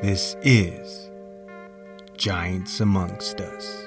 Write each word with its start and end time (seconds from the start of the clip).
This 0.00 0.36
is 0.42 1.10
Giants 2.16 2.80
Amongst 2.80 3.40
Us. 3.40 3.86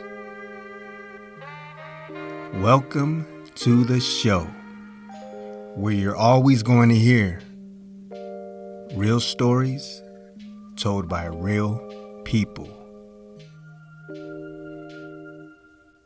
Welcome 2.55 3.25
to 3.55 3.83
the 3.83 3.99
show 3.99 4.41
where 5.75 5.93
you're 5.93 6.15
always 6.15 6.61
going 6.61 6.89
to 6.89 6.95
hear 6.95 7.41
real 8.93 9.19
stories 9.19 10.03
told 10.75 11.07
by 11.07 11.25
real 11.25 11.79
people. 12.25 12.69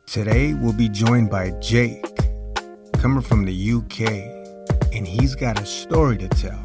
Today 0.06 0.54
we'll 0.54 0.72
be 0.72 0.88
joined 0.88 1.28
by 1.28 1.50
Jake, 1.60 2.04
coming 2.94 3.22
from 3.22 3.44
the 3.44 3.72
UK, 3.72 4.41
and 4.92 5.06
he's 5.06 5.34
got 5.34 5.60
a 5.60 5.66
story 5.66 6.18
to 6.18 6.28
tell. 6.28 6.64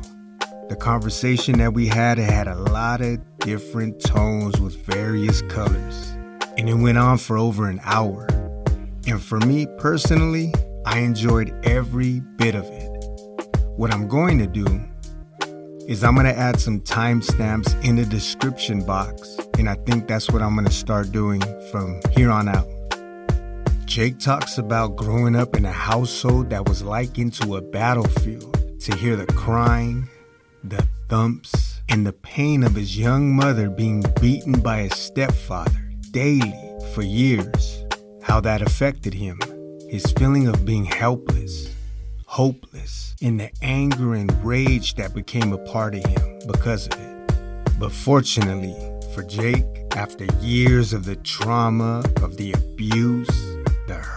The 0.70 0.76
conversation 0.76 1.58
that 1.60 1.74
we 1.74 1.88
had 1.88 2.18
had 2.18 2.48
a 2.48 2.56
lot 2.56 3.02
of 3.02 3.20
different 3.40 4.02
tones 4.02 4.60
with 4.60 4.76
various 4.86 5.42
colors, 5.44 6.12
and 6.58 6.70
it 6.70 6.76
went 6.76 6.98
on 6.98 7.18
for 7.18 7.38
over 7.38 7.70
an 7.70 7.80
hour. 7.84 8.28
And 9.08 9.22
for 9.22 9.40
me 9.40 9.66
personally, 9.78 10.54
I 10.86 11.00
enjoyed 11.00 11.54
every 11.64 12.20
bit 12.36 12.56
of 12.56 12.66
it. 12.66 13.56
What 13.78 13.94
I'm 13.94 14.08
going 14.08 14.40
to 14.40 14.48
do 14.48 14.66
is 15.88 16.04
I'm 16.04 16.16
going 16.16 16.28
to 16.28 16.38
add 16.38 16.60
some 16.60 16.82
timestamps 16.82 17.82
in 17.86 17.96
the 17.96 18.06
description 18.06 18.84
box, 18.86 19.38
and 19.58 19.70
I 19.70 19.76
think 19.76 20.08
that's 20.08 20.30
what 20.30 20.42
I'm 20.42 20.54
going 20.56 20.68
to 20.68 20.74
start 20.74 21.14
doing 21.14 21.42
from 21.72 22.02
here 22.12 22.30
on 22.30 22.50
out. 22.50 22.68
Jake 23.98 24.20
talks 24.20 24.60
about 24.60 24.96
growing 24.96 25.36
up 25.36 25.56
in 25.56 25.66
a 25.66 25.72
household 25.72 26.52
that 26.52 26.70
was 26.70 26.84
likened 26.84 27.34
to 27.34 27.56
a 27.56 27.62
battlefield 27.62 28.80
to 28.80 28.96
hear 28.96 29.16
the 29.16 29.26
crying, 29.26 30.08
the 30.64 30.88
thumps, 31.10 31.82
and 31.90 32.06
the 32.06 32.14
pain 32.14 32.62
of 32.62 32.76
his 32.76 32.96
young 32.96 33.36
mother 33.36 33.72
being 33.72 34.04
beaten 34.22 34.60
by 34.60 34.82
his 34.82 34.94
stepfather 34.94 35.82
daily 36.12 36.54
for 36.94 37.02
years. 37.02 37.84
How 38.22 38.40
that 38.42 38.62
affected 38.62 39.16
him, 39.16 39.40
his 39.90 40.06
feeling 40.12 40.46
of 40.46 40.64
being 40.64 40.86
helpless, 40.86 41.74
hopeless, 42.28 43.16
and 43.20 43.40
the 43.40 43.50
anger 43.64 44.14
and 44.14 44.32
rage 44.46 44.94
that 44.98 45.16
became 45.16 45.54
a 45.54 45.66
part 45.70 45.96
of 45.96 46.06
him 46.06 46.40
because 46.46 46.86
of 46.86 47.00
it. 47.02 47.80
But 47.80 47.92
fortunately 47.92 48.76
for 49.16 49.24
Jake, 49.24 49.66
after 49.96 50.26
years 50.40 50.94
of 50.94 51.06
the 51.06 51.16
trauma, 51.16 52.04
of 52.22 52.38
the 52.38 52.52
abuse, 52.52 53.57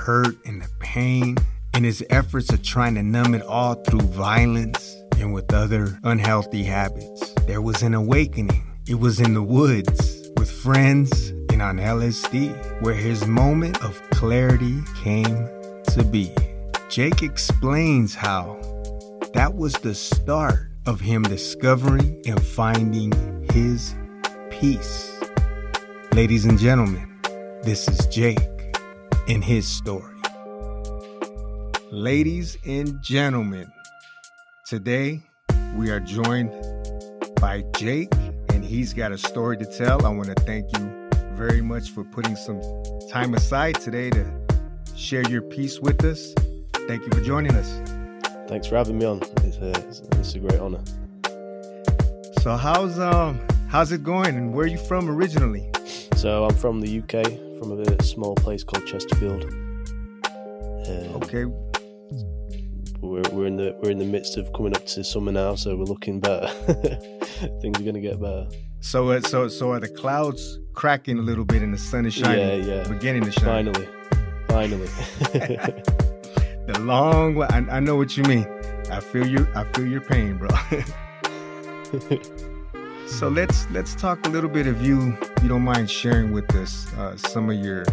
hurt, 0.00 0.34
and 0.46 0.62
the 0.62 0.68
pain, 0.80 1.36
and 1.74 1.84
his 1.84 2.04
efforts 2.10 2.50
of 2.52 2.62
trying 2.62 2.94
to 2.94 3.02
numb 3.02 3.34
it 3.34 3.42
all 3.42 3.74
through 3.74 4.00
violence 4.00 4.96
and 5.18 5.34
with 5.34 5.52
other 5.52 5.98
unhealthy 6.04 6.64
habits, 6.64 7.34
there 7.46 7.60
was 7.60 7.82
an 7.82 7.94
awakening. 7.94 8.64
It 8.88 8.94
was 8.94 9.20
in 9.20 9.34
the 9.34 9.42
woods 9.42 10.30
with 10.38 10.50
friends 10.50 11.28
and 11.52 11.60
on 11.60 11.76
LSD 11.76 12.80
where 12.80 12.94
his 12.94 13.26
moment 13.26 13.82
of 13.84 14.00
clarity 14.10 14.80
came 15.02 15.48
to 15.88 16.04
be. 16.10 16.32
Jake 16.88 17.22
explains 17.22 18.14
how 18.14 18.58
that 19.34 19.54
was 19.54 19.74
the 19.74 19.94
start 19.94 20.70
of 20.86 21.00
him 21.00 21.22
discovering 21.22 22.20
and 22.26 22.42
finding 22.42 23.12
his 23.52 23.94
peace. 24.50 25.20
Ladies 26.14 26.46
and 26.46 26.58
gentlemen, 26.58 27.20
this 27.62 27.86
is 27.86 28.06
Jake 28.06 28.59
and 29.28 29.44
his 29.44 29.66
story. 29.66 30.14
Ladies 31.90 32.56
and 32.64 33.00
gentlemen, 33.02 33.70
today 34.66 35.22
we 35.74 35.90
are 35.90 36.00
joined 36.00 36.50
by 37.40 37.62
Jake, 37.76 38.12
and 38.50 38.64
he's 38.64 38.92
got 38.94 39.12
a 39.12 39.18
story 39.18 39.56
to 39.56 39.64
tell. 39.64 40.04
I 40.06 40.10
want 40.10 40.26
to 40.36 40.44
thank 40.44 40.66
you 40.76 41.08
very 41.34 41.62
much 41.62 41.90
for 41.90 42.04
putting 42.04 42.36
some 42.36 42.60
time 43.10 43.34
aside 43.34 43.76
today 43.80 44.10
to 44.10 44.24
share 44.96 45.28
your 45.28 45.42
piece 45.42 45.80
with 45.80 46.04
us. 46.04 46.34
Thank 46.86 47.02
you 47.04 47.10
for 47.10 47.20
joining 47.22 47.54
us. 47.54 47.80
Thanks 48.48 48.66
for 48.66 48.76
having 48.76 48.98
me 48.98 49.06
on. 49.06 49.20
It's 49.44 49.56
a, 49.56 49.70
it's 50.18 50.34
a 50.34 50.38
great 50.38 50.60
honor. 50.60 50.82
So 52.42 52.56
how's 52.56 52.98
um 52.98 53.40
how's 53.68 53.92
it 53.92 54.02
going, 54.02 54.36
and 54.36 54.54
where 54.54 54.64
are 54.64 54.68
you 54.68 54.78
from 54.78 55.08
originally? 55.10 55.70
So 56.16 56.44
I'm 56.44 56.54
from 56.54 56.80
the 56.80 56.98
UK, 57.00 57.49
from 57.60 57.78
a 57.78 58.02
small 58.02 58.34
place 58.36 58.64
called 58.64 58.86
Chesterfield. 58.86 59.44
Um, 59.44 59.66
Okay, 61.22 61.44
we're, 63.00 63.22
we're 63.32 63.46
in 63.46 63.56
the 63.56 63.76
we're 63.82 63.90
in 63.90 63.98
the 63.98 64.04
midst 64.04 64.36
of 64.38 64.50
coming 64.54 64.74
up 64.74 64.86
to 64.86 65.04
summer 65.04 65.30
now, 65.30 65.54
so 65.54 65.76
we're 65.76 65.84
looking 65.84 66.18
better. 66.20 66.48
Things 67.60 67.78
are 67.78 67.82
going 67.82 67.94
to 67.94 68.00
get 68.00 68.18
better. 68.20 68.48
so 68.80 69.10
uh, 69.10 69.20
so 69.20 69.46
so 69.48 69.70
are 69.72 69.80
the 69.80 69.88
clouds 69.88 70.58
cracking 70.72 71.18
a 71.18 71.22
little 71.22 71.44
bit, 71.44 71.62
and 71.62 71.72
the 71.74 71.78
sun 71.78 72.06
is 72.06 72.14
shining, 72.14 72.64
Yeah, 72.64 72.76
yeah. 72.82 72.88
beginning 72.88 73.24
to 73.24 73.32
shine. 73.32 73.72
Finally, 73.72 73.88
finally. 74.48 74.88
The 76.66 76.78
long 76.80 77.34
way. 77.34 77.48
I, 77.50 77.58
I 77.58 77.80
know 77.80 77.96
what 77.96 78.16
you 78.16 78.22
mean. 78.24 78.46
I 78.92 79.00
feel 79.00 79.26
you. 79.26 79.46
I 79.56 79.64
feel 79.72 79.86
your 79.86 80.02
pain, 80.02 80.36
bro. 80.38 80.48
so 83.10 83.28
let's 83.28 83.68
let's 83.70 83.94
talk 83.94 84.26
a 84.26 84.30
little 84.30 84.50
bit 84.50 84.66
of 84.66 84.82
you. 84.82 85.16
You 85.42 85.48
don't 85.48 85.62
mind 85.62 85.90
sharing 85.90 86.32
with 86.32 86.54
us 86.54 86.92
uh, 86.94 87.16
some 87.16 87.50
of 87.50 87.56
your 87.56 87.84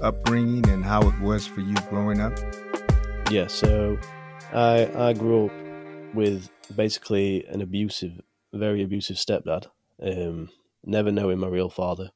upbringing 0.00 0.68
and 0.70 0.84
how 0.84 1.08
it 1.08 1.18
was 1.20 1.46
for 1.46 1.60
you 1.60 1.74
growing 1.90 2.20
up. 2.20 2.32
yeah. 3.30 3.48
So 3.48 3.98
I 4.52 4.90
I 4.96 5.12
grew 5.12 5.46
up 5.46 6.14
with 6.14 6.48
basically 6.74 7.44
an 7.46 7.60
abusive, 7.60 8.20
very 8.52 8.82
abusive 8.82 9.16
stepdad. 9.16 9.66
Um, 10.02 10.50
never 10.84 11.10
knowing 11.12 11.38
my 11.38 11.48
real 11.48 11.70
father. 11.70 12.10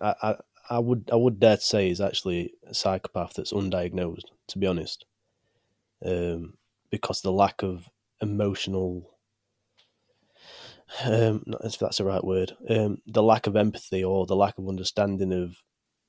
I, 0.00 0.14
I 0.22 0.34
I 0.70 0.78
would 0.78 1.08
I 1.12 1.16
would 1.16 1.38
dare 1.38 1.56
to 1.56 1.62
say 1.62 1.88
he's 1.88 2.00
actually 2.00 2.52
a 2.66 2.74
psychopath 2.74 3.34
that's 3.34 3.52
undiagnosed. 3.52 4.26
To 4.48 4.58
be 4.58 4.66
honest, 4.66 5.04
um, 6.04 6.54
because 6.90 7.20
the 7.20 7.32
lack 7.32 7.62
of 7.62 7.88
emotional, 8.20 9.10
um, 11.04 11.42
not 11.46 11.64
if 11.64 11.78
that's 11.78 11.98
the 11.98 12.04
right 12.04 12.24
word, 12.24 12.52
um, 12.68 12.98
the 13.06 13.22
lack 13.22 13.46
of 13.46 13.56
empathy 13.56 14.04
or 14.04 14.26
the 14.26 14.36
lack 14.36 14.58
of 14.58 14.68
understanding 14.68 15.32
of 15.32 15.56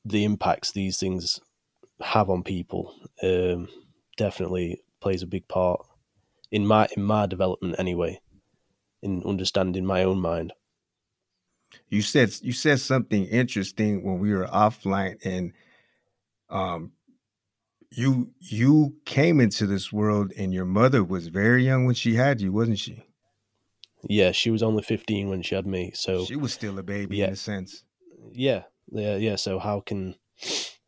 the 0.06 0.24
impacts 0.24 0.72
these 0.72 1.00
things 1.00 1.40
have 2.00 2.30
on 2.30 2.44
people, 2.44 2.94
um, 3.24 3.68
definitely 4.18 4.82
plays 5.02 5.24
a 5.24 5.28
big 5.28 5.48
part 5.48 5.82
in 6.52 6.66
my 6.66 6.88
in 6.96 7.04
my 7.04 7.26
development 7.26 7.76
anyway, 7.80 8.20
in 9.02 9.24
understanding 9.26 9.86
my 9.86 10.04
own 10.04 10.20
mind. 10.20 10.54
You 11.90 12.02
said 12.02 12.34
you 12.42 12.54
said 12.54 12.80
something 12.80 13.26
interesting 13.26 14.04
when 14.04 14.20
we 14.20 14.34
were 14.34 14.46
offline, 14.46 15.18
and 15.26 15.54
um, 16.50 16.92
you 17.92 18.32
you 18.40 18.96
came 19.06 19.42
into 19.42 19.66
this 19.66 19.92
world, 19.92 20.32
and 20.38 20.54
your 20.54 20.66
mother 20.66 21.04
was 21.04 21.28
very 21.28 21.66
young 21.66 21.86
when 21.86 21.96
she 21.96 22.16
had 22.16 22.42
you, 22.42 22.52
wasn't 22.52 22.80
she? 22.80 23.04
Yeah, 24.04 24.32
she 24.32 24.52
was 24.52 24.62
only 24.64 24.84
fifteen 24.84 25.30
when 25.30 25.42
she 25.42 25.56
had 25.56 25.66
me, 25.66 25.92
so 25.94 26.26
She 26.26 26.36
was 26.36 26.54
still 26.54 26.78
a 26.80 26.84
baby 26.84 27.18
Yeah. 27.18 27.28
in 27.28 27.34
a 27.34 27.36
sense. 27.36 27.84
yeah, 28.32 28.64
yeah, 28.92 29.16
yeah. 29.18 29.36
So 29.36 29.60
how 29.60 29.80
can 29.82 30.16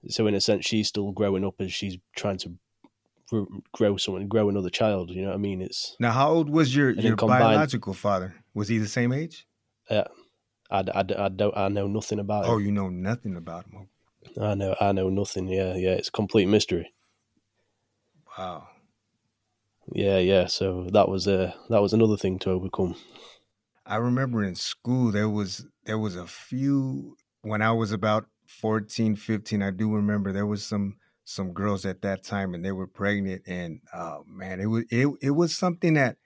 so 0.08 0.28
in 0.28 0.36
a 0.36 0.42
sense 0.42 0.66
she's 0.66 0.88
still 0.88 1.12
growing 1.12 1.44
up 1.46 1.56
as 1.59 1.74
she's 1.74 1.98
trying 2.16 2.38
to 2.40 2.53
grow 3.74 3.98
someone, 3.98 4.28
grow 4.28 4.50
another 4.50 4.69
child. 4.69 5.09
You 5.12 5.22
know 5.24 5.28
what 5.30 5.36
I 5.36 5.40
mean? 5.40 5.62
It's 5.62 5.96
Now, 6.00 6.12
how 6.12 6.30
old 6.31 6.50
was 6.50 6.75
your 6.75 6.92
your 6.92 7.16
combined- 7.16 7.44
biological 7.44 7.94
father? 7.94 8.36
Was 8.53 8.68
he 8.69 8.78
the 8.78 8.88
same 8.88 9.12
age? 9.12 9.48
Yeah. 9.90 10.06
I, 10.72 10.80
I, 10.94 11.00
I 11.25 11.30
don't 11.30 11.58
I 11.58 11.68
know 11.68 11.88
nothing 11.88 12.19
about 12.19 12.46
Oh, 12.46 12.59
it. 12.59 12.64
you 12.64 12.72
know 12.72 12.90
nothing 12.90 13.36
about 13.36 13.66
him. 13.66 13.88
I 14.40 14.53
know 14.56 14.75
I 14.80 14.92
know 14.92 15.09
nothing. 15.09 15.48
Yeah, 15.48 15.75
yeah. 15.75 15.92
It's 15.92 16.09
a 16.09 16.12
complete 16.12 16.48
mystery. 16.48 16.94
Wow. 18.38 18.68
Yeah, 19.94 20.18
yeah. 20.19 20.45
So 20.47 20.88
that 20.94 21.09
was 21.09 21.27
uh 21.27 21.53
that 21.69 21.81
was 21.81 21.94
another 21.94 22.18
thing 22.18 22.39
to 22.39 22.51
overcome. 22.51 22.95
I 23.86 23.95
remember 23.97 24.44
in 24.44 24.56
school 24.56 25.12
there 25.12 25.30
was 25.30 25.65
there 25.86 25.97
was 25.97 26.15
a 26.15 26.27
few 26.27 27.15
when 27.41 27.62
I 27.62 27.71
was 27.71 27.91
about 27.91 28.27
14, 28.47 29.15
15, 29.15 29.62
I 29.62 29.71
do 29.71 29.94
remember 29.94 30.31
there 30.31 30.45
was 30.45 30.65
some 30.65 30.97
some 31.24 31.53
girls 31.53 31.86
at 31.86 32.01
that 32.01 32.24
time 32.24 32.53
and 32.53 32.65
they 32.65 32.71
were 32.71 32.88
pregnant 32.88 33.44
and 33.47 33.81
oh 33.94 34.24
man, 34.27 34.59
it 34.59 34.68
was 34.68 34.86
it 34.91 35.07
it 35.21 35.31
was 35.31 35.56
something 35.56 35.94
that 35.95 36.18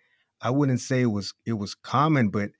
I 0.42 0.50
wouldn't 0.50 0.81
say 0.81 1.01
it 1.01 1.07
was 1.07 1.33
it 1.45 1.54
was 1.54 1.75
common, 1.75 2.30
but 2.30 2.51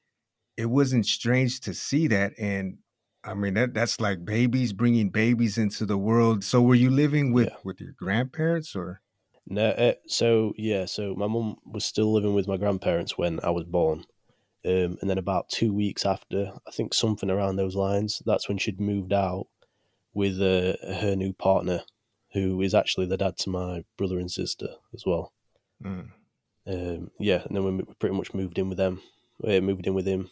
it 0.58 0.68
wasn't 0.68 1.06
strange 1.06 1.60
to 1.62 1.74
see 1.74 2.08
that 2.08 2.34
and 2.40 2.80
I 3.24 3.34
mean 3.36 3.56
that 3.56 3.74
that's 3.74 4.00
like 4.02 4.26
babies 4.26 4.74
bringing 4.74 5.10
babies 5.10 5.58
into 5.58 5.86
the 5.86 5.98
world. 5.98 6.44
So 6.44 6.62
were 6.62 6.76
you 6.76 6.90
living 6.90 7.34
with 7.34 7.50
Yeah. 7.50 7.58
with 7.64 7.82
your 7.82 7.94
grandparents 7.94 8.76
or 8.76 9.02
No, 9.48 9.70
uh, 9.70 9.94
so 10.08 10.54
yeah, 10.58 10.86
so 10.86 11.16
my 11.16 11.28
mum 11.28 11.58
was 11.66 11.84
still 11.84 12.14
living 12.14 12.34
with 12.34 12.48
my 12.48 12.58
grandparents 12.58 13.18
when 13.18 13.40
I 13.44 13.50
was 13.50 13.66
born, 13.66 14.06
um, 14.66 14.98
and 15.02 15.10
then 15.10 15.18
about 15.18 15.50
two 15.50 15.74
weeks 15.74 16.06
after, 16.06 16.54
I 16.66 16.72
think 16.72 16.94
something 16.94 17.30
around 17.30 17.58
those 17.58 17.76
lines, 17.76 18.22
that's 18.26 18.48
when 18.48 18.58
she'd 18.58 18.80
moved 18.80 19.12
out 19.12 19.48
with 20.14 20.42
uh, 20.42 20.76
her 21.02 21.16
new 21.16 21.34
partner, 21.34 21.82
who 22.32 22.62
is 22.62 22.74
actually 22.74 23.08
the 23.08 23.18
dad 23.18 23.38
to 23.40 23.50
my 23.50 23.84
brother 23.98 24.18
and 24.18 24.32
sister 24.32 24.70
as 24.94 25.04
well. 25.06 25.34
Mm. 25.84 26.10
Um, 26.66 27.12
yeah, 27.20 27.42
and 27.46 27.56
then 27.56 27.78
we 27.78 27.84
pretty 28.00 28.16
much 28.16 28.34
moved 28.34 28.58
in 28.58 28.70
with 28.70 28.78
them. 28.78 29.02
We 29.40 29.60
moved 29.60 29.88
in 29.88 29.94
with 29.94 30.06
him 30.06 30.30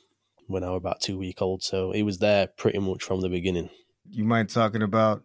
when 0.48 0.64
I 0.64 0.70
was 0.70 0.78
about 0.78 1.02
two 1.02 1.18
week 1.18 1.42
old, 1.42 1.64
so 1.64 1.92
he 1.92 2.04
was 2.04 2.20
there 2.20 2.48
pretty 2.48 2.80
much 2.80 3.04
from 3.04 3.20
the 3.20 3.30
beginning. 3.30 3.70
You 4.10 4.24
mind 4.24 4.50
talking 4.50 4.82
about 4.82 5.24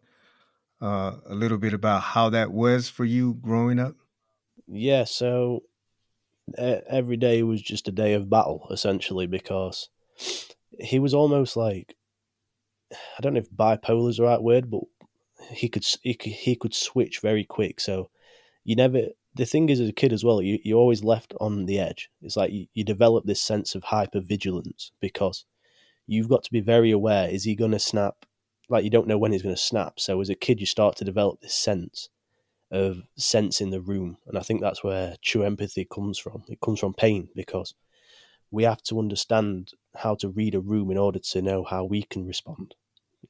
uh, 0.80 1.12
a 1.26 1.34
little 1.34 1.58
bit 1.58 1.72
about 1.72 2.02
how 2.02 2.30
that 2.30 2.52
was 2.52 2.88
for 2.88 3.04
you 3.04 3.34
growing 3.34 3.78
up? 3.78 3.94
Yeah, 4.66 5.04
so 5.04 5.62
every 6.56 7.16
day 7.16 7.42
was 7.42 7.60
just 7.60 7.88
a 7.88 7.92
day 7.92 8.14
of 8.14 8.30
battle 8.30 8.68
essentially 8.70 9.26
because 9.26 9.88
he 10.78 10.98
was 10.98 11.12
almost 11.12 11.56
like 11.56 11.96
I 12.92 13.20
don't 13.20 13.34
know 13.34 13.40
if 13.40 13.50
bipolar 13.50 14.08
is 14.08 14.18
the 14.18 14.24
right 14.24 14.42
word, 14.42 14.70
but 14.70 14.82
he 15.50 15.68
could 15.68 15.84
he 16.02 16.14
could, 16.14 16.32
he 16.32 16.56
could 16.56 16.74
switch 16.74 17.20
very 17.20 17.44
quick. 17.44 17.80
So 17.80 18.10
you 18.64 18.76
never. 18.76 19.08
The 19.34 19.44
thing 19.44 19.68
is, 19.68 19.80
as 19.80 19.90
a 19.90 19.92
kid 19.92 20.12
as 20.12 20.24
well, 20.24 20.40
you 20.40 20.58
you're 20.62 20.78
always 20.78 21.04
left 21.04 21.34
on 21.40 21.66
the 21.66 21.78
edge. 21.78 22.10
It's 22.22 22.36
like 22.36 22.52
you, 22.52 22.66
you 22.74 22.84
develop 22.84 23.26
this 23.26 23.42
sense 23.42 23.74
of 23.74 23.84
hyper 23.84 24.20
vigilance 24.20 24.92
because 25.00 25.44
you've 26.06 26.28
got 26.28 26.44
to 26.44 26.52
be 26.52 26.60
very 26.60 26.90
aware. 26.90 27.28
Is 27.28 27.44
he 27.44 27.54
going 27.54 27.72
to 27.72 27.78
snap? 27.78 28.24
Like 28.68 28.84
you 28.84 28.90
don't 28.90 29.06
know 29.06 29.18
when 29.18 29.32
he's 29.32 29.42
going 29.42 29.54
to 29.54 29.60
snap. 29.60 30.00
So 30.00 30.20
as 30.20 30.28
a 30.28 30.34
kid, 30.34 30.60
you 30.60 30.66
start 30.66 30.96
to 30.96 31.04
develop 31.04 31.40
this 31.40 31.54
sense 31.54 32.08
of 32.70 33.02
sense 33.16 33.60
in 33.60 33.70
the 33.70 33.80
room, 33.80 34.18
and 34.26 34.36
I 34.36 34.42
think 34.42 34.60
that's 34.60 34.82
where 34.82 35.16
true 35.22 35.44
empathy 35.44 35.84
comes 35.84 36.18
from. 36.18 36.42
It 36.48 36.60
comes 36.60 36.80
from 36.80 36.94
pain 36.94 37.28
because 37.34 37.74
we 38.50 38.64
have 38.64 38.82
to 38.84 38.98
understand 38.98 39.72
how 39.96 40.14
to 40.16 40.28
read 40.28 40.54
a 40.54 40.60
room 40.60 40.90
in 40.90 40.98
order 40.98 41.18
to 41.18 41.42
know 41.42 41.64
how 41.64 41.84
we 41.84 42.02
can 42.02 42.26
respond 42.26 42.74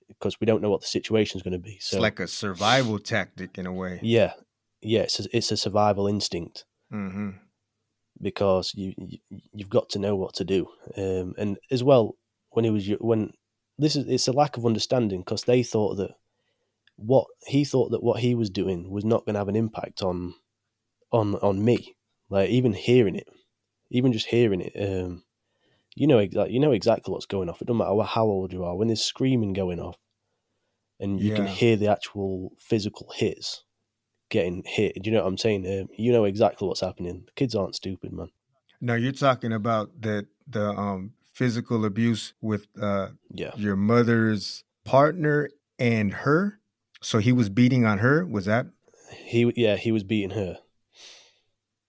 because 0.08 0.40
we 0.40 0.46
don't 0.46 0.62
know 0.62 0.70
what 0.70 0.80
the 0.80 0.86
situation 0.86 1.38
is 1.38 1.42
going 1.42 1.52
to 1.52 1.58
be. 1.58 1.78
So 1.80 1.96
it's 1.96 2.02
like 2.02 2.20
a 2.20 2.26
survival 2.26 2.98
tactic 2.98 3.58
in 3.58 3.66
a 3.66 3.72
way. 3.72 4.00
Yeah, 4.02 4.32
yeah, 4.80 5.00
it's 5.02 5.20
a, 5.20 5.36
it's 5.36 5.52
a 5.52 5.56
survival 5.56 6.06
instinct 6.06 6.64
mm-hmm. 6.92 7.30
because 8.20 8.72
you, 8.74 8.94
you 8.96 9.18
have 9.60 9.70
got 9.70 9.90
to 9.90 9.98
know 9.98 10.16
what 10.16 10.34
to 10.34 10.44
do, 10.44 10.68
um, 10.96 11.34
and 11.38 11.58
as 11.70 11.82
well 11.82 12.16
when 12.50 12.64
he 12.64 12.70
was 12.70 12.88
when 13.00 13.32
this 13.78 13.96
is 13.96 14.06
it's 14.08 14.28
a 14.28 14.32
lack 14.32 14.56
of 14.56 14.67
understanding 14.67 15.20
because 15.20 15.44
they 15.44 15.62
thought 15.62 15.96
that 15.96 16.12
what 16.96 17.26
he 17.46 17.64
thought 17.64 17.90
that 17.90 18.02
what 18.02 18.20
he 18.20 18.34
was 18.34 18.50
doing 18.50 18.90
was 18.90 19.05
not 19.05 19.25
going 19.25 19.34
to 19.34 19.40
have 19.40 19.49
an 19.49 19.56
impact 19.56 20.02
on 20.02 20.34
on 21.12 21.34
on 21.37 21.64
me, 21.64 21.96
like 22.31 22.50
even 22.50 22.73
hearing 22.73 23.17
it, 23.17 23.28
even 23.90 24.12
just 24.12 24.26
hearing 24.26 24.61
it. 24.61 24.73
Um, 24.76 25.25
you 25.94 26.06
know 26.06 26.19
exactly 26.19 26.55
you 26.55 26.61
know 26.61 26.73
exactly 26.73 27.12
what's 27.12 27.26
going 27.26 27.49
off. 27.49 27.61
It 27.61 27.67
doesn't 27.67 27.78
matter 27.78 28.02
how 28.02 28.25
old 28.25 28.52
you 28.52 28.64
are. 28.64 28.76
When 28.76 28.88
there's 28.88 29.05
screaming 29.05 29.52
going 29.52 29.81
off, 29.81 29.96
and 30.99 31.20
you 31.20 31.31
yeah. 31.31 31.37
can 31.37 31.46
hear 31.46 31.76
the 31.76 31.88
actual 31.88 32.52
physical 32.58 33.12
hits 33.14 33.64
getting 34.29 34.62
hit. 34.64 34.94
Do 35.02 35.11
you 35.11 35.17
know 35.17 35.22
what 35.22 35.29
I'm 35.29 35.38
saying? 35.38 35.67
Um, 35.67 35.88
you 35.96 36.12
know 36.12 36.25
exactly 36.25 36.67
what's 36.67 36.81
happening. 36.81 37.25
The 37.26 37.32
kids 37.32 37.55
aren't 37.55 37.76
stupid, 37.76 38.12
man. 38.12 38.31
No, 38.81 38.94
you're 38.94 39.12
talking 39.12 39.52
about 39.52 39.90
the 40.00 40.26
the 40.46 40.70
um, 40.70 41.12
physical 41.36 41.84
abuse 41.84 42.32
with 42.40 42.66
uh, 42.80 43.08
yeah. 43.30 43.50
your 43.56 43.76
mother's 43.76 44.64
partner 44.84 45.50
and 45.78 46.12
her. 46.12 46.58
So 47.02 47.18
he 47.18 47.30
was 47.30 47.50
beating 47.50 47.84
on 47.84 47.98
her. 47.98 48.24
Was 48.24 48.46
that? 48.46 48.66
He 49.12 49.52
yeah 49.54 49.76
he 49.76 49.92
was 49.92 50.02
beating 50.02 50.30
her. 50.30 50.58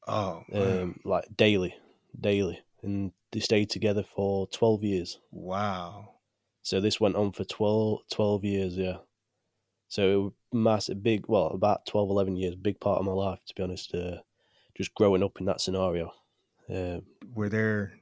Oh, 0.08 0.44
um, 0.54 1.00
like 1.04 1.26
daily, 1.36 1.76
daily, 2.20 2.60
and 2.82 3.12
they 3.32 3.40
stayed 3.40 3.70
together 3.70 4.04
for 4.04 4.48
twelve 4.48 4.84
years. 4.84 5.20
Wow. 5.32 6.18
So 6.68 6.82
this 6.82 7.00
went 7.00 7.16
on 7.16 7.32
for 7.32 7.46
12, 7.46 8.00
12 8.12 8.44
years, 8.44 8.76
yeah. 8.76 8.98
So 9.88 10.34
massive, 10.52 11.02
big, 11.02 11.24
well, 11.30 11.48
about 11.48 11.86
12, 11.86 12.10
11 12.10 12.36
years, 12.36 12.56
big 12.56 12.78
part 12.82 13.00
of 13.00 13.06
my 13.06 13.14
life, 13.14 13.40
to 13.48 13.56
be 13.56 13.64
honest. 13.64 13.96
Uh, 13.96 14.18
just 14.76 14.94
growing 14.94 15.24
up 15.24 15.40
in 15.40 15.46
that 15.46 15.62
scenario. 15.62 16.12
Um, 16.70 17.04
were 17.34 17.48
there 17.48 17.94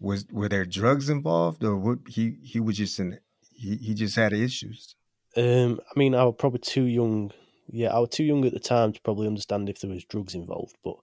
was 0.00 0.26
were 0.30 0.48
there 0.48 0.64
drugs 0.64 1.08
involved, 1.08 1.64
or 1.64 1.76
what? 1.76 1.98
He 2.08 2.36
he 2.42 2.60
was 2.60 2.76
just 2.76 2.98
in 2.98 3.18
he 3.52 3.76
he 3.76 3.94
just 3.94 4.16
had 4.16 4.32
issues. 4.32 4.94
Um, 5.36 5.80
I 5.94 5.98
mean, 5.98 6.14
I 6.14 6.24
was 6.24 6.36
probably 6.38 6.60
too 6.60 6.84
young. 6.84 7.32
Yeah, 7.68 7.94
I 7.94 7.98
was 7.98 8.10
too 8.10 8.24
young 8.24 8.44
at 8.44 8.52
the 8.52 8.60
time 8.60 8.92
to 8.92 9.00
probably 9.00 9.26
understand 9.26 9.68
if 9.68 9.80
there 9.80 9.90
was 9.90 10.04
drugs 10.04 10.34
involved. 10.34 10.76
But 10.84 10.96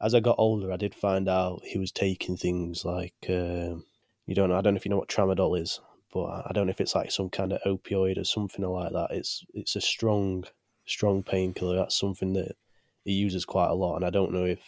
as 0.00 0.14
I 0.14 0.20
got 0.20 0.36
older, 0.38 0.72
I 0.72 0.76
did 0.76 0.94
find 0.94 1.28
out 1.28 1.62
he 1.64 1.78
was 1.78 1.90
taking 1.90 2.36
things 2.36 2.84
like 2.84 3.14
um, 3.28 3.84
you 4.26 4.34
don't 4.34 4.48
know. 4.48 4.56
I 4.56 4.60
don't 4.60 4.74
know 4.74 4.78
if 4.78 4.84
you 4.84 4.90
know 4.90 4.98
what 4.98 5.08
tramadol 5.08 5.60
is 5.60 5.80
but 6.12 6.44
I 6.46 6.50
don't 6.52 6.66
know 6.66 6.70
if 6.70 6.80
it's 6.80 6.94
like 6.94 7.10
some 7.10 7.30
kind 7.30 7.52
of 7.52 7.62
opioid 7.62 8.18
or 8.18 8.24
something 8.24 8.64
like 8.64 8.92
that. 8.92 9.08
It's 9.10 9.44
it's 9.54 9.74
a 9.74 9.80
strong 9.80 10.44
strong 10.86 11.22
painkiller. 11.22 11.76
That's 11.76 11.98
something 11.98 12.34
that 12.34 12.56
he 13.04 13.12
uses 13.12 13.44
quite 13.44 13.70
a 13.70 13.74
lot, 13.74 13.96
and 13.96 14.04
I 14.04 14.10
don't 14.10 14.32
know 14.32 14.44
if, 14.44 14.60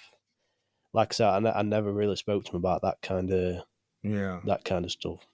like 0.95 1.13
I 1.13 1.15
said, 1.15 1.47
I, 1.47 1.59
I 1.59 1.63
never 1.63 1.93
really 1.93 2.17
spoke 2.17 2.45
to 2.45 2.53
him 2.53 2.57
about 2.57 2.83
that 2.83 3.03
kind 3.03 3.31
of 3.31 3.65
yeah 4.03 4.41
that 4.47 4.65
kind 4.65 4.85
of 4.85 4.93
stuff. 4.93 5.27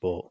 But 0.00 0.22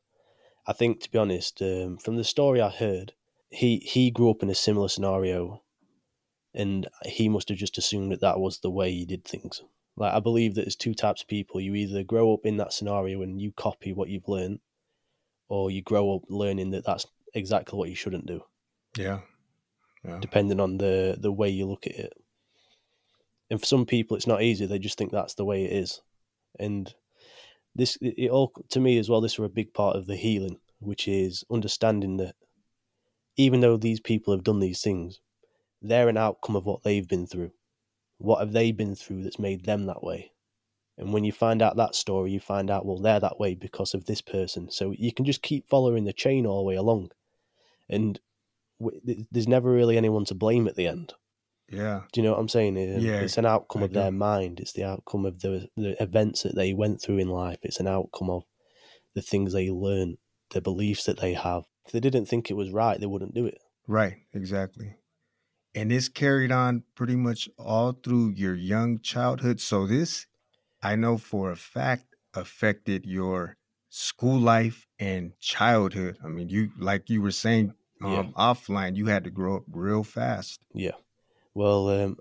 I 0.66 0.74
think, 0.74 1.02
to 1.02 1.12
be 1.12 1.18
honest, 1.18 1.62
um, 1.62 1.98
from 1.98 2.16
the 2.16 2.24
story 2.24 2.62
I 2.62 2.70
heard, 2.70 3.14
he 3.50 3.78
he 3.78 4.12
grew 4.12 4.30
up 4.30 4.44
in 4.44 4.50
a 4.50 4.56
similar 4.56 4.88
scenario, 4.88 5.64
and 6.54 6.88
he 7.06 7.28
must 7.28 7.50
have 7.50 7.58
just 7.58 7.78
assumed 7.78 8.12
that 8.12 8.22
that 8.22 8.40
was 8.40 8.60
the 8.60 8.72
way 8.72 8.92
he 8.92 9.06
did 9.06 9.26
things. 9.26 9.62
Like 9.98 10.14
I 10.14 10.20
believe 10.20 10.56
that 10.56 10.62
there's 10.62 10.76
two 10.76 10.94
types 10.94 11.24
of 11.24 11.28
people. 11.28 11.60
You 11.60 11.74
either 11.74 12.04
grow 12.04 12.34
up 12.34 12.46
in 12.46 12.58
that 12.58 12.72
scenario 12.72 13.24
and 13.24 13.42
you 13.42 13.52
copy 13.52 13.92
what 13.92 14.10
you've 14.10 14.28
learned, 14.28 14.60
or 15.50 15.72
you 15.72 15.82
grow 15.82 16.16
up 16.16 16.22
learning 16.30 16.72
that 16.72 16.86
that's 16.86 17.08
exactly 17.34 17.78
what 17.78 17.90
you 17.90 17.96
shouldn't 17.96 18.28
do. 18.28 18.44
Yeah. 18.96 19.20
yeah. 20.04 20.20
Depending 20.22 20.60
on 20.60 20.78
the 20.78 21.18
the 21.20 21.32
way 21.32 21.50
you 21.50 21.66
look 21.66 21.88
at 21.88 21.96
it. 21.96 22.14
And 23.50 23.60
for 23.60 23.66
some 23.66 23.86
people 23.86 24.18
it's 24.18 24.28
not 24.28 24.42
easy, 24.42 24.66
they 24.66 24.80
just 24.80 24.98
think 24.98 25.12
that's 25.12 25.36
the 25.36 25.46
way 25.46 25.66
it 25.66 25.72
is. 25.72 26.02
And 26.60 26.94
this 27.76 27.98
it 28.02 28.30
all 28.30 28.52
to 28.70 28.80
me 28.80 28.98
as 28.98 29.10
well 29.10 29.22
this 29.22 29.38
were 29.38 29.46
a 29.46 29.50
big 29.50 29.74
part 29.74 29.96
of 29.96 30.08
the 30.08 30.16
healing, 30.16 30.60
which 30.80 31.08
is 31.08 31.44
understanding 31.52 32.18
that 32.18 32.36
even 33.38 33.60
though 33.60 33.78
these 33.78 34.00
people 34.00 34.34
have 34.34 34.44
done 34.44 34.60
these 34.60 34.82
things, 34.82 35.20
they're 35.82 36.10
an 36.10 36.18
outcome 36.18 36.56
of 36.56 36.66
what 36.66 36.84
they've 36.84 37.08
been 37.08 37.28
through. 37.28 37.52
What 38.18 38.40
have 38.40 38.52
they 38.52 38.72
been 38.72 38.96
through 38.96 39.24
that's 39.24 39.40
made 39.40 39.66
them 39.66 39.86
that 39.86 40.04
way? 40.04 40.32
And 40.98 41.14
when 41.14 41.24
you 41.24 41.32
find 41.32 41.62
out 41.62 41.78
that 41.78 41.94
story, 41.94 42.32
you 42.32 42.40
find 42.40 42.72
out, 42.72 42.86
well, 42.86 42.98
they're 42.98 43.20
that 43.20 43.40
way 43.40 43.54
because 43.54 43.94
of 43.94 44.06
this 44.06 44.22
person. 44.22 44.72
So 44.72 44.92
you 44.98 45.14
can 45.14 45.26
just 45.26 45.44
keep 45.44 45.70
following 45.70 46.06
the 46.06 46.14
chain 46.14 46.48
all 46.48 46.58
the 46.58 46.68
way 46.68 46.76
along. 46.76 47.12
And 47.88 48.20
there's 49.32 49.48
never 49.48 49.72
really 49.72 49.98
anyone 49.98 50.26
to 50.26 50.36
blame 50.36 50.68
at 50.68 50.76
the 50.76 50.88
end. 50.88 51.14
Yeah. 51.70 52.02
Do 52.12 52.22
you 52.22 52.26
know 52.26 52.34
what 52.34 52.40
I'm 52.40 52.50
saying? 52.50 52.78
Yeah. 52.78 53.20
It's 53.20 53.38
an 53.38 53.46
outcome 53.46 53.82
I 53.82 53.86
of 53.86 53.94
do. 53.94 54.00
their 54.00 54.12
mind. 54.12 54.60
It's 54.60 54.74
the 54.74 54.84
outcome 54.84 55.26
of 55.26 55.40
the, 55.40 55.68
the 55.76 56.02
events 56.02 56.44
that 56.44 56.56
they 56.56 56.74
went 56.74 57.02
through 57.02 57.18
in 57.18 57.30
life. 57.30 57.60
It's 57.64 57.80
an 57.80 57.88
outcome 57.88 58.30
of 58.30 58.46
the 59.16 59.22
things 59.22 59.54
they 59.54 59.70
learn, 59.70 60.18
the 60.52 60.62
beliefs 60.62 61.04
that 61.06 61.20
they 61.20 61.34
have. 61.34 61.64
If 61.86 61.92
they 61.92 62.00
didn't 62.00 62.26
think 62.28 62.50
it 62.50 62.56
was 62.56 62.72
right, 62.72 63.00
they 63.00 63.06
wouldn't 63.06 63.34
do 63.34 63.46
it. 63.46 63.60
Right. 63.88 64.18
Exactly. 64.34 64.96
And 65.76 65.92
this 65.92 66.10
carried 66.10 66.52
on 66.52 66.84
pretty 66.96 67.16
much 67.16 67.50
all 67.58 67.92
through 67.92 68.32
your 68.32 68.56
young 68.56 69.00
childhood. 69.00 69.60
So 69.60 69.86
this 69.86 70.26
I 70.82 70.96
know 70.96 71.18
for 71.18 71.52
a 71.52 71.56
fact 71.56 72.16
affected 72.34 73.06
your 73.06 73.58
school 73.90 74.40
life 74.40 74.88
and 75.00 75.34
childhood. 75.40 76.18
I 76.24 76.28
mean, 76.28 76.50
you 76.50 76.70
like 76.80 77.10
you 77.10 77.22
were 77.22 77.32
saying 77.32 77.74
um, 78.02 78.12
yeah. 78.12 78.24
offline, 78.38 78.96
you 78.96 79.08
had 79.08 79.24
to 79.24 79.30
grow 79.30 79.58
up 79.58 79.64
real 79.72 80.04
fast. 80.04 80.62
Yeah. 80.74 80.92
Well, 81.58 81.90
um, 81.90 82.18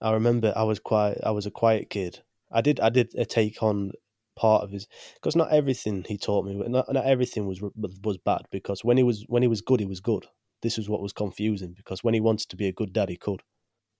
I 0.00 0.10
remember 0.10 0.52
I 0.56 0.64
was 0.64 0.80
quite 0.80 1.18
I 1.22 1.30
was 1.30 1.46
a 1.46 1.52
quiet 1.52 1.88
kid. 1.88 2.24
I 2.50 2.62
did 2.62 2.80
I 2.80 2.88
did 2.88 3.14
a 3.14 3.24
take 3.24 3.62
on 3.62 3.92
part 4.34 4.64
of 4.64 4.72
his 4.72 4.88
because 5.14 5.36
not 5.36 5.52
everything 5.52 6.04
he 6.08 6.18
taught 6.18 6.44
me, 6.44 6.54
not 6.66 6.92
not 6.92 7.04
everything 7.04 7.46
was 7.46 7.62
was 7.76 8.18
bad. 8.18 8.42
Because 8.50 8.84
when 8.84 8.96
he 8.96 9.04
was 9.04 9.24
when 9.28 9.42
he 9.42 9.48
was 9.48 9.60
good, 9.60 9.78
he 9.78 9.86
was 9.86 10.00
good. 10.00 10.26
This 10.62 10.78
is 10.78 10.88
what 10.88 11.00
was 11.00 11.12
confusing 11.12 11.74
because 11.76 12.02
when 12.02 12.12
he 12.12 12.20
wanted 12.20 12.48
to 12.48 12.56
be 12.56 12.66
a 12.66 12.72
good 12.72 12.92
dad, 12.92 13.08
he 13.08 13.16
could 13.16 13.42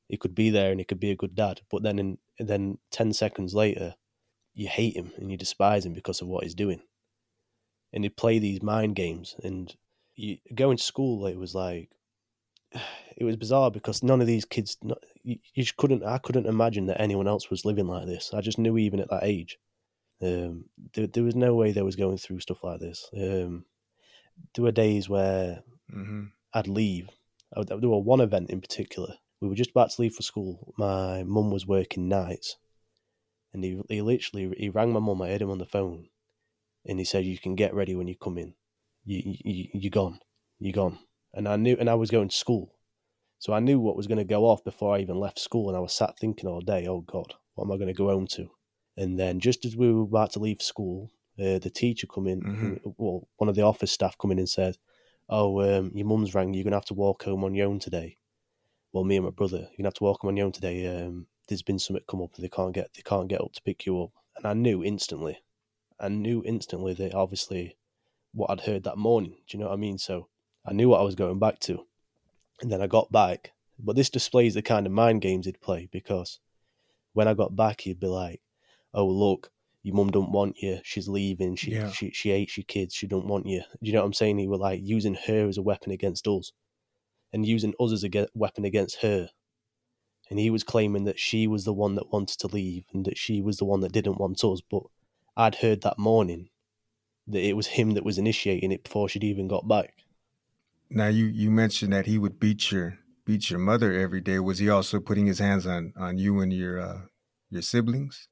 he 0.09 0.17
could 0.17 0.35
be 0.35 0.51
there 0.51 0.73
and 0.73 0.81
he 0.81 0.85
could 0.85 0.99
be 0.99 1.13
a 1.13 1.17
good 1.23 1.37
dad. 1.37 1.61
But 1.71 1.85
then 1.85 2.01
in 2.01 2.19
then 2.41 2.79
ten 2.91 3.13
seconds 3.13 3.55
later, 3.55 3.95
you 4.53 4.67
hate 4.67 4.97
him 4.97 5.13
and 5.17 5.31
you 5.31 5.37
despise 5.37 5.87
him 5.87 5.93
because 5.93 6.21
of 6.21 6.27
what 6.27 6.43
he's 6.43 6.57
doing. 6.57 6.83
And 7.93 8.03
he'd 8.03 8.17
play 8.17 8.41
these 8.41 8.63
mind 8.63 8.97
games 8.97 9.37
and 9.45 9.73
you 10.17 10.39
going 10.57 10.79
to 10.79 10.83
school 10.83 11.25
it 11.29 11.39
was 11.39 11.55
like 11.55 11.91
it 13.17 13.25
was 13.25 13.37
bizarre 13.37 13.71
because 13.71 14.03
none 14.03 14.21
of 14.21 14.27
these 14.27 14.45
kids 14.45 14.77
you, 15.23 15.39
you 15.55 15.65
couldn't 15.77 16.05
I 16.05 16.19
couldn't 16.19 16.47
imagine 16.47 16.87
that 16.87 17.01
anyone 17.01 17.29
else 17.29 17.51
was 17.51 17.65
living 17.65 17.87
like 17.87 18.07
this. 18.07 18.33
I 18.35 18.41
just 18.41 18.59
knew 18.59 18.79
even 18.79 19.01
at 19.01 19.11
that 19.11 19.25
age. 19.25 19.59
Um, 20.23 20.67
there, 20.95 21.07
there 21.07 21.25
was 21.25 21.35
no 21.35 21.55
way 21.55 21.73
they 21.73 21.83
was 21.83 21.97
going 21.97 22.19
through 22.19 22.41
stuff 22.41 22.65
like 22.65 22.81
this. 22.81 23.11
Um, 23.17 23.65
there 24.55 24.65
were 24.65 24.73
days 24.73 25.09
where 25.09 25.63
mm-hmm. 25.93 26.25
I'd 26.53 26.69
leave. 26.69 27.09
I, 27.57 27.65
there 27.65 27.89
were 27.89 27.99
one 27.99 28.21
event 28.21 28.51
in 28.51 28.61
particular 28.61 29.15
we 29.45 29.51
were 29.51 29.55
just 29.55 29.71
about 29.71 29.91
to 29.91 30.01
leave 30.01 30.15
for 30.15 30.23
school. 30.23 30.73
My 30.79 31.23
mum 31.23 31.51
was 31.51 31.67
working 31.67 32.09
nights, 32.09 32.57
and 33.53 33.63
he 33.63 33.81
he 33.91 34.01
literally 34.01 34.55
he 34.57 34.71
rang 34.71 34.93
my 34.93 35.01
mum. 35.01 35.21
I 35.21 35.29
heard 35.29 35.43
him 35.43 35.51
on 35.51 35.59
the 35.59 35.67
phone, 35.67 36.09
and 36.87 36.99
he 36.99 37.05
said, 37.05 37.27
"You 37.27 37.39
can 37.39 37.55
get 37.55 37.75
ready 37.75 37.95
when 37.95 38.09
you 38.09 38.17
come 38.17 38.39
in. 38.39 38.55
You 39.05 39.37
you 39.45 39.69
you're 39.75 39.91
gone. 39.91 40.21
You're 40.59 40.73
gone." 40.73 40.99
And 41.35 41.47
I 41.49 41.57
knew, 41.57 41.77
and 41.79 41.91
I 41.91 41.95
was 41.97 42.11
going 42.11 42.29
to 42.31 42.37
school, 42.37 42.77
So 43.39 43.53
I 43.55 43.61
knew 43.61 43.81
what 43.81 43.97
was 43.97 44.07
going 44.09 44.19
to 44.19 44.25
go 44.25 44.47
off 44.47 44.65
before 44.65 44.97
I 44.97 45.01
even 45.01 45.21
left 45.21 45.39
school, 45.39 45.69
and 45.69 45.77
I 45.77 45.81
was 45.81 45.93
sat 45.95 46.19
thinking 46.19 46.49
all 46.49 46.61
day, 46.63 46.87
"Oh 46.87 47.03
God, 47.03 47.35
what 47.55 47.65
am 47.67 47.73
I 47.73 47.77
going 47.77 47.89
to 47.89 47.95
go 47.95 48.09
home 48.09 48.27
to?" 48.29 48.51
And 48.97 49.19
then 49.19 49.41
just 49.41 49.65
as 49.67 49.77
we 49.77 49.93
were 49.93 50.03
about 50.03 50.33
to 50.33 50.41
leave 50.41 50.63
school, 50.63 51.11
uh, 51.39 51.59
the 51.61 51.71
teacher 51.71 52.07
come 52.09 52.27
in, 52.29 52.43
Mhm. 52.43 52.95
well, 52.99 53.29
one 53.39 53.49
of 53.51 53.57
the 53.57 53.63
office 53.63 53.93
staff 53.93 54.19
come 54.19 54.33
in 54.33 54.39
and 54.41 54.49
said, 54.49 54.79
"Oh, 55.29 55.61
um, 55.63 55.93
your 55.97 56.07
mum's 56.07 56.35
rang. 56.35 56.55
You're 56.55 56.65
going 56.65 56.73
to 56.73 56.79
have 56.79 56.87
to 56.93 56.95
walk 56.95 57.25
home 57.25 57.45
on 57.45 57.55
your 57.55 57.69
own 57.69 57.81
today." 57.81 58.19
Well, 58.93 59.05
me 59.05 59.17
and 59.17 59.25
my 59.27 59.31
brother, 59.31 59.59
you're 59.59 59.77
gonna 59.79 59.89
have 59.89 59.95
to 59.95 60.05
walk 60.05 60.23
home 60.23 60.31
on 60.31 60.37
your 60.39 60.47
own 60.47 60.53
today. 60.53 60.87
Um, 60.87 61.27
there's 61.49 61.63
been 61.63 61.79
something 61.79 62.05
come 62.09 62.23
up, 62.23 62.35
and 62.37 62.45
they 62.45 62.49
can't 62.49 62.73
get 62.73 62.95
they 62.95 63.03
can't 63.03 63.29
get 63.29 63.43
up 63.43 63.53
to 63.53 63.63
pick 63.63 63.85
you 63.85 64.03
up. 64.03 64.13
And 64.37 64.47
I 64.47 64.55
knew 64.55 64.83
instantly, 64.83 65.43
I 66.01 66.09
knew 66.09 66.43
instantly 66.45 66.95
that 66.95 67.15
obviously 67.15 67.77
what 68.35 68.51
I'd 68.51 68.63
heard 68.63 68.85
that 68.85 68.99
morning. 68.99 69.33
Do 69.47 69.57
you 69.57 69.61
know 69.61 69.69
what 69.71 69.75
I 69.75 69.79
mean? 69.79 69.99
So 69.99 70.29
I 70.67 70.73
knew 70.73 70.89
what 70.89 71.01
I 71.01 71.05
was 71.05 71.15
going 71.15 71.39
back 71.39 71.61
to. 71.61 71.85
And 72.61 72.71
then 72.71 72.81
I 72.81 72.87
got 72.87 73.13
back. 73.13 73.53
But 73.79 73.97
this 73.97 74.11
displays 74.11 74.55
the 74.55 74.63
kind 74.63 74.87
of 74.87 74.93
mind 74.93 75.21
games 75.21 75.47
he'd 75.47 75.61
play 75.61 75.89
because 75.91 76.39
when 77.13 77.29
I 77.29 77.35
got 77.35 77.57
back, 77.57 77.83
he'd 77.83 78.01
be 78.01 78.07
like, 78.07 78.41
"Oh 78.93 79.07
look, 79.07 79.51
your 79.83 79.97
mum 79.97 80.11
don't 80.11 80.31
want 80.33 80.57
you. 80.63 80.81
She's 80.85 81.09
leaving. 81.09 81.57
She 81.57 81.73
Yeah. 81.73 81.91
she 81.91 82.11
she 82.13 82.31
hates 82.31 82.57
your 82.57 82.65
kids. 82.65 82.95
She 82.95 83.07
don't 83.07 83.27
want 83.27 83.47
you." 83.47 83.61
Do 83.61 83.87
you 83.89 83.93
know 83.93 84.01
what 84.01 84.07
I'm 84.07 84.13
saying? 84.13 84.39
He 84.39 84.47
was 84.47 84.61
like 84.61 84.81
using 84.83 85.15
her 85.27 85.49
as 85.49 85.59
a 85.59 85.63
weapon 85.63 85.91
against 85.91 86.27
us, 86.29 86.53
and 87.33 87.45
using 87.45 87.75
us 87.81 87.93
as 87.93 88.05
a 88.05 88.29
weapon 88.35 88.65
against 88.65 89.03
her. 89.03 89.31
And 90.31 90.39
he 90.39 90.51
was 90.51 90.65
claiming 90.65 91.05
that 91.05 91.19
she 91.19 91.47
was 91.47 91.65
the 91.65 91.73
one 91.75 91.97
that 91.97 92.11
wanted 92.13 92.39
to 92.39 92.47
leave 92.47 92.87
and 92.93 93.05
that 93.05 93.19
she 93.19 93.43
was 93.43 93.59
the 93.59 93.65
one 93.67 93.81
that 93.81 93.93
didn't 93.93 94.19
want 94.19 94.43
us. 94.45 94.61
But 94.63 94.85
I'd 95.37 95.57
heard 95.57 95.83
that 95.83 95.99
morning 95.99 96.49
that 97.27 97.43
it 97.43 97.55
was 97.55 97.67
him 97.67 97.91
that 97.93 98.05
was 98.05 98.19
initiating 98.19 98.73
it 98.73 98.85
before 98.85 99.09
she'd 99.09 99.25
even 99.25 99.49
got 99.49 99.67
back. 99.69 100.05
Now 100.95 101.09
you 101.09 101.27
you 101.27 101.51
mentioned 101.51 101.93
that 101.93 102.07
he 102.07 102.19
would 102.19 102.39
beat 102.39 102.71
your 102.71 102.99
beat 103.25 103.51
your 103.51 103.59
mother 103.59 103.93
every 103.93 104.21
day. 104.21 104.39
Was 104.39 104.59
he 104.59 104.71
also 104.71 105.01
putting 105.01 105.27
his 105.27 105.41
hands 105.41 105.67
on 105.67 105.93
on 105.97 106.19
you 106.19 106.41
and 106.41 106.53
your 106.53 106.79
uh, 106.79 107.01
your 107.51 107.63
siblings? 107.63 108.29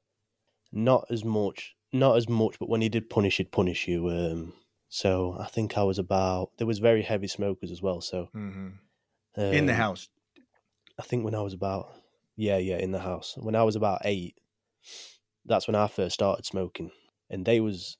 Not 0.71 1.05
as 1.11 1.25
much, 1.25 1.75
not 1.91 2.17
as 2.17 2.29
much, 2.29 2.57
but 2.59 2.69
when 2.69 2.81
he 2.81 2.89
did 2.89 3.09
punish, 3.09 3.37
he'd 3.37 3.51
punish 3.51 3.87
you. 3.87 4.09
Um, 4.09 4.53
so 4.87 5.35
I 5.37 5.47
think 5.47 5.77
I 5.77 5.83
was 5.83 5.99
about. 5.99 6.51
There 6.57 6.65
was 6.65 6.79
very 6.79 7.01
heavy 7.01 7.27
smokers 7.27 7.69
as 7.69 7.81
well. 7.81 7.99
So 7.99 8.29
hmm 8.31 8.69
um, 9.35 9.53
in 9.53 9.65
the 9.65 9.73
house. 9.73 10.09
I 10.97 11.03
think 11.03 11.25
when 11.25 11.35
I 11.35 11.41
was 11.41 11.53
about, 11.53 11.93
yeah, 12.35 12.57
yeah, 12.57 12.77
in 12.77 12.91
the 12.91 12.99
house. 12.99 13.35
When 13.37 13.55
I 13.55 13.63
was 13.63 13.75
about 13.75 14.01
eight, 14.05 14.37
that's 15.45 15.67
when 15.67 15.75
I 15.75 15.87
first 15.87 16.13
started 16.13 16.45
smoking, 16.45 16.91
and 17.29 17.45
they 17.45 17.59
was 17.59 17.97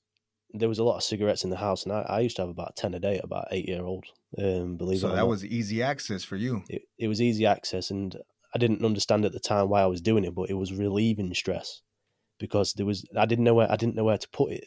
there 0.53 0.70
was 0.70 0.79
a 0.79 0.84
lot 0.84 0.98
of 0.98 1.03
cigarettes 1.03 1.43
in 1.43 1.50
the 1.50 1.58
house, 1.58 1.84
and 1.84 1.91
I, 1.91 2.01
I 2.01 2.20
used 2.22 2.38
to 2.38 2.43
have 2.43 2.50
about 2.50 2.75
ten 2.75 2.93
a 2.93 3.00
day 3.00 3.17
at 3.17 3.24
about 3.25 3.48
eight 3.51 3.67
year 3.67 3.84
old. 3.84 4.05
Um, 4.38 4.78
believe 4.78 5.00
So 5.00 5.13
that 5.13 5.28
was 5.28 5.46
easy 5.46 5.84
access 5.84 6.24
for 6.24 6.36
you. 6.36 6.63
it, 6.70 6.84
it 6.98 7.08
was 7.08 7.22
easy 7.22 7.46
access 7.46 7.92
and 7.92 8.16
I 8.56 8.60
didn't 8.60 8.86
understand 8.86 9.25
at 9.25 9.32
the 9.32 9.40
time 9.40 9.70
why 9.70 9.82
I 9.82 9.88
was 9.88 10.02
doing 10.02 10.24
it, 10.24 10.36
but 10.36 10.50
it 10.50 10.54
was 10.54 10.74
relieving 10.74 11.34
stress 11.34 11.82
because 12.40 12.74
there 12.74 12.86
was 12.86 13.06
I 13.18 13.25
didn't 13.25 13.46
know 13.46 13.54
where 13.54 13.72
I 13.72 13.75
didn't 13.75 13.96
know 13.96 14.04
where 14.04 14.18
to 14.18 14.30
put 14.30 14.52
it. 14.52 14.66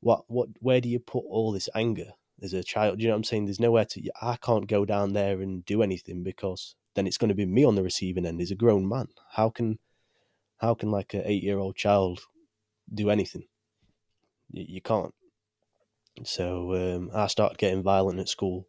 What 0.00 0.24
what 0.28 0.48
where 0.60 0.80
do 0.80 0.88
you 0.88 0.98
put 0.98 1.24
all 1.28 1.52
this 1.52 1.68
anger 1.74 2.12
as 2.42 2.52
a 2.52 2.62
child? 2.62 3.00
You 3.00 3.08
know 3.08 3.14
what 3.14 3.18
I'm 3.18 3.24
saying? 3.24 3.44
There's 3.46 3.60
nowhere 3.60 3.84
to 3.86 4.10
I 4.20 4.36
can't 4.36 4.66
go 4.66 4.84
down 4.84 5.12
there 5.12 5.40
and 5.40 5.64
do 5.64 5.82
anything 5.82 6.22
because 6.22 6.74
then 6.94 7.06
it's 7.06 7.18
going 7.18 7.28
to 7.28 7.34
be 7.34 7.46
me 7.46 7.64
on 7.64 7.74
the 7.74 7.82
receiving 7.82 8.26
end 8.26 8.40
as 8.40 8.50
a 8.50 8.54
grown 8.56 8.88
man. 8.88 9.08
How 9.32 9.50
can 9.50 9.78
how 10.58 10.74
can 10.74 10.90
like 10.90 11.14
an 11.14 11.22
eight 11.24 11.42
year 11.42 11.58
old 11.58 11.76
child 11.76 12.20
do 12.92 13.10
anything? 13.10 13.44
You, 14.50 14.64
you 14.68 14.80
can't. 14.80 15.14
So 16.24 16.74
um, 16.74 17.10
I 17.14 17.26
started 17.26 17.58
getting 17.58 17.82
violent 17.82 18.20
at 18.20 18.28
school. 18.28 18.66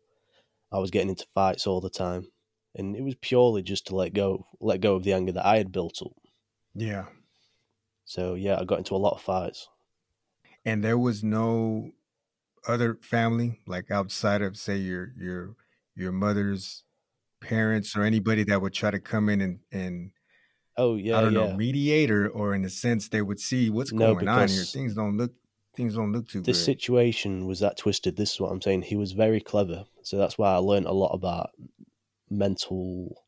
I 0.74 0.80
was 0.80 0.92
getting 0.92 1.10
into 1.10 1.28
fights 1.36 1.68
all 1.68 1.82
the 1.82 1.90
time, 1.92 2.28
and 2.76 2.96
it 2.98 3.02
was 3.04 3.16
purely 3.22 3.64
just 3.64 3.88
to 3.88 3.96
let 3.96 4.14
go, 4.14 4.48
let 4.60 4.82
go 4.82 4.96
of 4.96 5.04
the 5.04 5.14
anger 5.14 5.32
that 5.34 5.46
I 5.46 5.58
had 5.58 5.72
built 5.72 6.02
up. 6.02 6.14
Yeah. 6.76 7.10
So 8.06 8.36
yeah, 8.36 8.58
I 8.60 8.64
got 8.64 8.78
into 8.78 8.96
a 8.96 8.98
lot 8.98 9.16
of 9.16 9.22
fights. 9.22 9.68
And 10.66 10.84
there 10.84 10.98
was 10.98 11.24
no 11.24 11.92
other 12.68 12.96
family, 13.04 13.62
like 13.68 13.92
outside 13.92 14.42
of 14.42 14.58
say 14.58 14.78
your 14.78 15.14
your 15.18 15.56
your 15.96 16.12
mother's 16.12 16.84
parents 17.42 17.96
or 17.98 18.04
anybody 18.04 18.44
that 18.46 18.62
would 18.62 18.74
try 18.74 18.92
to 18.92 19.00
come 19.02 19.30
in 19.30 19.42
and 19.42 19.62
and 19.72 20.12
Oh 20.78 20.96
yeah, 20.96 21.18
I 21.18 21.22
don't 21.22 21.34
yeah. 21.34 21.34
know 21.34 21.48
mediator 21.48 22.30
or 22.30 22.56
in 22.56 22.66
a 22.66 22.70
sense 22.70 23.10
they 23.10 23.22
would 23.22 23.40
see 23.40 23.70
what's 23.70 23.92
No, 23.92 24.16
going 24.16 24.28
on 24.28 24.50
here. 24.50 24.66
Things 24.66 24.96
don't 24.96 25.18
look 25.18 25.34
things 25.76 25.96
don't 25.96 26.12
look 26.12 26.28
too 26.28 26.42
the 26.42 26.52
good. 26.52 26.56
situation 26.58 27.48
was 27.48 27.60
that 27.60 27.78
twisted. 27.78 28.16
This 28.16 28.34
is 28.34 28.40
what 28.40 28.52
I'm 28.52 28.62
saying. 28.62 28.84
He 28.84 28.96
was 28.96 29.12
very 29.14 29.42
clever, 29.42 29.86
so 30.02 30.18
that's 30.18 30.38
why 30.38 30.54
I 30.54 30.58
learned 30.58 30.86
a 30.86 30.92
lot 30.92 31.12
about 31.14 31.52
mental 32.30 33.24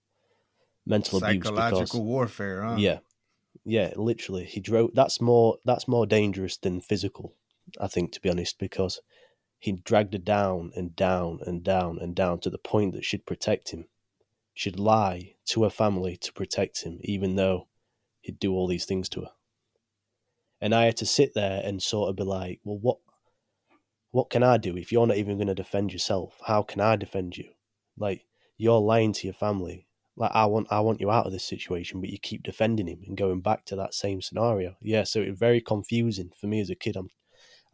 mental 0.86 1.24
abuse. 1.24 1.44
Psychological 1.44 1.80
Because 1.82 2.00
warfare, 2.00 2.64
huh? 2.64 2.76
yeah, 2.78 3.00
yeah, 3.64 3.94
literally, 3.96 4.46
he 4.46 4.60
drove. 4.60 4.92
That's 4.94 5.20
more 5.20 5.58
that's 5.66 5.88
more 5.88 6.06
dangerous 6.06 6.58
than 6.58 6.82
physical. 6.82 7.34
I 7.82 7.88
think, 7.88 8.12
to 8.12 8.22
be 8.22 8.30
honest, 8.30 8.60
because 8.60 9.02
he 9.58 9.72
dragged 9.72 10.14
her 10.14 10.20
down 10.20 10.72
and 10.76 10.96
down 10.96 11.40
and 11.46 11.64
down 11.64 11.98
and 12.00 12.16
down 12.16 12.40
to 12.42 12.50
the 12.50 12.60
point 12.60 12.94
that 12.94 13.06
she'd 13.06 13.26
protect 13.26 13.72
him. 13.72 13.86
She'd 14.54 14.80
lie 14.80 15.34
to 15.48 15.64
her 15.64 15.70
family 15.70 16.16
to 16.18 16.32
protect 16.32 16.84
him, 16.84 17.00
even 17.02 17.36
though 17.36 17.68
he'd 18.22 18.40
do 18.40 18.54
all 18.54 18.68
these 18.68 18.86
things 18.86 19.10
to 19.10 19.22
her. 19.22 19.32
And 20.62 20.74
I 20.74 20.86
had 20.86 20.98
to 20.98 21.06
sit 21.06 21.34
there 21.34 21.62
and 21.64 21.82
sort 21.82 22.10
of 22.10 22.16
be 22.16 22.24
like, 22.24 22.60
well, 22.64 22.78
what, 22.78 22.98
what 24.12 24.30
can 24.30 24.44
I 24.44 24.58
do 24.58 24.78
if 24.78 24.92
you're 24.92 25.08
not 25.08 25.18
even 25.18 25.38
going 25.38 25.48
to 25.48 25.56
defend 25.56 25.92
yourself? 25.92 26.38
How 26.46 26.62
can 26.62 26.82
I 26.82 26.96
defend 26.96 27.38
you? 27.38 27.50
Like 27.98 28.26
you're 28.58 28.80
lying 28.80 29.14
to 29.14 29.28
your 29.28 29.34
family. 29.34 29.88
Like 30.16 30.32
I 30.34 30.46
want, 30.46 30.68
I 30.72 30.80
want 30.80 31.02
you 31.02 31.12
out 31.12 31.26
of 31.26 31.34
this 31.34 31.44
situation, 31.44 32.00
but 32.00 32.10
you 32.10 32.18
keep 32.18 32.44
defending 32.44 32.88
him 32.88 33.04
and 33.06 33.18
going 33.18 33.42
back 33.42 33.66
to 33.66 33.76
that 33.76 33.94
same 33.94 34.22
scenario. 34.22 34.78
Yeah, 34.82 35.04
so 35.04 35.22
it 35.22 35.30
was 35.30 35.40
very 35.40 35.60
confusing 35.60 36.32
for 36.40 36.48
me 36.48 36.62
as 36.62 36.70
a 36.70 36.76
kid. 36.76 36.96
I'm, 36.96 37.10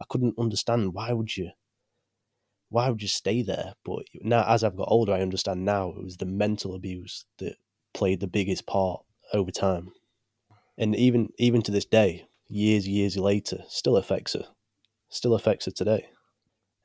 I 0.00 0.04
couldn't 0.08 0.38
understand 0.38 0.92
why 0.92 1.12
would 1.12 1.36
you, 1.36 1.50
why 2.68 2.88
would 2.88 3.02
you 3.02 3.06
stay 3.06 3.42
there? 3.42 3.74
But 3.84 4.06
now, 4.22 4.44
as 4.48 4.64
I've 4.64 4.76
got 4.76 4.88
older, 4.90 5.12
I 5.12 5.20
understand 5.20 5.64
now 5.64 5.90
it 5.90 6.02
was 6.02 6.16
the 6.16 6.26
mental 6.26 6.74
abuse 6.74 7.26
that 7.38 7.54
played 7.94 8.18
the 8.18 8.26
biggest 8.26 8.66
part 8.66 9.04
over 9.32 9.50
time, 9.52 9.92
and 10.78 10.96
even 10.96 11.28
even 11.38 11.62
to 11.62 11.70
this 11.70 11.84
day, 11.84 12.26
years 12.52 12.86
years 12.86 13.16
later, 13.16 13.64
still 13.68 13.96
affects 13.96 14.34
her, 14.34 14.46
still 15.08 15.34
affects 15.34 15.64
her 15.64 15.72
today, 15.72 16.08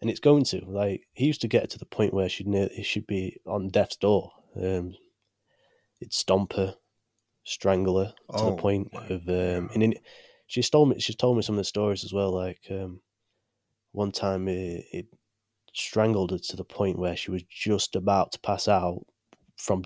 and 0.02 0.10
it's 0.10 0.20
going 0.20 0.44
to 0.46 0.64
like 0.66 1.02
he 1.14 1.26
used 1.26 1.42
to 1.42 1.48
get 1.48 1.64
her 1.64 1.68
to 1.68 1.80
the 1.80 1.86
point 1.86 2.14
where 2.14 2.30
she'd 2.30 2.48
near, 2.48 2.70
she'd 2.84 3.08
be 3.08 3.38
on 3.46 3.70
death's 3.70 3.98
door. 3.98 4.32
Um, 4.56 4.96
it'd 6.02 6.14
stomp 6.14 6.54
her, 6.54 6.76
strangle 7.44 8.00
her 8.00 8.08
to 8.08 8.14
Oh, 8.30 8.52
the 8.52 8.62
point 8.62 8.94
of 8.94 9.28
um, 9.28 9.70
and 9.74 9.84
in, 9.84 9.96
she's 10.48 10.70
told 10.70 10.90
me 10.90 11.00
she's 11.00 11.16
told 11.16 11.38
me 11.38 11.44
some 11.44 11.56
of 11.56 11.60
the 11.60 11.64
stories 11.64 12.04
as 12.04 12.14
well. 12.14 12.32
Like 12.32 12.62
um, 12.72 13.02
one 13.92 14.12
time 14.12 14.48
it, 14.48 14.86
it 14.92 15.06
strangled 15.74 16.32
her 16.32 16.38
to 16.40 16.56
the 16.56 16.64
point 16.64 16.98
where 17.00 17.16
she 17.16 17.32
was 17.32 17.44
just 17.44 17.96
about 17.96 18.32
to 18.34 18.40
pass 18.40 18.68
out 18.68 19.06
from 19.58 19.84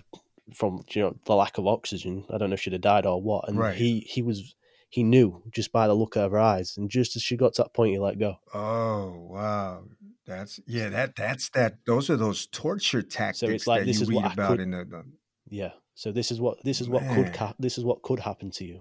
from 0.54 0.82
you 0.90 1.02
know 1.02 1.16
the 1.26 1.34
lack 1.34 1.58
of 1.58 1.66
oxygen. 1.66 2.24
I 2.30 2.38
don't 2.38 2.50
know 2.50 2.54
if 2.54 2.60
she'd 2.60 2.72
have 2.74 2.82
died 2.82 3.06
or 3.06 3.20
what. 3.22 3.48
And 3.48 3.58
Right. 3.58 3.76
he 3.76 4.00
he 4.00 4.22
was 4.22 4.54
he 4.92 5.02
knew 5.02 5.42
just 5.50 5.72
by 5.72 5.86
the 5.86 5.94
look 5.94 6.16
of 6.16 6.30
her 6.32 6.38
eyes, 6.38 6.74
and 6.76 6.90
just 6.90 7.16
as 7.16 7.22
she 7.22 7.36
got 7.36 7.54
to 7.54 7.62
that 7.62 7.72
point, 7.74 7.92
he 7.92 7.98
let 7.98 8.18
go. 8.18 8.36
Oh 8.54 9.26
wow, 9.30 9.84
that's 10.26 10.60
yeah. 10.66 10.88
That 10.90 11.16
that's 11.16 11.48
that. 11.50 11.78
Those 11.86 12.10
are 12.10 12.16
those 12.16 12.46
torture 12.46 13.02
tactics 13.02 13.40
so 13.40 13.48
it's 13.48 13.66
like, 13.66 13.80
that 13.80 13.86
this 13.86 13.96
you 13.96 14.02
is 14.02 14.08
read 14.10 14.16
what 14.22 14.32
about 14.34 14.48
could- 14.50 14.60
in 14.60 14.70
the. 14.72 14.84
the 14.84 15.04
Yeah. 15.48 15.70
So 15.94 16.12
this 16.12 16.30
is 16.30 16.40
what 16.40 16.58
this 16.64 16.80
is 16.80 16.88
what 16.88 17.02
could 17.14 17.32
ca- 17.34 17.54
this 17.58 17.76
is 17.78 17.84
what 17.84 18.02
could 18.02 18.20
happen 18.20 18.50
to 18.52 18.64
you. 18.64 18.80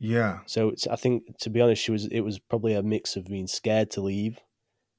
yeah, 0.00 0.40
So 0.46 0.68
it's, 0.70 0.86
I 0.88 0.96
think, 0.96 1.38
to 1.40 1.50
be 1.50 1.60
honest, 1.60 1.82
she 1.82 1.92
was. 1.92 2.06
It 2.06 2.20
was 2.20 2.38
probably 2.38 2.74
a 2.74 2.82
mix 2.82 3.16
of 3.16 3.26
being 3.26 3.46
scared 3.46 3.90
to 3.92 4.00
leave, 4.00 4.38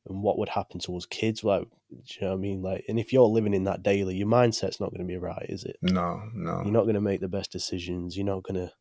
and 0.07 0.23
what 0.23 0.39
would 0.39 0.49
happen 0.49 0.79
to 0.79 0.95
us 0.95 1.05
kids. 1.05 1.43
Like, 1.43 1.63
do 1.89 1.95
you 1.97 2.21
know 2.21 2.29
what 2.29 2.37
I 2.37 2.39
mean? 2.41 2.61
Like, 2.61 2.85
and 2.87 2.97
if 2.99 3.11
you're 3.13 3.27
living 3.27 3.53
in 3.53 3.65
that 3.65 3.83
daily, 3.83 4.15
your 4.15 4.27
mindset's 4.27 4.79
not 4.79 4.91
going 4.91 5.01
to 5.05 5.13
be 5.13 5.17
right, 5.17 5.45
is 5.49 5.63
it? 5.65 5.77
no, 5.81 6.21
no. 6.33 6.61
You're 6.63 6.71
not 6.73 6.83
going 6.83 6.95
to 6.95 7.01
make 7.01 7.19
the 7.21 7.27
best 7.27 7.51
decisions. 7.51 8.15
You're 8.17 8.25
not 8.25 8.43
going 8.43 8.55
to. 8.67 8.71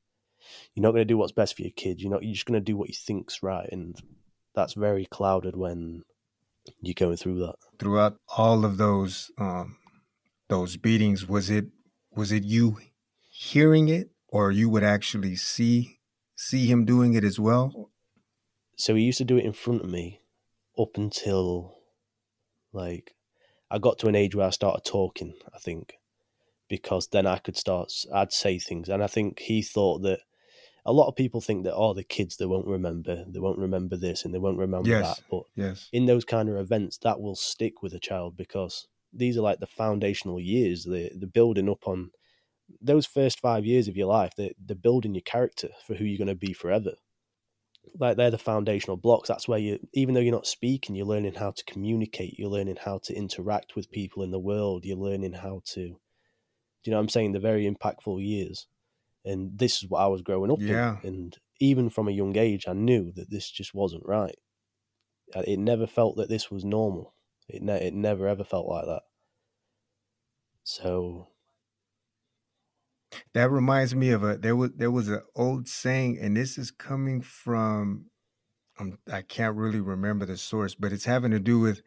You're 0.74 0.82
not 0.82 0.92
going 0.92 1.02
to 1.02 1.04
do 1.04 1.16
what's 1.16 1.32
best 1.32 1.56
for 1.56 1.62
your 1.62 1.72
kids. 1.72 2.02
You're 2.02 2.12
not. 2.12 2.22
You're 2.22 2.34
just 2.34 2.46
going 2.46 2.60
to 2.60 2.64
do 2.64 2.76
what 2.76 2.88
you 2.88 2.94
think's 2.94 3.42
right, 3.42 3.68
and 3.70 3.96
that's 4.54 4.74
very 4.74 5.06
clouded 5.06 5.56
when 5.56 6.02
you're 6.80 6.94
going 6.94 7.16
through 7.16 7.40
that. 7.40 7.56
Throughout 7.78 8.16
all 8.36 8.64
of 8.64 8.76
those 8.76 9.30
um, 9.38 9.76
those 10.48 10.76
beatings, 10.76 11.26
was 11.28 11.50
it 11.50 11.66
was 12.12 12.32
it 12.32 12.44
you 12.44 12.78
hearing 13.30 13.88
it, 13.88 14.10
or 14.28 14.50
you 14.50 14.68
would 14.68 14.84
actually 14.84 15.36
see 15.36 15.98
see 16.36 16.66
him 16.66 16.84
doing 16.84 17.14
it 17.14 17.24
as 17.24 17.38
well? 17.38 17.90
so 18.76 18.94
he 18.94 19.04
used 19.04 19.18
to 19.18 19.24
do 19.24 19.36
it 19.36 19.44
in 19.44 19.52
front 19.52 19.82
of 19.82 19.90
me 19.90 20.20
up 20.78 20.96
until 20.96 21.76
like 22.72 23.14
I 23.70 23.78
got 23.78 23.98
to 24.00 24.08
an 24.08 24.14
age 24.14 24.34
where 24.34 24.46
I 24.46 24.50
started 24.50 24.84
talking, 24.84 25.34
I 25.54 25.58
think, 25.58 25.94
because 26.68 27.08
then 27.08 27.26
I 27.26 27.38
could 27.38 27.56
start, 27.56 27.92
I'd 28.12 28.32
say 28.32 28.58
things. 28.58 28.88
And 28.88 29.02
I 29.02 29.06
think 29.06 29.40
he 29.40 29.62
thought 29.62 30.02
that 30.02 30.20
a 30.86 30.92
lot 30.92 31.08
of 31.08 31.16
people 31.16 31.40
think 31.40 31.64
that, 31.64 31.74
oh, 31.74 31.94
the 31.94 32.04
kids, 32.04 32.36
they 32.36 32.46
won't 32.46 32.66
remember, 32.66 33.24
they 33.28 33.40
won't 33.40 33.58
remember 33.58 33.96
this 33.96 34.24
and 34.24 34.34
they 34.34 34.38
won't 34.38 34.58
remember 34.58 34.96
Yes. 34.96 34.96
that. 34.96 35.20
But 35.30 35.44
Yes. 35.56 35.92
in 35.92 36.06
those 36.06 36.24
kind 36.24 36.48
of 36.48 36.56
events, 36.56 36.98
that 36.98 37.20
will 37.20 37.36
stick 37.36 37.82
with 37.82 37.94
a 37.94 38.00
child 38.00 38.36
because 38.36 38.88
these 39.12 39.36
are 39.36 39.42
like 39.42 39.60
the 39.60 39.66
foundational 39.66 40.40
years. 40.40 40.84
The 40.84 41.10
the 41.16 41.26
building 41.26 41.68
up 41.70 41.86
on 41.88 42.10
those 42.80 43.06
first 43.06 43.40
five 43.40 43.66
years 43.66 43.88
of 43.88 43.96
your 43.96 44.08
life. 44.08 44.34
They 44.36 44.54
they're 44.58 44.76
building 44.76 45.14
your 45.14 45.22
character 45.22 45.70
for 45.86 45.94
who 45.94 46.04
you're 46.04 46.18
going 46.18 46.28
to 46.28 46.46
be 46.48 46.52
forever. 46.54 46.94
Like 47.98 48.16
they're 48.16 48.30
the 48.30 48.38
foundational 48.38 48.96
blocks. 48.96 49.28
That's 49.28 49.46
where 49.48 49.58
you, 49.58 49.78
even 49.92 50.14
though 50.14 50.20
you're 50.20 50.32
not 50.34 50.46
speaking, 50.46 50.94
you're 50.96 51.06
learning 51.06 51.34
how 51.34 51.50
to 51.52 51.64
communicate. 51.64 52.38
You're 52.38 52.48
learning 52.50 52.76
how 52.76 52.98
to 52.98 53.14
interact 53.14 53.76
with 53.76 53.90
people 53.90 54.22
in 54.22 54.30
the 54.30 54.38
world. 54.38 54.84
You're 54.84 54.96
learning 54.96 55.34
how 55.34 55.60
to, 55.66 55.80
do 55.90 55.96
you 56.84 56.90
know 56.92 56.96
what 56.98 57.02
I'm 57.04 57.08
saying? 57.10 57.32
The 57.32 57.40
very 57.40 57.70
impactful 57.70 58.24
years. 58.26 58.66
And 59.24 59.58
this 59.58 59.82
is 59.82 59.88
what 59.88 60.02
I 60.02 60.06
was 60.08 60.22
growing 60.22 60.50
up 60.50 60.60
Yeah. 60.60 60.96
in. 61.02 61.02
And 61.02 61.38
even 61.60 61.90
from 61.90 62.08
a 62.08 62.12
young 62.12 62.36
age, 62.36 62.66
I 62.68 62.72
knew 62.74 63.12
that 63.12 63.30
this 63.30 63.50
just 63.50 63.74
wasn't 63.74 64.06
right. 64.06 64.36
It 65.34 65.58
never 65.58 65.86
felt 65.86 66.16
that 66.16 66.30
this 66.30 66.50
was 66.50 66.64
normal. 66.64 67.14
It 67.48 67.62
ne- 67.62 67.86
it 67.88 67.94
never 67.94 68.26
ever 68.26 68.42
felt 68.44 68.66
like 68.68 68.86
that. 68.86 69.02
So 70.64 71.28
That 73.34 73.50
reminds 73.50 73.94
me 73.94 74.10
of 74.10 74.22
a 74.22 74.36
there 74.36 74.56
was 74.56 74.72
there 74.76 74.90
was 74.90 75.08
an 75.08 75.22
old 75.34 75.68
saying, 75.68 76.18
and 76.18 76.36
this 76.36 76.58
is 76.58 76.70
coming 76.70 77.20
from 77.20 78.10
um, 78.78 78.98
I 79.12 79.22
can't 79.22 79.56
really 79.56 79.80
remember 79.80 80.26
the 80.26 80.36
source, 80.38 80.74
but 80.74 80.92
it's 80.92 81.04
having 81.06 81.32
to 81.32 81.40
do 81.40 81.60
with 81.60 81.82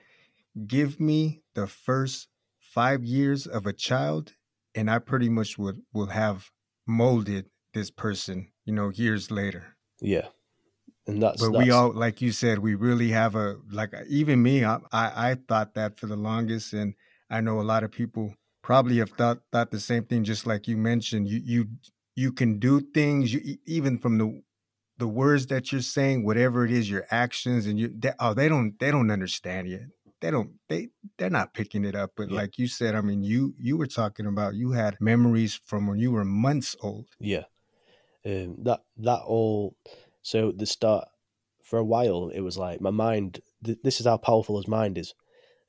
give 0.67 0.99
me 0.99 1.43
the 1.55 1.67
first 1.67 2.29
five 2.59 3.05
years 3.05 3.47
of 3.47 3.65
a 3.67 3.73
child, 3.73 4.35
and 4.75 4.91
I 4.91 4.99
pretty 4.99 5.29
much 5.29 5.57
would 5.57 5.81
will 5.93 6.07
have 6.07 6.51
molded 6.87 7.49
this 7.73 7.91
person, 7.91 8.51
you 8.65 8.73
know, 8.73 8.89
years 8.89 9.29
later. 9.29 9.77
yeah, 10.01 10.27
and 11.07 11.21
that's 11.21 11.41
But 11.41 11.53
that's, 11.53 11.65
we 11.65 11.71
all, 11.71 11.91
like 11.93 12.21
you 12.21 12.31
said, 12.31 12.59
we 12.59 12.75
really 12.75 13.09
have 13.09 13.35
a 13.35 13.57
like 13.71 13.93
even 14.09 14.41
me. 14.43 14.65
I, 14.65 14.79
I 14.91 15.31
I 15.31 15.37
thought 15.47 15.73
that 15.75 15.97
for 15.97 16.07
the 16.07 16.15
longest, 16.17 16.73
and 16.73 16.95
I 17.29 17.41
know 17.41 17.59
a 17.59 17.63
lot 17.63 17.83
of 17.83 17.91
people 17.91 18.35
probably 18.61 18.97
have 18.97 19.11
thought 19.11 19.39
thought 19.51 19.71
the 19.71 19.79
same 19.79 20.03
thing. 20.03 20.23
Just 20.23 20.45
like 20.45 20.67
you 20.67 20.77
mentioned, 20.77 21.27
you 21.27 21.41
you 21.43 21.67
you 22.15 22.31
can 22.31 22.59
do 22.59 22.81
things. 22.81 23.33
You 23.33 23.57
even 23.65 23.97
from 23.97 24.17
the 24.17 24.41
the 24.97 25.07
words 25.07 25.47
that 25.47 25.71
you're 25.71 25.81
saying, 25.81 26.25
whatever 26.25 26.65
it 26.65 26.71
is, 26.71 26.89
your 26.89 27.05
actions, 27.11 27.65
and 27.65 27.79
you 27.79 27.87
they, 27.87 28.11
oh 28.19 28.33
they 28.33 28.49
don't 28.49 28.77
they 28.79 28.91
don't 28.91 29.11
understand 29.11 29.69
you. 29.69 29.87
They 30.19 30.31
don't 30.31 30.53
they 30.67 30.89
they're 31.17 31.29
not 31.29 31.53
picking 31.53 31.85
it 31.85 31.95
up. 31.95 32.13
But 32.15 32.29
Yeah. 32.29 32.37
like 32.37 32.57
you 32.57 32.67
said, 32.67 32.95
I 32.95 33.01
mean, 33.01 33.23
you 33.23 33.53
you 33.57 33.77
were 33.77 33.87
talking 33.87 34.25
about 34.25 34.55
you 34.55 34.71
had 34.71 34.99
memories 34.99 35.59
from 35.65 35.87
when 35.87 35.99
you 35.99 36.11
were 36.11 36.25
months 36.25 36.75
old. 36.81 37.07
Yeah. 37.19 37.45
Um, 38.25 38.57
that 38.63 38.81
that 38.97 39.21
all. 39.25 39.75
So 40.21 40.51
the 40.51 40.65
start 40.65 41.07
for 41.63 41.79
a 41.79 41.85
while, 41.85 42.29
it 42.29 42.41
was 42.41 42.57
like 42.57 42.81
my 42.81 42.89
mind. 42.91 43.41
Th- 43.63 43.77
this 43.83 43.99
is 43.99 44.05
how 44.05 44.17
powerful 44.17 44.57
his 44.57 44.67
mind 44.67 44.97
is. 44.97 45.13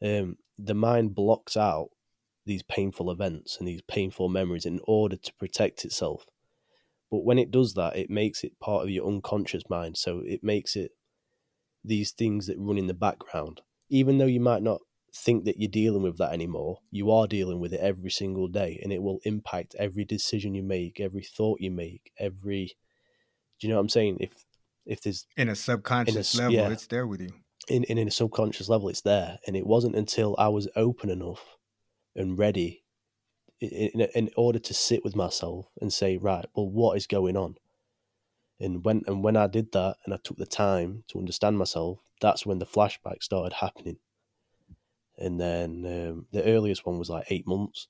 Um, 0.02 0.36
the 0.58 0.74
mind 0.74 1.14
blocks 1.14 1.56
out 1.56 1.90
these 2.46 2.62
painful 2.62 3.10
events 3.10 3.58
and 3.58 3.68
these 3.68 3.82
painful 3.82 4.28
memories 4.28 4.64
in 4.64 4.80
order 4.84 5.16
to 5.16 5.32
protect 5.34 5.84
itself. 5.84 6.26
But 7.10 7.24
when 7.24 7.38
it 7.38 7.50
does 7.50 7.74
that, 7.74 7.96
it 7.96 8.10
makes 8.10 8.42
it 8.42 8.58
part 8.58 8.82
of 8.84 8.90
your 8.90 9.06
unconscious 9.06 9.62
mind. 9.68 9.96
So 9.98 10.22
it 10.24 10.42
makes 10.42 10.74
it 10.76 10.92
these 11.84 12.12
things 12.12 12.46
that 12.46 12.56
run 12.58 12.78
in 12.78 12.86
the 12.86 12.94
background. 12.94 13.60
Even 13.88 14.18
though 14.18 14.26
you 14.26 14.40
might 14.40 14.62
not 14.62 14.80
think 15.14 15.44
that 15.44 15.58
you're 15.58 15.70
dealing 15.70 16.02
with 16.02 16.18
that 16.18 16.32
anymore, 16.32 16.78
you 16.90 17.10
are 17.10 17.26
dealing 17.26 17.58
with 17.60 17.72
it 17.72 17.80
every 17.80 18.10
single 18.10 18.46
day 18.48 18.78
and 18.82 18.92
it 18.92 19.02
will 19.02 19.20
impact 19.24 19.74
every 19.78 20.04
decision 20.04 20.54
you 20.54 20.62
make, 20.62 21.00
every 21.00 21.22
thought 21.22 21.60
you 21.60 21.70
make, 21.70 22.12
every 22.18 22.76
do 23.60 23.66
you 23.66 23.70
know 23.72 23.76
what 23.78 23.82
I'm 23.82 23.88
saying? 23.88 24.18
If 24.20 24.44
if 24.86 25.02
there's 25.02 25.26
In 25.36 25.48
a 25.48 25.54
subconscious 25.56 26.34
s- 26.34 26.38
level, 26.38 26.52
yeah. 26.54 26.68
it's 26.68 26.86
there 26.86 27.06
with 27.06 27.20
you. 27.20 27.30
in, 27.68 27.84
in 27.84 27.98
a 27.98 28.10
subconscious 28.10 28.68
level 28.68 28.88
it's 28.88 29.02
there 29.02 29.38
and 29.46 29.56
it 29.56 29.66
wasn't 29.66 29.94
until 29.96 30.34
i 30.38 30.48
was 30.48 30.68
open 30.76 31.10
enough 31.10 31.56
and 32.16 32.38
ready 32.38 32.84
in, 33.60 33.90
in, 34.00 34.00
in 34.14 34.30
order 34.36 34.58
to 34.60 34.72
sit 34.72 35.04
with 35.04 35.14
myself 35.16 35.66
and 35.80 35.92
say 35.92 36.16
right 36.16 36.46
well 36.54 36.70
what 36.70 36.96
is 36.96 37.06
going 37.06 37.36
on 37.36 37.56
and 38.60 38.84
when 38.84 39.02
and 39.06 39.22
when 39.24 39.36
i 39.36 39.46
did 39.46 39.72
that 39.72 39.96
and 40.04 40.14
i 40.14 40.18
took 40.24 40.36
the 40.38 40.46
time 40.46 41.04
to 41.08 41.18
understand 41.18 41.58
myself 41.58 41.98
that's 42.20 42.46
when 42.46 42.58
the 42.58 42.66
flashback 42.66 43.22
started 43.22 43.54
happening. 43.54 43.98
And 45.16 45.40
then 45.40 45.84
um, 45.84 46.26
the 46.32 46.44
earliest 46.44 46.86
one 46.86 46.98
was 46.98 47.10
like 47.10 47.26
eight 47.30 47.46
months. 47.46 47.88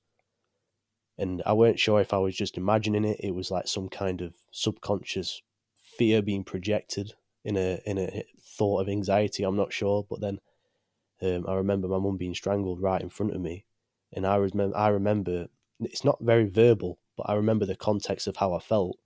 And 1.17 1.43
i 1.45 1.51
weren't 1.51 1.79
sure 1.79 1.99
if 1.99 2.13
i 2.13 2.17
was 2.17 2.35
just 2.35 2.57
imagining 2.57 3.05
it. 3.05 3.19
It 3.19 3.35
was 3.35 3.51
like 3.51 3.67
some 3.67 3.89
kind 3.89 4.21
of 4.21 4.33
subconscious 4.51 5.41
fear 5.99 6.21
being 6.21 6.45
projected 6.45 7.13
in 7.43 7.57
a 7.57 7.81
in 7.85 7.97
a 7.97 8.23
thought 8.41 8.81
of 8.81 8.89
anxiety. 8.89 9.43
I'm 9.43 9.57
not 9.57 9.73
sure, 9.73 10.05
but 10.09 10.21
then 10.21 10.39
um, 11.21 11.45
I 11.47 11.55
remember 11.55 11.87
my 11.87 11.99
mum 11.99 12.17
being 12.17 12.33
strangled 12.33 12.81
right 12.81 13.01
in 13.01 13.09
front 13.09 13.35
of 13.35 13.41
me, 13.41 13.65
and 14.13 14.25
I 14.25 14.37
remember 14.37 14.77
I 14.77 14.87
remember 14.87 15.47
it's 15.81 16.05
not 16.05 16.19
very 16.21 16.45
verbal, 16.45 16.99
but 17.17 17.29
I 17.29 17.35
remember 17.35 17.65
the 17.65 17.75
context 17.75 18.27
of 18.27 18.37
how 18.37 18.53
I 18.53 18.59
felt, 18.59 18.97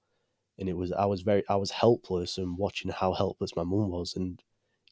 and 0.57 0.69
it 0.69 0.77
was 0.77 0.91
I 0.91 1.05
was 1.05 1.21
very 1.21 1.43
I 1.49 1.55
was 1.55 1.71
helpless 1.71 2.37
and 2.37 2.57
watching 2.57 2.91
how 2.91 3.13
helpless 3.13 3.55
my 3.55 3.63
mum 3.63 3.89
was, 3.89 4.15
and 4.15 4.41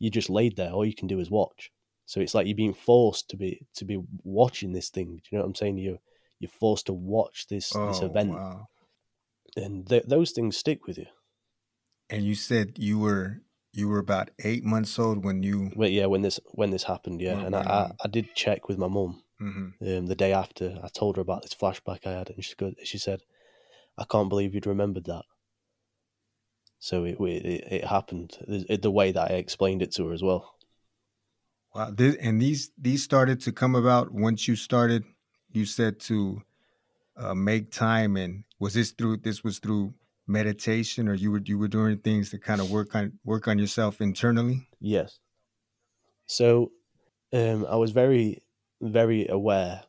you 0.01 0.09
just 0.09 0.29
laid 0.29 0.55
there. 0.55 0.71
All 0.71 0.85
you 0.85 0.95
can 1.01 1.07
do 1.07 1.19
is 1.19 1.29
watch. 1.29 1.71
So 2.05 2.19
it's 2.19 2.33
like 2.35 2.47
you're 2.47 2.63
being 2.63 2.73
forced 2.91 3.29
to 3.29 3.37
be 3.37 3.51
to 3.75 3.85
be 3.85 3.97
watching 4.23 4.73
this 4.73 4.89
thing. 4.89 5.09
Do 5.17 5.21
you 5.29 5.37
know 5.37 5.43
what 5.43 5.49
I'm 5.49 5.55
saying? 5.55 5.77
You 5.77 5.99
you're 6.39 6.49
forced 6.59 6.87
to 6.87 6.93
watch 6.93 7.47
this 7.47 7.69
this 7.69 8.01
Oh, 8.01 8.07
event, 8.09 8.31
wow. 8.31 8.67
and 9.55 9.87
th- 9.87 10.07
those 10.07 10.31
things 10.31 10.57
stick 10.57 10.87
with 10.87 10.97
you. 10.97 11.05
And 12.09 12.23
you 12.25 12.35
said 12.35 12.77
you 12.77 12.99
were 12.99 13.41
you 13.73 13.87
were 13.87 13.99
about 13.99 14.31
eight 14.43 14.65
months 14.65 14.99
old 14.99 15.23
when 15.23 15.43
you. 15.43 15.71
But 15.75 15.91
yeah, 15.91 16.07
when 16.07 16.21
this 16.23 16.39
when 16.53 16.71
this 16.71 16.83
happened, 16.83 17.21
yeah, 17.21 17.35
When 17.35 17.45
and 17.45 17.55
I, 17.55 17.59
I. 17.61 17.91
I 18.03 18.07
did 18.07 18.35
check 18.35 18.67
with 18.67 18.77
my 18.77 18.87
mum 18.87 19.23
Mhm. 19.39 19.73
um, 19.81 20.05
the 20.07 20.15
day 20.15 20.33
after. 20.33 20.77
I 20.83 20.89
told 20.89 21.15
her 21.15 21.21
about 21.21 21.43
this 21.43 21.53
flashback 21.55 22.05
I 22.05 22.11
had, 22.19 22.29
and 22.31 22.43
she 22.43 22.55
go, 22.55 22.73
she 22.83 22.97
said, 22.97 23.21
"I 23.97 24.03
can't 24.05 24.29
believe 24.29 24.53
you'd 24.53 24.67
remembered 24.75 25.05
that." 25.05 25.25
So 26.81 27.03
it 27.03 27.17
it, 27.19 27.67
it 27.71 27.85
happened 27.85 28.37
it, 28.47 28.81
the 28.81 28.89
way 28.89 29.11
that 29.11 29.29
I 29.29 29.35
explained 29.35 29.83
it 29.83 29.91
to 29.93 30.07
her 30.07 30.13
as 30.13 30.23
well. 30.23 30.55
Wow. 31.75 31.91
This, 31.91 32.15
and 32.15 32.41
these 32.41 32.71
these 32.75 33.03
started 33.03 33.39
to 33.41 33.51
come 33.51 33.75
about 33.75 34.11
once 34.11 34.47
you 34.47 34.55
started. 34.55 35.03
You 35.51 35.65
said 35.65 35.99
to 36.01 36.41
uh, 37.15 37.35
make 37.35 37.71
time, 37.71 38.17
and 38.17 38.45
was 38.59 38.73
this 38.73 38.91
through? 38.91 39.17
This 39.17 39.43
was 39.43 39.59
through 39.59 39.93
meditation, 40.25 41.07
or 41.07 41.13
you 41.13 41.29
were 41.29 41.41
you 41.45 41.59
were 41.59 41.67
doing 41.67 41.99
things 41.99 42.31
to 42.31 42.39
kind 42.39 42.59
of 42.59 42.71
work 42.71 42.95
on 42.95 43.13
work 43.23 43.47
on 43.47 43.59
yourself 43.59 44.01
internally. 44.01 44.67
Yes. 44.79 45.19
So 46.25 46.71
um, 47.31 47.67
I 47.69 47.75
was 47.75 47.91
very 47.91 48.41
very 48.81 49.27
aware 49.27 49.83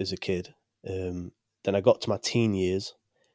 as 0.00 0.12
a 0.12 0.16
kid. 0.16 0.54
Um, 0.88 1.32
then 1.64 1.74
I 1.74 1.82
got 1.82 2.00
to 2.00 2.08
my 2.08 2.16
teen 2.16 2.54
years, 2.54 2.94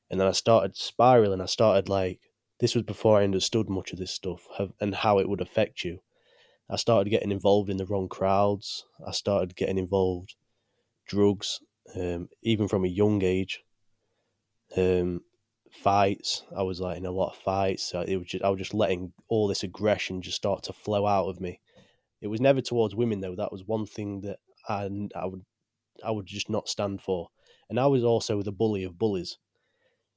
and 0.09 0.19
then 0.19 0.27
I 0.27 0.31
started 0.31 0.75
spiraling. 0.75 1.41
I 1.41 1.45
started 1.45 1.89
like 1.89 2.21
this 2.59 2.75
was 2.75 2.83
before 2.83 3.19
I 3.19 3.23
understood 3.23 3.69
much 3.69 3.91
of 3.91 3.99
this 3.99 4.11
stuff 4.11 4.47
and 4.79 4.95
how 4.95 5.19
it 5.19 5.29
would 5.29 5.41
affect 5.41 5.83
you. 5.83 5.99
I 6.69 6.75
started 6.75 7.09
getting 7.09 7.31
involved 7.31 7.69
in 7.69 7.77
the 7.77 7.85
wrong 7.85 8.09
crowds. 8.09 8.85
I 9.05 9.11
started 9.11 9.55
getting 9.55 9.77
involved 9.77 10.35
drugs, 11.07 11.59
um, 11.95 12.29
even 12.41 12.67
from 12.67 12.83
a 12.83 12.89
young 12.89 13.23
age. 13.23 13.63
Um, 14.75 15.21
fights. 15.71 16.43
I 16.55 16.63
was 16.63 16.79
like 16.79 16.97
in 16.97 17.05
a 17.05 17.11
lot 17.11 17.31
of 17.31 17.37
fights. 17.37 17.93
It 17.93 18.17
was 18.17 18.27
just, 18.27 18.43
I 18.43 18.49
was 18.49 18.59
just 18.59 18.73
letting 18.73 19.13
all 19.29 19.47
this 19.47 19.63
aggression 19.63 20.21
just 20.21 20.37
start 20.37 20.63
to 20.63 20.73
flow 20.73 21.05
out 21.05 21.27
of 21.27 21.39
me. 21.39 21.59
It 22.21 22.27
was 22.27 22.41
never 22.41 22.61
towards 22.61 22.95
women 22.95 23.21
though. 23.21 23.35
That 23.35 23.51
was 23.51 23.65
one 23.65 23.85
thing 23.85 24.21
that 24.21 24.39
I, 24.67 24.89
I 25.15 25.25
would 25.25 25.45
I 26.03 26.11
would 26.11 26.25
just 26.25 26.49
not 26.49 26.67
stand 26.67 27.01
for. 27.01 27.29
And 27.69 27.79
I 27.79 27.87
was 27.87 28.03
also 28.03 28.41
the 28.41 28.51
bully 28.51 28.83
of 28.83 28.97
bullies. 28.97 29.37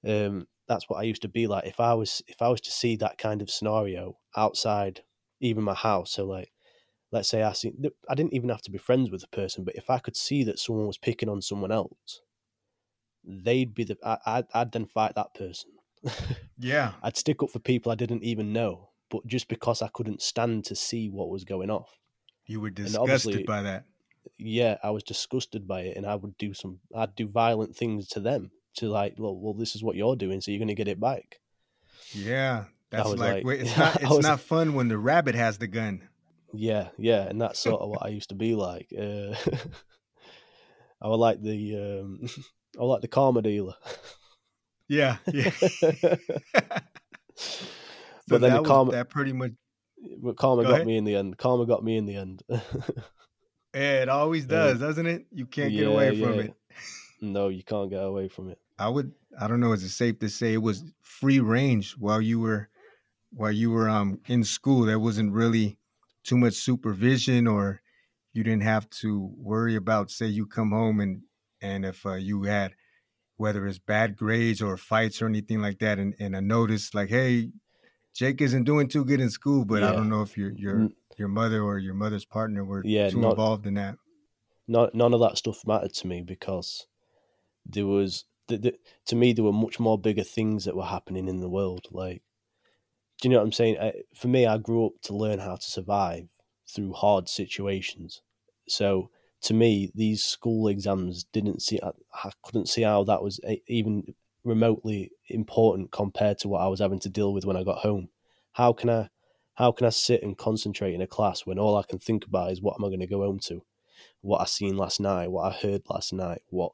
Um, 0.07 0.46
that's 0.70 0.88
what 0.88 1.00
I 1.00 1.02
used 1.02 1.22
to 1.22 1.28
be 1.28 1.48
like. 1.48 1.66
If 1.66 1.80
I 1.80 1.94
was 1.94 2.22
if 2.28 2.40
I 2.40 2.48
was 2.48 2.61
to 2.62 2.70
see 2.70 2.94
that 2.96 3.18
kind 3.18 3.42
of 3.42 3.50
scenario 3.50 4.16
outside 4.37 5.02
even 5.40 5.64
my 5.64 5.74
house, 5.74 6.12
so 6.12 6.24
like 6.24 6.52
let's 7.11 7.28
say 7.28 7.42
I 7.42 7.52
see 7.52 7.72
I 8.09 8.14
didn't 8.14 8.35
even 8.35 8.48
have 8.50 8.62
to 8.62 8.70
be 8.70 8.78
friends 8.78 9.11
with 9.11 9.20
the 9.20 9.26
person, 9.26 9.64
but 9.64 9.74
if 9.74 9.90
I 9.90 9.98
could 9.98 10.16
see 10.16 10.44
that 10.44 10.61
someone 10.61 10.87
was 10.87 10.96
picking 10.96 11.28
on 11.28 11.42
someone 11.42 11.72
else, 11.72 12.22
they'd 13.24 13.74
be 13.74 13.83
the 13.83 13.98
I, 14.04 14.18
I'd, 14.24 14.44
I'd 14.54 14.72
then 14.72 14.87
fight 14.87 15.16
that 15.16 15.35
person. 15.35 15.70
Yeah. 16.62 16.92
I'd 17.02 17.16
stick 17.16 17.42
up 17.42 17.48
for 17.48 17.59
people 17.59 17.90
I 17.90 17.94
didn't 17.94 18.22
even 18.22 18.52
know, 18.52 18.90
but 19.09 19.26
just 19.26 19.48
because 19.48 19.80
I 19.80 19.88
couldn't 19.88 20.20
stand 20.20 20.66
to 20.66 20.76
see 20.76 21.09
what 21.09 21.30
was 21.30 21.42
going 21.42 21.70
off. 21.70 21.98
You 22.44 22.61
were 22.61 22.68
disgusted 22.68 23.46
by 23.46 23.62
that. 23.62 23.87
Yeah, 24.37 24.76
I 24.83 24.90
was 24.90 25.02
disgusted 25.02 25.66
by 25.66 25.80
it, 25.80 25.96
and 25.96 26.04
I 26.04 26.16
would 26.16 26.37
do 26.37 26.52
some, 26.52 26.80
I'd 26.94 27.14
do 27.14 27.26
violent 27.26 27.74
things 27.74 28.09
to 28.09 28.20
them 28.20 28.50
to 28.76 28.88
like, 28.88 29.14
well, 29.18 29.37
well, 29.37 29.54
this 29.54 29.74
is 29.74 29.83
what 29.83 29.96
you're 29.96 30.16
doing, 30.16 30.40
so 30.40 30.50
you're 30.50 30.59
going 30.59 30.68
to 30.68 30.74
get 30.74 30.88
it 30.88 31.00
back. 31.00 31.40
Yeah. 32.12 32.64
That's 32.90 33.09
was 33.09 33.18
like, 33.20 33.33
like- 33.35 33.44
wait, 33.44 33.61
it's 33.62 33.76
not 33.76 33.96
it's 33.96 34.11
was- 34.11 34.24
not 34.26 34.40
fun 34.40 34.74
when 34.74 34.88
the 34.88 34.98
rabbit 34.98 35.35
has 35.35 35.59
the 35.59 35.66
gun. 35.66 36.09
Yeah, 36.52 36.88
yeah, 36.98 37.22
and 37.28 37.40
that's 37.40 37.61
sort 37.61 37.80
of 37.80 37.88
what 37.90 38.02
I 38.02 38.09
used 38.09 38.30
to 38.30 38.35
be 38.35 38.54
like. 38.56 38.88
Uh, 38.96 39.35
I 41.02 41.09
was 41.09 41.18
like 41.18 41.40
the, 41.42 41.76
um, 42.02 42.18
I 42.78 42.83
was 42.83 42.88
like 42.90 43.00
the 43.02 43.09
karma 43.09 43.42
dealer. 43.42 43.74
Yeah. 44.88 45.18
Yeah. 45.33 45.50
so 45.50 45.92
But 48.28 48.40
then 48.40 48.50
that 48.50 48.56
the 48.56 48.62
was- 48.62 48.68
karma- 48.68 48.92
that 48.92 49.09
pretty 49.11 49.33
much 49.33 49.52
but 50.22 50.37
karma 50.37 50.62
Go 50.62 50.68
got 50.68 50.74
ahead. 50.76 50.87
me 50.87 50.96
in 50.96 51.04
the 51.04 51.14
end. 51.16 51.37
Karma 51.37 51.66
got 51.66 51.85
me 51.85 51.96
in 51.98 52.06
the 52.06 52.16
end. 52.16 52.42
Yeah, 53.74 54.02
it 54.02 54.09
always 54.09 54.46
does, 54.46 54.80
doesn't 54.80 55.06
it? 55.06 55.26
You 55.30 55.44
can't 55.46 55.72
get 55.72 55.87
away 55.87 56.18
from 56.20 56.35
yeah. 56.35 56.40
it. 56.40 56.54
No, 57.20 57.48
you 57.48 57.62
can't 57.62 57.90
get 57.90 58.02
away 58.02 58.28
from 58.28 58.48
it. 58.50 58.59
I 58.78 58.88
would 58.88 59.12
I 59.38 59.46
don't 59.46 59.61
know, 59.61 59.72
is 59.72 59.83
it 59.85 59.90
safe 59.90 60.18
to 60.20 60.28
say 60.28 60.54
it 60.54 60.62
was 60.62 60.85
free 61.02 61.40
range 61.40 61.92
while 61.98 62.20
you 62.20 62.40
were 62.40 62.68
while 63.33 63.52
you 63.52 63.70
were 63.70 63.88
um 63.88 64.20
in 64.26 64.44
school? 64.44 64.83
There 64.83 64.98
wasn't 64.98 65.33
really 65.33 65.78
too 66.24 66.37
much 66.38 66.54
supervision 66.54 67.46
or 67.46 67.83
you 68.33 68.44
didn't 68.44 68.62
have 68.62 68.88
to 68.90 69.33
worry 69.37 69.74
about 69.76 70.11
say 70.11 70.26
you 70.26 70.46
come 70.46 70.70
home 70.70 71.00
and 71.00 71.22
and 71.61 71.85
if 71.85 72.06
uh, 72.06 72.14
you 72.14 72.44
had 72.44 72.74
whether 73.37 73.66
it's 73.66 73.78
bad 73.78 74.16
grades 74.16 74.61
or 74.62 74.76
fights 74.76 75.20
or 75.22 75.26
anything 75.26 75.61
like 75.61 75.78
that 75.78 75.98
and, 75.98 76.14
and 76.20 76.37
a 76.37 76.40
notice 76.40 76.94
like 76.94 77.09
hey 77.09 77.50
jake 78.14 78.40
isn't 78.40 78.64
doing 78.64 78.87
too 78.87 79.04
good 79.04 79.20
in 79.20 79.30
school 79.30 79.64
but 79.64 79.83
i 79.83 79.92
don't 79.92 80.09
know 80.09 80.22
if 80.22 80.37
your 80.37 80.52
your 80.52 80.88
your 81.16 81.28
mother 81.28 81.62
or 81.62 81.78
your 81.78 81.94
mother's 81.94 82.24
partner 82.26 82.64
were 82.64 82.83
Yeah, 82.85 83.09
too 83.11 83.20
not- 83.20 83.30
involved 83.30 83.66
in 83.66 83.74
that 83.74 83.96
None, 84.68 84.90
none 84.94 85.14
of 85.14 85.20
that 85.20 85.37
stuff 85.38 85.66
mattered 85.66 85.94
to 85.94 86.06
me 86.06 86.22
because 86.22 86.87
there 87.72 87.87
was 87.87 88.24
the, 88.48 88.59
the, 88.59 88.74
to 89.06 89.16
me 89.16 89.33
there 89.33 89.44
were 89.44 89.52
much 89.52 89.78
more 89.78 89.98
bigger 89.98 90.24
things 90.24 90.64
that 90.64 90.76
were 90.76 90.85
happening 90.85 91.28
in 91.28 91.40
the 91.40 91.48
world. 91.48 91.87
Like, 91.90 92.22
do 93.20 93.28
you 93.28 93.33
know 93.33 93.38
what 93.38 93.44
I'm 93.44 93.52
saying? 93.52 93.78
I, 93.80 93.92
for 94.14 94.28
me, 94.28 94.46
I 94.46 94.59
grew 94.59 94.87
up 94.87 94.92
to 95.02 95.16
learn 95.16 95.38
how 95.38 95.56
to 95.56 95.62
survive 95.62 96.28
through 96.68 96.92
hard 96.92 97.28
situations. 97.28 98.22
So 98.68 99.11
to 99.42 99.54
me, 99.54 99.90
these 99.94 100.22
school 100.22 100.68
exams 100.68 101.24
didn't 101.24 101.62
see. 101.62 101.80
I, 101.83 101.90
I 102.24 102.30
couldn't 102.42 102.68
see 102.68 102.83
how 102.83 103.04
that 103.04 103.22
was 103.22 103.40
a, 103.46 103.62
even 103.66 104.14
remotely 104.44 105.11
important 105.28 105.92
compared 105.92 106.38
to 106.38 106.48
what 106.48 106.61
I 106.61 106.68
was 106.68 106.80
having 106.80 107.00
to 107.00 107.09
deal 107.09 107.33
with 107.33 107.44
when 107.44 107.56
I 107.56 107.64
got 107.64 107.78
home. 107.78 108.09
How 108.52 108.72
can 108.72 108.90
I? 108.90 109.09
How 109.54 109.72
can 109.72 109.87
I 109.87 109.90
sit 109.90 110.22
and 110.22 110.38
concentrate 110.38 110.94
in 110.94 111.02
a 111.02 111.06
class 111.06 111.44
when 111.44 111.59
all 111.59 111.76
I 111.76 111.83
can 111.83 111.98
think 111.98 112.24
about 112.24 112.50
is 112.50 112.62
what 112.62 112.76
am 112.78 112.85
I 112.85 112.88
going 112.88 113.00
to 113.00 113.06
go 113.06 113.20
home 113.20 113.40
to? 113.40 113.62
What 114.22 114.40
I 114.40 114.46
seen 114.46 114.78
last 114.78 115.00
night, 115.00 115.30
what 115.30 115.52
I 115.52 115.54
heard 115.54 115.83
last 115.90 116.14
night, 116.14 116.40
what 116.48 116.72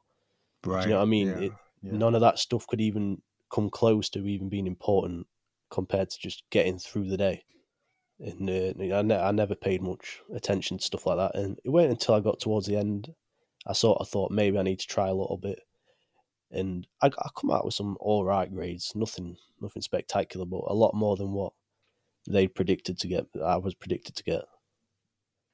right 0.65 0.83
do 0.83 0.89
you 0.89 0.95
know 0.95 0.99
what 1.01 1.07
I 1.07 1.11
mean? 1.11 1.29
yeah, 1.29 1.39
It, 1.39 1.53
yeah. 1.83 1.93
None 1.93 2.15
of 2.15 2.21
that 2.21 2.39
stuff 2.39 2.67
could 2.67 2.81
even 2.81 3.23
come 3.53 3.71
close 3.71 4.09
to 4.11 4.27
even 4.27 4.49
being 4.49 4.67
important 4.67 5.27
compared 5.71 6.11
to 6.11 6.19
just 6.19 6.45
getting 6.51 6.79
through 6.79 7.09
the 7.09 7.17
day. 7.17 7.45
And 8.19 8.49
uh, 8.49 8.97
I, 8.97 9.03
ne- 9.03 9.21
I 9.21 9.31
never 9.31 9.55
paid 9.55 9.83
much 9.83 10.21
attention 10.35 10.79
to 10.79 10.85
stuff 10.85 11.07
like 11.07 11.19
that. 11.19 11.39
And 11.39 11.59
it 11.65 11.71
wasn't 11.71 11.93
until 11.93 12.15
I 12.15 12.21
got 12.21 12.41
towards 12.41 12.67
the 12.67 12.77
end, 12.77 13.15
I 13.67 13.73
sort 13.73 14.01
of 14.01 14.09
thought 14.09 14.31
maybe 14.31 14.59
I 14.59 14.63
need 14.63 14.81
to 14.81 14.87
try 14.87 15.09
a 15.09 15.15
little 15.15 15.37
bit. 15.37 15.61
And 16.51 16.87
I, 17.03 17.09
I 17.09 17.29
come 17.39 17.51
out 17.51 17.65
with 17.65 17.75
some 17.75 17.97
all 18.01 18.25
right 18.25 18.53
grades, 18.53 18.93
nothing, 18.95 19.37
nothing 19.61 19.83
spectacular, 19.83 20.47
but 20.47 20.65
a 20.67 20.75
lot 20.75 20.95
more 20.95 21.17
than 21.17 21.33
what 21.33 21.53
they 22.29 22.49
predicted 22.49 22.99
to 23.01 23.09
get. 23.09 23.27
I 23.45 23.57
was 23.57 23.75
predicted 23.75 24.17
to 24.17 24.25
get. 24.25 24.45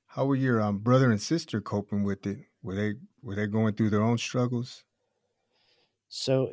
how 0.07 0.27
were 0.27 0.37
your 0.37 0.61
um, 0.61 0.79
brother 0.79 1.11
and 1.11 1.21
sister 1.21 1.61
coping 1.61 2.05
with 2.05 2.27
it 2.27 2.39
were 2.63 2.75
they 2.75 2.95
were 3.23 3.35
they 3.35 3.47
going 3.47 3.75
through 3.75 3.91
their 3.91 4.03
own 4.03 4.19
struggles 4.19 4.85
So, 6.15 6.53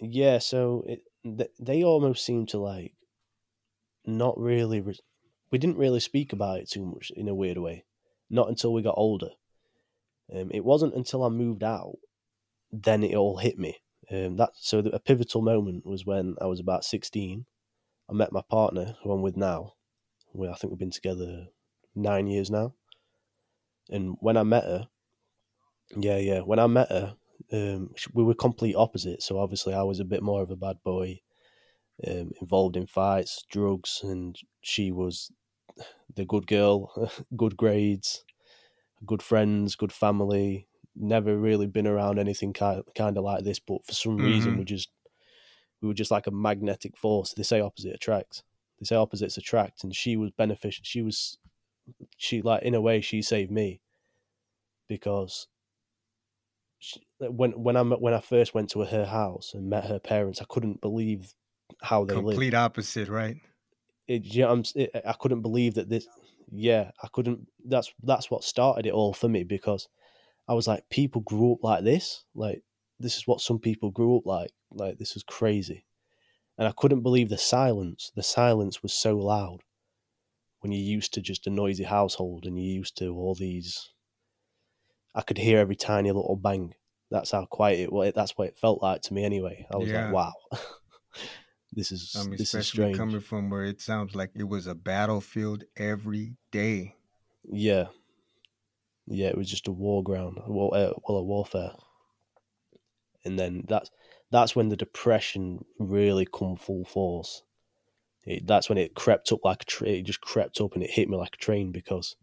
yeah, 0.00 0.38
so 0.38 0.84
it, 0.86 1.02
th- 1.22 1.52
they 1.60 1.84
almost 1.84 2.24
seem 2.24 2.46
to 2.46 2.58
like 2.58 2.94
not 4.04 4.38
really. 4.38 4.80
Re- 4.80 4.98
we 5.50 5.58
didn't 5.58 5.78
really 5.78 6.00
speak 6.00 6.32
about 6.32 6.58
it 6.58 6.68
too 6.68 6.84
much 6.84 7.12
in 7.14 7.28
a 7.28 7.34
weird 7.34 7.58
way, 7.58 7.84
not 8.28 8.48
until 8.48 8.72
we 8.72 8.82
got 8.82 8.96
older. 8.96 9.30
Um, 10.34 10.50
it 10.52 10.64
wasn't 10.64 10.94
until 10.94 11.22
I 11.22 11.28
moved 11.28 11.62
out 11.62 11.96
then 12.82 13.04
it 13.04 13.14
all 13.14 13.38
hit 13.38 13.58
me. 13.58 13.76
Um, 14.10 14.36
that 14.36 14.50
so 14.54 14.82
the, 14.82 14.90
a 14.90 14.98
pivotal 14.98 15.42
moment 15.42 15.86
was 15.86 16.04
when 16.04 16.34
I 16.40 16.46
was 16.46 16.60
about 16.60 16.84
sixteen. 16.84 17.46
I 18.10 18.12
met 18.12 18.32
my 18.32 18.42
partner, 18.50 18.96
who 19.02 19.12
I'm 19.12 19.22
with 19.22 19.36
now. 19.36 19.74
We 20.32 20.48
I 20.48 20.54
think 20.54 20.72
we've 20.72 20.78
been 20.78 20.90
together 20.90 21.46
nine 21.94 22.26
years 22.26 22.50
now. 22.50 22.74
And 23.90 24.16
when 24.20 24.36
I 24.36 24.42
met 24.42 24.64
her, 24.64 24.88
yeah, 25.96 26.18
yeah, 26.18 26.40
when 26.40 26.58
I 26.58 26.66
met 26.66 26.90
her, 26.90 27.16
um, 27.52 27.94
we 28.12 28.24
were 28.24 28.34
complete 28.34 28.74
opposites. 28.76 29.26
So 29.26 29.38
obviously, 29.38 29.74
I 29.74 29.82
was 29.82 30.00
a 30.00 30.04
bit 30.04 30.22
more 30.22 30.42
of 30.42 30.50
a 30.50 30.56
bad 30.56 30.82
boy, 30.82 31.20
um, 32.06 32.32
involved 32.40 32.76
in 32.76 32.86
fights, 32.86 33.44
drugs, 33.50 34.02
and 34.02 34.38
she 34.62 34.90
was 34.92 35.32
the 36.14 36.24
good 36.26 36.46
girl, 36.46 37.12
good 37.36 37.56
grades, 37.56 38.24
good 39.06 39.22
friends, 39.22 39.76
good 39.76 39.92
family. 39.92 40.68
Never 40.96 41.38
really 41.38 41.66
been 41.68 41.86
around 41.88 42.18
anything 42.18 42.52
kind 42.52 42.82
kind 42.96 43.18
of 43.18 43.24
like 43.24 43.44
this, 43.44 43.60
but 43.60 43.86
for 43.86 43.94
some 43.94 44.20
reason, 44.20 44.56
Mhm. 44.56 44.58
we 44.58 44.64
just 44.64 44.90
we 45.80 45.88
were 45.88 45.94
just 45.94 46.10
like 46.10 46.26
a 46.26 46.30
magnetic 46.32 46.96
force. 46.96 47.34
They 47.34 47.42
say 47.42 47.60
opposite 47.60 47.94
attracts. 47.94 48.42
They 48.80 48.86
say 48.86 48.96
opposites 48.96 49.36
attract, 49.36 49.84
and 49.84 49.94
she 49.94 50.16
was 50.16 50.30
beneficial. 50.32 50.84
She 50.84 51.02
was 51.02 51.38
she 52.16 52.42
like 52.42 52.62
in 52.64 52.74
a 52.74 52.80
way 52.82 53.00
she 53.00 53.22
saved 53.22 53.50
me 53.52 53.82
because 54.88 55.48
she, 56.84 57.00
when 57.18 57.52
when 57.52 57.76
I 57.76 57.82
when 57.82 58.12
I 58.12 58.20
first 58.20 58.54
went 58.54 58.68
to 58.70 58.84
her 58.84 59.06
house 59.06 59.54
and 59.54 59.70
met 59.70 59.86
her 59.86 59.98
parents, 59.98 60.42
I 60.42 60.44
couldn't 60.46 60.82
believe 60.82 61.32
how 61.80 62.04
they 62.04 62.14
lived. 62.14 62.26
complete 62.26 62.54
opposite 62.54 63.08
right 63.08 63.36
It, 64.06 64.24
you 64.24 64.42
know, 64.42 64.62
it, 64.74 64.90
I 65.06 65.14
couldn't 65.14 65.40
believe 65.40 65.74
that 65.74 65.88
this. 65.88 66.06
Yeah, 66.50 66.90
I 67.02 67.08
couldn't. 67.10 67.48
That's 67.64 67.92
that's 68.02 68.30
what 68.30 68.44
started 68.44 68.84
it 68.84 68.92
all 68.92 69.14
for 69.14 69.28
me 69.28 69.44
because 69.44 69.88
I 70.46 70.52
was 70.52 70.68
like, 70.68 70.84
people 70.90 71.22
grew 71.22 71.54
up 71.54 71.64
like 71.64 71.84
this. 71.84 72.24
Like 72.34 72.62
this 73.00 73.16
is 73.16 73.26
what 73.26 73.40
some 73.40 73.58
people 73.58 73.90
grew 73.90 74.18
up 74.18 74.26
like. 74.26 74.50
Like 74.70 74.98
this 74.98 75.16
is 75.16 75.22
crazy, 75.22 75.86
and 76.58 76.68
I 76.68 76.72
couldn't 76.76 77.02
believe 77.02 77.30
the 77.30 77.38
silence. 77.38 78.12
The 78.14 78.22
silence 78.22 78.82
was 78.82 78.92
so 78.92 79.16
loud 79.16 79.62
when 80.60 80.70
you're 80.70 80.82
used 80.82 81.14
to 81.14 81.22
just 81.22 81.46
a 81.46 81.50
noisy 81.50 81.84
household 81.84 82.44
and 82.44 82.58
you're 82.58 82.76
used 82.76 82.98
to 82.98 83.16
all 83.16 83.34
these. 83.34 83.93
I 85.14 85.22
could 85.22 85.38
hear 85.38 85.58
every 85.58 85.76
tiny 85.76 86.10
little 86.10 86.36
bang. 86.36 86.74
That's 87.10 87.30
how 87.30 87.44
quiet 87.46 87.80
it 87.80 87.92
was. 87.92 88.12
That's 88.14 88.32
what 88.36 88.48
it 88.48 88.58
felt 88.58 88.82
like 88.82 89.02
to 89.02 89.14
me 89.14 89.24
anyway. 89.24 89.66
I 89.72 89.76
was 89.76 89.90
Yeah. 89.90 90.04
like, 90.06 90.12
wow, 90.12 90.32
this 91.72 91.92
is 91.92 92.14
I 92.16 92.24
mean, 92.24 92.36
this 92.36 92.54
is 92.54 92.66
strange. 92.68 92.96
coming 92.96 93.20
from 93.20 93.50
where 93.50 93.64
it 93.64 93.80
sounds 93.80 94.14
like 94.14 94.30
it 94.34 94.44
was 94.44 94.66
a 94.66 94.74
battlefield 94.74 95.64
every 95.76 96.36
day. 96.50 96.94
Yeah, 97.50 97.88
yeah, 99.06 99.28
it 99.28 99.36
was 99.36 99.50
just 99.50 99.68
a 99.68 99.72
war 99.72 100.02
ground, 100.02 100.40
war, 100.46 100.74
uh, 100.74 100.92
well, 101.06 101.18
a 101.18 101.22
warfare, 101.22 101.72
and 103.24 103.38
then 103.38 103.64
that's 103.68 103.90
that's 104.30 104.56
when 104.56 104.68
the 104.68 104.76
depression 104.76 105.64
really 105.78 106.26
come 106.26 106.56
full 106.56 106.84
force. 106.84 107.42
It, 108.26 108.46
that's 108.46 108.68
when 108.68 108.78
it 108.78 108.94
crept 108.94 109.32
up 109.32 109.44
like 109.44 109.62
a 109.62 109.66
tra- 109.66 109.88
it 109.88 110.02
just 110.02 110.20
crept 110.20 110.60
up 110.60 110.74
and 110.74 110.82
it 110.82 110.90
hit 110.90 111.08
me 111.08 111.16
like 111.16 111.34
a 111.34 111.38
train 111.44 111.72
because 111.72 112.16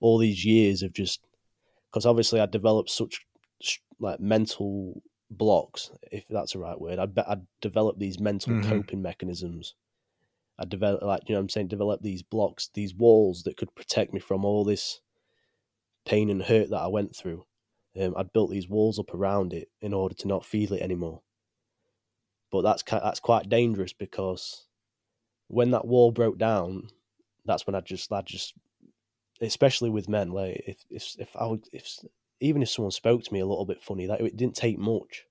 all 0.00 0.18
these 0.18 0.44
years 0.44 0.82
of 0.82 0.92
just 0.92 1.20
because 1.90 2.06
obviously 2.06 2.40
I 2.40 2.46
developed 2.46 2.90
such 2.90 3.26
like 3.98 4.20
mental 4.20 5.02
blocks, 5.30 5.90
if 6.10 6.24
that's 6.28 6.52
the 6.52 6.58
right 6.58 6.80
word. 6.80 6.98
I 6.98 7.06
I 7.22 7.36
developed 7.60 7.98
these 7.98 8.18
mental 8.20 8.54
Mhm. 8.54 8.68
coping 8.68 9.02
mechanisms. 9.02 9.74
I 10.58 10.64
developed 10.64 11.02
like 11.04 11.28
you 11.28 11.34
know 11.34 11.40
what 11.40 11.44
I'm 11.44 11.48
saying 11.48 11.68
developed 11.68 12.02
these 12.02 12.22
blocks, 12.22 12.68
these 12.74 12.94
walls 12.94 13.42
that 13.44 13.56
could 13.56 13.74
protect 13.74 14.12
me 14.12 14.20
from 14.20 14.44
all 14.44 14.64
this 14.64 15.00
pain 16.04 16.30
and 16.30 16.42
hurt 16.42 16.70
that 16.70 16.80
I 16.80 16.86
went 16.88 17.14
through. 17.16 17.46
Um, 18.00 18.14
I'd 18.16 18.32
built 18.32 18.50
these 18.50 18.68
walls 18.68 18.98
up 18.98 19.12
around 19.14 19.52
it 19.52 19.68
in 19.80 19.92
order 19.92 20.14
to 20.16 20.28
not 20.28 20.44
feel 20.44 20.72
it 20.72 20.82
anymore. 20.82 21.22
But 22.50 22.62
that's 22.62 22.82
that's 22.82 23.20
quite 23.20 23.48
dangerous 23.48 23.92
because 23.92 24.66
when 25.48 25.70
that 25.72 25.86
wall 25.86 26.10
broke 26.12 26.38
down, 26.38 26.88
that's 27.44 27.66
when 27.66 27.74
I 27.74 27.80
just 27.80 28.12
I 28.12 28.22
just 28.22 28.54
especially 29.40 29.90
with 29.90 30.08
men 30.08 30.30
like 30.30 30.62
if 30.66 30.84
if 30.90 31.14
if 31.18 31.36
I 31.36 31.46
would 31.46 31.64
if 31.72 31.98
even 32.40 32.62
if 32.62 32.70
someone 32.70 32.90
spoke 32.90 33.22
to 33.22 33.32
me 33.32 33.40
a 33.40 33.46
little 33.46 33.66
bit 33.66 33.82
funny 33.82 34.06
that 34.06 34.20
it 34.20 34.36
didn't 34.36 34.56
take 34.56 34.78
much. 34.78 35.26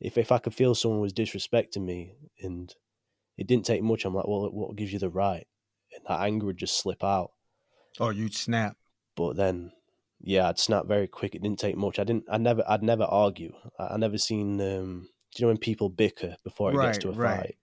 If 0.00 0.18
if 0.18 0.32
I 0.32 0.38
could 0.38 0.54
feel 0.54 0.74
someone 0.74 1.00
was 1.00 1.12
disrespecting 1.12 1.84
me 1.84 2.14
and 2.40 2.74
it 3.36 3.46
didn't 3.46 3.66
take 3.66 3.82
much, 3.82 4.04
I'm 4.04 4.14
like, 4.14 4.26
well, 4.26 4.50
what 4.50 4.76
gives 4.76 4.92
you 4.92 4.98
the 4.98 5.10
right? 5.10 5.46
And 5.94 6.04
that 6.08 6.20
anger 6.20 6.46
would 6.46 6.56
just 6.56 6.80
slip 6.80 7.04
out. 7.04 7.32
Oh, 7.98 8.10
you'd 8.10 8.34
snap. 8.34 8.76
But 9.14 9.36
then, 9.36 9.72
yeah, 10.20 10.48
I'd 10.48 10.58
snap 10.58 10.86
very 10.86 11.06
quick. 11.06 11.34
It 11.34 11.42
didn't 11.42 11.58
take 11.58 11.76
much. 11.76 11.98
I 11.98 12.04
didn't. 12.04 12.24
I 12.30 12.38
never. 12.38 12.64
I'd 12.68 12.82
never 12.82 13.04
argue. 13.04 13.52
I, 13.78 13.94
I 13.94 13.96
never 13.98 14.18
seen. 14.18 14.60
Um, 14.60 15.08
do 15.34 15.40
you 15.40 15.44
know 15.44 15.48
when 15.48 15.58
people 15.58 15.88
bicker 15.88 16.36
before 16.42 16.72
it 16.72 16.80
gets 16.80 16.98
to 16.98 17.10
a 17.10 17.12
right. 17.12 17.40
fight? 17.40 17.56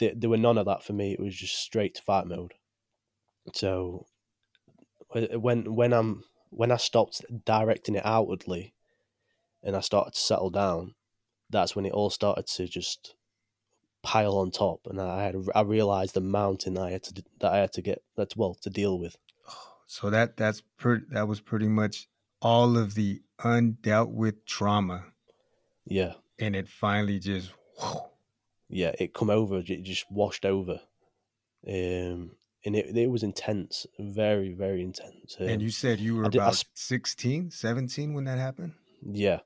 There, 0.00 0.12
there 0.14 0.30
were 0.30 0.36
none 0.36 0.58
of 0.58 0.66
that 0.66 0.82
for 0.82 0.92
me. 0.92 1.12
It 1.12 1.20
was 1.20 1.36
just 1.36 1.56
straight 1.56 1.94
to 1.94 2.02
fight 2.02 2.26
mode. 2.26 2.52
So 3.54 4.06
when 5.14 5.74
when 5.74 5.92
I'm 5.92 6.24
when 6.50 6.70
I 6.70 6.76
stopped 6.76 7.24
directing 7.44 7.94
it 7.96 8.04
outwardly, 8.06 8.74
and 9.62 9.76
I 9.76 9.80
started 9.80 10.14
to 10.14 10.20
settle 10.20 10.50
down, 10.50 10.94
that's 11.50 11.74
when 11.74 11.86
it 11.86 11.92
all 11.92 12.10
started 12.10 12.46
to 12.48 12.66
just 12.68 13.14
pile 14.02 14.36
on 14.36 14.50
top, 14.50 14.80
and 14.86 15.00
I 15.00 15.24
had 15.24 15.36
I 15.54 15.62
realized 15.62 16.14
the 16.14 16.20
mountain 16.20 16.76
I 16.78 16.90
had 16.92 17.02
to 17.04 17.24
that 17.40 17.52
I 17.52 17.58
had 17.58 17.72
to 17.74 17.82
get 17.82 18.02
that's 18.16 18.36
well 18.36 18.54
to 18.62 18.70
deal 18.70 18.98
with. 18.98 19.16
So 19.86 20.10
that 20.10 20.36
that's 20.36 20.62
pretty. 20.76 21.04
That 21.10 21.28
was 21.28 21.40
pretty 21.40 21.68
much 21.68 22.08
all 22.40 22.76
of 22.76 22.94
the 22.94 23.22
undealt 23.40 24.10
with 24.12 24.44
trauma, 24.46 25.04
Yeah. 25.86 26.14
and 26.38 26.54
it 26.56 26.68
finally 26.68 27.18
just. 27.18 27.52
whew, 27.80 28.00
yeah, 28.68 28.92
it 28.98 29.14
come 29.14 29.30
over, 29.30 29.58
it 29.58 29.82
just 29.82 30.10
washed 30.10 30.44
over. 30.44 30.80
Um, 31.66 32.32
and 32.64 32.74
it 32.74 32.96
it 32.96 33.10
was 33.10 33.22
intense, 33.22 33.86
very 33.98 34.52
very 34.52 34.82
intense. 34.82 35.36
Um, 35.38 35.48
and 35.48 35.62
you 35.62 35.70
said 35.70 36.00
you 36.00 36.16
were 36.16 36.24
did, 36.24 36.36
about 36.36 36.54
I, 36.54 36.62
16, 36.74 37.50
17 37.50 38.14
when 38.14 38.24
that 38.24 38.38
happened. 38.38 38.74
Yeah, 39.02 39.40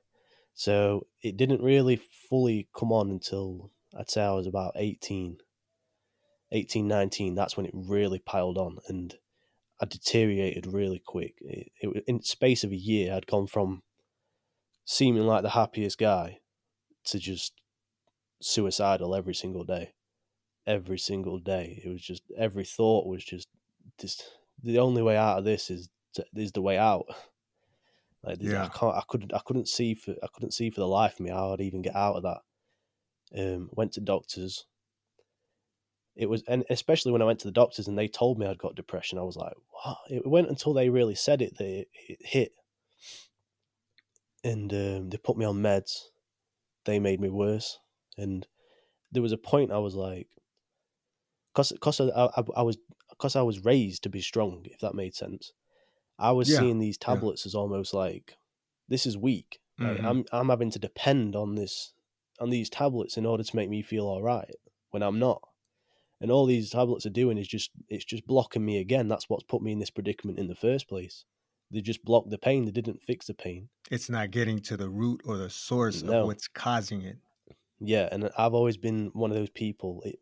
so 0.53 1.07
it 1.21 1.37
didn't 1.37 1.61
really 1.61 2.01
fully 2.29 2.67
come 2.77 2.91
on 2.91 3.09
until 3.09 3.71
I'd 3.97 4.09
say 4.09 4.21
I 4.21 4.31
was 4.31 4.47
about 4.47 4.73
18, 4.75 5.37
18 6.51 6.87
19. 6.87 7.35
That's 7.35 7.57
when 7.57 7.65
it 7.65 7.73
really 7.73 8.19
piled 8.19 8.57
on, 8.57 8.77
and 8.87 9.15
I 9.81 9.85
deteriorated 9.85 10.67
really 10.67 11.01
quick. 11.05 11.35
It, 11.41 11.71
it, 11.81 12.03
in 12.07 12.21
space 12.23 12.63
of 12.63 12.71
a 12.71 12.77
year, 12.77 13.13
I'd 13.13 13.27
gone 13.27 13.47
from 13.47 13.83
seeming 14.85 15.23
like 15.23 15.43
the 15.43 15.51
happiest 15.51 15.97
guy 15.97 16.39
to 17.05 17.19
just 17.19 17.53
suicidal 18.41 19.15
every 19.15 19.35
single 19.35 19.63
day. 19.63 19.93
Every 20.69 20.99
single 20.99 21.39
day, 21.39 21.81
it 21.83 21.89
was 21.89 22.01
just 22.01 22.21
every 22.37 22.63
thought 22.63 23.07
was 23.07 23.25
just 23.25 23.47
just 23.99 24.23
The 24.63 24.79
only 24.79 25.01
way 25.01 25.17
out 25.17 25.39
of 25.39 25.43
this 25.43 25.69
is 25.69 25.89
to, 26.13 26.25
is 26.35 26.51
the 26.51 26.61
way 26.61 26.77
out. 26.77 27.05
Like 28.21 28.39
yeah. 28.41 28.65
I 28.65 28.67
can't, 28.67 28.95
I 28.95 29.03
couldn't, 29.07 29.33
I 29.33 29.39
couldn't 29.45 29.69
see 29.69 29.93
for, 29.93 30.11
I 30.21 30.27
couldn't 30.33 30.51
see 30.51 30.69
for 30.69 30.81
the 30.81 30.87
life 30.87 31.13
of 31.13 31.19
me 31.21 31.29
how 31.29 31.53
I'd 31.53 31.61
even 31.61 31.81
get 31.81 31.95
out 31.95 32.17
of 32.17 32.23
that. 32.23 32.41
Um, 33.33 33.69
went 33.71 33.93
to 33.93 34.01
doctors. 34.01 34.65
It 36.17 36.27
was, 36.27 36.43
and 36.45 36.65
especially 36.69 37.13
when 37.13 37.21
I 37.21 37.25
went 37.25 37.39
to 37.39 37.47
the 37.47 37.53
doctors 37.53 37.87
and 37.87 37.97
they 37.97 38.09
told 38.09 38.37
me 38.37 38.45
I'd 38.45 38.57
got 38.57 38.75
depression, 38.75 39.17
I 39.19 39.23
was 39.23 39.37
like, 39.37 39.53
what? 39.69 39.99
It 40.09 40.27
went 40.27 40.49
until 40.49 40.73
they 40.73 40.89
really 40.89 41.15
said 41.15 41.41
it 41.41 41.57
that 41.59 41.65
it, 41.65 41.87
it 42.09 42.19
hit, 42.21 42.51
and 44.43 44.73
um, 44.73 45.09
they 45.11 45.17
put 45.17 45.37
me 45.37 45.45
on 45.45 45.61
meds. 45.61 46.01
They 46.83 46.99
made 46.99 47.21
me 47.21 47.29
worse, 47.29 47.79
and 48.17 48.45
there 49.13 49.23
was 49.23 49.31
a 49.31 49.37
point 49.37 49.71
I 49.71 49.77
was 49.77 49.95
like, 49.95 50.27
cause, 51.59 51.73
cause 51.79 52.01
I, 52.01 52.25
I, 52.25 52.43
I 52.57 52.61
was, 52.61 52.77
cause 53.17 53.35
I 53.35 53.41
was 53.41 53.65
raised 53.65 54.03
to 54.03 54.09
be 54.09 54.21
strong, 54.21 54.65
if 54.65 54.79
that 54.79 54.95
made 54.95 55.15
sense. 55.15 55.53
I 56.17 56.31
was 56.31 56.49
yeah. 56.49 56.59
seeing 56.59 56.79
these 56.79 56.97
tablets 56.97 57.45
yeah. 57.45 57.49
as 57.49 57.55
almost 57.55 57.93
like 57.93 58.37
this 58.87 59.05
is 59.05 59.17
weak. 59.17 59.59
Mm-hmm. 59.79 60.05
I'm 60.05 60.25
I'm 60.31 60.49
having 60.49 60.71
to 60.71 60.79
depend 60.79 61.35
on 61.35 61.55
this 61.55 61.93
on 62.39 62.49
these 62.49 62.69
tablets 62.69 63.17
in 63.17 63.25
order 63.25 63.43
to 63.43 63.55
make 63.55 63.69
me 63.69 63.81
feel 63.81 64.05
all 64.05 64.21
right 64.21 64.55
when 64.91 65.03
I'm 65.03 65.19
not. 65.19 65.41
And 66.21 66.31
all 66.31 66.45
these 66.45 66.71
tablets 66.71 67.05
are 67.05 67.11
doing 67.11 67.37
is 67.37 67.47
just 67.47 67.71
it's 67.87 68.03
just 68.03 68.27
blocking 68.27 68.65
me 68.65 68.79
again. 68.79 69.07
That's 69.07 69.29
what's 69.29 69.43
put 69.43 69.61
me 69.61 69.71
in 69.71 69.79
this 69.79 69.89
predicament 69.89 70.39
in 70.39 70.47
the 70.47 70.55
first 70.55 70.89
place. 70.89 71.23
They 71.71 71.81
just 71.81 72.03
blocked 72.03 72.31
the 72.31 72.37
pain. 72.37 72.65
They 72.65 72.71
didn't 72.71 73.01
fix 73.01 73.27
the 73.27 73.33
pain. 73.33 73.69
It's 73.89 74.09
not 74.09 74.31
getting 74.31 74.59
to 74.61 74.75
the 74.75 74.89
root 74.89 75.21
or 75.25 75.37
the 75.37 75.49
source 75.49 76.01
no. 76.01 76.21
of 76.21 76.27
what's 76.27 76.47
causing 76.47 77.03
it. 77.03 77.17
Yeah, 77.79 78.09
and 78.11 78.29
I've 78.37 78.53
always 78.53 78.75
been 78.75 79.11
one 79.13 79.31
of 79.31 79.37
those 79.37 79.51
people. 79.51 80.01
It, 80.03 80.19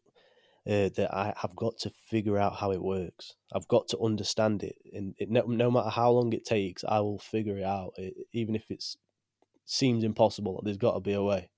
uh, 0.67 0.89
that 0.97 1.09
I 1.13 1.33
have 1.37 1.55
got 1.55 1.77
to 1.79 1.91
figure 2.09 2.37
out 2.37 2.57
how 2.57 2.71
it 2.71 2.81
works. 2.81 3.35
I've 3.53 3.67
got 3.69 3.87
to 3.89 3.99
understand 3.99 4.63
it, 4.63 4.75
and 4.93 5.15
it, 5.17 5.29
no, 5.29 5.43
no, 5.43 5.71
matter 5.71 5.89
how 5.89 6.11
long 6.11 6.33
it 6.33 6.45
takes, 6.45 6.83
I 6.83 6.99
will 6.99 7.19
figure 7.19 7.57
it 7.57 7.63
out. 7.63 7.93
It, 7.95 8.15
even 8.33 8.53
if 8.53 8.69
it 8.69 8.83
seems 9.65 10.03
impossible, 10.03 10.61
there's 10.63 10.77
got 10.77 10.93
to 10.93 10.99
be 10.99 11.13
a 11.13 11.23
way. 11.23 11.51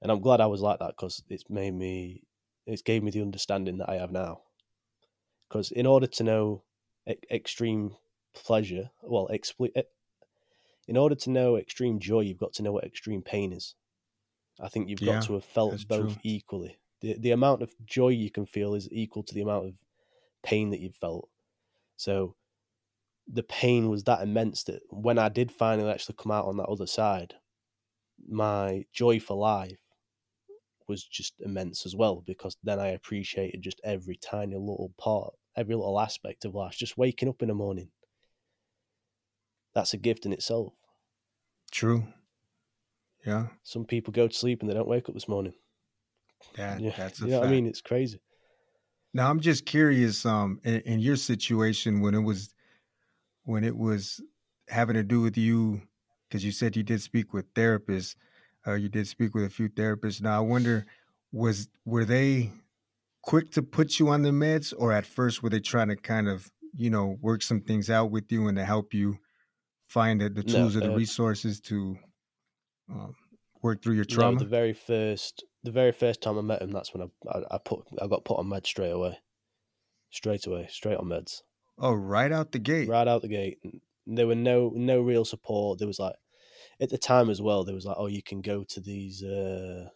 And 0.00 0.12
I'm 0.12 0.20
glad 0.20 0.40
I 0.40 0.46
was 0.46 0.60
like 0.60 0.78
that 0.78 0.94
because 0.96 1.22
it's 1.28 1.50
made 1.50 1.74
me, 1.74 2.22
it's 2.66 2.82
gave 2.82 3.02
me 3.02 3.10
the 3.10 3.22
understanding 3.22 3.78
that 3.78 3.88
I 3.88 3.96
have 3.96 4.12
now. 4.12 4.42
Because 5.48 5.72
in 5.72 5.86
order 5.86 6.06
to 6.06 6.22
know 6.22 6.62
e- 7.08 7.14
extreme 7.30 7.96
pleasure, 8.34 8.90
well, 9.02 9.28
expl- 9.32 9.84
in 10.86 10.96
order 10.96 11.14
to 11.16 11.30
know 11.30 11.56
extreme 11.56 11.98
joy, 11.98 12.20
you've 12.20 12.38
got 12.38 12.52
to 12.54 12.62
know 12.62 12.72
what 12.72 12.84
extreme 12.84 13.22
pain 13.22 13.52
is. 13.52 13.74
I 14.60 14.68
think 14.68 14.88
you've 14.88 15.00
got 15.00 15.22
to 15.22 15.34
have 15.34 15.44
felt 15.44 15.88
both 15.88 16.12
true. 16.12 16.20
equally 16.22 16.78
the 17.02 17.18
the 17.18 17.32
amount 17.32 17.62
of 17.62 17.74
joy 17.84 18.08
you 18.08 18.30
can 18.30 18.46
feel 18.46 18.74
is 18.74 18.88
equal 18.90 19.22
to 19.24 19.34
the 19.34 19.42
amount 19.42 19.66
of 19.66 19.74
pain 20.42 20.70
that 20.70 20.80
you've 20.80 20.96
felt. 20.96 21.28
So 21.96 22.36
the 23.26 23.42
pain 23.42 23.88
was 23.88 24.04
that 24.04 24.22
immense 24.22 24.64
that 24.64 24.82
when 24.90 25.18
I 25.18 25.28
did 25.28 25.52
finally 25.52 25.90
actually 25.90 26.16
come 26.18 26.32
out 26.32 26.46
on 26.46 26.56
that 26.56 26.68
other 26.68 26.86
side, 26.86 27.34
my 28.28 28.84
joy 28.92 29.20
for 29.20 29.36
life 29.36 29.78
was 30.88 31.04
just 31.04 31.34
immense 31.40 31.86
as 31.86 31.94
well 31.94 32.22
because 32.26 32.56
then 32.62 32.78
I 32.78 32.88
appreciated 32.88 33.62
just 33.62 33.80
every 33.84 34.16
tiny 34.16 34.56
little 34.56 34.92
part, 34.98 35.34
every 35.56 35.74
little 35.74 36.00
aspect 36.00 36.44
of 36.44 36.54
life. 36.54 36.76
Just 36.76 36.98
waking 36.98 37.28
up 37.28 37.42
in 37.42 37.48
the 37.48 37.54
morning. 37.54 37.90
That's 39.74 39.94
a 39.94 39.98
gift 39.98 40.26
in 40.26 40.32
itself. 40.32 40.74
True. 41.70 42.04
Yeah. 43.24 43.46
Some 43.62 43.84
people 43.84 44.12
go 44.12 44.28
to 44.28 44.34
sleep 44.34 44.60
and 44.60 44.68
they 44.68 44.74
don't 44.74 44.88
wake 44.88 45.08
up 45.08 45.14
this 45.14 45.28
morning. 45.28 45.54
That 46.56 46.80
yeah. 46.80 46.92
that's 46.96 47.22
a 47.22 47.26
yeah. 47.26 47.40
I 47.40 47.48
mean, 47.48 47.66
it's 47.66 47.80
crazy. 47.80 48.20
Now 49.14 49.30
I'm 49.30 49.40
just 49.40 49.66
curious. 49.66 50.24
Um, 50.24 50.60
in, 50.64 50.80
in 50.80 51.00
your 51.00 51.16
situation 51.16 52.00
when 52.00 52.14
it 52.14 52.22
was 52.22 52.54
when 53.44 53.64
it 53.64 53.76
was 53.76 54.20
having 54.68 54.94
to 54.94 55.02
do 55.02 55.20
with 55.20 55.36
you, 55.36 55.82
because 56.28 56.44
you 56.44 56.52
said 56.52 56.76
you 56.76 56.82
did 56.82 57.02
speak 57.02 57.32
with 57.32 57.52
therapists. 57.54 58.16
Uh, 58.66 58.74
you 58.74 58.88
did 58.88 59.06
speak 59.08 59.34
with 59.34 59.44
a 59.44 59.50
few 59.50 59.68
therapists. 59.68 60.22
Now 60.22 60.38
I 60.38 60.40
wonder, 60.40 60.86
was 61.32 61.68
were 61.84 62.04
they 62.04 62.52
quick 63.22 63.50
to 63.52 63.62
put 63.62 63.98
you 63.98 64.08
on 64.08 64.22
the 64.22 64.30
meds, 64.30 64.72
or 64.76 64.92
at 64.92 65.06
first 65.06 65.42
were 65.42 65.50
they 65.50 65.60
trying 65.60 65.88
to 65.88 65.96
kind 65.96 66.28
of 66.28 66.50
you 66.74 66.90
know 66.90 67.18
work 67.20 67.42
some 67.42 67.60
things 67.60 67.90
out 67.90 68.10
with 68.10 68.30
you 68.30 68.48
and 68.48 68.56
to 68.56 68.64
help 68.64 68.94
you 68.94 69.18
find 69.86 70.20
the, 70.20 70.28
the 70.28 70.42
tools 70.42 70.74
no, 70.74 70.82
uh, 70.82 70.84
or 70.84 70.88
the 70.88 70.96
resources 70.96 71.60
to 71.60 71.98
um, 72.90 73.14
work 73.62 73.82
through 73.82 73.94
your 73.94 74.04
trauma? 74.04 74.32
No, 74.32 74.38
the 74.38 74.44
very 74.46 74.72
first 74.72 75.44
the 75.64 75.70
very 75.70 75.92
first 75.92 76.20
time 76.20 76.38
I 76.38 76.42
met 76.42 76.62
him, 76.62 76.72
that's 76.72 76.92
when 76.92 77.08
I, 77.08 77.38
I, 77.38 77.42
I 77.52 77.58
put 77.58 77.84
I 78.00 78.06
got 78.06 78.24
put 78.24 78.38
on 78.38 78.46
meds 78.46 78.66
straight 78.66 78.90
away, 78.90 79.18
straight 80.10 80.46
away, 80.46 80.66
straight 80.70 80.96
on 80.96 81.06
meds. 81.06 81.42
Oh, 81.78 81.92
right 81.92 82.32
out 82.32 82.52
the 82.52 82.58
gate. 82.58 82.88
Right 82.88 83.08
out 83.08 83.22
the 83.22 83.28
gate. 83.28 83.58
There 84.06 84.26
were 84.26 84.34
no 84.34 84.72
no 84.74 85.00
real 85.00 85.24
support. 85.24 85.78
There 85.78 85.88
was 85.88 85.98
like 85.98 86.16
at 86.80 86.90
the 86.90 86.98
time 86.98 87.30
as 87.30 87.40
well. 87.40 87.64
There 87.64 87.74
was 87.74 87.86
like, 87.86 87.96
oh, 87.98 88.08
you 88.08 88.22
can 88.22 88.40
go 88.40 88.64
to 88.64 88.80
these. 88.80 89.22
Uh... 89.22 89.88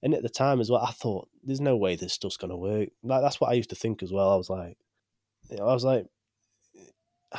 And 0.00 0.14
at 0.14 0.22
the 0.22 0.28
time 0.28 0.60
as 0.60 0.70
well, 0.70 0.80
I 0.80 0.92
thought 0.92 1.28
there's 1.42 1.60
no 1.60 1.76
way 1.76 1.96
this 1.96 2.14
stuff's 2.14 2.36
gonna 2.36 2.56
work. 2.56 2.90
Like 3.02 3.20
that's 3.20 3.40
what 3.40 3.50
I 3.50 3.54
used 3.54 3.70
to 3.70 3.76
think 3.76 4.02
as 4.02 4.12
well. 4.12 4.30
I 4.30 4.36
was 4.36 4.48
like, 4.48 4.76
you 5.50 5.56
know, 5.56 5.66
I 5.66 5.74
was 5.74 5.84
like, 5.84 6.06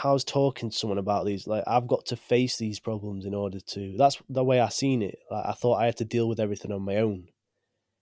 I 0.03 0.11
was 0.11 0.23
talking 0.23 0.69
to 0.69 0.77
someone 0.77 0.97
about 0.99 1.25
these. 1.25 1.47
Like 1.47 1.63
I've 1.65 1.87
got 1.87 2.05
to 2.07 2.15
face 2.15 2.57
these 2.57 2.79
problems 2.79 3.25
in 3.25 3.33
order 3.33 3.59
to. 3.59 3.95
That's 3.97 4.21
the 4.29 4.43
way 4.43 4.59
I 4.59 4.69
seen 4.69 5.01
it. 5.01 5.19
Like 5.31 5.45
I 5.45 5.53
thought 5.53 5.81
I 5.81 5.85
had 5.85 5.97
to 5.97 6.05
deal 6.05 6.27
with 6.27 6.39
everything 6.39 6.71
on 6.71 6.83
my 6.83 6.97
own. 6.97 7.29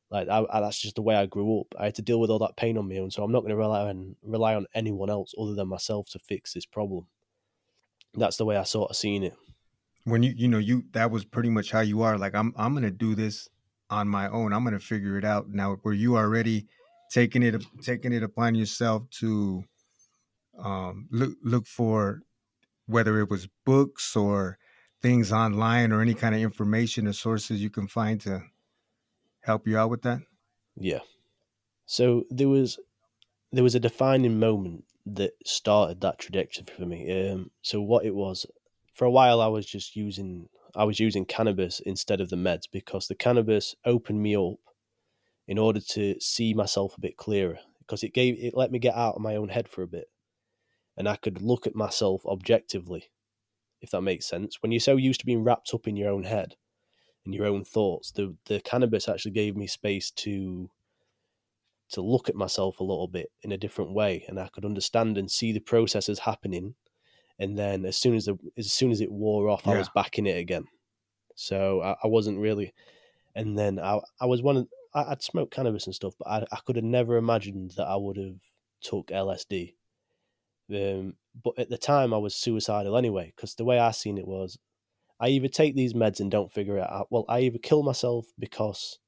Like 0.10 0.30
I, 0.30 0.46
I, 0.50 0.62
that's 0.62 0.80
just 0.80 0.96
the 0.96 1.02
way 1.02 1.16
I 1.16 1.26
grew 1.26 1.60
up. 1.60 1.68
I 1.78 1.86
had 1.86 1.96
to 1.96 2.02
deal 2.02 2.20
with 2.20 2.30
all 2.30 2.40
that 2.40 2.56
pain 2.56 2.78
on 2.78 2.88
my 2.88 2.98
own, 2.98 3.12
so 3.12 3.24
I'm 3.24 3.32
not 3.32 3.42
going 3.42 3.52
to 3.52 3.58
rely 3.58 3.90
on 3.90 4.16
rely 4.24 4.56
on 4.56 4.66
anyone 4.74 5.10
else 5.10 5.34
other 5.40 5.54
than 5.54 5.68
myself 5.68 6.10
to 6.12 6.20
fix 6.20 6.54
this 6.54 6.66
problem. 6.66 7.08
That's 8.14 8.38
the 8.38 8.46
way 8.46 8.56
I 8.56 8.64
sort 8.64 8.90
of 8.90 8.96
seen 8.96 9.24
it. 9.24 9.34
When 10.06 10.24
you 10.24 10.34
you 10.36 10.48
know 10.48 10.60
you 10.60 10.86
that 10.94 11.12
was 11.12 11.26
pretty 11.26 11.50
much 11.50 11.72
how 11.72 11.82
you 11.82 12.04
are. 12.04 12.18
Like 12.18 12.36
I'm 12.36 12.54
I'm 12.56 12.74
going 12.74 12.84
to 12.84 12.92
do 12.92 13.16
this 13.16 13.50
on 13.90 14.08
my 14.08 14.30
own. 14.30 14.54
I'm 14.54 14.64
going 14.64 14.74
to 14.74 14.86
figure 14.86 15.18
it 15.18 15.26
out. 15.26 15.50
Now, 15.50 15.78
were 15.84 15.94
you 15.94 16.18
already 16.18 16.68
taking 17.12 17.44
it 17.44 17.64
taking 17.82 18.14
it 18.14 18.24
upon 18.24 18.56
yourself 18.56 19.10
to 19.20 19.64
um, 20.58 21.08
look 21.12 21.34
look 21.44 21.66
for 21.66 22.22
whether 22.86 23.20
it 23.20 23.30
was 23.30 23.50
books 23.66 24.16
or 24.16 24.58
things 25.02 25.32
online 25.32 25.92
or 25.92 26.02
any 26.02 26.14
kind 26.14 26.34
of 26.34 26.42
information 26.42 27.08
or 27.08 27.14
sources 27.14 27.62
you 27.62 27.70
can 27.70 27.88
find 27.88 28.22
to 28.22 28.42
help 29.48 29.66
you 29.66 29.78
out 29.78 29.90
with 29.90 30.04
that? 30.04 30.20
Yeah. 30.76 31.00
So 31.86 32.26
there 32.30 32.50
was 32.50 32.78
there 33.52 33.64
was 33.64 33.76
a 33.76 33.80
defining 33.80 34.40
moment 34.40 34.84
that 35.06 35.32
started 35.46 36.02
that 36.02 36.20
trajectory 36.20 36.66
for 36.76 36.86
me. 36.86 37.30
Um, 37.32 37.50
so 37.62 37.82
what 37.82 38.06
it 38.06 38.14
was, 38.14 38.46
for 38.94 39.06
a 39.06 39.12
while, 39.12 39.40
I 39.40 39.48
was 39.48 39.66
just 39.66 39.96
using 39.96 40.50
I 40.76 40.84
was 40.84 41.00
using 41.00 41.26
cannabis 41.26 41.80
instead 41.80 42.22
of 42.22 42.30
the 42.30 42.36
meds 42.36 42.64
because 42.72 43.08
the 43.08 43.16
cannabis 43.16 43.74
opened 43.86 44.22
me 44.22 44.36
up 44.36 44.60
in 45.48 45.58
order 45.58 45.80
to 45.80 46.16
see 46.20 46.54
myself 46.54 46.96
a 46.98 47.02
bit 47.02 47.18
clearer 47.18 47.58
because 47.80 48.04
it 48.04 48.14
gave 48.14 48.36
it 48.38 48.54
let 48.56 48.72
me 48.72 48.80
get 48.80 48.96
out 48.96 49.16
of 49.16 49.22
my 49.22 49.36
own 49.36 49.50
head 49.50 49.70
for 49.70 49.82
a 49.82 49.88
bit 49.88 50.10
and 50.98 51.08
I 51.08 51.16
could 51.16 51.42
look 51.42 51.66
at 51.66 51.74
myself 51.74 52.26
objectively 52.26 53.10
if 53.82 53.92
that 53.92 54.02
makes 54.02 54.28
sense 54.28 54.58
when 54.62 54.72
you're 54.74 54.80
so 54.82 54.98
used 54.98 55.22
to 55.22 55.26
being 55.26 55.44
wrapped 55.44 55.74
up 55.74 55.88
in 55.88 55.96
your 55.96 56.12
own 56.12 56.24
head 56.24 56.56
and 57.28 57.36
your 57.36 57.46
own 57.46 57.64
thoughts. 57.64 58.12
The 58.12 58.34
the 58.46 58.62
cannabis 58.62 59.08
actually 59.08 59.32
gave 59.32 59.56
me 59.56 59.68
space 59.68 60.10
to 60.12 60.70
to 61.90 62.02
look 62.02 62.28
at 62.30 62.36
myself 62.36 62.80
a 62.80 62.84
little 62.84 63.08
bit 63.08 63.32
in 63.44 63.52
a 63.52 63.58
different 63.58 63.94
way, 63.94 64.26
and 64.28 64.40
I 64.40 64.48
could 64.48 64.66
understand 64.66 65.18
and 65.18 65.30
see 65.30 65.52
the 65.52 65.60
processes 65.60 66.20
happening. 66.20 66.76
And 67.38 67.58
then 67.58 67.86
as 67.86 67.98
soon 67.98 68.16
as 68.16 68.26
the, 68.26 68.38
as 68.58 68.72
soon 68.72 68.92
as 68.92 69.00
it 69.02 69.12
wore 69.12 69.48
off, 69.50 69.64
yeah. 69.66 69.74
I 69.74 69.78
was 69.78 69.90
back 69.90 70.18
in 70.18 70.26
it 70.26 70.38
again. 70.38 70.66
So 71.36 71.82
I, 71.82 71.96
I 72.04 72.08
wasn't 72.08 72.40
really. 72.40 72.74
And 73.36 73.58
then 73.58 73.78
I 73.78 74.00
I 74.20 74.26
was 74.26 74.42
one 74.42 74.58
of 74.58 74.68
I, 74.96 75.10
would 75.10 75.22
smoked 75.22 75.54
cannabis 75.54 75.86
and 75.86 75.94
stuff, 75.94 76.16
but 76.18 76.28
I 76.28 76.46
I 76.52 76.60
could 76.66 76.78
have 76.78 76.86
never 76.86 77.18
imagined 77.18 77.74
that 77.78 77.88
I 77.88 77.98
would 77.98 78.18
have 78.18 78.40
took 78.82 79.08
LSD. 79.08 79.76
Um, 80.74 81.16
but 81.44 81.60
at 81.60 81.70
the 81.70 81.78
time, 81.78 82.14
I 82.14 82.18
was 82.18 82.36
suicidal 82.36 82.98
anyway, 82.98 83.34
because 83.36 83.56
the 83.56 83.66
way 83.66 83.80
I 83.80 83.92
seen 83.92 84.18
it 84.18 84.28
was 84.28 84.58
I 85.20 85.30
either 85.30 85.48
take 85.48 85.76
these 85.76 85.94
meds 85.94 86.20
and 86.20 86.30
don't 86.30 86.52
figure 86.52 86.78
it 86.78 86.90
out. 86.90 87.08
Well, 87.10 87.26
I 87.28 87.40
either 87.42 87.58
kill 87.58 87.82
myself 87.84 88.26
because 88.38 89.00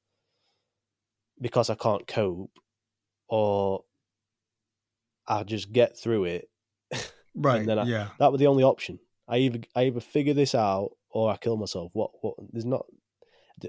because 1.40 1.70
I 1.70 1.74
can't 1.74 2.06
cope, 2.06 2.50
or 3.28 3.84
I 5.26 5.42
just 5.44 5.72
get 5.72 5.96
through 5.98 6.24
it. 6.24 6.48
Right. 7.36 7.64
then 7.64 7.78
I- 7.78 7.84
yeah. 7.84 8.08
That 8.18 8.32
was 8.32 8.40
the 8.40 8.48
only 8.48 8.64
option. 8.64 8.98
I 9.28 9.38
either 9.38 9.60
I 9.76 9.84
either 9.84 10.00
figure 10.00 10.34
this 10.34 10.52
out 10.56 10.90
or 11.10 11.30
I 11.30 11.36
kill 11.36 11.56
myself. 11.56 11.90
What 11.94 12.10
what? 12.22 12.34
There's 12.52 12.64
not. 12.64 12.84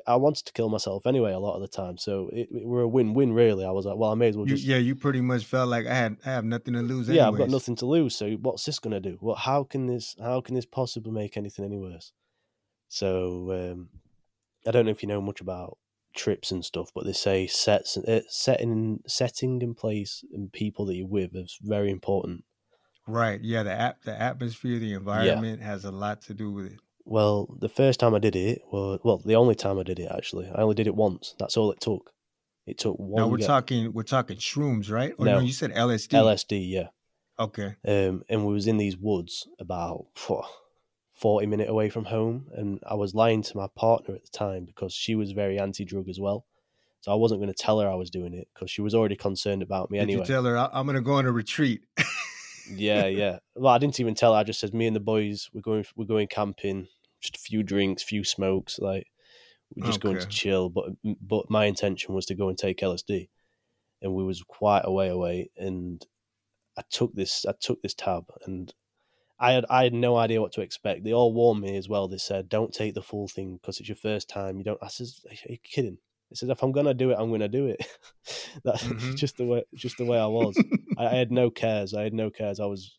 I 0.08 0.16
wanted 0.16 0.46
to 0.48 0.54
kill 0.54 0.70
myself 0.70 1.06
anyway 1.06 1.32
a 1.34 1.38
lot 1.40 1.56
of 1.56 1.62
the 1.62 1.68
time, 1.68 1.98
so 2.00 2.30
it, 2.34 2.48
it 2.52 2.66
were 2.66 2.82
a 2.82 2.88
win-win 2.88 3.34
really. 3.34 3.64
I 3.64 3.70
was 3.72 3.86
like, 3.86 3.98
well, 3.98 4.10
I 4.12 4.16
may 4.16 4.30
as 4.30 4.36
well 4.38 4.48
You- 4.48 4.56
just 4.56 4.66
yeah, 4.68 4.78
you 4.78 4.96
pretty 4.96 5.22
much 5.22 5.46
felt 5.46 5.70
like 5.70 5.86
I 5.86 5.94
had 5.94 6.18
I 6.26 6.30
have 6.32 6.44
nothing 6.44 6.74
to 6.74 6.82
lose. 6.82 7.08
yeah, 7.08 7.28
I've 7.28 7.38
got 7.38 7.50
nothing 7.50 7.76
to 7.78 7.86
lose. 7.86 8.16
So 8.16 8.32
what's 8.32 8.66
this 8.66 8.80
gonna 8.80 9.00
do? 9.00 9.18
What? 9.20 9.38
How 9.38 9.64
can 9.64 9.86
this? 9.86 10.16
How 10.20 10.42
can 10.42 10.56
this 10.56 10.66
possibly 10.66 11.12
make 11.12 11.38
anything 11.38 11.64
any 11.64 11.78
worse? 11.78 12.14
So 12.92 13.52
um, 13.54 13.88
I 14.68 14.72
don't 14.72 14.84
know 14.84 14.92
if 14.92 15.02
you 15.02 15.08
know 15.08 15.22
much 15.22 15.40
about 15.40 15.78
trips 16.14 16.52
and 16.52 16.64
stuff, 16.64 16.92
but 16.94 17.06
they 17.06 17.14
say 17.14 17.48
sets, 17.48 17.96
uh, 17.96 18.20
setting, 18.28 19.00
setting 19.08 19.62
in 19.62 19.76
place 19.76 20.26
and 20.34 20.52
people 20.52 20.86
that 20.88 20.96
you're 20.96 21.08
with 21.08 21.34
is 21.34 21.58
very 21.62 21.90
important. 21.90 22.44
Right. 23.08 23.40
Yeah. 23.42 23.64
The 23.64 23.72
app, 23.72 24.04
the 24.04 24.22
atmosphere, 24.22 24.78
the 24.78 24.92
environment 24.94 25.62
has 25.62 25.86
a 25.86 25.92
lot 25.92 26.22
to 26.24 26.34
do 26.34 26.52
with 26.52 26.66
it. 26.66 26.80
Well, 27.06 27.56
the 27.62 27.70
first 27.70 27.98
time 28.02 28.14
I 28.14 28.20
did 28.20 28.36
it 28.36 28.62
was 28.70 29.00
well, 29.06 29.20
the 29.26 29.36
only 29.36 29.56
time 29.56 29.80
I 29.80 29.84
did 29.84 29.98
it 29.98 30.12
actually. 30.14 30.50
I 30.54 30.62
only 30.62 30.76
did 30.76 30.88
it 30.88 30.94
once. 30.96 31.34
That's 31.40 31.56
all 31.56 31.72
it 31.72 31.80
took. 31.80 32.12
It 32.68 32.78
took 32.78 33.00
one. 33.00 33.22
now 33.22 33.28
we're 33.30 33.38
get- 33.38 33.48
talking 33.48 33.94
we're 33.94 34.04
talking 34.04 34.36
shrooms, 34.36 34.92
right? 34.92 35.14
Or 35.18 35.26
No. 35.26 35.36
no, 35.36 35.40
you 35.40 35.54
said 35.54 35.72
LSD. 35.72 36.10
LSD, 36.18 36.70
yeah. 36.70 36.88
Okay. 37.40 37.76
um, 37.88 38.24
and 38.28 38.46
we 38.46 38.54
was 38.54 38.68
in 38.68 38.76
these 38.78 38.98
woods 38.98 39.48
about 39.60 40.08
phew, 40.14 40.44
40 41.22 41.46
minute 41.48 41.70
away 41.70 41.90
from 41.90 42.06
home 42.06 42.48
and 42.54 42.80
i 42.86 42.96
was 42.96 43.14
lying 43.14 43.42
to 43.44 43.56
my 43.56 43.68
partner 43.76 44.16
at 44.16 44.24
the 44.24 44.38
time 44.38 44.66
because 44.66 44.94
she 44.94 45.14
was 45.16 45.32
very 45.32 45.60
anti-drug 45.60 46.10
as 46.10 46.20
well. 46.20 46.46
So 47.02 47.12
i 47.12 47.16
wasn't 47.16 47.42
going 47.42 47.54
to 47.54 47.64
tell 47.64 47.80
her 47.80 47.90
i 47.90 47.96
was 47.96 48.10
doing 48.10 48.34
it 48.34 48.48
because 48.54 48.70
she 48.72 48.82
was 48.82 48.94
already 48.96 49.16
concerned 49.16 49.62
about 49.62 49.90
me 49.92 49.98
Did 50.00 50.04
anyway. 50.04 50.22
you 50.22 50.26
tell 50.26 50.44
her 50.46 50.58
"I- 50.58 50.70
I'm 50.74 50.86
gonna 50.86 51.02
go 51.02 51.14
on 51.14 51.26
a 51.26 51.32
retreat? 51.32 51.82
yeah 52.70 53.06
yeah. 53.24 53.40
Well 53.56 53.74
i 53.74 53.78
didn't 53.78 54.00
even 54.00 54.16
tell 54.16 54.34
her 54.34 54.40
i 54.40 54.44
just 54.44 54.60
said 54.60 54.74
me 54.74 54.88
and 54.88 54.96
the 54.96 55.00
boys 55.00 55.50
we're 55.54 55.62
going 55.62 55.86
we're 55.96 56.06
going 56.06 56.28
camping 56.28 56.88
just 57.22 57.36
a 57.38 57.40
few 57.40 57.62
drinks 57.64 58.02
few 58.04 58.24
smokes 58.24 58.80
like 58.80 59.08
we're 59.76 59.86
just 59.88 60.02
going 60.02 60.20
to 60.20 60.28
chill. 60.28 60.70
But 60.70 60.86
but 61.22 61.50
my 61.50 61.66
intention 61.66 62.14
was 62.14 62.26
to 62.26 62.36
go 62.36 62.50
and 62.50 62.58
take 62.58 62.80
lsd 62.80 63.30
and 64.02 64.14
we 64.14 64.24
was 64.24 64.42
quite 64.48 64.82
a 64.86 64.92
way 64.92 65.08
away 65.10 65.50
and 65.56 66.06
i 66.78 66.82
took 66.90 67.14
this 67.14 67.46
i 67.48 67.54
took 67.60 67.82
this 67.82 67.94
tab 67.94 68.26
and 68.46 68.74
i 69.42 69.52
had 69.52 69.66
i 69.70 69.84
had 69.84 69.94
no 69.94 70.16
idea 70.16 70.40
what 70.40 70.54
to 70.54 70.62
expect 70.62 71.04
they 71.04 71.12
all 71.14 71.34
warned 71.34 71.60
me 71.62 71.76
as 71.76 71.90
well 71.90 72.08
they 72.08 72.18
said 72.18 72.48
don't 72.48 72.74
take 72.74 72.94
the 72.94 73.02
full 73.02 73.28
thing 73.28 73.58
because 73.58 73.80
it's 73.80 73.90
your 73.90 73.96
first 73.98 74.30
time 74.30 74.58
you 74.58 74.64
don't 74.64 74.80
i 74.82 74.88
says 74.88 75.20
are 75.30 75.52
you 75.52 75.58
kidding 75.64 75.98
it 76.30 76.38
says 76.38 76.48
if 76.50 76.64
i'm 76.64 76.72
gonna 76.72 76.94
do 76.94 77.12
it 77.12 77.18
i'm 77.20 77.30
gonna 77.32 77.50
do 77.50 77.66
it 77.66 77.86
that's 78.64 78.84
Mhm. 78.84 79.16
just 79.18 79.36
the 79.38 79.46
way 79.46 79.64
just 79.76 79.98
the 79.98 80.06
way 80.06 80.18
i 80.18 80.26
was 80.26 80.58
I, 80.98 81.08
I 81.08 81.10
had 81.16 81.32
no 81.32 81.50
cares. 81.50 81.94
I 81.94 82.04
had 82.04 82.14
no 82.14 82.30
cares. 82.30 82.60
I 82.60 82.66
was 82.66 82.94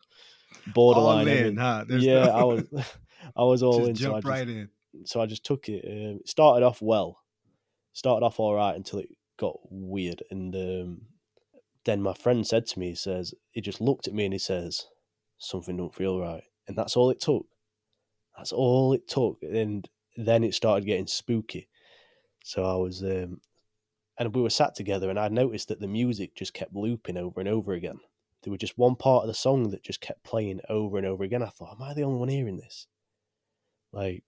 all 0.66 0.72
borderline. 0.72 1.28
in, 1.28 1.56
huh? 1.56 1.84
Yeah, 1.88 2.24
no- 2.26 2.30
I 2.32 2.44
was. 2.44 2.64
I 3.36 3.42
was 3.44 3.62
all 3.62 3.86
just 3.86 3.90
in. 3.90 3.96
So 3.96 4.04
I 4.04 4.12
jump 4.12 4.16
just, 4.24 4.26
right 4.30 4.48
in. 4.48 4.68
so 5.04 5.20
I 5.20 5.26
just 5.26 5.44
took 5.44 5.68
it. 5.68 5.84
Um, 5.86 6.16
it 6.20 6.28
started 6.28 6.64
off 6.64 6.80
well. 6.80 7.18
Started 7.92 8.24
off 8.24 8.40
all 8.40 8.54
right 8.54 8.74
until 8.74 9.00
it 9.00 9.10
got 9.38 9.58
weird, 9.70 10.22
and 10.30 10.54
um, 10.54 11.02
then 11.84 12.00
my 12.02 12.14
friend 12.14 12.46
said 12.46 12.64
to 12.68 12.78
me, 12.78 12.88
he 12.88 12.94
says, 12.94 13.34
he 13.50 13.60
just 13.60 13.80
looked 13.82 14.06
at 14.08 14.14
me 14.14 14.24
and 14.24 14.32
he 14.32 14.38
says, 14.38 14.86
something 15.42 15.76
don't 15.76 15.94
feel 15.94 16.20
right, 16.20 16.44
and 16.66 16.76
that's 16.76 16.96
all 16.96 17.10
it 17.10 17.20
took. 17.20 17.46
That's 18.36 18.52
all 18.52 18.92
it 18.92 19.08
took, 19.08 19.38
and 19.42 19.88
then 20.16 20.44
it 20.44 20.54
started 20.54 20.86
getting 20.86 21.06
spooky. 21.06 21.68
So 22.44 22.64
I 22.64 22.74
was, 22.74 23.02
um, 23.02 23.40
and 24.18 24.34
we 24.34 24.42
were 24.42 24.50
sat 24.50 24.74
together, 24.74 25.10
and 25.10 25.18
I 25.18 25.28
noticed 25.28 25.68
that 25.68 25.80
the 25.80 25.88
music 25.88 26.34
just 26.34 26.54
kept 26.54 26.74
looping 26.74 27.16
over 27.16 27.40
and 27.40 27.48
over 27.48 27.72
again. 27.72 28.00
There 28.42 28.50
was 28.50 28.60
just 28.60 28.78
one 28.78 28.96
part 28.96 29.22
of 29.22 29.28
the 29.28 29.34
song 29.34 29.70
that 29.70 29.84
just 29.84 30.00
kept 30.00 30.24
playing 30.24 30.60
over 30.68 30.98
and 30.98 31.06
over 31.06 31.22
again. 31.22 31.42
I 31.42 31.48
thought, 31.48 31.76
am 31.76 31.82
I 31.82 31.94
the 31.94 32.02
only 32.02 32.18
one 32.18 32.28
hearing 32.28 32.56
this? 32.56 32.88
Like, 33.92 34.24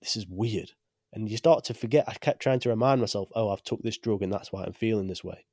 this 0.00 0.16
is 0.16 0.26
weird. 0.28 0.72
And 1.12 1.30
you 1.30 1.36
start 1.36 1.62
to 1.64 1.74
forget. 1.74 2.04
I 2.08 2.14
kept 2.14 2.42
trying 2.42 2.58
to 2.60 2.68
remind 2.68 3.00
myself, 3.00 3.28
oh, 3.36 3.50
I've 3.50 3.62
took 3.62 3.80
this 3.82 3.96
drug 3.96 4.22
and 4.22 4.32
that's 4.32 4.50
why 4.50 4.64
I'm 4.64 4.72
feeling 4.72 5.06
this 5.06 5.22
way. 5.22 5.46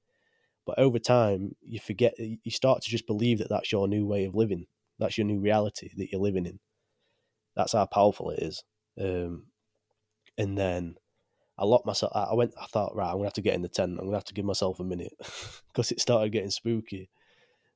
But 0.66 0.80
over 0.80 0.98
time, 0.98 1.56
you 1.62 1.80
forget, 1.80 2.16
you 2.18 2.52
start 2.52 2.82
to 2.82 2.90
just 2.90 3.06
believe 3.06 3.38
that 3.38 3.50
that's 3.50 3.72
your 3.72 3.88
new 3.88 4.08
way 4.08 4.26
of 4.26 4.34
living. 4.34 4.66
That's 5.02 5.18
your 5.18 5.26
new 5.26 5.40
reality 5.40 5.90
that 5.98 6.12
you're 6.12 6.22
living 6.22 6.46
in. 6.46 6.60
That's 7.56 7.74
how 7.74 7.86
powerful 7.88 8.30
it 8.30 8.44
is. 8.44 8.64
Um, 9.00 9.48
and 10.38 10.56
then 10.56 10.96
I 11.58 11.66
locked 11.66 11.88
myself. 11.88 12.12
I 12.16 12.34
went. 12.36 12.54
I 12.62 12.68
thought, 12.68 12.96
right, 12.96 13.10
I'm 13.10 13.16
gonna 13.16 13.26
have 13.26 13.34
to 13.34 13.42
get 13.42 13.56
in 13.56 13.64
the 13.64 13.68
tent. 13.68 13.98
I'm 14.00 14.06
gonna 14.06 14.18
have 14.18 14.26
to 14.26 14.34
give 14.34 14.46
myself 14.46 14.80
a 14.80 14.84
minute 14.84 15.14
because 15.68 15.92
it 15.92 16.00
started 16.00 16.32
getting 16.32 16.52
spooky. 16.52 17.10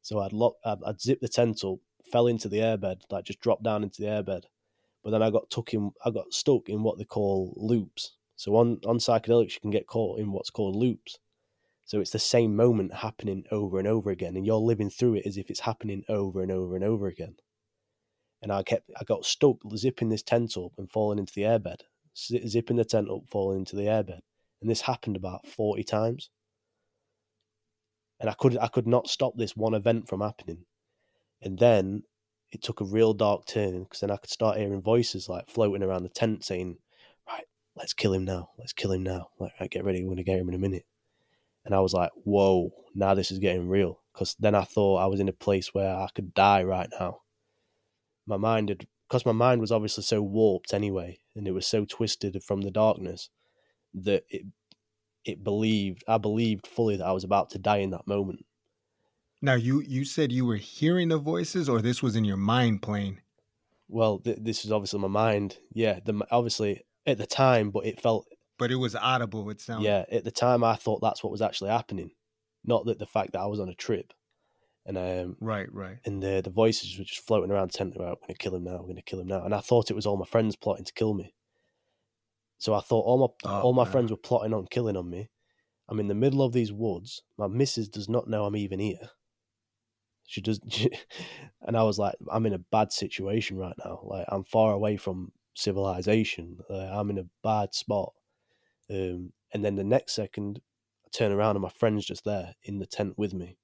So 0.03 0.19
I'd 0.19 0.33
lock. 0.33 0.53
I'd, 0.63 0.77
I'd 0.85 1.01
zip 1.01 1.19
the 1.19 1.27
tent 1.27 1.63
up, 1.65 1.79
fell 2.11 2.27
into 2.27 2.47
the 2.47 2.59
airbed, 2.59 3.01
like 3.09 3.25
just 3.25 3.41
dropped 3.41 3.63
down 3.63 3.83
into 3.83 4.03
the 4.03 4.07
airbed. 4.07 4.43
But 5.03 5.09
then 5.09 5.23
I 5.23 5.31
got 5.31 5.49
tuck 5.49 5.73
in. 5.73 5.91
I 6.05 6.11
got 6.11 6.31
stuck 6.31 6.69
in 6.69 6.83
what 6.83 6.99
they 6.99 7.05
call 7.05 7.55
loops. 7.57 8.17
So 8.35 8.55
on 8.55 8.79
on 8.85 8.99
psychedelics, 8.99 9.55
you 9.55 9.61
can 9.61 9.71
get 9.71 9.87
caught 9.87 10.19
in 10.19 10.31
what's 10.31 10.51
called 10.51 10.75
loops. 10.75 11.17
So 11.85 11.99
it's 11.99 12.11
the 12.11 12.19
same 12.19 12.55
moment 12.55 12.95
happening 12.95 13.45
over 13.51 13.77
and 13.77 13.87
over 13.87 14.09
again, 14.09 14.35
and 14.35 14.45
you're 14.45 14.55
living 14.55 14.89
through 14.89 15.15
it 15.15 15.27
as 15.27 15.37
if 15.37 15.51
it's 15.51 15.61
happening 15.61 16.03
over 16.09 16.41
and 16.41 16.51
over 16.51 16.75
and 16.75 16.83
over 16.83 17.07
again. 17.07 17.35
And 18.41 18.51
I 18.51 18.63
kept, 18.63 18.89
I 18.99 19.03
got 19.03 19.23
stuck 19.23 19.57
zipping 19.75 20.09
this 20.09 20.23
tent 20.23 20.57
up 20.57 20.71
and 20.77 20.89
falling 20.91 21.19
into 21.19 21.33
the 21.35 21.43
airbed, 21.43 21.81
zi- 22.17 22.47
zipping 22.47 22.77
the 22.77 22.85
tent 22.85 23.09
up, 23.09 23.29
falling 23.29 23.59
into 23.59 23.75
the 23.75 23.83
airbed, 23.83 24.21
and 24.61 24.69
this 24.69 24.81
happened 24.81 25.15
about 25.15 25.45
forty 25.45 25.83
times. 25.83 26.31
And 28.19 28.29
I 28.29 28.33
could, 28.33 28.57
I 28.57 28.67
could 28.67 28.87
not 28.87 29.07
stop 29.07 29.33
this 29.35 29.55
one 29.55 29.75
event 29.75 30.07
from 30.07 30.21
happening. 30.21 30.65
And 31.41 31.59
then 31.59 32.03
it 32.51 32.63
took 32.63 32.81
a 32.81 32.85
real 32.85 33.13
dark 33.13 33.45
turn 33.45 33.83
because 33.83 33.99
then 33.99 34.09
I 34.09 34.17
could 34.17 34.29
start 34.31 34.57
hearing 34.57 34.81
voices 34.81 35.29
like 35.29 35.49
floating 35.49 35.83
around 35.83 36.03
the 36.03 36.09
tent 36.09 36.45
saying, 36.45 36.77
"Right, 37.27 37.45
let's 37.75 37.93
kill 37.93 38.13
him 38.13 38.25
now. 38.25 38.49
Let's 38.57 38.73
kill 38.73 38.91
him 38.91 39.03
now. 39.03 39.27
Like, 39.39 39.51
right, 39.59 39.69
get 39.69 39.83
ready. 39.83 40.03
We're 40.03 40.11
gonna 40.11 40.23
get 40.23 40.39
him 40.39 40.49
in 40.49 40.55
a 40.55 40.59
minute." 40.59 40.85
And 41.65 41.73
I 41.73 41.79
was 41.79 41.93
like, 41.93 42.11
"Whoa, 42.23 42.71
now 42.93 43.13
this 43.13 43.31
is 43.31 43.39
getting 43.39 43.67
real." 43.67 43.99
Because 44.13 44.35
then 44.39 44.55
I 44.55 44.63
thought 44.63 45.03
I 45.03 45.07
was 45.07 45.19
in 45.19 45.27
a 45.27 45.33
place 45.33 45.73
where 45.73 45.93
I 45.93 46.07
could 46.15 46.33
die 46.33 46.63
right 46.63 46.87
now. 46.99 47.21
My 48.25 48.37
mind 48.37 48.69
had, 48.69 48.87
because 49.07 49.25
my 49.25 49.33
mind 49.33 49.61
was 49.61 49.71
obviously 49.71 50.03
so 50.03 50.21
warped 50.21 50.73
anyway, 50.73 51.19
and 51.35 51.47
it 51.47 51.51
was 51.51 51.67
so 51.67 51.85
twisted 51.85 52.41
from 52.43 52.61
the 52.61 52.71
darkness 52.71 53.29
that 53.93 54.23
it, 54.29 54.45
it 55.25 55.43
believed, 55.43 56.03
I 56.07 56.17
believed 56.17 56.67
fully 56.67 56.97
that 56.97 57.05
I 57.05 57.11
was 57.11 57.23
about 57.23 57.49
to 57.51 57.59
die 57.59 57.77
in 57.77 57.89
that 57.91 58.07
moment. 58.07 58.45
Now 59.41 59.55
you 59.55 59.81
you 59.81 60.05
said 60.05 60.31
you 60.31 60.45
were 60.45 60.55
hearing 60.55 61.09
the 61.09 61.17
voices, 61.17 61.67
or 61.69 61.81
this 61.81 62.01
was 62.01 62.15
in 62.15 62.25
your 62.25 62.37
mind 62.37 62.81
playing. 62.81 63.21
Well, 63.87 64.19
th- 64.19 64.39
this 64.41 64.65
is 64.65 64.71
obviously 64.71 64.99
my 64.99 65.07
mind. 65.07 65.57
Yeah, 65.71 65.99
the 66.03 66.25
obviously 66.31 66.85
at 67.05 67.17
the 67.17 67.27
time, 67.27 67.69
but 67.69 67.85
it 67.85 68.01
felt 68.01 68.27
But 68.57 68.71
it 68.71 68.75
was 68.75 68.95
audible. 68.95 69.49
It 69.49 69.59
sounded. 69.61 69.85
yeah. 69.85 70.05
At 70.11 70.23
the 70.23 70.31
time, 70.31 70.63
I 70.63 70.75
thought 70.75 71.01
that's 71.01 71.23
what 71.23 71.31
was 71.31 71.41
actually 71.41 71.71
happening, 71.71 72.11
not 72.63 72.85
that 72.85 72.99
the 72.99 73.05
fact 73.05 73.33
that 73.33 73.41
I 73.41 73.47
was 73.47 73.59
on 73.59 73.69
a 73.69 73.75
trip, 73.75 74.13
and 74.85 74.97
um, 74.97 75.37
Right. 75.41 75.67
Right. 75.73 75.97
and 76.05 76.21
the 76.23 76.41
the 76.43 76.49
voices 76.49 76.97
were 76.97 77.03
just 77.03 77.25
floating 77.27 77.51
around 77.51 77.71
tent. 77.73 77.95
About, 77.95 78.07
I'm 78.21 78.27
going 78.27 78.35
to 78.35 78.37
kill 78.37 78.55
him 78.55 78.63
now. 78.63 78.77
I'm 78.77 78.83
going 78.83 78.95
to 78.95 79.01
kill 79.01 79.19
him 79.19 79.27
now. 79.27 79.43
And 79.43 79.53
I 79.53 79.59
thought 79.59 79.91
it 79.91 79.95
was 79.95 80.05
all 80.05 80.17
my 80.17 80.25
friends 80.25 80.55
plotting 80.55 80.85
to 80.85 80.93
kill 80.93 81.13
me. 81.13 81.33
So 82.57 82.73
I 82.73 82.79
thought 82.79 83.05
all 83.05 83.17
my 83.43 83.49
Oh, 83.49 83.61
all 83.61 83.73
my 83.73 83.83
man. 83.83 83.91
friends 83.91 84.11
were 84.11 84.17
plotting 84.17 84.53
on 84.53 84.67
killing 84.69 84.95
on 84.95 85.09
me. 85.09 85.29
I'm 85.89 85.99
in 85.99 86.07
the 86.07 86.15
middle 86.15 86.41
of 86.41 86.53
these 86.53 86.71
woods. 86.71 87.21
My 87.37 87.47
missus 87.47 87.89
does 87.89 88.07
not 88.09 88.27
know 88.29 88.45
I'm 88.45 88.55
even 88.55 88.79
here. 88.79 89.09
She 90.27 90.41
does, 90.41 90.59
and 91.61 91.77
I 91.77 91.83
was 91.83 91.99
like, 91.99 92.15
I'm 92.31 92.45
in 92.47 92.53
a 92.53 92.57
bad 92.57 92.91
situation 92.91 93.57
right 93.57 93.75
now. 93.83 93.99
Like 94.03 94.25
I'm 94.29 94.43
far 94.43 94.71
away 94.73 94.97
from 94.97 95.31
civilization. 95.53 96.57
Like, 96.69 96.89
I'm 96.89 97.09
in 97.11 97.19
a 97.19 97.27
bad 97.43 97.73
spot. 97.75 98.13
Um, 98.89 99.33
and 99.53 99.63
then 99.63 99.75
the 99.75 99.83
next 99.83 100.13
second, 100.13 100.61
I 101.05 101.09
turn 101.11 101.31
around 101.31 101.55
and 101.55 101.63
my 101.63 101.69
friend's 101.69 102.05
just 102.05 102.25
there 102.25 102.55
in 102.63 102.79
the 102.79 102.85
tent 102.85 103.17
with 103.17 103.33
me 103.33 103.57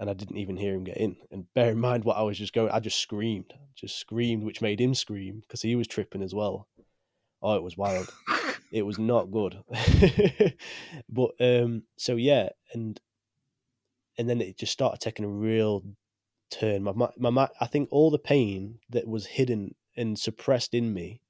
and 0.00 0.08
I 0.08 0.14
didn't 0.14 0.38
even 0.38 0.56
hear 0.56 0.74
him 0.74 0.84
get 0.84 0.96
in. 0.96 1.16
And 1.30 1.44
bear 1.54 1.70
in 1.70 1.78
mind 1.78 2.04
what 2.04 2.16
I 2.16 2.22
was 2.22 2.38
just 2.38 2.54
going, 2.54 2.70
I 2.72 2.80
just 2.80 2.98
screamed, 2.98 3.52
just 3.76 3.98
screamed, 3.98 4.44
which 4.44 4.62
made 4.62 4.80
him 4.80 4.94
scream 4.94 5.40
because 5.40 5.60
he 5.60 5.76
was 5.76 5.86
tripping 5.86 6.22
as 6.22 6.34
well. 6.34 6.66
Oh, 7.42 7.54
it 7.54 7.62
was 7.62 7.76
wild. 7.76 8.10
it 8.72 8.82
was 8.82 8.98
not 8.98 9.30
good. 9.30 9.62
but 11.08 11.32
um, 11.38 11.82
so 11.98 12.16
yeah, 12.16 12.48
and 12.72 12.98
and 14.16 14.28
then 14.28 14.40
it 14.40 14.58
just 14.58 14.72
started 14.72 15.00
taking 15.00 15.26
a 15.26 15.28
real 15.28 15.84
turn. 16.50 16.82
My 16.82 16.92
mi- 16.92 17.30
my, 17.30 17.48
I 17.60 17.66
think 17.66 17.90
all 17.92 18.10
the 18.10 18.18
pain 18.18 18.78
that 18.88 19.06
was 19.06 19.26
hidden 19.26 19.74
and 19.98 20.18
suppressed 20.18 20.72
in 20.72 20.94
me 20.94 21.20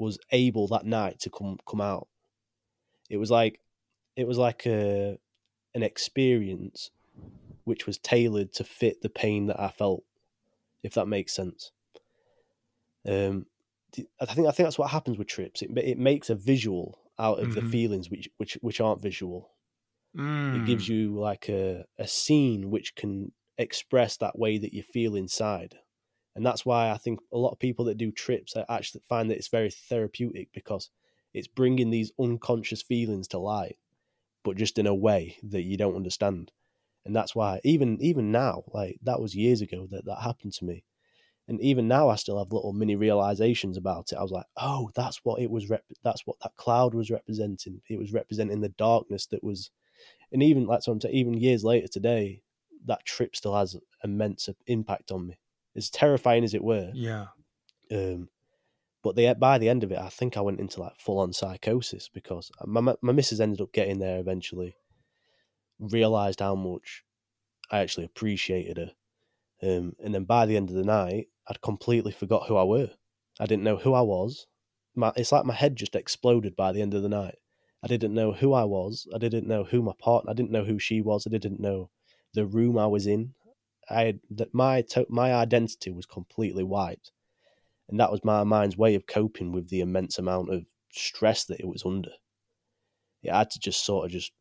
was 0.00 0.18
able 0.32 0.68
that 0.68 0.86
night 0.86 1.20
to 1.20 1.30
come 1.30 1.58
come 1.68 1.82
out. 1.82 2.08
It 3.10 3.18
was 3.18 3.30
like 3.30 3.60
it 4.16 4.26
was 4.26 4.38
like 4.38 4.66
a 4.66 5.18
an 5.74 5.82
experience 5.84 6.90
which 7.64 7.86
was 7.86 7.98
tailored 7.98 8.52
to 8.54 8.64
fit 8.64 9.02
the 9.02 9.10
pain 9.10 9.46
that 9.46 9.60
I 9.60 9.70
felt, 9.70 10.04
if 10.82 10.94
that 10.94 11.08
makes 11.08 11.34
sense. 11.34 11.72
Um, 13.06 13.46
I 14.20 14.26
think 14.26 14.46
I 14.48 14.52
think 14.52 14.66
that's 14.66 14.78
what 14.78 14.90
happens 14.90 15.18
with 15.18 15.26
trips. 15.26 15.62
It 15.62 15.76
it 15.76 15.98
makes 15.98 16.30
a 16.30 16.34
visual 16.34 16.98
out 17.18 17.40
of 17.40 17.52
the 17.52 17.62
Mhm. 17.62 17.62
feelings 17.62 18.10
which 18.10 18.28
which 18.36 18.54
which 18.62 18.80
aren't 18.80 19.02
visual. 19.02 19.52
It 20.52 20.64
gives 20.64 20.86
Mm. 20.86 20.88
you 20.88 21.18
like 21.18 21.48
a, 21.48 21.86
a 21.98 22.06
scene 22.08 22.70
which 22.70 22.94
can 22.94 23.32
express 23.58 24.16
that 24.18 24.38
way 24.38 24.58
that 24.58 24.72
you 24.72 24.82
feel 24.82 25.16
inside. 25.16 25.80
And 26.36 26.44
that's 26.46 26.64
why 26.66 26.90
I 26.90 26.96
think 26.98 27.20
a 27.32 27.38
lot 27.38 27.52
of 27.52 27.58
people 27.58 27.84
that 27.86 27.98
do 27.98 28.10
trips 28.12 28.54
actually 28.68 29.02
find 29.08 29.30
that 29.30 29.36
it's 29.38 29.48
very 29.48 29.70
therapeutic 29.70 30.50
because 30.52 30.90
it's 31.34 31.48
bringing 31.48 31.90
these 31.90 32.12
unconscious 32.18 32.82
feelings 32.82 33.28
to 33.28 33.38
light, 33.38 33.78
but 34.44 34.56
just 34.56 34.78
in 34.78 34.86
a 34.86 34.94
way 34.94 35.36
that 35.42 35.62
you 35.62 35.76
don't 35.76 35.96
understand. 35.96 36.52
And 37.06 37.16
that's 37.16 37.34
why 37.36 37.60
even 37.64 38.00
even 38.02 38.32
now, 38.32 38.64
like 38.72 38.98
that 39.04 39.20
was 39.20 39.34
years 39.36 39.62
ago 39.62 39.86
that 39.90 40.06
that 40.06 40.20
happened 40.22 40.54
to 40.54 40.66
me. 40.66 40.84
And 41.48 41.60
even 41.60 41.88
now, 41.88 42.08
I 42.08 42.16
still 42.16 42.38
have 42.38 42.52
little 42.52 42.72
mini 42.72 42.96
realizations 42.96 43.76
about 43.76 44.12
it. 44.12 44.16
I 44.16 44.22
was 44.22 44.30
like, 44.32 44.46
"Oh, 44.56 44.90
that's 44.94 45.24
what 45.24 45.42
it 45.42 45.50
was. 45.50 45.68
Rep- 45.68 45.84
that's 46.02 46.26
what 46.26 46.38
that 46.40 46.56
cloud 46.56 46.94
was 46.94 47.10
representing. 47.10 47.82
It 47.90 47.98
was 47.98 48.12
representing 48.14 48.60
the 48.62 48.70
darkness 48.70 49.26
that 49.26 49.44
was." 49.44 49.70
And 50.32 50.42
even 50.44 50.66
like 50.66 50.84
so, 50.84 50.98
even 51.10 51.34
years 51.34 51.64
later 51.64 51.88
today, 51.88 52.44
that 52.86 53.06
trip 53.06 53.36
still 53.36 53.56
has 53.56 53.76
immense 54.04 54.48
impact 54.68 55.12
on 55.12 55.26
me. 55.28 55.39
As 55.76 55.88
terrifying 55.90 56.42
as 56.44 56.54
it 56.54 56.64
were, 56.64 56.90
Yeah. 56.94 57.26
um, 57.92 58.28
but 59.02 59.16
the, 59.16 59.34
by 59.38 59.56
the 59.58 59.68
end 59.68 59.84
of 59.84 59.92
it, 59.92 59.98
I 59.98 60.08
think 60.08 60.36
I 60.36 60.40
went 60.40 60.60
into 60.60 60.80
like 60.80 60.98
full 60.98 61.18
on 61.18 61.32
psychosis 61.32 62.08
because 62.08 62.50
my 62.66 62.80
my 62.80 62.96
my 63.00 63.12
missus 63.12 63.40
ended 63.40 63.60
up 63.60 63.72
getting 63.72 63.98
there 63.98 64.18
eventually. 64.18 64.74
Realized 65.78 66.40
how 66.40 66.54
much 66.54 67.04
I 67.70 67.78
actually 67.78 68.04
appreciated 68.04 68.76
her, 68.76 68.92
um, 69.62 69.94
and 69.98 70.14
then 70.14 70.24
by 70.24 70.44
the 70.44 70.56
end 70.56 70.68
of 70.68 70.76
the 70.76 70.84
night, 70.84 71.28
I'd 71.48 71.62
completely 71.62 72.12
forgot 72.12 72.48
who 72.48 72.56
I 72.56 72.64
were. 72.64 72.90
I 73.38 73.46
didn't 73.46 73.64
know 73.64 73.76
who 73.76 73.94
I 73.94 74.02
was. 74.02 74.46
My, 74.94 75.12
it's 75.16 75.32
like 75.32 75.46
my 75.46 75.54
head 75.54 75.76
just 75.76 75.94
exploded 75.94 76.54
by 76.54 76.72
the 76.72 76.82
end 76.82 76.92
of 76.92 77.02
the 77.02 77.08
night. 77.08 77.36
I 77.82 77.86
didn't 77.86 78.12
know 78.12 78.32
who 78.32 78.52
I 78.52 78.64
was. 78.64 79.08
I 79.14 79.16
didn't 79.16 79.46
know 79.46 79.64
who 79.64 79.80
my 79.80 79.94
partner. 79.98 80.32
I 80.32 80.34
didn't 80.34 80.50
know 80.50 80.64
who 80.64 80.78
she 80.78 81.00
was. 81.00 81.26
I 81.26 81.30
didn't 81.30 81.60
know 81.60 81.88
the 82.34 82.44
room 82.44 82.76
I 82.76 82.86
was 82.88 83.06
in. 83.06 83.32
I 83.90 84.04
had, 84.04 84.20
that 84.30 84.54
my 84.54 84.82
to, 84.90 85.06
my 85.08 85.34
identity 85.34 85.90
was 85.90 86.06
completely 86.06 86.64
wiped, 86.64 87.12
and 87.88 87.98
that 87.98 88.10
was 88.10 88.24
my 88.24 88.44
mind's 88.44 88.76
way 88.76 88.94
of 88.94 89.06
coping 89.06 89.52
with 89.52 89.68
the 89.68 89.80
immense 89.80 90.18
amount 90.18 90.52
of 90.52 90.64
stress 90.92 91.44
that 91.44 91.60
it 91.60 91.68
was 91.68 91.84
under. 91.84 92.10
It 93.22 93.32
had 93.32 93.50
to 93.50 93.58
just 93.58 93.84
sort 93.84 94.06
of 94.06 94.12
just, 94.12 94.32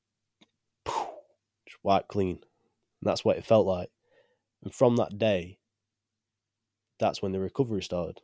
just 0.85 1.77
wipe 1.83 2.07
clean, 2.07 2.37
and 2.37 3.09
that's 3.09 3.25
what 3.25 3.37
it 3.37 3.45
felt 3.45 3.65
like. 3.65 3.89
And 4.63 4.73
from 4.73 4.97
that 4.97 5.17
day, 5.17 5.57
that's 6.99 7.21
when 7.21 7.31
the 7.31 7.39
recovery 7.39 7.81
started. 7.81 8.21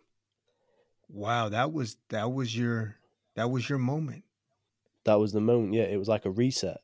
Wow, 1.07 1.49
that 1.49 1.71
was 1.71 1.97
that 2.09 2.31
was 2.31 2.57
your 2.57 2.95
that 3.35 3.49
was 3.49 3.69
your 3.69 3.79
moment. 3.79 4.23
That 5.05 5.19
was 5.19 5.31
the 5.31 5.41
moment. 5.41 5.73
Yeah, 5.73 5.83
it 5.83 5.97
was 5.97 6.07
like 6.07 6.25
a 6.25 6.31
reset. 6.31 6.81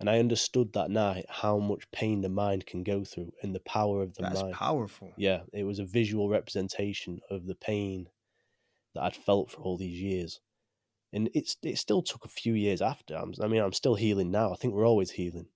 And 0.00 0.10
I 0.10 0.18
understood 0.18 0.72
that 0.72 0.90
night 0.90 1.26
how 1.28 1.58
much 1.58 1.90
pain 1.92 2.20
the 2.20 2.28
mind 2.28 2.66
can 2.66 2.82
go 2.82 3.04
through 3.04 3.32
and 3.42 3.54
the 3.54 3.60
power 3.60 4.02
of 4.02 4.14
the 4.14 4.22
mind. 4.22 4.36
That's 4.36 4.58
powerful. 4.58 5.12
Yeah, 5.16 5.42
it 5.52 5.64
was 5.64 5.78
a 5.78 5.84
visual 5.84 6.28
representation 6.28 7.20
of 7.30 7.46
the 7.46 7.54
pain 7.54 8.08
that 8.94 9.04
I'd 9.04 9.16
felt 9.16 9.52
for 9.52 9.62
all 9.62 9.76
these 9.76 10.00
years. 10.00 10.40
And 11.12 11.30
it's 11.32 11.56
it 11.62 11.78
still 11.78 12.02
took 12.02 12.24
a 12.24 12.28
few 12.28 12.54
years 12.54 12.82
after. 12.82 13.14
I'm, 13.14 13.32
I 13.40 13.46
mean, 13.46 13.62
I'm 13.62 13.72
still 13.72 13.94
healing 13.94 14.32
now. 14.32 14.52
I 14.52 14.56
think 14.56 14.74
we're 14.74 14.86
always 14.86 15.12
healing. 15.12 15.46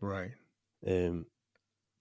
Right. 0.00 0.30
Um, 0.86 1.26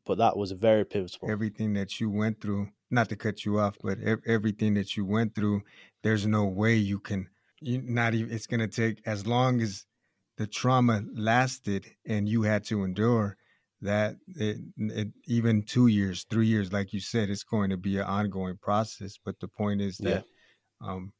but 0.05 0.19
that 0.19 0.38
was 0.38 0.51
a 0.51 0.55
very 0.55 0.86
pivotal. 0.86 1.29
Everything 1.32 1.73
that 1.73 1.99
you 1.99 2.09
went 2.11 2.41
through, 2.41 2.69
not 2.91 3.09
to 3.09 3.15
cut 3.15 3.43
you 3.43 3.59
off, 3.59 3.77
but 3.82 3.99
ev- 4.03 4.21
everything 4.25 4.75
that 4.75 4.95
you 4.95 5.05
went 5.05 5.34
through, 5.34 5.63
there's 6.03 6.27
no 6.27 6.45
way 6.45 6.75
you 6.75 6.99
can 6.99 7.27
you 7.61 7.82
not 7.82 8.13
even 8.13 8.34
it's 8.34 8.47
going 8.47 8.59
to 8.59 8.67
take 8.67 9.01
as 9.05 9.25
long 9.25 9.61
as 9.61 9.86
the 10.41 10.47
trauma 10.47 11.03
lasted 11.13 11.85
and 12.07 12.27
you 12.27 12.41
had 12.41 12.63
to 12.65 12.83
endure 12.83 13.37
that 13.81 14.15
it, 14.35 14.57
it 14.77 15.09
even 15.25 15.61
2 15.61 15.87
years, 15.87 16.25
3 16.29 16.47
years 16.47 16.73
like 16.73 16.93
you 16.93 16.99
said 16.99 17.29
it's 17.29 17.43
going 17.43 17.69
to 17.69 17.77
be 17.77 17.97
an 17.97 18.05
ongoing 18.05 18.57
process, 18.57 19.19
but 19.23 19.39
the 19.39 19.47
point 19.47 19.81
is 19.81 19.97
that 19.97 20.23
um 20.81 21.13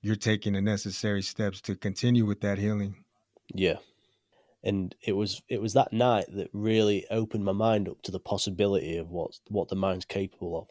you're 0.00 0.16
taking 0.16 0.52
the 0.52 0.60
necessary 0.60 1.22
steps 1.22 1.60
to 1.62 1.74
continue 1.76 2.26
with 2.26 2.40
that 2.40 2.58
healing. 2.58 3.04
Yeah. 3.54 3.78
And 4.64 4.94
it 5.04 5.12
was 5.12 5.42
it 5.48 5.60
was 5.60 5.72
that 5.74 5.92
night 5.92 6.26
that 6.36 6.50
really 6.52 7.04
opened 7.10 7.44
my 7.44 7.52
mind 7.52 7.88
up 7.88 8.02
to 8.02 8.12
the 8.12 8.20
possibility 8.20 8.96
of 8.96 9.10
what 9.10 9.30
what 9.48 9.68
the 9.68 9.76
mind's 9.76 10.04
capable 10.04 10.58
of. 10.58 10.68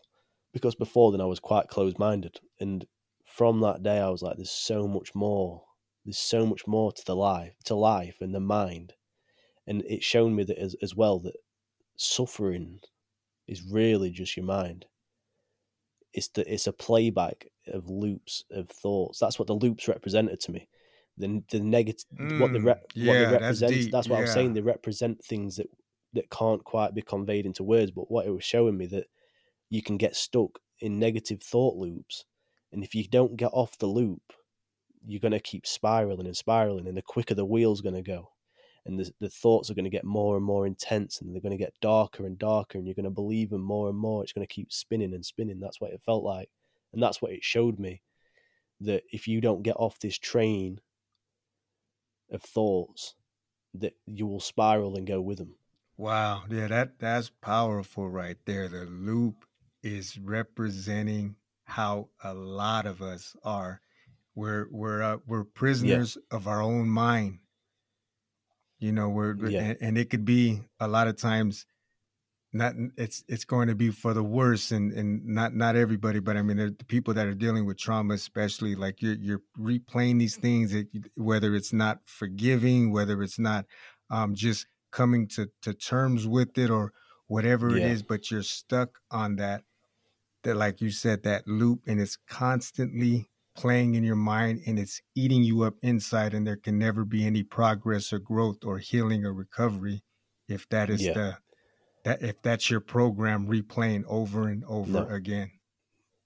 Because 0.53 0.75
before 0.75 1.11
then 1.11 1.21
I 1.21 1.25
was 1.25 1.39
quite 1.39 1.67
closed 1.67 1.99
minded. 1.99 2.39
And 2.59 2.85
from 3.25 3.61
that 3.61 3.83
day 3.83 3.99
I 3.99 4.09
was 4.09 4.21
like, 4.21 4.37
there's 4.37 4.51
so 4.71 4.87
much 4.87 5.13
more. 5.15 5.63
There's 6.05 6.19
so 6.19 6.45
much 6.45 6.67
more 6.67 6.91
to 6.91 7.05
the 7.05 7.15
life 7.15 7.55
to 7.65 7.75
life 7.75 8.21
and 8.21 8.35
the 8.35 8.39
mind. 8.39 8.95
And 9.67 9.83
it's 9.87 10.05
shown 10.05 10.35
me 10.35 10.43
that 10.45 10.59
as, 10.59 10.75
as 10.81 10.95
well 10.95 11.19
that 11.21 11.37
suffering 11.97 12.81
is 13.47 13.63
really 13.63 14.11
just 14.11 14.37
your 14.37 14.45
mind. 14.45 14.87
It's 16.13 16.27
the 16.29 16.51
it's 16.51 16.67
a 16.67 16.73
playback 16.73 17.47
of 17.67 17.89
loops 17.89 18.43
of 18.51 18.69
thoughts. 18.69 19.19
That's 19.19 19.39
what 19.39 19.47
the 19.47 19.55
loops 19.55 19.87
represented 19.87 20.39
to 20.41 20.51
me. 20.51 20.67
The 21.17 21.43
the 21.49 21.59
negative 21.59 22.05
what 22.35 22.51
they 22.53 22.59
Mm, 22.59 22.59
re- 22.59 22.83
what 22.99 23.17
yeah, 23.17 23.19
they 23.19 23.25
that's 23.39 23.61
represent. 23.63 23.63
deep, 23.63 23.91
That's 23.91 24.09
what 24.09 24.17
I'm 24.17 24.25
saying. 24.25 24.53
They 24.53 24.61
represent 24.61 25.23
things 25.23 25.55
that 25.57 25.67
that 26.13 26.29
can't 26.29 26.63
quite 26.65 26.93
be 26.93 27.01
conveyed 27.01 27.45
into 27.45 27.63
words. 27.63 27.91
But 27.91 28.11
what 28.11 28.25
it 28.27 28.31
was 28.31 28.43
showing 28.43 28.77
me 28.77 28.87
that 28.87 29.07
you 29.69 29.83
can 29.83 29.97
get 29.97 30.15
stuck 30.15 30.59
in 30.79 30.99
negative 30.99 31.43
thought 31.43 31.77
loops, 31.77 32.25
and 32.71 32.83
if 32.83 32.95
you 32.95 33.07
don't 33.07 33.37
get 33.37 33.51
off 33.53 33.77
the 33.79 33.87
loop, 33.87 34.33
you're 35.05 35.19
gonna 35.19 35.39
keep 35.39 35.65
spiraling 35.65 36.27
and 36.27 36.37
spiraling, 36.37 36.87
and 36.87 36.97
the 36.97 37.01
quicker 37.01 37.33
the 37.33 37.45
wheel's 37.45 37.81
gonna 37.81 38.01
go, 38.01 38.31
and 38.85 38.99
the 38.99 39.11
the 39.19 39.29
thoughts 39.29 39.69
are 39.69 39.73
gonna 39.73 39.89
get 39.89 40.03
more 40.03 40.35
and 40.37 40.45
more 40.45 40.67
intense, 40.67 41.21
and 41.21 41.33
they're 41.33 41.41
gonna 41.41 41.57
get 41.57 41.79
darker 41.81 42.25
and 42.25 42.37
darker, 42.37 42.77
and 42.77 42.87
you're 42.87 42.95
gonna 42.95 43.09
believe 43.09 43.49
them 43.49 43.61
more 43.61 43.89
and 43.89 43.97
more. 43.97 44.23
It's 44.23 44.33
gonna 44.33 44.47
keep 44.47 44.71
spinning 44.71 45.13
and 45.13 45.25
spinning. 45.25 45.59
That's 45.59 45.81
what 45.81 45.91
it 45.91 46.01
felt 46.03 46.23
like, 46.23 46.49
and 46.93 47.01
that's 47.01 47.21
what 47.21 47.31
it 47.31 47.43
showed 47.43 47.79
me. 47.79 48.01
That 48.79 49.03
if 49.11 49.27
you 49.27 49.41
don't 49.41 49.63
get 49.63 49.75
off 49.77 49.99
this 49.99 50.17
train 50.17 50.81
of 52.31 52.41
thoughts, 52.41 53.15
that 53.73 53.93
you 54.05 54.25
will 54.27 54.39
spiral 54.39 54.95
and 54.95 55.05
go 55.05 55.21
with 55.21 55.37
them. 55.37 55.55
Wow, 55.97 56.43
yeah, 56.49 56.67
that 56.67 56.99
that's 56.99 57.29
powerful 57.41 58.09
right 58.09 58.37
there. 58.45 58.67
The 58.67 58.85
loop 58.85 59.45
is 59.83 60.17
representing 60.17 61.35
how 61.65 62.09
a 62.23 62.33
lot 62.33 62.85
of 62.85 63.01
us 63.01 63.35
are. 63.43 63.81
We're 64.41 64.67
we're 64.71 65.03
uh, 65.03 65.17
we're 65.27 65.43
prisoners 65.43 66.17
of 66.31 66.47
our 66.47 66.63
own 66.63 66.89
mind. 66.89 67.39
You 68.79 68.91
know, 68.91 69.09
we're 69.09 69.35
Yeah. 69.35 69.61
and, 69.61 69.77
and 69.81 69.97
it 69.99 70.09
could 70.09 70.25
be 70.25 70.61
a 70.79 70.87
lot 70.87 71.07
of 71.07 71.15
times 71.17 71.67
not 72.53 72.73
it's 72.97 73.23
it's 73.27 73.45
going 73.45 73.67
to 73.67 73.75
be 73.75 73.91
for 73.91 74.13
the 74.15 74.23
worse 74.23 74.71
and 74.71 74.91
and 74.93 75.23
not 75.25 75.53
not 75.55 75.77
everybody 75.77 76.19
but 76.19 76.35
i 76.35 76.41
mean 76.41 76.57
the 76.57 76.85
people 76.87 77.13
that 77.13 77.25
are 77.27 77.33
dealing 77.33 77.65
with 77.65 77.77
trauma 77.77 78.13
especially 78.13 78.75
like 78.75 79.01
you're 79.01 79.15
you're 79.27 79.41
replaying 79.57 80.19
these 80.19 80.35
things 80.35 80.71
that, 80.73 80.87
whether 81.15 81.55
it's 81.55 81.71
not 81.71 81.99
forgiving 82.05 82.91
whether 82.91 83.23
it's 83.23 83.39
not 83.39 83.65
um 84.09 84.35
just 84.35 84.65
coming 84.91 85.27
to 85.29 85.49
to 85.61 85.73
terms 85.73 86.27
with 86.27 86.57
it 86.57 86.69
or 86.69 86.91
whatever 87.27 87.77
it 87.77 87.85
Yeah. 87.85 87.91
is 87.93 88.03
but 88.03 88.29
you're 88.29 88.43
stuck 88.43 88.99
on 89.11 89.37
that 89.37 89.63
that 90.43 90.55
like 90.57 90.81
you 90.81 90.91
said 90.91 91.23
that 91.23 91.47
loop 91.47 91.79
and 91.87 92.01
it's 92.01 92.17
constantly 92.27 93.30
playing 93.55 93.95
in 93.95 94.03
your 94.03 94.15
mind 94.15 94.61
and 94.65 94.79
it's 94.79 95.01
eating 95.15 95.43
you 95.43 95.63
up 95.63 95.75
inside 95.81 96.33
and 96.33 96.45
there 96.47 96.57
can 96.57 96.77
never 96.77 97.05
be 97.05 97.25
any 97.25 97.43
progress 97.43 98.13
or 98.13 98.19
growth 98.19 98.63
or 98.63 98.79
healing 98.79 99.25
or 99.25 99.33
recovery 99.33 100.03
if 100.47 100.67
that 100.69 100.89
is 100.89 101.01
Yeah. 101.01 101.13
the 101.13 101.37
that 102.05 102.21
if 102.23 102.41
that's 102.41 102.69
your 102.69 102.81
program 102.81 103.47
replaying 103.47 104.03
over 104.07 104.47
and 104.47 104.63
over 104.65 104.91
No. 104.93 105.15
again 105.15 105.51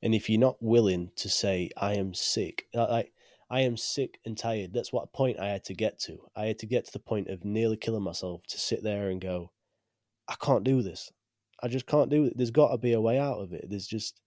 And 0.01 0.13
if 0.15 0.29
you're 0.29 0.39
not 0.39 0.61
willing 0.61 1.11
to 1.17 1.29
say, 1.29 1.69
I 1.77 1.95
am 1.95 2.13
sick, 2.13 2.67
I, 2.75 3.09
I 3.49 3.61
am 3.61 3.77
sick 3.77 4.19
and 4.25 4.37
tired, 4.37 4.73
that's 4.73 4.93
what 4.93 5.13
point 5.13 5.39
I 5.39 5.47
had 5.47 5.63
to 5.65 5.73
get 5.73 5.99
to. 6.01 6.27
I 6.35 6.45
had 6.47 6.59
to 6.59 6.67
get 6.67 6.85
to 6.85 6.91
the 6.93 6.99
point 6.99 7.29
of 7.29 7.43
nearly 7.43 7.77
killing 7.77 8.03
myself 8.03 8.43
to 8.49 8.59
sit 8.59 8.83
there 8.83 9.09
and 9.09 9.19
go, 9.19 9.51
I 10.27 10.35
can't 10.35 10.63
do 10.63 10.81
this. 10.81 11.11
I 11.63 11.67
just 11.67 11.87
can't 11.87 12.09
do 12.09 12.25
it. 12.25 12.37
There's 12.37 12.51
got 12.51 12.71
to 12.71 12.77
be 12.77 12.93
a 12.93 13.01
way 13.01 13.17
out 13.19 13.39
of 13.39 13.53
it. 13.53 13.65
There's 13.69 13.87
just, 13.87 14.21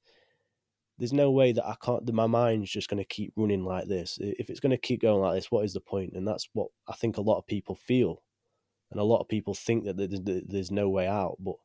there's 0.98 1.12
no 1.12 1.30
way 1.30 1.52
that 1.52 1.66
I 1.66 1.76
can't, 1.82 2.04
that 2.04 2.14
my 2.14 2.26
mind's 2.26 2.70
just 2.70 2.88
going 2.88 2.98
to 2.98 3.04
keep 3.04 3.32
running 3.36 3.64
like 3.64 3.86
this. 3.86 4.18
If 4.20 4.50
it's 4.50 4.60
going 4.60 4.70
to 4.70 4.76
keep 4.76 5.00
going 5.02 5.20
like 5.20 5.36
this, 5.36 5.50
what 5.50 5.64
is 5.64 5.72
the 5.72 5.80
point? 5.80 6.14
And 6.14 6.26
that's 6.26 6.48
what 6.52 6.68
I 6.88 6.94
think 6.94 7.16
a 7.16 7.22
lot 7.22 7.38
of 7.38 7.46
people 7.46 7.74
feel. 7.74 8.22
And 8.90 9.00
a 9.00 9.04
lot 9.04 9.20
of 9.20 9.28
people 9.28 9.54
think 9.54 9.84
that 9.84 9.96
there's, 9.96 10.70
no 10.70 10.88
way 10.88 11.06
out. 11.06 11.36
But 11.38 11.56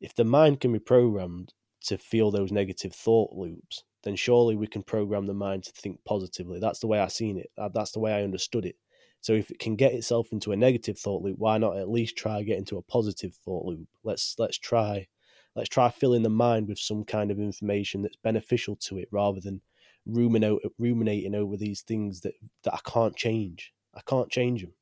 if 0.00 0.14
the 0.14 0.24
mind 0.24 0.60
can 0.60 0.72
be 0.72 0.78
programmed 0.78 1.54
to 1.84 1.98
feel 1.98 2.30
those 2.30 2.52
negative 2.52 2.94
thought 2.94 3.32
loops, 3.32 3.84
then 4.04 4.16
surely 4.16 4.54
we 4.54 4.66
can 4.66 4.82
program 4.82 5.26
the 5.26 5.34
mind 5.34 5.64
to 5.64 5.72
think 5.72 5.98
positively. 6.04 6.60
That's 6.60 6.80
the 6.80 6.86
way 6.86 7.00
I 7.00 7.08
seen 7.08 7.38
it. 7.38 7.50
That's 7.72 7.92
the 7.92 8.00
way 8.00 8.12
I 8.12 8.22
understood 8.22 8.66
it. 8.66 8.76
So 9.22 9.32
if 9.32 9.50
it 9.50 9.60
can 9.60 9.76
get 9.76 9.94
itself 9.94 10.32
into 10.32 10.52
a 10.52 10.56
negative 10.56 10.98
thought 10.98 11.22
loop, 11.22 11.38
why 11.38 11.56
not 11.56 11.76
at 11.76 11.88
least 11.88 12.16
try 12.16 12.42
get 12.42 12.58
into 12.58 12.76
a 12.76 12.82
positive 12.82 13.34
thought 13.44 13.64
loop? 13.64 13.88
Let's 14.02 14.34
let's 14.38 14.58
try 14.58 15.06
let's 15.54 15.68
try 15.68 15.90
filling 15.90 16.22
the 16.22 16.30
mind 16.30 16.68
with 16.68 16.78
some 16.78 17.04
kind 17.04 17.30
of 17.30 17.38
information 17.38 18.02
that's 18.02 18.16
beneficial 18.16 18.76
to 18.76 18.98
it 18.98 19.08
rather 19.10 19.40
than 19.40 19.60
ruminate, 20.06 20.60
ruminating 20.78 21.34
over 21.34 21.56
these 21.56 21.82
things 21.82 22.20
that, 22.20 22.34
that 22.64 22.74
I 22.74 22.80
can't 22.84 23.16
change. 23.16 23.72
I 23.94 24.00
can't 24.06 24.30
change 24.30 24.62
them. 24.62 24.72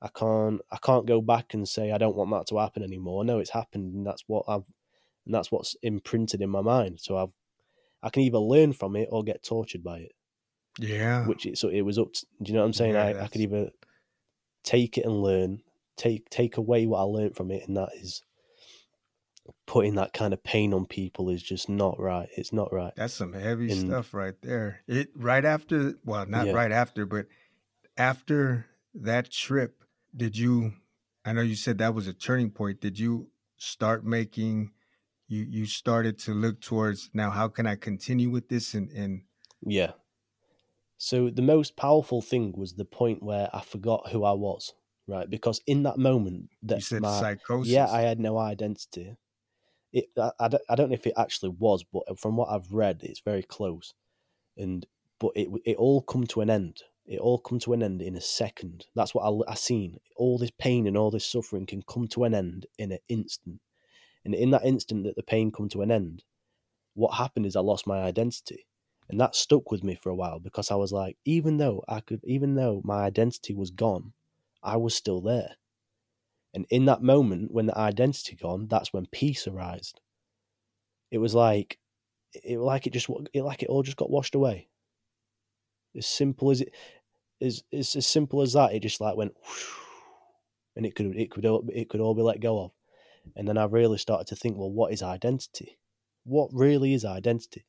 I 0.00 0.08
can't 0.08 0.60
I 0.70 0.78
can't 0.78 1.06
go 1.06 1.20
back 1.20 1.54
and 1.54 1.68
say 1.68 1.92
I 1.92 1.98
don't 1.98 2.16
want 2.16 2.30
that 2.32 2.46
to 2.48 2.58
happen 2.58 2.82
anymore. 2.82 3.24
No, 3.24 3.38
it's 3.38 3.50
happened, 3.50 3.94
and 3.94 4.04
that's 4.04 4.24
what 4.26 4.44
I've 4.48 4.64
and 5.24 5.34
that's 5.34 5.52
what's 5.52 5.76
imprinted 5.82 6.40
in 6.40 6.50
my 6.50 6.60
mind. 6.60 6.98
So 7.00 7.16
I've 7.16 7.30
I 8.02 8.10
can 8.10 8.22
either 8.22 8.38
learn 8.38 8.72
from 8.72 8.96
it 8.96 9.08
or 9.12 9.22
get 9.22 9.44
tortured 9.44 9.84
by 9.84 9.98
it. 9.98 10.12
Yeah. 10.78 11.24
Which 11.26 11.46
it, 11.46 11.56
so 11.56 11.68
it 11.68 11.82
was 11.82 11.98
up. 11.98 12.12
To, 12.12 12.26
do 12.42 12.50
you 12.50 12.54
know 12.54 12.60
what 12.60 12.66
I'm 12.66 12.72
saying? 12.72 12.94
Yeah, 12.94 13.04
I, 13.04 13.24
I 13.24 13.28
could 13.28 13.42
either 13.42 13.70
take 14.64 14.98
it 14.98 15.04
and 15.04 15.22
learn, 15.22 15.60
take 15.96 16.28
take 16.30 16.56
away 16.56 16.86
what 16.86 16.98
I 16.98 17.02
learned 17.02 17.36
from 17.36 17.52
it, 17.52 17.68
and 17.68 17.76
that 17.76 17.90
is 17.94 18.22
putting 19.66 19.94
that 19.96 20.12
kind 20.12 20.32
of 20.32 20.42
pain 20.44 20.72
on 20.72 20.86
people 20.86 21.28
is 21.28 21.42
just 21.42 21.68
not 21.68 21.98
right. 21.98 22.28
It's 22.36 22.52
not 22.52 22.72
right. 22.72 22.92
That's 22.96 23.14
some 23.14 23.32
heavy 23.32 23.70
And- 23.72 23.80
stuff 23.88 24.14
right 24.14 24.34
there. 24.42 24.80
It 24.86 25.10
right 25.16 25.44
after, 25.44 25.94
well, 26.04 26.26
not 26.26 26.46
Yeah. 26.46 26.52
right 26.52 26.72
after, 26.72 27.06
but 27.06 27.26
after 27.96 28.66
that 28.94 29.30
trip, 29.30 29.84
did 30.16 30.36
you? 30.36 30.74
I 31.24 31.32
know 31.32 31.42
you 31.42 31.54
said 31.54 31.78
that 31.78 31.94
was 31.94 32.06
a 32.08 32.12
turning 32.12 32.50
point. 32.50 32.80
Did 32.80 32.98
you 32.98 33.30
start 33.56 34.04
making? 34.04 34.72
You 35.28 35.46
you 35.48 35.66
started 35.66 36.18
to 36.20 36.32
look 36.34 36.60
towards 36.60 37.10
now. 37.14 37.30
How 37.30 37.48
can 37.48 37.66
I 37.66 37.76
continue 37.76 38.28
with 38.30 38.48
this? 38.48 38.74
And 38.74 38.90
and 38.90 39.22
Yeah. 39.64 39.92
So 40.98 41.30
the 41.30 41.42
most 41.42 41.76
powerful 41.76 42.22
thing 42.22 42.52
was 42.56 42.74
the 42.74 42.84
point 42.84 43.22
where 43.22 43.48
I 43.52 43.60
forgot 43.62 44.10
who 44.12 44.22
I 44.24 44.32
was, 44.32 44.72
right? 45.08 45.28
Because 45.28 45.60
in 45.66 45.82
that 45.84 45.98
moment, 45.98 46.50
that 46.62 46.76
you 46.76 46.80
said 46.82 47.02
my, 47.02 47.18
psychosis. 47.20 47.72
yeah, 47.72 47.88
I 47.90 48.02
had 48.02 48.20
no 48.20 48.38
identity. 48.38 49.16
It, 49.92 50.06
I, 50.18 50.30
I, 50.40 50.48
don't, 50.48 50.62
I 50.70 50.74
don't 50.74 50.88
know 50.90 50.94
if 50.94 51.06
it 51.06 51.14
actually 51.16 51.50
was, 51.50 51.84
but 51.84 52.18
from 52.18 52.36
what 52.36 52.48
I've 52.50 52.72
read, 52.72 53.00
it's 53.02 53.20
very 53.20 53.42
close. 53.42 53.94
And 54.56 54.86
but 55.18 55.32
it 55.34 55.48
it 55.64 55.76
all 55.76 56.02
come 56.02 56.26
to 56.28 56.40
an 56.40 56.50
end. 56.50 56.82
It 57.06 57.20
all 57.20 57.38
come 57.38 57.58
to 57.60 57.72
an 57.72 57.82
end 57.82 58.02
in 58.02 58.16
a 58.16 58.20
second. 58.20 58.86
That's 58.94 59.14
what 59.14 59.22
I, 59.22 59.52
I 59.52 59.54
seen. 59.54 59.98
All 60.16 60.38
this 60.38 60.52
pain 60.58 60.86
and 60.86 60.96
all 60.96 61.10
this 61.10 61.26
suffering 61.26 61.66
can 61.66 61.82
come 61.82 62.06
to 62.08 62.24
an 62.24 62.34
end 62.34 62.66
in 62.78 62.92
an 62.92 62.98
instant. 63.08 63.60
And 64.24 64.34
in 64.34 64.50
that 64.50 64.64
instant 64.64 65.04
that 65.04 65.16
the 65.16 65.22
pain 65.22 65.50
come 65.50 65.68
to 65.70 65.82
an 65.82 65.90
end, 65.90 66.22
what 66.94 67.14
happened 67.14 67.46
is 67.46 67.56
I 67.56 67.60
lost 67.60 67.86
my 67.86 68.02
identity. 68.02 68.66
And 69.08 69.20
that 69.20 69.34
stuck 69.34 69.70
with 69.70 69.82
me 69.82 69.94
for 69.94 70.10
a 70.10 70.14
while 70.14 70.38
because 70.38 70.70
I 70.70 70.76
was 70.76 70.92
like, 70.92 71.16
even 71.24 71.58
though 71.58 71.84
I 71.88 72.00
could, 72.00 72.20
even 72.24 72.54
though 72.54 72.80
my 72.84 73.02
identity 73.02 73.52
was 73.52 73.70
gone, 73.70 74.12
I 74.62 74.76
was 74.76 74.94
still 74.94 75.20
there. 75.20 75.56
And 76.54 76.66
in 76.68 76.84
that 76.84 77.02
moment, 77.02 77.50
when 77.50 77.66
the 77.66 77.78
identity 77.78 78.36
gone, 78.36 78.68
that's 78.68 78.92
when 78.92 79.06
peace 79.06 79.46
arose. 79.46 79.94
It 81.10 81.18
was 81.18 81.34
like, 81.34 81.78
it 82.34 82.58
like 82.58 82.86
it 82.86 82.92
just, 82.92 83.08
it 83.32 83.42
like 83.42 83.62
it 83.62 83.68
all 83.68 83.82
just 83.82 83.96
got 83.96 84.10
washed 84.10 84.34
away. 84.34 84.68
As 85.96 86.06
simple 86.06 86.50
as 86.50 86.60
it, 86.60 86.74
is, 87.40 87.62
it's 87.72 87.96
as 87.96 88.06
simple 88.06 88.42
as 88.42 88.52
that. 88.52 88.72
It 88.74 88.80
just 88.80 89.00
like 89.00 89.16
went, 89.16 89.32
and 90.76 90.84
it 90.84 90.94
could, 90.94 91.16
it 91.16 91.30
could, 91.30 91.46
all, 91.46 91.64
it 91.72 91.88
could 91.88 92.00
all 92.00 92.14
be 92.14 92.22
let 92.22 92.40
go 92.40 92.64
of. 92.64 92.70
And 93.36 93.46
then 93.48 93.56
I 93.56 93.64
really 93.64 93.98
started 93.98 94.26
to 94.28 94.36
think, 94.36 94.56
well, 94.56 94.70
what 94.70 94.92
is 94.92 95.02
identity? 95.02 95.78
What 96.24 96.50
really 96.52 96.92
is 96.94 97.04
identity? 97.04 97.64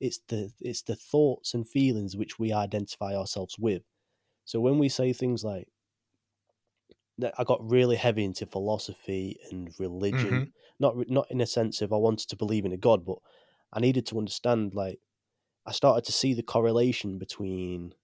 It's 0.00 0.20
the, 0.28 0.50
it's 0.60 0.82
the 0.82 0.96
thoughts 0.96 1.54
and 1.54 1.68
feelings 1.68 2.16
which 2.16 2.38
we 2.38 2.52
identify 2.52 3.14
ourselves 3.14 3.56
with. 3.58 3.82
So 4.44 4.60
when 4.60 4.78
we 4.78 4.88
say 4.88 5.12
things 5.12 5.44
like, 5.44 5.68
I 7.38 7.44
got 7.44 7.68
really 7.70 7.96
heavy 7.96 8.24
into 8.24 8.46
philosophy 8.46 9.38
and 9.50 9.70
religion. 9.78 10.30
Mhm. 10.30 10.52
Not 10.78 11.08
not 11.08 11.30
in 11.30 11.40
a 11.40 11.46
sense 11.46 11.80
of 11.82 11.92
I 11.92 11.96
wanted 11.96 12.28
to 12.30 12.36
believe 12.36 12.64
in 12.64 12.72
a 12.72 12.76
god, 12.76 13.04
but 13.04 13.18
I 13.72 13.80
needed 13.80 14.06
to 14.06 14.18
understand. 14.18 14.74
Like, 14.74 14.98
I 15.66 15.72
started 15.72 16.04
to 16.06 16.12
see 16.12 16.34
the 16.34 16.42
correlation 16.42 17.18
between 17.18 17.94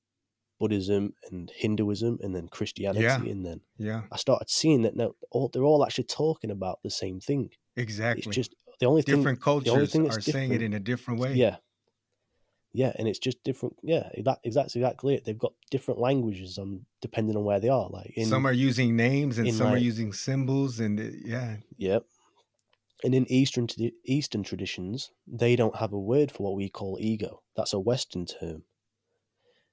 Buddhism 0.60 1.14
and 1.30 1.50
Hinduism, 1.50 2.18
and 2.22 2.34
then 2.34 2.48
Christianity, 2.48 3.04
Yeah. 3.04 3.22
and 3.22 3.44
then 3.46 3.60
yeah, 3.78 4.02
I 4.12 4.16
started 4.16 4.50
seeing 4.50 4.82
that 4.82 4.96
now 4.96 5.14
all, 5.30 5.48
they're 5.48 5.64
all 5.64 5.84
actually 5.84 6.04
talking 6.04 6.50
about 6.50 6.80
the 6.82 6.90
same 6.90 7.20
thing. 7.20 7.50
exactly. 7.76 8.24
It's 8.26 8.34
just 8.34 8.54
the 8.80 8.86
only 8.86 9.02
thing. 9.02 9.16
different 9.16 9.40
cultures 9.40 9.92
thing 9.92 10.06
are 10.06 10.14
that's 10.14 10.24
saying 10.26 10.52
it 10.52 10.62
in 10.62 10.72
a 10.74 10.80
different 10.80 11.20
way. 11.20 11.34
Yeah. 11.34 11.56
Yeah, 12.78 12.92
and 12.96 13.08
it's 13.08 13.18
just 13.18 13.42
different. 13.42 13.74
Yeah, 13.82 14.08
that, 14.24 14.38
that's 14.44 14.76
exactly 14.76 15.16
it. 15.16 15.24
They've 15.24 15.36
got 15.36 15.52
different 15.68 15.98
languages 15.98 16.58
on 16.58 16.86
depending 17.02 17.34
on 17.36 17.42
where 17.42 17.58
they 17.58 17.68
are. 17.68 17.88
Like 17.90 18.12
in, 18.14 18.26
some 18.26 18.46
are 18.46 18.52
using 18.52 18.94
names 18.94 19.36
and 19.36 19.52
some 19.52 19.66
are 19.66 19.76
using 19.76 20.12
symbols, 20.12 20.78
and 20.78 21.00
it- 21.00 21.14
yeah, 21.24 21.56
Yep. 21.76 22.04
And 23.02 23.16
in 23.16 23.26
Eastern 23.32 23.66
Eastern 24.04 24.44
traditions, 24.44 25.10
they 25.26 25.56
don't 25.56 25.74
have 25.74 25.92
a 25.92 25.98
word 25.98 26.30
for 26.30 26.44
what 26.44 26.54
we 26.54 26.68
call 26.68 26.98
ego. 27.00 27.42
That's 27.56 27.72
a 27.72 27.80
Western 27.80 28.26
term. 28.26 28.62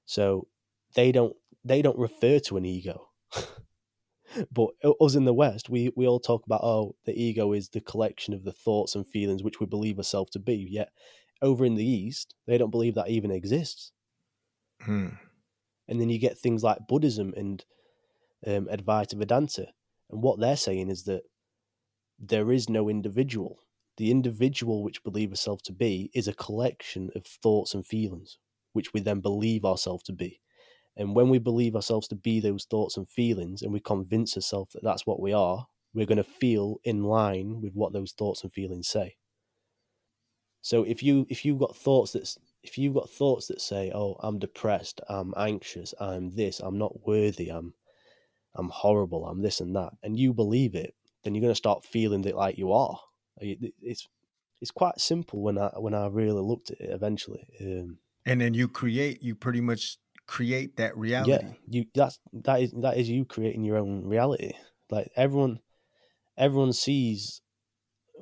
So 0.04 0.48
they 0.96 1.12
don't 1.12 1.36
they 1.64 1.82
don't 1.82 1.98
refer 1.98 2.40
to 2.40 2.56
an 2.56 2.64
ego. 2.64 3.10
but 4.50 4.70
us 5.00 5.14
in 5.14 5.26
the 5.26 5.32
West, 5.32 5.70
we, 5.70 5.92
we 5.94 6.08
all 6.08 6.18
talk 6.18 6.44
about 6.44 6.64
oh, 6.64 6.96
the 7.04 7.14
ego 7.14 7.52
is 7.52 7.68
the 7.68 7.80
collection 7.80 8.34
of 8.34 8.42
the 8.42 8.52
thoughts 8.52 8.96
and 8.96 9.06
feelings 9.06 9.44
which 9.44 9.60
we 9.60 9.66
believe 9.66 9.98
ourselves 9.98 10.32
to 10.32 10.40
be. 10.40 10.66
Yet 10.68 10.90
over 11.42 11.64
in 11.64 11.74
the 11.74 11.86
East, 11.86 12.34
they 12.46 12.58
don't 12.58 12.70
believe 12.70 12.94
that 12.94 13.08
even 13.08 13.30
exists. 13.30 13.92
Hmm. 14.80 15.08
And 15.88 16.00
then 16.00 16.08
you 16.08 16.18
get 16.18 16.38
things 16.38 16.62
like 16.62 16.88
Buddhism 16.88 17.32
and 17.36 17.64
um, 18.46 18.66
Advaita 18.66 19.14
Vedanta. 19.14 19.68
And 20.10 20.22
what 20.22 20.40
they're 20.40 20.56
saying 20.56 20.90
is 20.90 21.04
that 21.04 21.22
there 22.18 22.50
is 22.50 22.68
no 22.68 22.88
individual. 22.88 23.58
The 23.96 24.10
individual 24.10 24.82
which 24.82 25.04
believe 25.04 25.30
ourselves 25.30 25.62
to 25.64 25.72
be 25.72 26.10
is 26.14 26.28
a 26.28 26.34
collection 26.34 27.10
of 27.14 27.24
thoughts 27.26 27.74
and 27.74 27.86
feelings, 27.86 28.38
which 28.72 28.92
we 28.92 29.00
then 29.00 29.20
believe 29.20 29.64
ourselves 29.64 30.02
to 30.04 30.12
be. 30.12 30.40
And 30.96 31.14
when 31.14 31.28
we 31.28 31.38
believe 31.38 31.76
ourselves 31.76 32.08
to 32.08 32.14
be 32.14 32.40
those 32.40 32.64
thoughts 32.64 32.96
and 32.96 33.08
feelings, 33.08 33.62
and 33.62 33.72
we 33.72 33.80
convince 33.80 34.36
ourselves 34.36 34.72
that 34.72 34.82
that's 34.82 35.06
what 35.06 35.20
we 35.20 35.32
are, 35.32 35.66
we're 35.94 36.06
going 36.06 36.16
to 36.16 36.24
feel 36.24 36.78
in 36.84 37.04
line 37.04 37.60
with 37.60 37.74
what 37.74 37.92
those 37.92 38.12
thoughts 38.12 38.42
and 38.42 38.52
feelings 38.52 38.88
say. 38.88 39.16
So 40.66 40.82
if 40.82 41.00
you 41.00 41.28
if 41.30 41.44
you've 41.44 41.60
got 41.60 41.76
thoughts 41.76 42.10
that 42.14 42.28
if 42.64 42.76
you've 42.76 42.94
got 42.94 43.08
thoughts 43.08 43.46
that 43.46 43.60
say, 43.60 43.92
"Oh, 43.94 44.16
I'm 44.18 44.40
depressed, 44.40 45.00
I'm 45.08 45.32
anxious, 45.36 45.94
I'm 46.00 46.30
this, 46.30 46.58
I'm 46.58 46.76
not 46.76 47.06
worthy, 47.06 47.50
I'm 47.50 47.74
I'm 48.56 48.70
horrible, 48.70 49.28
I'm 49.28 49.42
this 49.42 49.60
and 49.60 49.76
that," 49.76 49.92
and 50.02 50.18
you 50.18 50.34
believe 50.34 50.74
it, 50.74 50.96
then 51.22 51.36
you're 51.36 51.42
going 51.46 51.52
to 51.52 51.64
start 51.64 51.84
feeling 51.84 52.22
that 52.22 52.34
like 52.34 52.58
you 52.58 52.72
are. 52.72 52.98
It's 53.38 54.08
it's 54.60 54.72
quite 54.72 54.98
simple 54.98 55.40
when 55.40 55.56
I 55.56 55.68
when 55.76 55.94
I 55.94 56.08
really 56.08 56.42
looked 56.42 56.72
at 56.72 56.80
it 56.80 56.90
eventually. 56.90 57.46
Um, 57.60 57.98
and 58.24 58.40
then 58.40 58.52
you 58.52 58.66
create, 58.66 59.22
you 59.22 59.36
pretty 59.36 59.60
much 59.60 59.98
create 60.26 60.76
that 60.78 60.96
reality. 60.96 61.46
yeah, 61.46 61.52
you 61.68 61.84
that's 61.94 62.18
that 62.32 62.60
is 62.60 62.72
that 62.82 62.96
is 62.96 63.08
you 63.08 63.24
creating 63.24 63.62
your 63.62 63.76
own 63.76 64.04
reality. 64.04 64.54
Like 64.90 65.12
everyone, 65.14 65.60
everyone 66.36 66.72
sees, 66.72 67.40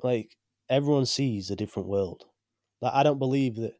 like 0.03 0.37
everyone 0.69 1.07
sees 1.07 1.49
a 1.49 1.55
different 1.55 1.89
world. 1.89 2.25
Like 2.85 2.93
I 2.93 3.01
don't 3.01 3.17
believe 3.17 3.55
that 3.55 3.73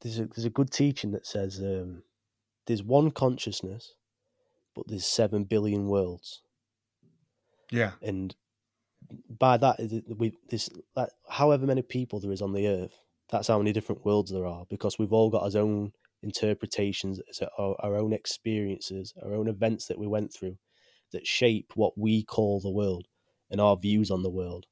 there's 0.00 0.18
a 0.18 0.24
there's 0.24 0.46
a 0.46 0.50
good 0.50 0.70
teaching 0.70 1.10
that 1.10 1.26
says 1.26 1.58
um, 1.60 2.02
there's 2.66 2.82
one 2.82 3.10
consciousness, 3.10 3.92
but 4.74 4.88
there's 4.88 5.04
seven 5.04 5.44
billion 5.44 5.86
worlds, 5.86 6.40
yeah, 7.70 7.90
and 8.00 8.34
by 9.38 9.58
that 9.58 9.76
we 10.16 10.32
this 10.48 10.70
like, 10.96 11.10
however 11.28 11.66
many 11.66 11.82
people 11.82 12.20
there 12.20 12.32
is 12.32 12.40
on 12.40 12.54
the 12.54 12.66
earth. 12.66 12.98
That's 13.28 13.48
how 13.48 13.58
many 13.58 13.74
different 13.74 14.02
worlds 14.02 14.30
there 14.30 14.46
are 14.46 14.64
because 14.70 14.98
we've 14.98 15.12
all 15.12 15.28
got 15.28 15.54
our 15.54 15.60
own 15.60 15.92
interpretations, 16.22 17.20
our, 17.58 17.76
our 17.80 17.96
own 17.96 18.14
experiences, 18.14 19.12
our 19.22 19.34
own 19.34 19.46
events 19.46 19.88
that 19.88 19.98
we 19.98 20.06
went 20.06 20.32
through 20.32 20.56
that 21.12 21.26
shape 21.26 21.72
what 21.74 21.98
we 21.98 22.22
call 22.22 22.60
the 22.60 22.70
world 22.70 23.08
and 23.50 23.60
our 23.60 23.76
views 23.76 24.10
on 24.10 24.22
the 24.22 24.30
world. 24.30 24.64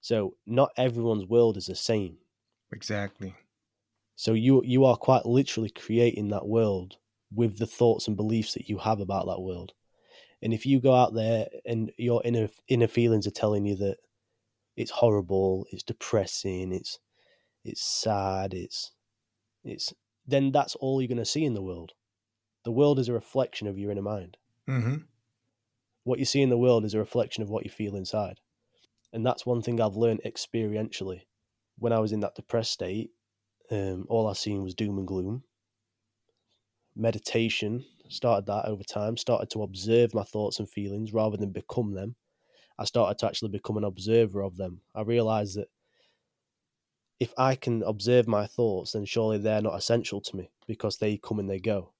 So 0.00 0.34
not 0.46 0.72
everyone's 0.76 1.26
world 1.26 1.56
is 1.56 1.66
the 1.66 1.76
same. 1.76 2.18
Exactly. 2.72 3.34
So 4.16 4.32
you 4.32 4.62
you 4.64 4.84
are 4.84 4.96
quite 4.96 5.26
literally 5.26 5.70
creating 5.70 6.28
that 6.28 6.48
world 6.48 6.98
with 7.32 7.58
the 7.58 7.66
thoughts 7.66 8.08
and 8.08 8.16
beliefs 8.16 8.54
that 8.54 8.68
you 8.68 8.78
have 8.78 8.98
about 9.00 9.26
that 9.26 9.40
world. 9.40 9.74
And 10.42 10.54
if 10.54 10.66
you 10.66 10.80
go 10.80 10.94
out 10.94 11.14
there 11.14 11.48
and 11.64 11.92
your 11.98 12.22
inner 12.24 12.50
inner 12.68 12.88
feelings 12.88 13.26
are 13.26 13.32
telling 13.32 13.66
you 13.66 13.76
that 13.76 13.98
it's 14.76 14.92
horrible, 14.92 15.66
it's 15.72 15.84
depressing, 15.84 16.72
it's 16.72 17.00
it's 17.64 17.82
sad, 17.82 18.54
it's 18.54 18.92
it's 19.64 19.94
then 20.26 20.52
that's 20.52 20.76
all 20.76 21.02
you're 21.02 21.08
going 21.08 21.18
to 21.18 21.26
see 21.26 21.44
in 21.44 21.54
the 21.54 21.62
world. 21.62 21.94
The 22.64 22.72
world 22.72 22.98
is 22.98 23.08
a 23.08 23.14
reflection 23.14 23.68
of 23.68 23.78
your 23.78 23.92
inner 23.92 24.02
mind. 24.02 24.38
hmm 24.66 25.08
What 26.04 26.18
you 26.18 26.24
see 26.24 26.40
in 26.40 26.48
the 26.48 26.56
world 26.56 26.86
is 26.86 26.94
a 26.94 26.98
reflection 26.98 27.42
of 27.42 27.50
what 27.50 27.64
you 27.64 27.70
feel 27.70 27.96
inside. 27.96 28.40
And 29.12 29.26
that's 29.26 29.46
one 29.46 29.62
thing 29.62 29.80
I've 29.80 29.96
learned 29.96 30.22
experientially. 30.24 31.26
When 31.78 31.92
I 31.92 31.98
was 32.00 32.12
in 32.12 32.20
that 32.20 32.34
depressed 32.34 32.72
state, 32.72 33.10
um, 33.70 34.06
all 34.08 34.28
I 34.28 34.32
seen 34.32 34.62
was 34.62 34.74
doom 34.74 34.98
and 34.98 35.06
gloom. 35.06 35.44
Meditation 36.94 37.84
started 38.08 38.46
that 38.46 38.64
over 38.66 38.82
time, 38.82 39.16
started 39.16 39.50
to 39.50 39.62
observe 39.62 40.14
my 40.14 40.22
thoughts 40.22 40.58
and 40.58 40.68
feelings 40.68 41.12
rather 41.12 41.36
than 41.36 41.50
become 41.50 41.92
them. 41.92 42.16
I 42.78 42.84
started 42.84 43.18
to 43.18 43.26
actually 43.26 43.50
become 43.50 43.76
an 43.76 43.84
observer 43.84 44.42
of 44.42 44.56
them. 44.56 44.80
I 44.94 45.02
realized 45.02 45.56
that 45.56 45.68
if 47.18 47.32
I 47.38 47.54
can 47.54 47.82
observe 47.82 48.28
my 48.28 48.46
thoughts, 48.46 48.92
then 48.92 49.04
surely 49.04 49.38
they're 49.38 49.62
not 49.62 49.76
essential 49.76 50.20
to 50.20 50.36
me 50.36 50.50
because 50.66 50.98
they 50.98 51.16
come 51.16 51.38
and 51.38 51.48
they 51.48 51.58
go. 51.58 51.92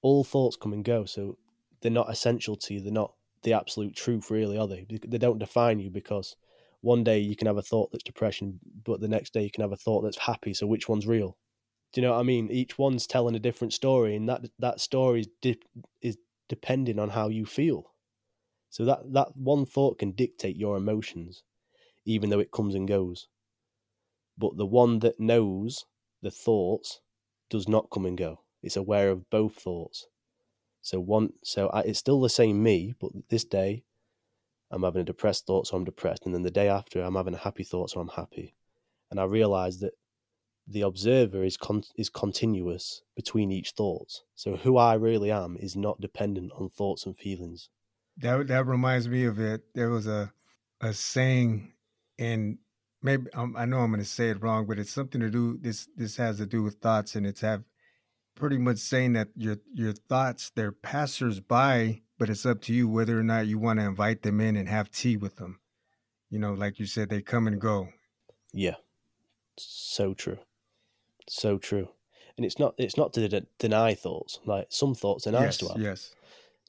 All 0.00 0.24
thoughts 0.24 0.56
come 0.56 0.72
and 0.72 0.84
go. 0.84 1.04
So 1.04 1.36
they're 1.80 1.90
not 1.90 2.10
essential 2.10 2.56
to 2.56 2.74
you. 2.74 2.80
They're 2.80 2.92
not 2.92 3.14
the 3.42 3.52
absolute 3.52 3.94
truth, 3.94 4.30
really, 4.30 4.56
are 4.56 4.66
they? 4.66 4.86
They 4.88 5.18
don't 5.18 5.38
define 5.38 5.78
you 5.78 5.90
because 5.90 6.36
one 6.80 7.04
day 7.04 7.18
you 7.18 7.36
can 7.36 7.46
have 7.46 7.56
a 7.56 7.62
thought 7.62 7.90
that's 7.90 8.04
depression, 8.04 8.60
but 8.84 9.00
the 9.00 9.08
next 9.08 9.32
day 9.32 9.42
you 9.42 9.50
can 9.50 9.62
have 9.62 9.72
a 9.72 9.76
thought 9.76 10.02
that's 10.02 10.18
happy. 10.18 10.54
So 10.54 10.66
which 10.66 10.88
one's 10.88 11.06
real? 11.06 11.36
Do 11.92 12.00
you 12.00 12.06
know 12.06 12.12
what 12.12 12.20
I 12.20 12.24
mean? 12.24 12.50
Each 12.50 12.78
one's 12.78 13.06
telling 13.06 13.34
a 13.34 13.40
different 13.40 13.72
story, 13.72 14.14
and 14.14 14.28
that 14.28 14.42
that 14.58 14.80
story 14.80 15.24
is, 15.42 15.56
is 16.02 16.18
depending 16.48 16.98
on 16.98 17.10
how 17.10 17.28
you 17.28 17.46
feel. 17.46 17.92
So 18.70 18.84
that 18.84 19.12
that 19.12 19.36
one 19.36 19.64
thought 19.64 19.98
can 19.98 20.12
dictate 20.12 20.56
your 20.56 20.76
emotions, 20.76 21.42
even 22.04 22.30
though 22.30 22.40
it 22.40 22.52
comes 22.52 22.74
and 22.74 22.86
goes. 22.86 23.28
But 24.36 24.56
the 24.56 24.66
one 24.66 25.00
that 25.00 25.18
knows 25.18 25.84
the 26.22 26.30
thoughts 26.30 27.00
does 27.50 27.66
not 27.66 27.90
come 27.90 28.06
and 28.06 28.16
go. 28.16 28.42
It's 28.62 28.76
aware 28.76 29.10
of 29.10 29.30
both 29.30 29.54
thoughts. 29.54 30.06
So 30.80 31.00
one, 31.00 31.32
so 31.42 31.68
I, 31.68 31.80
it's 31.80 31.98
still 31.98 32.20
the 32.20 32.28
same 32.28 32.62
me, 32.62 32.94
but 33.00 33.10
this 33.30 33.44
day 33.44 33.84
I'm 34.70 34.82
having 34.82 35.02
a 35.02 35.04
depressed 35.04 35.46
thought, 35.46 35.66
so 35.66 35.76
I'm 35.76 35.84
depressed, 35.84 36.26
and 36.26 36.34
then 36.34 36.42
the 36.42 36.50
day 36.50 36.68
after 36.68 37.00
I'm 37.00 37.14
having 37.14 37.34
a 37.34 37.38
happy 37.38 37.64
thought, 37.64 37.90
so 37.90 38.00
I'm 38.00 38.08
happy. 38.08 38.54
And 39.10 39.18
I 39.18 39.24
realize 39.24 39.78
that 39.80 39.92
the 40.66 40.82
observer 40.82 41.42
is 41.42 41.56
con- 41.56 41.84
is 41.96 42.10
continuous 42.10 43.02
between 43.16 43.50
each 43.50 43.70
thought. 43.70 44.20
So 44.34 44.56
who 44.56 44.76
I 44.76 44.94
really 44.94 45.30
am 45.30 45.56
is 45.58 45.74
not 45.74 46.00
dependent 46.00 46.52
on 46.52 46.68
thoughts 46.68 47.06
and 47.06 47.16
feelings. 47.16 47.70
That 48.18 48.48
that 48.48 48.66
reminds 48.66 49.08
me 49.08 49.24
of 49.24 49.38
it. 49.38 49.62
There 49.74 49.90
was 49.90 50.06
a 50.06 50.32
a 50.80 50.92
saying, 50.92 51.72
and 52.18 52.58
maybe 53.02 53.32
um, 53.32 53.54
I 53.56 53.64
know 53.64 53.78
I'm 53.78 53.90
going 53.90 54.00
to 54.00 54.08
say 54.08 54.28
it 54.30 54.42
wrong, 54.42 54.66
but 54.66 54.78
it's 54.78 54.92
something 54.92 55.20
to 55.20 55.30
do. 55.30 55.58
This 55.58 55.88
this 55.96 56.16
has 56.16 56.36
to 56.38 56.46
do 56.46 56.62
with 56.62 56.74
thoughts, 56.74 57.14
and 57.14 57.26
it's 57.26 57.40
have 57.40 57.64
pretty 58.34 58.58
much 58.58 58.78
saying 58.78 59.14
that 59.14 59.28
your 59.36 59.56
your 59.72 59.92
thoughts 59.92 60.50
they're 60.54 60.72
passersby, 60.72 62.02
but 62.18 62.28
it's 62.28 62.44
up 62.44 62.60
to 62.62 62.74
you 62.74 62.88
whether 62.88 63.18
or 63.18 63.22
not 63.22 63.46
you 63.46 63.58
want 63.58 63.78
to 63.78 63.86
invite 63.86 64.22
them 64.22 64.40
in 64.40 64.56
and 64.56 64.68
have 64.68 64.90
tea 64.90 65.16
with 65.16 65.36
them. 65.36 65.60
You 66.30 66.38
know, 66.38 66.52
like 66.52 66.78
you 66.78 66.86
said, 66.86 67.08
they 67.08 67.22
come 67.22 67.46
and 67.46 67.60
go. 67.60 67.88
Yeah, 68.52 68.76
so 69.56 70.14
true, 70.14 70.38
so 71.28 71.58
true. 71.58 71.88
And 72.36 72.44
it's 72.44 72.58
not 72.58 72.74
it's 72.78 72.96
not 72.96 73.12
to 73.14 73.28
de- 73.28 73.46
deny 73.58 73.94
thoughts. 73.94 74.40
Like 74.44 74.66
some 74.70 74.94
thoughts 74.94 75.26
are 75.26 75.32
nice 75.32 75.42
yes, 75.42 75.56
to 75.58 75.68
have. 75.68 75.80
Yes. 75.80 76.14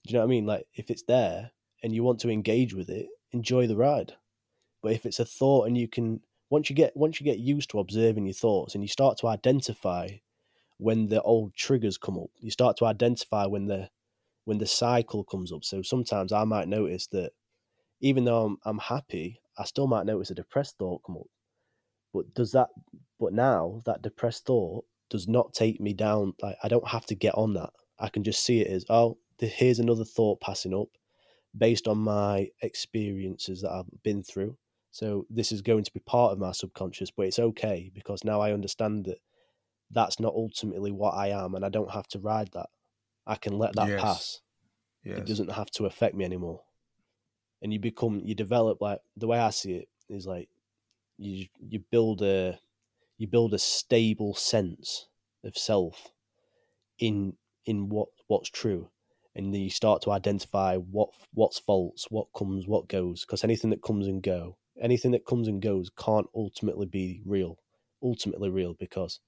Do 0.03 0.11
you 0.11 0.13
know 0.13 0.19
what 0.21 0.25
I 0.25 0.29
mean? 0.29 0.45
Like 0.45 0.65
if 0.73 0.89
it's 0.89 1.03
there 1.03 1.51
and 1.83 1.93
you 1.93 2.03
want 2.03 2.19
to 2.21 2.29
engage 2.29 2.73
with 2.73 2.89
it, 2.89 3.07
enjoy 3.31 3.67
the 3.67 3.75
ride. 3.75 4.13
But 4.81 4.93
if 4.93 5.05
it's 5.05 5.19
a 5.19 5.25
thought 5.25 5.67
and 5.67 5.77
you 5.77 5.87
can 5.87 6.21
once 6.49 6.69
you 6.69 6.75
get 6.75 6.95
once 6.95 7.19
you 7.19 7.25
get 7.25 7.39
used 7.39 7.69
to 7.71 7.79
observing 7.79 8.25
your 8.25 8.33
thoughts 8.33 8.73
and 8.73 8.83
you 8.83 8.87
start 8.87 9.17
to 9.19 9.27
identify 9.27 10.09
when 10.77 11.07
the 11.07 11.21
old 11.21 11.53
triggers 11.53 11.97
come 11.97 12.17
up, 12.17 12.29
you 12.39 12.49
start 12.49 12.77
to 12.77 12.85
identify 12.85 13.45
when 13.45 13.67
the 13.67 13.89
when 14.49 14.57
the 14.57 14.65
cycle 14.65 15.23
comes 15.23 15.51
up. 15.51 15.63
So 15.63 15.83
sometimes 15.83 16.33
I 16.33 16.43
might 16.43 16.67
notice 16.67 17.05
that 17.11 17.33
even 18.01 18.25
though 18.25 18.45
I'm 18.45 18.57
I'm 18.65 18.79
happy, 18.79 19.39
I 19.59 19.63
still 19.63 19.85
might 19.85 20.07
notice 20.07 20.31
a 20.31 20.33
depressed 20.33 20.79
thought 20.79 21.03
come 21.05 21.17
up. 21.17 21.27
But 22.11 22.33
does 22.33 22.51
that 22.53 22.69
but 23.19 23.31
now 23.31 23.81
that 23.85 24.01
depressed 24.01 24.47
thought 24.47 24.85
does 25.11 25.27
not 25.27 25.53
take 25.53 25.79
me 25.79 25.93
down 25.93 26.33
like 26.41 26.55
I 26.63 26.67
don't 26.67 26.87
have 26.87 27.05
to 27.05 27.15
get 27.15 27.35
on 27.35 27.53
that. 27.53 27.69
I 27.99 28.09
can 28.09 28.23
just 28.23 28.43
see 28.43 28.61
it 28.61 28.71
as 28.71 28.85
oh, 28.89 29.19
here's 29.37 29.77
another 29.77 30.03
thought 30.03 30.41
passing 30.41 30.73
up 30.73 30.89
based 31.55 31.87
on 31.87 31.99
my 31.99 32.47
experiences 32.63 33.61
that 33.61 33.71
I've 33.71 34.03
been 34.03 34.23
through. 34.23 34.57
So 34.89 35.27
this 35.29 35.51
is 35.51 35.61
going 35.61 35.83
to 35.83 35.93
be 35.93 35.99
part 35.99 36.31
of 36.31 36.39
my 36.39 36.53
subconscious, 36.53 37.11
but 37.11 37.27
it's 37.27 37.37
okay 37.37 37.91
because 37.93 38.23
now 38.23 38.41
I 38.41 38.51
understand 38.51 39.05
that 39.05 39.19
that's 39.91 40.19
not 40.19 40.33
ultimately 40.33 40.91
what 40.91 41.13
I 41.13 41.27
am 41.27 41.53
and 41.53 41.63
I 41.63 41.69
don't 41.69 41.91
have 41.91 42.07
to 42.07 42.19
ride 42.19 42.49
that. 42.53 42.69
I 43.29 43.35
can 43.35 43.57
let 43.57 43.75
that 43.75 43.87
yes. 43.87 44.01
pass. 44.01 44.41
Yes. 45.03 45.19
It 45.19 45.25
doesn't 45.27 45.51
have 45.51 45.69
to 45.71 45.85
affect 45.85 46.15
me 46.15 46.25
anymore. 46.25 46.61
And 47.61 47.71
you 47.71 47.79
become 47.79 48.21
you 48.23 48.33
develop 48.33 48.81
like 48.81 48.99
the 49.15 49.27
way 49.27 49.37
I 49.37 49.51
see 49.51 49.73
it 49.73 49.87
is 50.09 50.25
like 50.25 50.49
you 51.17 51.45
you 51.59 51.79
build 51.91 52.23
a 52.23 52.59
you 53.19 53.27
build 53.27 53.53
a 53.53 53.59
stable 53.59 54.33
sense 54.33 55.07
of 55.43 55.57
self 55.57 56.07
in 56.97 57.33
in 57.65 57.89
what 57.89 58.07
what's 58.27 58.49
true 58.49 58.89
and 59.35 59.53
then 59.53 59.61
you 59.61 59.69
start 59.69 60.01
to 60.01 60.11
identify 60.11 60.75
what 60.77 61.09
what's 61.33 61.59
false 61.59 62.07
what 62.09 62.27
comes 62.35 62.67
what 62.67 62.87
goes 62.87 63.25
because 63.25 63.43
anything 63.43 63.69
that 63.69 63.83
comes 63.83 64.07
and 64.07 64.23
go 64.23 64.57
anything 64.81 65.11
that 65.11 65.25
comes 65.25 65.47
and 65.47 65.61
goes 65.61 65.91
can't 65.97 66.27
ultimately 66.33 66.85
be 66.85 67.21
real 67.25 67.59
ultimately 68.01 68.49
real 68.49 68.73
because 68.73 69.19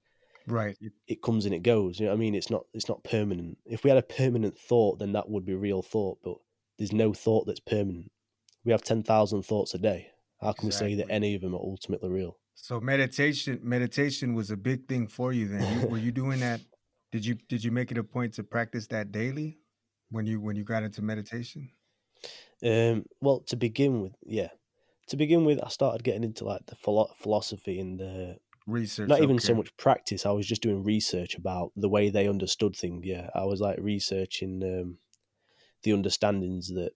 right. 0.48 0.78
it 1.08 1.22
comes 1.22 1.46
and 1.46 1.54
it 1.54 1.64
goes 1.64 2.00
you 2.00 2.06
know 2.06 2.12
what 2.12 2.18
i 2.18 2.20
mean? 2.20 2.36
It's 2.36 2.50
not 2.50 2.66
it's 2.74 2.90
not 2.90 3.04
permanent. 3.04 3.58
If 3.66 3.84
we 3.84 3.90
had 3.90 3.98
a 3.98 4.04
permanent 4.04 4.58
thought 4.58 5.00
then 5.00 5.14
that 5.14 5.30
would 5.30 5.46
be 5.46 5.56
real 5.56 5.82
thought 5.82 6.20
but 6.24 6.38
there's 6.78 6.94
no 6.94 7.14
thought 7.14 7.46
that's 7.46 7.60
permanent. 7.60 8.12
We 8.66 8.72
have 8.72 8.84
10,000 8.84 9.44
thoughts 9.44 9.74
a 9.74 9.78
day. 9.78 10.08
How 10.42 10.54
can 10.54 10.68
exactly. 10.68 10.90
we 10.90 10.96
say 10.96 11.04
that 11.04 11.12
any 11.12 11.36
of 11.36 11.42
them 11.42 11.54
are 11.54 11.62
ultimately 11.62 12.10
real? 12.10 12.38
So 12.56 12.80
meditation 12.80 13.60
meditation 13.64 14.34
was 14.34 14.52
a 14.52 14.58
big 14.58 14.88
thing 14.88 15.08
for 15.08 15.32
you 15.32 15.48
then. 15.48 15.82
You, 15.82 15.88
were 15.88 15.98
you 15.98 16.12
doing 16.24 16.40
that? 16.40 16.62
Did 17.12 17.26
you 17.26 17.36
did 17.50 17.64
you 17.64 17.72
make 17.72 17.92
it 17.92 17.98
a 17.98 18.04
point 18.04 18.34
to 18.36 18.44
practice 18.44 18.88
that 18.88 19.12
daily 19.12 19.60
when 20.10 20.26
you 20.26 20.40
when 20.40 20.56
you 20.56 20.64
got 20.64 20.84
into 20.84 21.02
meditation? 21.02 21.70
Um 22.64 23.06
well 23.20 23.42
to 23.48 23.56
begin 23.56 24.02
with 24.02 24.14
yeah. 24.26 24.50
To 25.10 25.18
begin 25.18 25.44
with 25.44 25.60
i 25.64 25.68
started 25.68 26.04
getting 26.04 26.24
into 26.24 26.46
like 26.46 26.66
the 26.68 26.76
philosophy 26.76 27.80
and 27.80 28.00
the 28.00 28.38
research 28.68 29.10
not 29.10 29.22
even 29.22 29.38
okay. 29.38 29.46
so 29.46 29.56
much 29.56 29.76
practice 29.78 30.26
i 30.26 30.32
was 30.32 30.46
just 30.46 30.62
doing 30.62 30.84
research 30.84 31.36
about 31.36 31.72
the 31.76 31.90
way 31.90 32.10
they 32.10 32.28
understood 32.28 32.76
things 32.76 33.04
yeah 33.06 33.30
i 33.34 33.44
was 33.44 33.60
like 33.60 33.78
researching 33.80 34.62
um, 34.64 34.98
the 35.84 35.94
understandings 35.94 36.68
that 36.68 36.92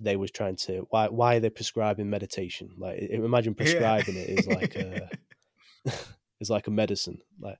they 0.00 0.16
was 0.16 0.30
trying 0.30 0.56
to 0.56 0.86
why 0.90 1.06
why 1.08 1.36
are 1.36 1.40
they 1.40 1.50
prescribing 1.50 2.10
meditation 2.10 2.68
like 2.78 2.98
imagine 2.98 3.54
prescribing 3.54 4.16
yeah. 4.16 4.22
it 4.22 4.38
is 4.40 4.46
like 4.46 4.74
a 4.74 5.08
is 6.40 6.50
like 6.50 6.66
a 6.66 6.70
medicine 6.70 7.18
like 7.40 7.58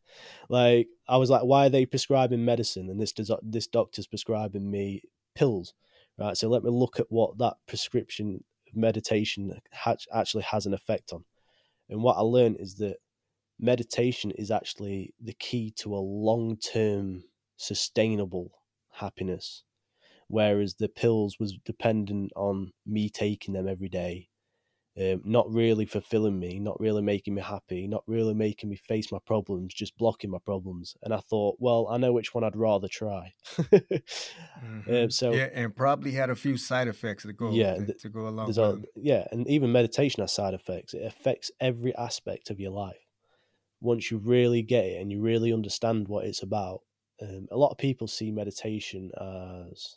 like 0.49 0.89
i 1.09 1.17
was 1.17 1.31
like 1.31 1.43
why 1.43 1.67
are 1.67 1.71
they 1.71 1.87
prescribing 1.87 2.45
medicine 2.45 2.91
and 2.91 3.01
this 3.01 3.13
does 3.13 3.31
this 3.43 3.67
doctor's 3.67 4.07
prescribing 4.07 4.69
me 4.69 5.03
pills 5.35 5.75
right 6.19 6.37
so 6.37 6.49
let 6.49 6.65
me 6.65 6.71
look 6.71 6.99
at 6.99 7.07
what 7.09 7.39
that 7.39 7.55
prescription 7.67 8.43
of 8.69 8.77
meditation 8.77 9.61
ha- 9.73 9.97
actually 10.13 10.43
has 10.43 10.67
an 10.67 10.75
effect 10.75 11.13
on 11.13 11.25
and 11.89 12.03
what 12.03 12.17
i 12.17 12.21
learned 12.21 12.57
is 12.59 12.77
that 12.77 12.97
meditation 13.65 14.31
is 14.33 14.51
actually 14.51 15.15
the 15.21 15.33
key 15.33 15.73
to 15.79 15.95
a 15.95 15.97
long 15.97 16.57
term 16.57 17.25
sustainable 17.57 18.53
happiness. 18.93 19.65
Whereas 20.29 20.77
the 20.77 20.89
pills 20.89 21.37
was 21.39 21.59
dependent 21.65 22.33
on 22.35 22.73
me 22.87 23.11
taking 23.11 23.53
them 23.55 23.69
every 23.69 23.91
day, 23.91 24.29
um, 24.99 25.21
not 25.25 25.53
really 25.53 25.85
fulfilling 25.85 26.39
me, 26.39 26.59
not 26.59 26.81
really 26.81 27.03
making 27.03 27.35
me 27.35 27.43
happy, 27.43 27.87
not 27.87 28.03
really 28.07 28.33
making 28.33 28.71
me 28.71 28.77
face 28.77 29.12
my 29.12 29.19
problems, 29.27 29.75
just 29.75 29.97
blocking 29.99 30.31
my 30.31 30.39
problems. 30.45 30.97
And 31.03 31.12
I 31.12 31.19
thought, 31.19 31.57
well, 31.59 31.89
I 31.91 31.99
know 31.99 32.12
which 32.12 32.35
one 32.35 32.43
I'd 32.43 32.57
rather 32.57 32.89
try. 32.89 33.33
mm-hmm. 33.59 34.95
um, 34.95 35.11
so 35.11 35.33
yeah, 35.33 35.51
and 35.53 35.77
probably 35.77 36.12
had 36.12 36.31
a 36.31 36.37
few 36.37 36.57
side 36.57 36.89
effects 36.89 37.25
to 37.25 37.33
go 37.33 37.51
yeah 37.51 37.75
to, 37.75 37.95
to 37.95 38.09
go 38.09 38.29
along. 38.29 38.59
A, 38.59 38.77
yeah, 38.97 39.27
and 39.31 39.47
even 39.47 39.73
meditation 39.73 40.23
has 40.23 40.33
side 40.33 40.55
effects. 40.55 40.95
It 40.95 41.05
affects 41.05 41.51
every 41.61 41.95
aspect 41.97 42.49
of 42.51 42.59
your 42.59 42.73
life 42.73 43.04
once 43.85 44.11
you 44.11 44.18
really 44.18 44.62
get 44.62 44.85
it 44.85 45.01
and 45.01 45.12
you 45.12 45.20
really 45.20 45.53
understand 45.53 46.09
what 46.09 46.24
it's 46.24 46.43
about, 46.43 46.80
um, 47.20 47.47
a 47.51 47.57
lot 47.57 47.70
of 47.70 47.78
people 47.78 48.09
see 48.09 48.30
meditation 48.30 49.11
as. 49.20 49.97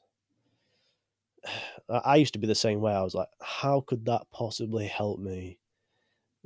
I 1.89 2.17
used 2.17 2.33
to 2.33 2.39
be 2.39 2.47
the 2.47 2.55
same 2.55 2.81
way. 2.81 2.93
I 2.93 3.01
was 3.01 3.15
like, 3.15 3.29
how 3.41 3.81
could 3.81 4.05
that 4.05 4.23
possibly 4.31 4.87
help 4.87 5.19
me 5.19 5.59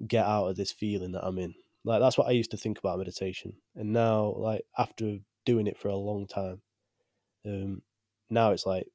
get 0.08 0.26
out 0.26 0.48
of 0.48 0.56
this 0.56 0.72
feeling 0.72 1.14
that 1.14 1.26
I'm 1.26 1.40
in? 1.40 1.56
Like, 1.84 2.00
that's 2.00 2.18
what 2.18 2.28
I 2.28 2.32
used 2.32 2.52
to 2.52 2.58
think 2.58 2.78
about 2.78 3.00
meditation. 3.00 3.54
And 3.76 3.92
now, 3.92 4.36
like, 4.38 4.62
after 4.78 5.18
doing 5.46 5.66
it 5.66 5.80
for 5.80 5.88
a 5.88 5.96
long 5.96 6.28
time, 6.28 6.62
um, 7.44 7.82
now 8.30 8.52
it's 8.52 8.68
like, 8.68 8.86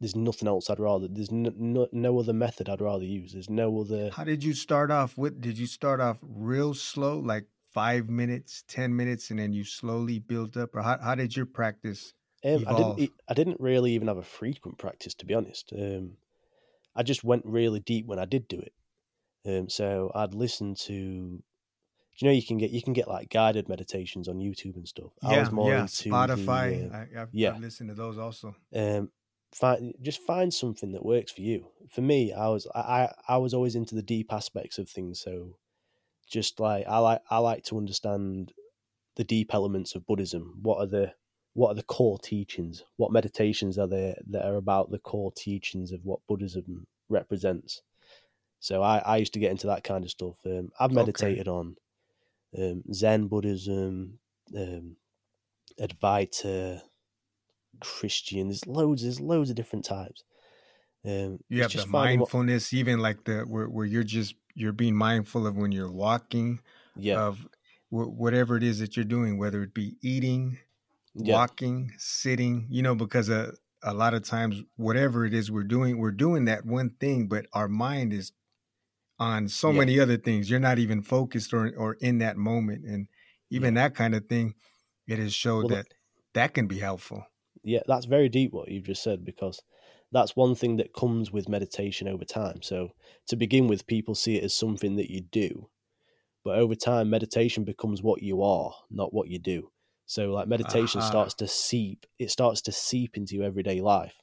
there's 0.00 0.16
nothing 0.16 0.48
else 0.48 0.68
I'd 0.68 0.80
rather. 0.80 1.06
There's 1.06 1.30
no, 1.30 1.52
no, 1.56 1.86
no 1.92 2.18
other 2.18 2.32
method 2.32 2.68
I'd 2.68 2.80
rather 2.80 3.04
use. 3.04 3.32
There's 3.32 3.48
no 3.48 3.80
other. 3.80 4.10
How 4.10 4.24
did 4.24 4.42
you 4.42 4.52
start 4.52 4.90
off? 4.90 5.16
With 5.16 5.40
did 5.40 5.56
you 5.56 5.68
start 5.68 6.00
off 6.00 6.18
real 6.22 6.74
slow, 6.74 7.20
like 7.20 7.46
five 7.72 8.08
minutes, 8.08 8.64
ten 8.68 8.94
minutes, 8.94 9.30
and 9.30 9.38
then 9.38 9.52
you 9.52 9.64
slowly 9.64 10.18
build 10.18 10.56
up, 10.56 10.74
or 10.74 10.82
how, 10.82 10.98
how 11.02 11.14
did 11.14 11.36
your 11.36 11.46
practice 11.46 12.14
um, 12.44 12.64
I 12.66 12.76
didn't. 12.76 13.12
I 13.28 13.34
didn't 13.34 13.60
really 13.60 13.92
even 13.92 14.08
have 14.08 14.16
a 14.16 14.22
frequent 14.22 14.78
practice, 14.78 15.14
to 15.14 15.26
be 15.26 15.34
honest. 15.34 15.72
Um, 15.76 16.12
I 16.94 17.02
just 17.02 17.22
went 17.24 17.44
really 17.46 17.80
deep 17.80 18.06
when 18.06 18.18
I 18.18 18.24
did 18.24 18.48
do 18.48 18.60
it. 18.60 18.72
Um, 19.46 19.68
so 19.68 20.10
I'd 20.14 20.34
listen 20.34 20.74
to. 20.86 20.92
you 20.92 21.42
know 22.22 22.30
you 22.30 22.42
can 22.42 22.58
get 22.58 22.70
you 22.70 22.82
can 22.82 22.92
get 22.92 23.08
like 23.08 23.30
guided 23.30 23.68
meditations 23.68 24.28
on 24.28 24.38
YouTube 24.38 24.76
and 24.76 24.88
stuff? 24.88 25.12
Yeah, 25.22 25.30
I 25.30 25.40
was 25.40 25.52
more 25.52 25.70
yeah. 25.70 25.80
into 25.82 26.10
Spotify. 26.10 26.90
The, 26.90 26.96
uh, 26.96 26.98
I, 26.98 27.18
have 27.18 27.28
yeah, 27.32 27.54
I've 27.54 27.60
listened 27.60 27.90
to 27.90 27.94
those 27.94 28.18
also. 28.18 28.56
Um, 28.74 29.10
find 29.54 29.94
just 30.02 30.20
find 30.22 30.52
something 30.52 30.92
that 30.92 31.04
works 31.04 31.30
for 31.30 31.42
you. 31.42 31.68
For 31.90 32.00
me, 32.00 32.32
I 32.32 32.48
was 32.48 32.66
I 32.74 33.08
I 33.28 33.36
was 33.36 33.54
always 33.54 33.76
into 33.76 33.94
the 33.94 34.02
deep 34.02 34.32
aspects 34.32 34.78
of 34.78 34.88
things, 34.88 35.20
so 35.20 35.58
just 36.32 36.58
like 36.58 36.86
I 36.88 36.98
like 36.98 37.20
I 37.30 37.38
like 37.38 37.62
to 37.64 37.76
understand 37.76 38.52
the 39.16 39.24
deep 39.24 39.54
elements 39.54 39.94
of 39.94 40.06
Buddhism. 40.06 40.58
What 40.62 40.78
are 40.78 40.86
the 40.86 41.12
what 41.52 41.68
are 41.68 41.74
the 41.74 41.82
core 41.82 42.18
teachings? 42.18 42.82
What 42.96 43.12
meditations 43.12 43.78
are 43.78 43.86
there 43.86 44.16
that 44.30 44.46
are 44.46 44.56
about 44.56 44.90
the 44.90 44.98
core 44.98 45.30
teachings 45.36 45.92
of 45.92 46.00
what 46.04 46.20
Buddhism 46.26 46.86
represents? 47.10 47.82
So 48.60 48.82
I, 48.82 48.98
I 48.98 49.16
used 49.18 49.34
to 49.34 49.40
get 49.40 49.50
into 49.50 49.66
that 49.66 49.84
kind 49.84 50.04
of 50.04 50.10
stuff. 50.10 50.36
Um, 50.46 50.70
I've 50.80 50.92
meditated 50.92 51.48
okay. 51.48 51.50
on 51.50 51.76
um, 52.56 52.82
Zen 52.92 53.26
Buddhism, 53.26 54.18
um, 54.56 54.96
Advaita, 55.78 56.80
Christian. 57.80 58.48
There's 58.48 58.66
loads. 58.66 59.02
There's 59.02 59.20
loads 59.20 59.50
of 59.50 59.56
different 59.56 59.84
types. 59.84 60.24
Um, 61.04 61.40
you 61.48 61.62
have 61.62 61.72
the 61.72 61.86
mindfulness, 61.86 62.72
what, 62.72 62.78
even 62.78 63.00
like 63.00 63.24
the 63.24 63.40
where, 63.40 63.66
where 63.66 63.86
you're 63.86 64.04
just 64.04 64.34
you're 64.54 64.72
being 64.72 64.94
mindful 64.94 65.46
of 65.46 65.56
when 65.56 65.72
you're 65.72 65.90
walking, 65.90 66.60
yeah. 66.96 67.20
of 67.20 67.46
w- 67.90 68.10
whatever 68.10 68.56
it 68.56 68.62
is 68.62 68.78
that 68.78 68.96
you're 68.96 69.04
doing, 69.04 69.36
whether 69.36 69.62
it 69.62 69.74
be 69.74 69.96
eating, 70.00 70.58
yeah. 71.14 71.34
walking, 71.34 71.92
sitting. 71.98 72.66
You 72.70 72.82
know, 72.82 72.94
because 72.94 73.28
a 73.28 73.54
a 73.82 73.92
lot 73.92 74.14
of 74.14 74.22
times, 74.22 74.62
whatever 74.76 75.26
it 75.26 75.34
is 75.34 75.50
we're 75.50 75.64
doing, 75.64 75.98
we're 75.98 76.12
doing 76.12 76.44
that 76.44 76.64
one 76.64 76.90
thing, 76.90 77.26
but 77.26 77.46
our 77.52 77.66
mind 77.66 78.12
is 78.12 78.32
on 79.18 79.48
so 79.48 79.70
yeah. 79.70 79.78
many 79.80 80.00
other 80.00 80.16
things. 80.16 80.48
You're 80.48 80.60
not 80.60 80.78
even 80.78 81.02
focused 81.02 81.52
or 81.52 81.72
or 81.76 81.94
in 81.94 82.18
that 82.18 82.36
moment, 82.36 82.84
and 82.84 83.08
even 83.50 83.74
that 83.74 83.94
kind 83.94 84.14
of 84.14 84.26
thing. 84.26 84.54
It 85.08 85.18
has 85.18 85.34
showed 85.34 85.64
well, 85.64 85.76
that 85.76 85.86
that 86.34 86.54
can 86.54 86.68
be 86.68 86.78
helpful. 86.78 87.26
Yeah, 87.64 87.80
that's 87.86 88.06
very 88.06 88.28
deep 88.28 88.52
what 88.52 88.68
you've 88.68 88.86
just 88.86 89.02
said 89.02 89.24
because 89.24 89.60
that's 90.12 90.36
one 90.36 90.54
thing 90.54 90.76
that 90.76 90.94
comes 90.94 91.32
with 91.32 91.48
meditation 91.48 92.06
over 92.06 92.24
time. 92.24 92.62
So 92.62 92.90
to 93.28 93.36
begin 93.36 93.66
with, 93.66 93.86
people 93.86 94.14
see 94.14 94.36
it 94.36 94.44
as 94.44 94.54
something 94.54 94.96
that 94.96 95.10
you 95.10 95.22
do, 95.22 95.68
but 96.44 96.58
over 96.58 96.74
time, 96.74 97.10
meditation 97.10 97.64
becomes 97.64 98.02
what 98.02 98.22
you 98.22 98.42
are, 98.42 98.74
not 98.90 99.14
what 99.14 99.28
you 99.28 99.38
do. 99.38 99.70
So 100.06 100.30
like 100.30 100.48
meditation 100.48 101.00
uh-huh. 101.00 101.10
starts 101.10 101.34
to 101.34 101.48
seep, 101.48 102.06
it 102.18 102.30
starts 102.30 102.60
to 102.62 102.72
seep 102.72 103.16
into 103.16 103.36
your 103.36 103.44
everyday 103.44 103.80
life. 103.80 104.20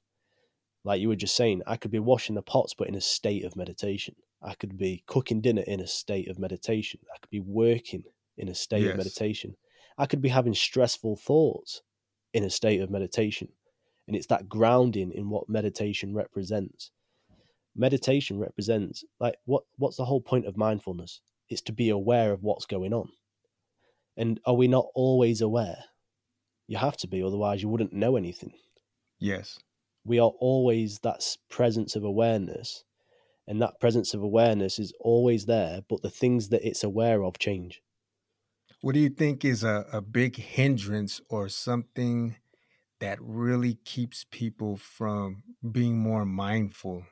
Like 0.83 1.01
you 1.01 1.09
were 1.09 1.15
just 1.15 1.35
saying, 1.35 1.61
I 1.65 1.77
could 1.77 1.91
be 1.91 1.99
washing 1.99 2.35
the 2.35 2.41
pots, 2.41 2.73
but 2.77 2.87
in 2.87 2.95
a 2.95 3.01
state 3.01 3.43
of 3.43 3.55
meditation. 3.55 4.15
I 4.41 4.53
could 4.53 4.77
be 4.77 5.03
cooking 5.05 5.41
dinner 5.41 5.63
in 5.67 5.81
a 5.81 5.87
state 5.87 6.29
of 6.29 6.39
meditation. 6.39 7.01
I 7.13 7.17
could 7.19 7.29
be 7.29 7.41
working 7.41 8.03
in 8.37 8.47
a 8.47 8.55
state 8.55 8.83
yes. 8.83 8.91
of 8.91 8.97
meditation. 8.97 9.55
I 9.97 10.05
could 10.05 10.21
be 10.21 10.29
having 10.29 10.53
stressful 10.53 11.17
thoughts 11.17 11.81
in 12.33 12.43
a 12.43 12.49
state 12.49 12.79
of 12.79 12.89
meditation. 12.89 13.49
And 14.10 14.16
it's 14.16 14.26
that 14.26 14.49
grounding 14.49 15.12
in 15.12 15.30
what 15.30 15.47
meditation 15.47 16.16
represents. 16.16 16.89
Meditation 17.76 18.39
represents 18.39 19.03
like 19.20 19.36
what 19.45 19.66
what's 19.78 19.97
the 19.97 20.05
whole 20.05 20.20
point 20.20 20.47
of 20.47 20.57
mindfulness? 20.57 21.22
It's 21.47 21.62
to 21.62 21.72
be 21.72 21.91
aware 21.91 22.32
of 22.32 22.41
what's 22.41 22.66
going 22.66 22.91
on. 22.91 23.10
And 24.18 24.39
are 24.47 24.55
we 24.55 24.68
not 24.68 24.88
always 24.95 25.41
aware? 25.41 25.84
You 26.68 26.78
have 26.78 26.97
to 26.97 27.07
be, 27.07 27.22
otherwise 27.22 27.62
you 27.62 27.70
wouldn't 27.70 27.93
know 27.93 28.16
anything. 28.16 28.53
Yes. 29.20 29.60
We 30.03 30.18
are 30.18 30.32
always 30.39 31.01
that 31.03 31.24
presence 31.47 31.95
of 31.95 32.03
awareness, 32.03 32.86
and 33.47 33.62
that 33.62 33.80
presence 33.80 34.16
of 34.16 34.24
awareness 34.24 34.80
is 34.80 34.91
always 34.99 35.45
there, 35.45 35.82
but 35.88 36.01
the 36.01 36.10
things 36.10 36.49
that 36.49 36.68
it's 36.68 36.84
aware 36.84 37.24
of 37.24 37.38
change. 37.38 37.84
What 38.82 38.95
do 38.95 39.01
you 39.01 39.10
think 39.10 39.45
is 39.45 39.64
a, 39.64 39.86
a 39.93 40.01
big 40.01 40.38
hindrance 40.38 41.22
or 41.30 41.47
something 41.47 42.38
that 43.00 43.18
really 43.22 43.76
keeps 43.86 44.26
people 44.30 44.78
from 44.78 45.43
being 45.72 45.97
more 45.97 46.26
mindful. 46.26 47.04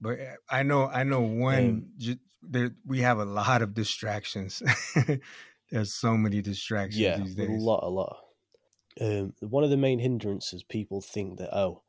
But 0.00 0.20
eh, 0.20 0.34
I 0.50 0.62
know, 0.62 0.86
I 0.86 1.04
know 1.04 1.20
one. 1.20 1.90
There, 2.42 2.72
we 2.86 3.00
have 3.00 3.18
a 3.18 3.24
lot 3.24 3.62
of 3.62 3.74
distractions. 3.74 4.62
There's 5.70 5.94
so 5.94 6.16
many 6.16 6.42
distractions 6.42 7.00
yeah, 7.00 7.16
these 7.16 7.34
days. 7.34 7.48
a 7.48 7.52
lot, 7.52 7.80
a 7.82 7.88
lot. 7.88 8.16
Um, 9.00 9.32
one 9.40 9.64
of 9.64 9.70
the 9.70 9.76
main 9.76 9.98
hindrances 9.98 10.62
people 10.62 11.00
think 11.00 11.38
that 11.38 11.56
oh, 11.56 11.82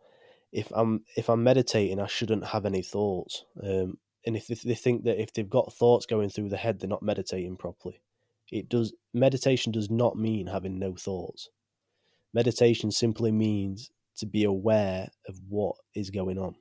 if 0.51 0.72
I'm 0.74 1.03
if 1.16 1.30
I'm 1.30 1.43
meditating, 1.43 1.99
I 1.99 2.08
shouldn't 2.08 2.45
have 2.45 2.66
any 2.66 2.82
thoughts. 2.82 3.43
Um, 3.62 3.97
and 4.26 4.36
if 4.36 4.47
they 4.47 4.74
think 4.74 5.03
that 5.03 5.22
if 5.22 5.34
they've 5.34 5.49
got 5.49 5.74
thoughts 5.74 6.06
going 6.06 6.30
through 6.30 6.49
the 6.49 6.58
head, 6.58 6.80
they're 6.80 6.89
not 6.89 7.03
meditating 7.03 7.58
properly. 7.58 8.01
It 8.51 8.70
does 8.70 8.93
meditation 9.14 9.72
does 9.72 9.89
not 9.89 10.18
mean 10.18 10.47
having 10.47 10.80
no 10.80 10.95
thoughts. 10.95 11.49
Meditation 12.36 12.91
simply 12.91 13.31
means 13.31 13.89
to 14.17 14.25
be 14.25 14.43
aware 14.43 15.07
of 15.27 15.39
what 15.47 15.77
is 15.95 16.09
going 16.09 16.38
on. 16.38 16.55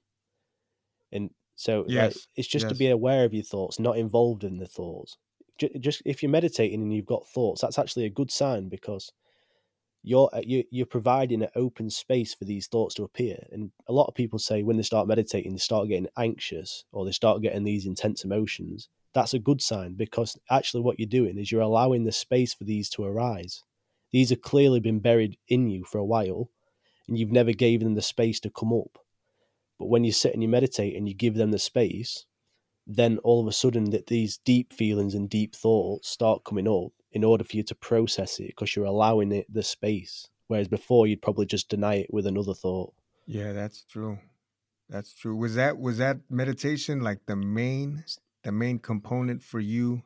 And 1.10 1.30
so 1.56 1.84
yes. 1.88 2.14
like, 2.14 2.24
it's 2.36 2.48
just 2.48 2.64
yes. 2.64 2.72
to 2.72 2.78
be 2.78 2.88
aware 2.88 3.24
of 3.24 3.34
your 3.34 3.42
thoughts, 3.42 3.80
not 3.80 3.98
involved 3.98 4.44
in 4.44 4.58
the 4.58 4.68
thoughts. 4.68 5.16
Just 5.80 6.00
if 6.04 6.22
you're 6.22 6.30
meditating 6.30 6.80
and 6.80 6.94
you've 6.94 7.06
got 7.06 7.26
thoughts, 7.28 7.60
that's 7.60 7.78
actually 7.78 8.04
a 8.04 8.10
good 8.10 8.30
sign 8.30 8.68
because 8.68 9.12
you're 10.04 10.28
uh, 10.32 10.42
you're 10.44 10.86
providing 10.86 11.42
an 11.42 11.48
open 11.56 11.90
space 11.90 12.34
for 12.34 12.44
these 12.44 12.68
thoughts 12.68 12.94
to 12.94 13.02
appear. 13.02 13.38
And 13.50 13.72
a 13.88 13.92
lot 13.92 14.06
of 14.06 14.14
people 14.14 14.38
say 14.38 14.62
when 14.62 14.76
they 14.76 14.82
start 14.84 15.08
meditating, 15.08 15.52
they 15.52 15.58
start 15.58 15.88
getting 15.88 16.08
anxious 16.16 16.84
or 16.92 17.04
they 17.04 17.12
start 17.12 17.42
getting 17.42 17.64
these 17.64 17.86
intense 17.86 18.24
emotions. 18.24 18.88
That's 19.12 19.34
a 19.34 19.40
good 19.40 19.60
sign 19.60 19.94
because 19.94 20.38
actually 20.50 20.82
what 20.82 21.00
you're 21.00 21.08
doing 21.08 21.38
is 21.38 21.50
you're 21.50 21.60
allowing 21.62 22.04
the 22.04 22.12
space 22.12 22.54
for 22.54 22.64
these 22.64 22.88
to 22.90 23.04
arise. 23.04 23.64
These 24.14 24.30
have 24.30 24.42
clearly 24.42 24.78
been 24.78 25.00
buried 25.00 25.38
in 25.48 25.68
you 25.68 25.82
for 25.82 25.98
a 25.98 26.04
while, 26.04 26.48
and 27.08 27.18
you've 27.18 27.32
never 27.32 27.50
given 27.50 27.88
them 27.88 27.94
the 27.96 28.00
space 28.00 28.38
to 28.40 28.48
come 28.48 28.72
up. 28.72 29.00
But 29.76 29.88
when 29.88 30.04
you 30.04 30.12
sit 30.12 30.32
and 30.32 30.40
you 30.40 30.48
meditate 30.48 30.94
and 30.94 31.08
you 31.08 31.14
give 31.14 31.34
them 31.34 31.50
the 31.50 31.58
space, 31.58 32.24
then 32.86 33.18
all 33.24 33.40
of 33.40 33.48
a 33.48 33.52
sudden 33.52 33.90
that 33.90 34.06
these 34.06 34.38
deep 34.38 34.72
feelings 34.72 35.14
and 35.14 35.28
deep 35.28 35.56
thoughts 35.56 36.08
start 36.08 36.44
coming 36.44 36.68
up 36.68 36.92
in 37.10 37.24
order 37.24 37.42
for 37.42 37.56
you 37.56 37.64
to 37.64 37.74
process 37.74 38.38
it 38.38 38.46
because 38.46 38.76
you're 38.76 38.84
allowing 38.84 39.32
it 39.32 39.52
the 39.52 39.64
space. 39.64 40.28
Whereas 40.46 40.68
before 40.68 41.08
you'd 41.08 41.20
probably 41.20 41.46
just 41.46 41.68
deny 41.68 41.96
it 41.96 42.14
with 42.14 42.28
another 42.28 42.54
thought. 42.54 42.94
Yeah, 43.26 43.52
that's 43.52 43.82
true. 43.82 44.20
That's 44.88 45.12
true. 45.12 45.34
Was 45.34 45.56
that 45.56 45.76
was 45.76 45.98
that 45.98 46.18
meditation 46.30 47.00
like 47.00 47.26
the 47.26 47.34
main 47.34 48.04
the 48.44 48.52
main 48.52 48.78
component 48.78 49.42
for 49.42 49.58
you 49.58 50.04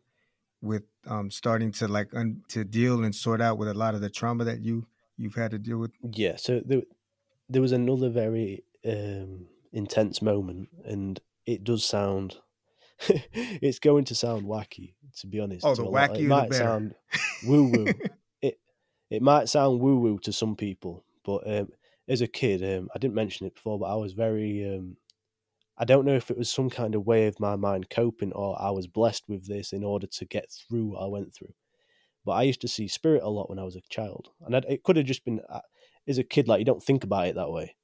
with 0.60 0.84
um, 1.06 1.30
starting 1.30 1.72
to 1.72 1.88
like 1.88 2.08
un- 2.14 2.42
to 2.48 2.64
deal 2.64 3.04
and 3.04 3.14
sort 3.14 3.40
out 3.40 3.58
with 3.58 3.68
a 3.68 3.74
lot 3.74 3.94
of 3.94 4.00
the 4.00 4.10
trauma 4.10 4.44
that 4.44 4.60
you 4.60 4.86
you've 5.16 5.34
had 5.34 5.50
to 5.52 5.58
deal 5.58 5.78
with? 5.78 5.92
Yeah. 6.12 6.36
So 6.36 6.60
there, 6.64 6.82
there 7.48 7.62
was 7.62 7.72
another 7.72 8.08
very 8.08 8.64
um, 8.86 9.46
intense 9.72 10.22
moment, 10.22 10.68
and 10.84 11.20
it 11.46 11.64
does 11.64 11.84
sound. 11.84 12.36
it's 13.08 13.78
going 13.78 14.04
to 14.06 14.14
sound 14.14 14.44
wacky, 14.44 14.94
to 15.20 15.26
be 15.26 15.40
honest. 15.40 15.64
Oh, 15.64 15.74
the 15.74 15.84
wacky 15.84 16.20
it 16.20 16.24
might 16.24 16.52
sound 16.52 16.94
woo 17.44 17.70
woo. 17.70 17.86
it 18.42 18.58
it 19.10 19.22
might 19.22 19.48
sound 19.48 19.80
woo 19.80 19.98
woo 19.98 20.18
to 20.20 20.32
some 20.32 20.56
people, 20.56 21.04
but 21.24 21.42
um, 21.46 21.68
as 22.08 22.22
a 22.22 22.26
kid, 22.26 22.62
um, 22.64 22.88
I 22.94 22.98
didn't 22.98 23.14
mention 23.14 23.46
it 23.46 23.54
before, 23.54 23.78
but 23.78 23.86
I 23.86 23.94
was 23.94 24.14
very 24.14 24.66
um, 24.74 24.96
I 25.78 25.84
don't 25.84 26.04
know 26.04 26.16
if 26.16 26.30
it 26.30 26.36
was 26.36 26.50
some 26.50 26.70
kind 26.70 26.94
of 26.94 27.06
way 27.06 27.28
of 27.28 27.38
my 27.38 27.54
mind 27.54 27.88
coping 27.88 28.32
or 28.32 28.60
I 28.60 28.70
was 28.70 28.88
blessed 28.88 29.24
with 29.28 29.46
this 29.46 29.72
in 29.72 29.84
order 29.84 30.08
to 30.08 30.24
get 30.24 30.50
through 30.50 30.86
what 30.86 31.04
I 31.04 31.06
went 31.06 31.32
through. 31.32 31.54
But 32.24 32.32
I 32.32 32.42
used 32.42 32.60
to 32.62 32.68
see 32.68 32.88
spirit 32.88 33.22
a 33.22 33.30
lot 33.30 33.48
when 33.48 33.60
I 33.60 33.64
was 33.64 33.76
a 33.76 33.80
child. 33.88 34.30
And 34.44 34.56
I'd, 34.56 34.64
it 34.64 34.82
could 34.82 34.96
have 34.96 35.06
just 35.06 35.24
been, 35.24 35.40
uh, 35.48 35.60
as 36.08 36.18
a 36.18 36.24
kid, 36.24 36.48
like, 36.48 36.58
you 36.58 36.64
don't 36.64 36.82
think 36.82 37.04
about 37.04 37.28
it 37.28 37.36
that 37.36 37.52
way. 37.52 37.76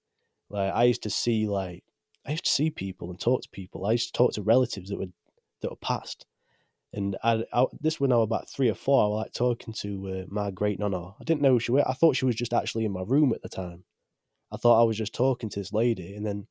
Like, 0.51 0.75
I 0.75 0.85
used 0.85 1.05
to 1.05 1.11
see, 1.11 1.47
like, 1.47 1.85
I 2.27 2.33
used 2.33 2.47
to 2.47 2.51
see 2.51 2.71
people 2.71 3.11
and 3.11 3.21
talk 3.21 3.43
to 3.43 3.49
people. 3.51 3.87
I 3.87 3.93
used 3.93 4.13
to 4.13 4.19
talk 4.19 4.33
to 4.35 4.43
relatives 4.43 4.91
that 4.91 4.99
were, 4.99 5.07
that 5.63 5.71
were 5.71 5.77
passed. 5.77 6.27
And 6.93 7.17
I, 7.23 7.45
I, 7.53 7.67
this 7.81 8.01
when 8.01 8.13
I 8.13 8.17
was 8.17 8.25
about 8.25 8.49
three 8.49 8.69
or 8.69 8.75
four, 8.75 9.05
I 9.05 9.09
was 9.09 9.25
like 9.25 9.33
talking 9.33 9.73
to 9.79 10.09
uh, 10.09 10.25
my 10.29 10.51
great 10.51 10.79
nonna. 10.79 11.09
I 11.21 11.25
didn't 11.25 11.43
know 11.43 11.53
who 11.53 11.61
she 11.61 11.73
was. 11.73 11.85
I 11.87 11.93
thought 11.93 12.17
she 12.17 12.25
was 12.25 12.37
just 12.37 12.53
actually 12.53 12.85
in 12.85 12.93
my 12.93 13.03
room 13.07 13.33
at 13.33 13.43
the 13.43 13.49
time. 13.49 13.85
I 14.53 14.57
thought 14.57 14.81
I 14.81 14.85
was 14.85 14.97
just 14.97 15.15
talking 15.15 15.49
to 15.51 15.61
this 15.61 15.73
lady, 15.73 16.15
and 16.15 16.25
then 16.25 16.47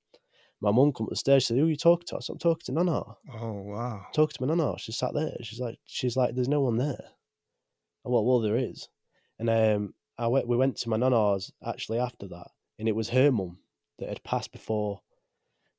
my 0.64 0.72
mum 0.72 0.94
come 0.94 1.06
up 1.06 1.10
the 1.10 1.16
stairs. 1.18 1.44
She 1.44 1.48
said, 1.48 1.58
"Who 1.58 1.66
are 1.66 1.70
you 1.70 1.76
talking 1.76 2.08
to?" 2.08 2.16
I 2.16 2.20
said, 2.20 2.34
"I'm 2.34 2.40
talking 2.40 2.64
to 2.66 2.72
Nana." 2.72 3.04
Oh 3.34 3.62
wow! 3.62 4.08
Talking 4.14 4.36
to 4.36 4.46
my 4.46 4.56
Nana. 4.56 4.80
She 4.80 4.94
sat 4.94 5.14
there. 5.14 5.36
She's 5.42 5.60
like, 5.60 5.78
she's 5.86 6.16
like, 6.16 6.34
"There's 6.34 6.48
no 6.48 6.62
one 6.62 6.78
there." 6.78 7.06
And 8.06 8.14
well, 8.14 8.24
well, 8.24 8.40
there 8.40 8.56
is. 8.56 8.88
And 9.38 9.50
um, 9.50 9.94
I 10.18 10.28
went. 10.28 10.48
We 10.48 10.56
went 10.56 10.78
to 10.78 10.90
my 10.90 10.96
Nana's 10.96 11.52
actually 11.66 12.00
after 12.00 12.28
that, 12.30 12.48
and 12.80 12.88
it 12.88 12.96
was 12.96 13.10
her 13.10 13.30
mum 13.30 13.58
that 14.00 14.08
had 14.08 14.24
passed 14.24 14.54
before. 14.54 15.02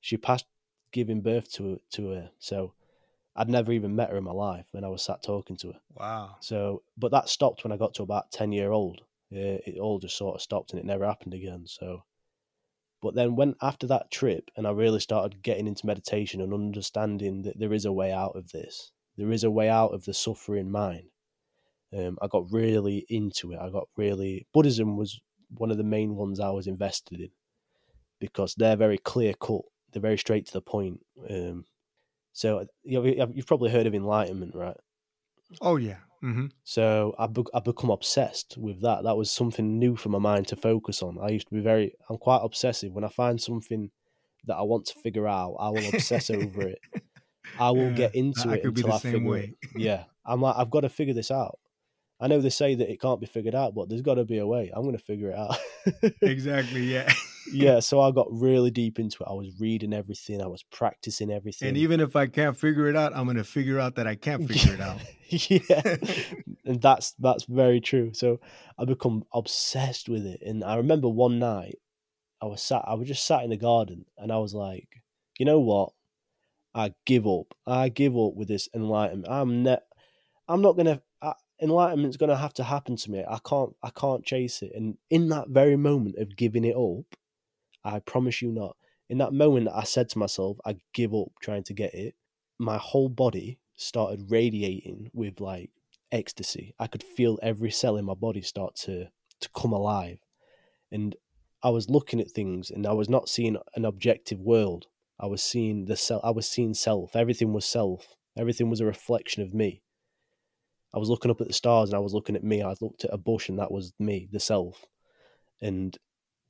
She 0.02 0.18
passed 0.18 0.44
giving 0.92 1.22
birth 1.22 1.50
to 1.52 1.80
to 1.92 2.10
her. 2.10 2.30
So 2.38 2.74
I'd 3.34 3.48
never 3.48 3.72
even 3.72 3.96
met 3.96 4.10
her 4.10 4.18
in 4.18 4.24
my 4.24 4.32
life, 4.32 4.66
and 4.74 4.84
I 4.84 4.88
was 4.90 5.02
sat 5.02 5.22
talking 5.22 5.56
to 5.58 5.68
her. 5.68 5.80
Wow. 5.94 6.36
So, 6.40 6.82
but 6.98 7.10
that 7.12 7.30
stopped 7.30 7.64
when 7.64 7.72
I 7.72 7.78
got 7.78 7.94
to 7.94 8.02
about 8.02 8.30
ten 8.30 8.52
year 8.52 8.70
old. 8.70 9.00
it 9.30 9.78
all 9.78 9.98
just 9.98 10.18
sort 10.18 10.34
of 10.34 10.42
stopped, 10.42 10.72
and 10.72 10.78
it 10.78 10.84
never 10.84 11.06
happened 11.06 11.32
again. 11.32 11.64
So 11.66 12.04
but 13.04 13.14
then 13.14 13.36
when 13.36 13.54
after 13.60 13.86
that 13.88 14.10
trip, 14.10 14.50
and 14.56 14.66
I 14.66 14.70
really 14.70 14.98
started 14.98 15.42
getting 15.42 15.66
into 15.66 15.84
meditation 15.84 16.40
and 16.40 16.54
understanding 16.54 17.42
that 17.42 17.58
there 17.58 17.74
is 17.74 17.84
a 17.84 17.92
way 17.92 18.10
out 18.10 18.34
of 18.34 18.50
this, 18.50 18.92
there 19.18 19.30
is 19.30 19.44
a 19.44 19.50
way 19.50 19.68
out 19.68 19.92
of 19.92 20.06
the 20.06 20.14
suffering 20.14 20.70
mind. 20.70 21.10
Um, 21.94 22.16
I 22.22 22.28
got 22.28 22.50
really 22.50 23.04
into 23.10 23.52
it. 23.52 23.58
I 23.60 23.68
got 23.68 23.88
really 23.98 24.46
Buddhism 24.54 24.96
was 24.96 25.20
one 25.50 25.70
of 25.70 25.76
the 25.76 25.84
main 25.84 26.16
ones 26.16 26.40
I 26.40 26.48
was 26.48 26.66
invested 26.66 27.20
in 27.20 27.30
because 28.20 28.54
they're 28.54 28.74
very 28.74 28.96
clear 28.96 29.34
cut. 29.34 29.66
They're 29.92 30.00
very 30.00 30.16
straight 30.16 30.46
to 30.46 30.54
the 30.54 30.62
point. 30.62 31.00
Um, 31.28 31.66
so 32.32 32.64
you 32.84 33.28
you've 33.34 33.46
probably 33.46 33.70
heard 33.70 33.86
of 33.86 33.94
enlightenment, 33.94 34.54
right? 34.54 34.78
Oh 35.60 35.76
yeah. 35.76 35.98
Mm-hmm. 36.22 36.46
So 36.64 37.14
I 37.18 37.26
be- 37.26 37.44
I 37.52 37.60
become 37.60 37.90
obsessed 37.90 38.56
with 38.56 38.80
that. 38.82 39.04
That 39.04 39.16
was 39.16 39.30
something 39.30 39.78
new 39.78 39.94
for 39.96 40.08
my 40.08 40.18
mind 40.18 40.48
to 40.48 40.56
focus 40.56 41.02
on. 41.02 41.18
I 41.22 41.28
used 41.28 41.48
to 41.48 41.54
be 41.54 41.60
very. 41.60 41.94
I'm 42.08 42.16
quite 42.16 42.40
obsessive 42.42 42.92
when 42.92 43.04
I 43.04 43.08
find 43.08 43.40
something 43.40 43.90
that 44.46 44.56
I 44.56 44.62
want 44.62 44.86
to 44.86 44.98
figure 45.00 45.28
out. 45.28 45.56
I 45.60 45.68
will 45.68 45.88
obsess 45.88 46.30
over 46.30 46.62
it. 46.68 46.78
I 47.58 47.70
will 47.70 47.90
Yeah, 47.90 47.96
get 47.96 48.14
into 48.14 48.50
it 48.52 48.64
until 48.64 48.92
I 48.92 48.98
figure 48.98 49.28
way. 49.30 49.54
it. 49.62 49.68
Yeah, 49.76 50.04
I'm 50.24 50.40
like 50.40 50.56
I've 50.56 50.70
got 50.70 50.80
to 50.80 50.88
figure 50.88 51.14
this 51.14 51.30
out. 51.30 51.58
I 52.20 52.26
know 52.28 52.40
they 52.40 52.48
say 52.50 52.74
that 52.76 52.90
it 52.90 53.00
can't 53.00 53.20
be 53.20 53.26
figured 53.26 53.54
out, 53.54 53.74
but 53.74 53.88
there's 53.88 54.00
got 54.00 54.14
to 54.14 54.24
be 54.24 54.38
a 54.38 54.46
way. 54.46 54.70
I'm 54.74 54.82
going 54.84 54.96
to 54.96 55.02
figure 55.04 55.30
it 55.30 55.36
out. 55.36 55.56
exactly. 56.22 56.84
Yeah. 56.84 57.12
yeah, 57.52 57.80
so 57.80 58.00
I 58.00 58.10
got 58.10 58.26
really 58.30 58.70
deep 58.70 58.98
into 58.98 59.22
it. 59.22 59.28
I 59.28 59.32
was 59.32 59.52
reading 59.58 59.92
everything. 59.92 60.42
I 60.42 60.46
was 60.46 60.62
practicing 60.62 61.30
everything. 61.30 61.68
and 61.68 61.76
even 61.76 62.00
if 62.00 62.16
I 62.16 62.26
can't 62.26 62.56
figure 62.56 62.88
it 62.88 62.96
out, 62.96 63.12
I'm 63.14 63.26
gonna 63.26 63.44
figure 63.44 63.78
out 63.78 63.96
that 63.96 64.06
I 64.06 64.14
can't 64.14 64.46
figure 64.48 64.74
it 64.74 64.80
out. 64.80 65.00
yeah, 65.28 65.96
and 66.64 66.80
that's 66.80 67.12
that's 67.18 67.44
very 67.44 67.80
true. 67.80 68.12
So 68.14 68.40
I 68.78 68.84
become 68.84 69.24
obsessed 69.32 70.08
with 70.08 70.26
it. 70.26 70.40
And 70.42 70.64
I 70.64 70.76
remember 70.76 71.08
one 71.08 71.38
night 71.38 71.76
I 72.40 72.46
was 72.46 72.62
sat, 72.62 72.84
I 72.86 72.94
was 72.94 73.08
just 73.08 73.26
sat 73.26 73.44
in 73.44 73.50
the 73.50 73.56
garden, 73.56 74.04
and 74.18 74.32
I 74.32 74.38
was 74.38 74.54
like, 74.54 74.88
you 75.38 75.46
know 75.46 75.60
what? 75.60 75.92
I 76.74 76.92
give 77.06 77.26
up. 77.26 77.54
I 77.66 77.88
give 77.88 78.16
up 78.16 78.34
with 78.34 78.48
this 78.48 78.68
enlightenment. 78.74 79.32
I'm 79.32 79.62
ne- 79.62 79.78
I'm 80.48 80.60
not 80.60 80.76
gonna. 80.76 81.00
I, 81.22 81.34
enlightenment's 81.62 82.16
gonna 82.16 82.36
have 82.36 82.54
to 82.54 82.64
happen 82.64 82.96
to 82.96 83.10
me. 83.10 83.24
I 83.26 83.38
can't. 83.44 83.74
I 83.82 83.90
can't 83.90 84.24
chase 84.24 84.62
it. 84.62 84.72
And 84.74 84.98
in 85.10 85.28
that 85.28 85.48
very 85.48 85.76
moment 85.76 86.16
of 86.18 86.36
giving 86.36 86.64
it 86.64 86.76
up, 86.76 87.16
I 87.84 87.98
promise 88.00 88.40
you 88.40 88.50
not. 88.50 88.76
In 89.08 89.18
that 89.18 89.32
moment, 89.32 89.68
I 89.72 89.84
said 89.84 90.08
to 90.10 90.18
myself, 90.18 90.56
I 90.64 90.76
give 90.92 91.14
up 91.14 91.28
trying 91.40 91.64
to 91.64 91.74
get 91.74 91.94
it. 91.94 92.14
My 92.58 92.78
whole 92.78 93.08
body 93.08 93.58
started 93.76 94.30
radiating 94.30 95.10
with 95.12 95.40
like 95.40 95.70
ecstasy. 96.10 96.74
I 96.78 96.86
could 96.86 97.02
feel 97.02 97.38
every 97.42 97.70
cell 97.70 97.96
in 97.96 98.04
my 98.04 98.14
body 98.14 98.40
start 98.40 98.76
to 98.76 99.08
to 99.40 99.48
come 99.54 99.72
alive, 99.72 100.18
and 100.90 101.16
I 101.62 101.70
was 101.70 101.90
looking 101.90 102.20
at 102.20 102.30
things, 102.30 102.70
and 102.70 102.86
I 102.86 102.92
was 102.92 103.08
not 103.08 103.28
seeing 103.28 103.56
an 103.74 103.84
objective 103.84 104.40
world. 104.40 104.86
I 105.18 105.26
was 105.26 105.42
seeing 105.42 105.86
the 105.86 105.96
self. 105.96 106.22
I 106.24 106.30
was 106.30 106.48
seeing 106.48 106.74
self. 106.74 107.16
Everything 107.16 107.52
was 107.52 107.66
self. 107.66 108.16
Everything 108.36 108.70
was 108.70 108.80
a 108.80 108.86
reflection 108.86 109.42
of 109.42 109.54
me. 109.54 109.82
I 110.94 110.98
was 110.98 111.08
looking 111.08 111.30
up 111.30 111.40
at 111.40 111.48
the 111.48 111.52
stars, 111.52 111.90
and 111.90 111.96
I 111.96 112.00
was 112.00 112.14
looking 112.14 112.36
at 112.36 112.44
me. 112.44 112.62
I 112.62 112.74
looked 112.80 113.04
at 113.04 113.12
a 113.12 113.18
bush, 113.18 113.48
and 113.48 113.58
that 113.58 113.72
was 113.72 113.92
me, 113.98 114.28
the 114.30 114.40
self. 114.40 114.84
And 115.60 115.96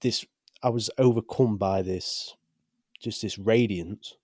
this, 0.00 0.24
I 0.64 0.70
was 0.70 0.88
overcome 0.96 1.58
by 1.58 1.82
this, 1.82 2.36
just 2.98 3.20
this 3.20 3.38
radiance. 3.38 4.16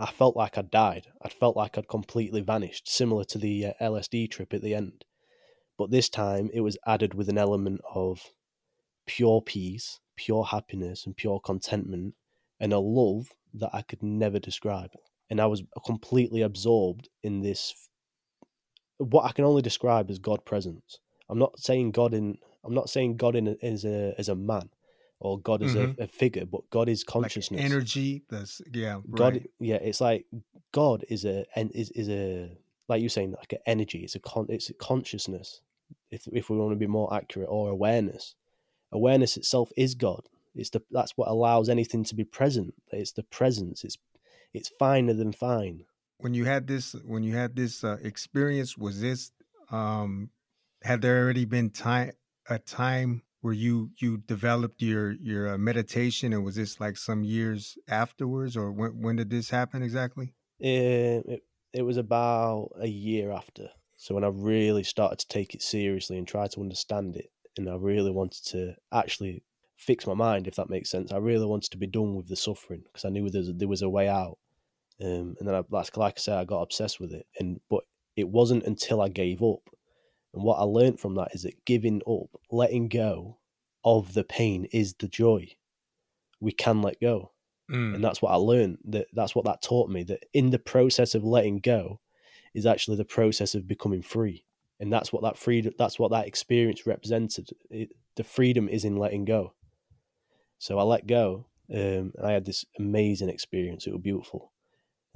I 0.00 0.06
felt 0.06 0.34
like 0.34 0.58
I'd 0.58 0.72
died. 0.72 1.06
I 1.22 1.28
felt 1.28 1.56
like 1.56 1.78
I'd 1.78 1.86
completely 1.86 2.40
vanished, 2.40 2.88
similar 2.88 3.22
to 3.26 3.38
the 3.38 3.66
uh, 3.66 3.72
LSD 3.80 4.28
trip 4.28 4.52
at 4.52 4.60
the 4.60 4.74
end. 4.74 5.04
But 5.78 5.92
this 5.92 6.08
time, 6.08 6.50
it 6.52 6.62
was 6.62 6.76
added 6.84 7.14
with 7.14 7.28
an 7.28 7.38
element 7.38 7.80
of 7.94 8.32
pure 9.06 9.40
peace, 9.40 10.00
pure 10.16 10.44
happiness, 10.44 11.06
and 11.06 11.16
pure 11.16 11.38
contentment, 11.38 12.14
and 12.58 12.72
a 12.72 12.80
love 12.80 13.28
that 13.54 13.70
I 13.72 13.82
could 13.82 14.02
never 14.02 14.40
describe. 14.40 14.90
And 15.30 15.40
I 15.40 15.46
was 15.46 15.62
completely 15.86 16.42
absorbed 16.42 17.08
in 17.22 17.42
this, 17.42 17.88
what 18.98 19.26
I 19.26 19.30
can 19.30 19.44
only 19.44 19.62
describe 19.62 20.10
as 20.10 20.18
God 20.18 20.44
presence. 20.44 20.98
I'm 21.28 21.38
not 21.38 21.60
saying 21.60 21.92
God 21.92 22.14
in, 22.14 22.38
I'm 22.64 22.74
not 22.74 22.90
saying 22.90 23.16
God 23.16 23.36
in 23.36 23.56
as 23.62 23.84
a 23.84 24.12
as 24.18 24.28
a 24.28 24.34
man, 24.34 24.70
or 25.24 25.38
God 25.40 25.62
as 25.62 25.74
a, 25.74 25.94
a 25.98 26.06
figure, 26.06 26.44
but 26.44 26.68
God 26.70 26.88
is 26.88 27.02
consciousness, 27.02 27.58
Like 27.60 27.70
energy. 27.70 28.22
That's 28.28 28.60
yeah. 28.72 29.00
God, 29.10 29.34
Right. 29.34 29.50
yeah, 29.58 29.76
it's 29.76 30.00
like 30.00 30.26
God 30.72 31.04
is 31.08 31.24
a 31.24 31.46
and 31.56 31.70
is 31.72 31.90
is 31.92 32.08
a 32.08 32.50
like 32.88 33.00
you're 33.00 33.08
saying 33.08 33.32
like 33.32 33.52
an 33.52 33.60
energy. 33.66 34.00
It's 34.00 34.14
a 34.14 34.20
con. 34.20 34.46
It's 34.48 34.70
a 34.70 34.74
consciousness. 34.74 35.62
If 36.10 36.26
if 36.32 36.50
we 36.50 36.58
want 36.58 36.72
to 36.72 36.76
be 36.76 36.86
more 36.86 37.12
accurate, 37.12 37.48
or 37.50 37.70
awareness. 37.70 38.34
Awareness 38.92 39.36
itself 39.36 39.70
is 39.76 39.94
God. 39.94 40.28
It's 40.54 40.70
the 40.70 40.82
that's 40.90 41.16
what 41.16 41.28
allows 41.28 41.68
anything 41.68 42.04
to 42.04 42.14
be 42.14 42.24
present. 42.24 42.74
It's 42.92 43.12
the 43.12 43.24
presence. 43.24 43.82
It's 43.82 43.98
it's 44.52 44.68
finer 44.68 45.14
than 45.14 45.32
fine. 45.32 45.84
When 46.18 46.34
you 46.34 46.44
had 46.44 46.66
this, 46.68 46.94
when 47.04 47.22
you 47.24 47.34
had 47.34 47.56
this 47.56 47.82
uh, 47.82 47.96
experience, 48.02 48.78
was 48.78 49.00
this? 49.00 49.32
Um, 49.70 50.30
had 50.82 51.00
there 51.02 51.18
already 51.24 51.44
been 51.46 51.70
time 51.70 52.12
a 52.48 52.58
time 52.58 53.22
where 53.44 53.52
you 53.52 53.90
you 54.00 54.16
developed 54.16 54.80
your 54.80 55.12
your 55.12 55.52
uh, 55.52 55.58
meditation, 55.58 56.32
and 56.32 56.42
was 56.42 56.56
this 56.56 56.80
like 56.80 56.96
some 56.96 57.22
years 57.22 57.76
afterwards, 57.88 58.56
or 58.56 58.72
when 58.72 59.02
when 59.02 59.16
did 59.16 59.28
this 59.28 59.50
happen 59.50 59.82
exactly? 59.82 60.32
It, 60.58 61.26
it 61.28 61.42
it 61.74 61.82
was 61.82 61.98
about 61.98 62.70
a 62.80 62.88
year 62.88 63.30
after. 63.30 63.68
So 63.98 64.14
when 64.14 64.24
I 64.24 64.28
really 64.28 64.82
started 64.82 65.18
to 65.18 65.28
take 65.28 65.54
it 65.54 65.60
seriously 65.60 66.16
and 66.16 66.26
try 66.26 66.46
to 66.46 66.60
understand 66.62 67.16
it, 67.16 67.30
and 67.58 67.68
I 67.68 67.76
really 67.76 68.10
wanted 68.10 68.46
to 68.46 68.76
actually 68.90 69.44
fix 69.76 70.06
my 70.06 70.14
mind, 70.14 70.48
if 70.48 70.54
that 70.54 70.70
makes 70.70 70.88
sense. 70.88 71.12
I 71.12 71.18
really 71.18 71.44
wanted 71.44 71.70
to 71.72 71.78
be 71.78 71.86
done 71.86 72.14
with 72.14 72.28
the 72.28 72.36
suffering 72.36 72.84
because 72.84 73.04
I 73.04 73.10
knew 73.10 73.28
there 73.28 73.42
was, 73.42 73.52
there 73.54 73.68
was 73.68 73.82
a 73.82 73.90
way 73.90 74.08
out. 74.08 74.38
Um, 75.02 75.36
and 75.38 75.46
then, 75.46 75.54
I, 75.54 75.62
like, 75.68 75.94
like 75.98 76.14
I 76.16 76.20
said, 76.20 76.38
I 76.38 76.44
got 76.46 76.62
obsessed 76.62 76.98
with 76.98 77.12
it. 77.12 77.26
And 77.38 77.60
but 77.68 77.84
it 78.16 78.28
wasn't 78.28 78.64
until 78.64 79.02
I 79.02 79.10
gave 79.10 79.42
up. 79.42 79.68
And 80.34 80.42
what 80.42 80.58
I 80.58 80.64
learned 80.64 81.00
from 81.00 81.14
that 81.14 81.34
is 81.34 81.42
that 81.44 81.64
giving 81.64 82.02
up, 82.06 82.28
letting 82.50 82.88
go 82.88 83.38
of 83.84 84.14
the 84.14 84.24
pain, 84.24 84.66
is 84.72 84.94
the 84.94 85.08
joy. 85.08 85.48
We 86.40 86.52
can 86.52 86.82
let 86.82 87.00
go 87.00 87.30
Mm. 87.70 87.94
and 87.94 88.04
that's 88.04 88.20
what 88.20 88.32
I 88.32 88.36
learned. 88.36 88.78
That 88.84 89.06
that's 89.14 89.34
what 89.34 89.46
that 89.46 89.62
taught 89.62 89.88
me. 89.88 90.02
That 90.04 90.24
in 90.32 90.50
the 90.50 90.58
process 90.58 91.14
of 91.14 91.24
letting 91.24 91.58
go, 91.58 92.00
is 92.52 92.66
actually 92.66 92.96
the 92.98 93.04
process 93.04 93.54
of 93.54 93.66
becoming 93.66 94.02
free, 94.02 94.44
and 94.80 94.92
that's 94.92 95.12
what 95.12 95.22
that 95.22 95.38
freedom. 95.38 95.72
That's 95.78 95.98
what 95.98 96.10
that 96.10 96.26
experience 96.26 96.86
represented. 96.86 97.50
It, 97.70 97.90
the 98.16 98.24
freedom 98.24 98.68
is 98.68 98.84
in 98.84 98.96
letting 98.96 99.24
go. 99.24 99.54
So 100.58 100.78
I 100.78 100.82
let 100.82 101.06
go, 101.06 101.46
um, 101.72 102.12
and 102.16 102.26
I 102.26 102.32
had 102.32 102.44
this 102.44 102.64
amazing 102.78 103.28
experience. 103.30 103.86
It 103.86 103.92
was 103.92 104.02
beautiful. 104.02 104.52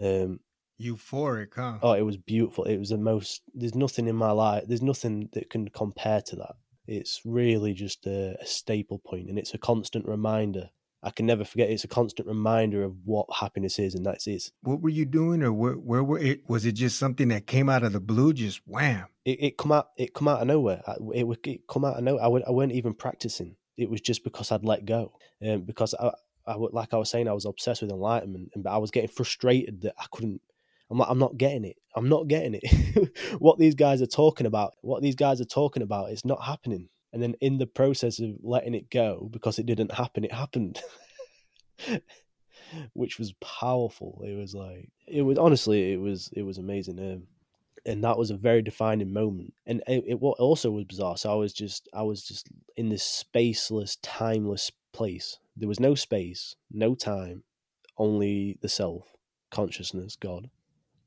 Um, 0.02 0.40
Euphoric, 0.80 1.54
huh? 1.56 1.78
oh, 1.82 1.92
it 1.92 2.02
was 2.02 2.16
beautiful. 2.16 2.64
It 2.64 2.78
was 2.78 2.90
the 2.90 2.98
most. 2.98 3.42
There's 3.54 3.74
nothing 3.74 4.06
in 4.06 4.16
my 4.16 4.30
life. 4.30 4.64
There's 4.66 4.82
nothing 4.82 5.28
that 5.32 5.50
can 5.50 5.68
compare 5.68 6.20
to 6.22 6.36
that. 6.36 6.54
It's 6.86 7.20
really 7.24 7.74
just 7.74 8.06
a, 8.06 8.36
a 8.40 8.46
staple 8.46 8.98
point, 8.98 9.28
and 9.28 9.38
it's 9.38 9.54
a 9.54 9.58
constant 9.58 10.06
reminder. 10.06 10.70
I 11.02 11.10
can 11.10 11.26
never 11.26 11.44
forget. 11.44 11.70
It's 11.70 11.84
a 11.84 11.88
constant 11.88 12.26
reminder 12.26 12.82
of 12.82 12.94
what 13.04 13.26
happiness 13.40 13.78
is, 13.78 13.94
and 13.94 14.04
that's 14.04 14.26
it. 14.26 14.50
What 14.62 14.80
were 14.80 14.88
you 14.88 15.04
doing, 15.04 15.42
or 15.42 15.52
where, 15.52 15.74
where 15.74 16.02
were 16.02 16.18
it? 16.18 16.48
Was 16.48 16.64
it 16.66 16.72
just 16.72 16.98
something 16.98 17.28
that 17.28 17.46
came 17.46 17.68
out 17.68 17.82
of 17.84 17.92
the 17.92 18.00
blue? 18.00 18.32
Just 18.32 18.60
wham! 18.66 19.06
It, 19.24 19.42
it 19.42 19.56
come 19.58 19.72
out. 19.72 19.90
It 19.96 20.14
come 20.14 20.28
out 20.28 20.40
of 20.40 20.46
nowhere. 20.48 20.82
I- 20.86 20.96
It 21.14 21.24
would 21.26 21.46
it 21.46 21.66
come 21.68 21.84
out 21.84 21.96
of 21.98 22.04
nowhere. 22.04 22.24
I, 22.24 22.28
would, 22.28 22.42
I 22.46 22.50
weren't 22.50 22.72
even 22.72 22.94
practicing. 22.94 23.56
It 23.76 23.90
was 23.90 24.00
just 24.00 24.24
because 24.24 24.50
I'd 24.50 24.64
let 24.64 24.86
go, 24.86 25.12
um, 25.46 25.62
because 25.62 25.94
I, 25.94 26.10
I, 26.46 26.56
would- 26.56 26.72
like 26.72 26.92
I 26.94 26.96
was 26.96 27.10
saying, 27.10 27.28
I 27.28 27.32
was 27.32 27.44
obsessed 27.44 27.82
with 27.82 27.90
enlightenment, 27.92 28.50
and 28.54 28.64
but 28.64 28.70
I 28.72 28.78
was 28.78 28.90
getting 28.90 29.08
frustrated 29.10 29.82
that 29.82 29.94
I 29.98 30.06
couldn't. 30.10 30.40
I'm 30.90 30.98
like, 30.98 31.10
I'm 31.10 31.18
not 31.18 31.36
getting 31.36 31.64
it. 31.64 31.76
I'm 31.94 32.08
not 32.08 32.28
getting 32.28 32.58
it. 32.60 33.10
what 33.38 33.58
these 33.58 33.74
guys 33.74 34.00
are 34.00 34.06
talking 34.06 34.46
about, 34.46 34.74
what 34.80 35.02
these 35.02 35.16
guys 35.16 35.40
are 35.40 35.46
talking 35.46 35.82
about, 35.82 36.10
it's 36.10 36.24
not 36.24 36.42
happening. 36.42 36.88
And 37.12 37.22
then 37.22 37.34
in 37.40 37.58
the 37.58 37.66
process 37.66 38.20
of 38.20 38.36
letting 38.42 38.74
it 38.74 38.90
go, 38.90 39.28
because 39.30 39.58
it 39.58 39.66
didn't 39.66 39.92
happen, 39.92 40.24
it 40.24 40.32
happened, 40.32 40.80
which 42.92 43.18
was 43.18 43.32
powerful. 43.40 44.22
It 44.26 44.36
was 44.36 44.54
like 44.54 44.90
it 45.06 45.22
was 45.22 45.38
honestly, 45.38 45.92
it 45.92 46.00
was 46.00 46.30
it 46.34 46.42
was 46.42 46.58
amazing. 46.58 46.98
Um, 46.98 47.22
and 47.86 48.04
that 48.04 48.18
was 48.18 48.30
a 48.30 48.36
very 48.36 48.60
defining 48.60 49.12
moment. 49.12 49.54
And 49.66 49.82
it, 49.86 50.04
it 50.06 50.20
what 50.20 50.38
also 50.38 50.70
was 50.70 50.84
bizarre. 50.84 51.16
So 51.16 51.32
I 51.32 51.34
was 51.34 51.52
just 51.52 51.88
I 51.94 52.02
was 52.02 52.22
just 52.22 52.48
in 52.76 52.90
this 52.90 53.24
spaceless, 53.24 53.96
timeless 54.02 54.70
place. 54.92 55.38
There 55.56 55.68
was 55.68 55.80
no 55.80 55.94
space, 55.94 56.54
no 56.70 56.94
time, 56.94 57.42
only 57.96 58.58
the 58.60 58.68
self, 58.68 59.16
consciousness, 59.50 60.16
God, 60.16 60.50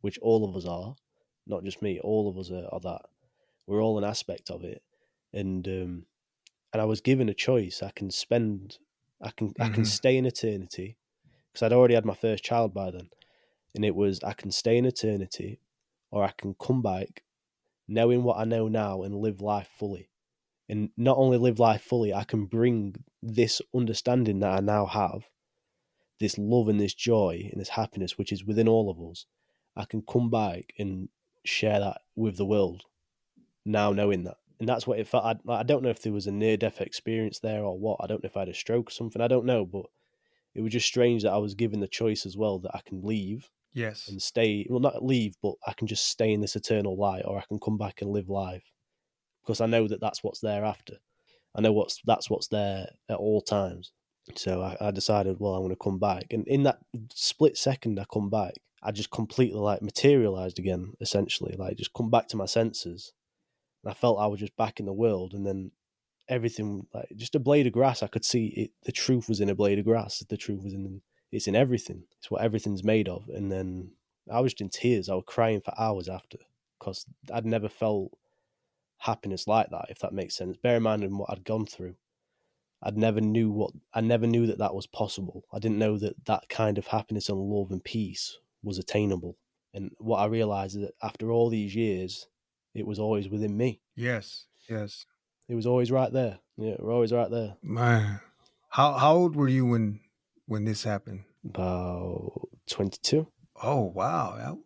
which 0.02 0.20
all 0.20 0.44
of 0.48 0.56
us 0.56 0.66
are, 0.66 0.96
not 1.48 1.64
just 1.64 1.82
me. 1.82 2.00
All 2.00 2.30
of 2.30 2.38
us 2.38 2.52
are, 2.52 2.68
are 2.72 2.80
that. 2.82 3.02
We're 3.68 3.82
all 3.82 3.98
an 3.98 4.04
aspect 4.04 4.50
of 4.52 4.64
it, 4.64 4.82
and 5.34 5.68
um, 5.68 6.06
and 6.74 6.82
I 6.82 6.86
was 6.86 7.02
given 7.02 7.30
a 7.30 7.34
choice. 7.34 7.82
I 7.84 7.92
can 7.92 8.12
spend, 8.12 8.80
I 9.22 9.32
can 9.32 9.54
I 9.60 9.68
can 9.70 9.84
Mhm. 9.84 9.88
stay 9.88 10.18
in 10.18 10.26
eternity, 10.26 10.98
because 11.52 11.64
I'd 11.64 11.74
already 11.74 11.96
had 11.96 12.06
my 12.06 12.16
first 12.16 12.44
child 12.44 12.74
by 12.74 12.92
then, 12.92 13.10
and 13.76 13.86
it 13.86 13.96
was 13.96 14.22
I 14.24 14.34
can 14.34 14.52
stay 14.52 14.78
in 14.78 14.86
eternity, 14.86 15.60
or 16.12 16.24
I 16.24 16.32
can 16.32 16.56
come 16.56 16.82
back, 16.82 17.24
knowing 17.88 18.24
what 18.24 18.38
I 18.38 18.46
know 18.46 18.68
now 18.68 19.04
and 19.04 19.16
live 19.16 19.42
life 19.42 19.70
fully. 19.78 20.10
And 20.70 20.90
not 20.96 21.18
only 21.18 21.38
live 21.38 21.60
life 21.60 21.82
fully, 21.82 22.14
I 22.14 22.24
can 22.24 22.46
bring 22.46 22.96
this 23.22 23.62
understanding 23.76 24.40
that 24.40 24.58
I 24.58 24.60
now 24.62 24.86
have, 24.86 25.30
this 26.20 26.38
love 26.38 26.70
and 26.70 26.80
this 26.80 26.94
joy 26.94 27.50
and 27.52 27.60
this 27.60 27.70
happiness 27.70 28.18
which 28.18 28.32
is 28.32 28.46
within 28.46 28.70
all 28.70 28.90
of 28.90 29.00
us. 29.12 29.26
I 29.76 29.86
can 29.86 30.02
come 30.02 30.30
back 30.30 30.74
and 30.78 31.10
share 31.44 31.80
that 31.80 32.02
with 32.16 32.38
the 32.38 32.46
world 32.46 32.84
now 33.66 33.92
knowing 33.92 34.24
that. 34.26 34.38
And 34.60 34.70
that's 34.70 34.86
what 34.86 35.00
it 35.00 35.08
felt. 35.08 35.24
I, 35.26 35.36
I 35.52 35.64
don't 35.64 35.82
know 35.82 35.90
if 35.90 36.04
there 36.04 36.14
was 36.14 36.28
a 36.28 36.32
near 36.32 36.56
death 36.56 36.82
experience 36.82 37.40
there 37.40 37.64
or 37.64 37.78
what. 37.78 38.00
I 38.00 38.08
don't 38.08 38.24
know 38.24 38.28
if 38.28 38.38
I 38.38 38.42
had 38.42 38.50
a 38.50 38.54
stroke 38.54 38.90
or 38.90 38.94
something. 38.94 39.22
I 39.22 39.28
don't 39.28 39.46
know. 39.46 39.66
But 39.66 39.86
it 40.54 40.62
was 40.62 40.72
just 40.74 40.88
strange 40.88 41.24
that 41.24 41.32
I 41.34 41.38
was 41.38 41.56
given 41.56 41.80
the 41.80 41.88
choice 41.88 42.26
as 42.26 42.38
well 42.38 42.60
that 42.60 42.76
I 42.76 42.82
can 42.86 43.02
leave 43.02 43.50
Yes. 43.74 44.08
and 44.08 44.22
stay. 44.22 44.68
Well, 44.70 44.80
not 44.80 45.04
leave, 45.04 45.36
but 45.42 45.56
I 45.66 45.74
can 45.74 45.88
just 45.88 46.06
stay 46.06 46.32
in 46.32 46.42
this 46.42 46.56
eternal 46.56 46.96
light, 46.98 47.24
or 47.26 47.40
I 47.40 47.44
can 47.48 47.60
come 47.60 47.78
back 47.78 48.02
and 48.02 48.12
live 48.12 48.30
life 48.30 48.72
because 49.42 49.62
I 49.62 49.66
know 49.66 49.88
that 49.88 50.02
that's 50.02 50.24
what's 50.24 50.42
there 50.42 50.64
after. 50.64 50.98
I 51.56 51.62
know 51.62 51.72
what's 51.72 52.00
that's 52.06 52.30
what's 52.30 52.48
there 52.48 52.88
at 53.10 53.18
all 53.18 53.42
times. 53.42 53.92
So 54.36 54.62
I, 54.62 54.78
I 54.80 54.92
decided, 54.92 55.38
well, 55.40 55.56
I'm 55.56 55.62
going 55.62 55.72
to 55.72 55.84
come 55.84 55.98
back, 55.98 56.28
and 56.32 56.48
in 56.48 56.64
that 56.64 56.80
split 57.14 57.58
second, 57.58 58.00
I 58.00 58.06
come 58.14 58.30
back. 58.30 58.54
I 58.84 58.92
just 58.92 59.12
completely 59.12 59.60
like 59.60 59.82
materialized 59.82 60.60
again, 60.60 60.94
essentially, 61.02 61.56
like 61.58 61.78
just 61.78 61.94
come 61.94 62.10
back 62.10 62.28
to 62.30 62.38
my 62.38 62.46
senses. 62.46 63.14
And 63.84 63.92
I 63.92 63.94
felt 63.94 64.20
I 64.20 64.28
was 64.28 64.40
just 64.40 64.56
back 64.58 64.80
in 64.80 64.86
the 64.86 64.94
world, 64.94 65.34
and 65.34 65.46
then 65.46 65.72
everything, 66.28 66.88
like 66.94 67.10
just 67.16 67.36
a 67.36 67.40
blade 67.40 67.68
of 67.68 67.74
grass, 67.74 68.02
I 68.02 68.08
could 68.08 68.26
see 68.26 68.48
it. 68.48 68.72
The 68.84 68.92
truth 68.92 69.30
was 69.30 69.40
in 69.40 69.50
a 69.50 69.56
blade 69.56 69.80
of 69.80 69.86
grass. 69.86 70.20
The 70.28 70.38
truth 70.38 70.64
was 70.64 70.74
in 70.74 71.02
it's 71.32 71.48
in 71.48 71.56
everything. 71.56 72.04
It's 72.20 72.30
what 72.30 72.42
everything's 72.42 72.84
made 72.84 73.08
of. 73.08 73.30
And 73.30 73.52
then 73.52 73.92
I 74.32 74.42
was 74.42 74.54
just 74.54 74.62
in 74.62 74.70
tears. 74.70 75.10
I 75.10 75.16
was 75.16 75.24
crying 75.26 75.62
for 75.62 75.74
hours 75.80 76.10
after 76.10 76.40
because 76.80 77.06
I'd 77.34 77.46
never 77.46 77.70
felt 77.70 78.12
happiness 78.98 79.48
like 79.48 79.70
that. 79.70 79.86
If 79.90 80.00
that 80.00 80.14
makes 80.14 80.36
sense. 80.36 80.58
Bear 80.58 80.78
in 80.78 80.84
mind 80.84 81.04
in 81.04 81.18
what 81.18 81.30
I'd 81.30 81.46
gone 81.46 81.66
through. 81.66 81.96
I'd 82.84 82.98
never 82.98 83.22
knew 83.22 83.52
what 83.52 83.72
I 83.94 84.02
never 84.02 84.26
knew 84.26 84.48
that 84.48 84.58
that 84.58 84.74
was 84.74 84.88
possible. 84.88 85.46
I 85.54 85.60
didn't 85.60 85.78
know 85.78 85.98
that 86.00 86.26
that 86.26 86.50
kind 86.50 86.78
of 86.78 86.88
happiness 86.88 87.30
and 87.30 87.38
love 87.38 87.72
and 87.72 87.84
peace 87.84 88.40
was 88.64 88.78
attainable. 88.78 89.38
And 89.74 89.92
what 89.98 90.18
I 90.18 90.26
realized 90.26 90.76
is 90.76 90.82
that 90.82 90.94
after 91.02 91.32
all 91.32 91.50
these 91.50 91.76
years, 91.76 92.28
it 92.74 92.86
was 92.86 93.00
always 93.00 93.30
within 93.30 93.56
me. 93.56 93.82
Yes. 93.96 94.46
Yes. 94.70 95.06
It 95.48 95.56
was 95.56 95.66
always 95.66 95.92
right 95.92 96.12
there. 96.12 96.40
Yeah, 96.58 96.76
we're 96.80 96.94
always 96.94 97.12
right 97.12 97.30
there. 97.30 97.56
Man. 97.62 98.20
How 98.70 98.94
how 98.94 99.16
old 99.16 99.36
were 99.36 99.50
you 99.50 99.66
when 99.66 100.00
when 100.46 100.64
this 100.64 100.84
happened? 100.84 101.24
About 101.44 102.48
twenty 102.68 103.00
two. 103.02 103.28
Oh 103.62 103.82
wow. 103.82 104.60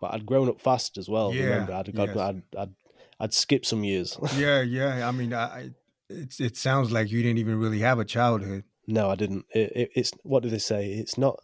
But 0.00 0.14
I'd 0.14 0.26
grown 0.26 0.48
up 0.48 0.60
fast 0.60 0.98
as 0.98 1.08
well. 1.08 1.32
Yeah, 1.32 1.44
remember, 1.44 1.72
I'd, 1.74 1.88
I'd, 1.88 2.08
yes. 2.08 2.16
I'd, 2.16 2.42
I'd, 2.58 2.74
I'd 3.20 3.34
skipped 3.34 3.66
some 3.66 3.84
years. 3.84 4.18
yeah, 4.36 4.62
yeah. 4.62 5.08
I 5.08 5.12
mean, 5.12 5.32
I, 5.32 5.44
I 5.44 5.70
it's 6.08 6.40
it 6.40 6.56
sounds 6.56 6.92
like 6.92 7.10
you 7.10 7.22
didn't 7.22 7.38
even 7.38 7.58
really 7.58 7.80
have 7.80 7.98
a 7.98 8.04
childhood. 8.04 8.64
no, 8.86 9.10
I 9.10 9.14
didn't. 9.14 9.46
It, 9.54 9.72
it, 9.74 9.90
it's 9.94 10.12
what 10.22 10.42
do 10.42 10.48
they 10.48 10.58
say? 10.58 10.92
It's 10.92 11.16
not. 11.16 11.40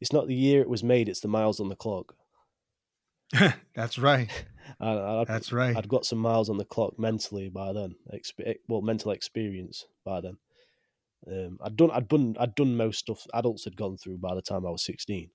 It's 0.00 0.12
not 0.12 0.26
the 0.26 0.34
year 0.34 0.62
it 0.62 0.68
was 0.68 0.82
made. 0.82 1.08
It's 1.08 1.20
the 1.20 1.28
miles 1.28 1.60
on 1.60 1.68
the 1.68 1.76
clock. 1.76 2.14
That's 3.74 3.98
right. 3.98 4.30
I, 4.80 5.24
That's 5.26 5.52
right. 5.52 5.76
I'd 5.76 5.88
got 5.88 6.06
some 6.06 6.18
miles 6.18 6.48
on 6.48 6.56
the 6.58 6.64
clock 6.64 6.98
mentally 6.98 7.48
by 7.48 7.72
then. 7.72 7.96
Expe- 8.14 8.56
well, 8.68 8.82
mental 8.82 9.10
experience 9.10 9.86
by 10.04 10.20
then. 10.20 10.36
Um, 11.26 11.58
I'd 11.62 11.76
done, 11.76 11.90
I'd 11.90 12.08
done, 12.08 12.36
I'd 12.40 12.54
done 12.54 12.76
most 12.76 13.00
stuff 13.00 13.26
adults 13.34 13.64
had 13.64 13.76
gone 13.76 13.98
through 13.98 14.18
by 14.18 14.34
the 14.34 14.42
time 14.42 14.66
I 14.66 14.70
was 14.70 14.84
sixteen. 14.84 15.30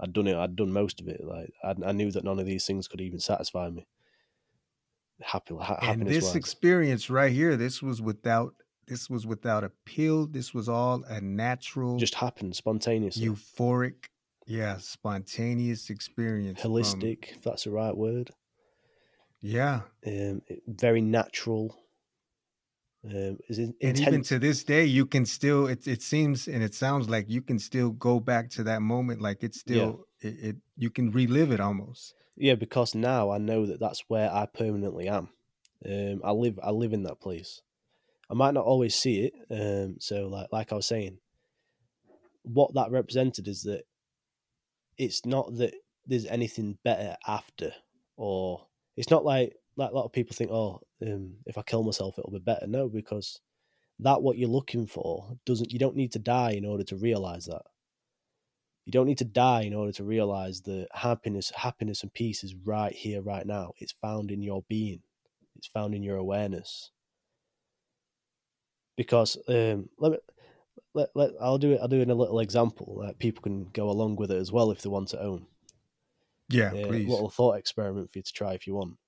I'd 0.00 0.12
done 0.12 0.26
it. 0.26 0.36
I'd 0.36 0.56
done 0.56 0.72
most 0.72 1.00
of 1.00 1.08
it. 1.08 1.20
Like 1.22 1.52
I, 1.62 1.74
I 1.88 1.92
knew 1.92 2.10
that 2.10 2.24
none 2.24 2.40
of 2.40 2.46
these 2.46 2.66
things 2.66 2.88
could 2.88 3.00
even 3.00 3.20
satisfy 3.20 3.70
me. 3.70 3.86
Happy, 5.22 5.54
ha- 5.60 5.78
and 5.82 6.06
this 6.06 6.24
wise. 6.24 6.36
experience 6.36 7.10
right 7.10 7.30
here, 7.32 7.56
this 7.56 7.82
was 7.82 8.00
without 8.00 8.54
this 8.90 9.08
was 9.08 9.26
without 9.26 9.62
a 9.64 9.70
pill. 9.86 10.26
This 10.26 10.52
was 10.52 10.68
all 10.68 11.02
a 11.08 11.20
natural, 11.20 11.96
just 11.96 12.16
happened 12.16 12.54
spontaneously, 12.56 13.24
euphoric, 13.26 14.06
yeah, 14.46 14.76
spontaneous 14.78 15.88
experience. 15.90 16.60
from- 16.60 16.72
holistic, 16.72 17.30
if 17.36 17.42
that's 17.42 17.64
the 17.64 17.70
right 17.70 17.96
word. 17.96 18.30
yeah. 19.40 19.82
Um, 20.06 20.42
very 20.66 21.00
natural. 21.00 21.76
Um, 23.02 23.38
And 23.80 23.98
even 23.98 24.22
to 24.24 24.38
this 24.38 24.62
day, 24.62 24.84
you 24.84 25.06
can 25.06 25.24
still 25.24 25.66
it 25.66 25.86
it 25.88 26.02
seems 26.02 26.46
and 26.48 26.62
it 26.62 26.74
sounds 26.74 27.08
like 27.08 27.30
you 27.30 27.40
can 27.40 27.58
still 27.58 27.90
go 27.90 28.20
back 28.20 28.50
to 28.50 28.62
that 28.64 28.82
moment. 28.82 29.22
Like 29.22 29.42
it's 29.42 29.58
still 29.60 30.04
it, 30.20 30.34
it 30.48 30.56
you 30.76 30.90
can 30.90 31.10
relive 31.10 31.50
it 31.50 31.60
almost. 31.60 32.14
yeah, 32.36 32.56
because 32.56 32.94
now 32.94 33.30
I 33.30 33.38
know 33.38 33.64
that 33.66 33.80
that's 33.80 34.04
where 34.08 34.30
I 34.30 34.44
permanently 34.46 35.08
am. 35.08 35.28
Um, 35.86 36.20
I 36.22 36.32
live, 36.32 36.58
I 36.62 36.70
live 36.72 36.92
in 36.92 37.04
that 37.04 37.20
place. 37.20 37.62
I 38.30 38.34
might 38.34 38.54
not 38.54 38.64
always 38.64 38.94
see 38.94 39.22
it. 39.22 39.34
Um, 39.50 39.96
so 39.98 40.28
like, 40.28 40.48
like 40.52 40.72
I 40.72 40.76
was 40.76 40.86
saying, 40.86 41.18
what 42.42 42.74
that 42.74 42.90
represented 42.90 43.48
is 43.48 43.62
that 43.62 43.82
it's 44.96 45.26
not 45.26 45.56
that 45.56 45.74
there's 46.06 46.26
anything 46.26 46.78
better 46.84 47.16
after, 47.26 47.72
or 48.16 48.66
it's 48.96 49.10
not 49.10 49.24
like 49.24 49.54
like 49.76 49.90
a 49.90 49.94
lot 49.94 50.04
of 50.04 50.12
people 50.12 50.34
think, 50.36 50.50
oh, 50.50 50.80
um, 51.02 51.34
if 51.46 51.56
I 51.58 51.62
kill 51.62 51.82
myself, 51.82 52.18
it'll 52.18 52.30
be 52.30 52.38
better. 52.38 52.66
No, 52.66 52.88
because 52.88 53.40
that 53.98 54.22
what 54.22 54.38
you're 54.38 54.48
looking 54.48 54.86
for 54.86 55.36
doesn't. 55.44 55.72
You 55.72 55.78
don't 55.78 55.96
need 55.96 56.12
to 56.12 56.18
die 56.18 56.52
in 56.52 56.64
order 56.64 56.84
to 56.84 56.96
realize 56.96 57.46
that. 57.46 57.62
You 58.86 58.92
don't 58.92 59.06
need 59.06 59.18
to 59.18 59.24
die 59.24 59.62
in 59.62 59.74
order 59.74 59.92
to 59.92 60.04
realize 60.04 60.62
that 60.62 60.88
happiness, 60.92 61.52
happiness 61.54 62.02
and 62.02 62.12
peace 62.12 62.42
is 62.42 62.54
right 62.64 62.92
here, 62.92 63.22
right 63.22 63.46
now. 63.46 63.72
It's 63.78 63.92
found 63.92 64.30
in 64.30 64.42
your 64.42 64.64
being. 64.68 65.02
It's 65.56 65.68
found 65.68 65.94
in 65.94 66.02
your 66.02 66.16
awareness. 66.16 66.90
Because 69.00 69.38
um, 69.48 69.88
let 69.98 70.12
me, 70.12 70.18
let, 70.92 71.08
let 71.14 71.30
I'll 71.40 71.56
do 71.56 71.72
it. 71.72 71.80
I'll 71.80 71.88
do 71.88 72.00
it 72.00 72.02
in 72.02 72.10
a 72.10 72.14
little 72.14 72.40
example 72.40 73.02
that 73.06 73.18
people 73.18 73.42
can 73.42 73.64
go 73.70 73.88
along 73.88 74.16
with 74.16 74.30
it 74.30 74.36
as 74.36 74.52
well 74.52 74.70
if 74.70 74.82
they 74.82 74.90
want 74.90 75.08
to 75.08 75.20
own. 75.22 75.46
Yeah, 76.50 76.74
Yeah, 76.74 76.86
please. 76.86 77.08
little 77.08 77.30
thought 77.30 77.56
experiment 77.56 78.10
for 78.12 78.18
you 78.18 78.22
to 78.22 78.32
try 78.32 78.52
if 78.52 78.66
you 78.66 78.74
want. 78.74 78.98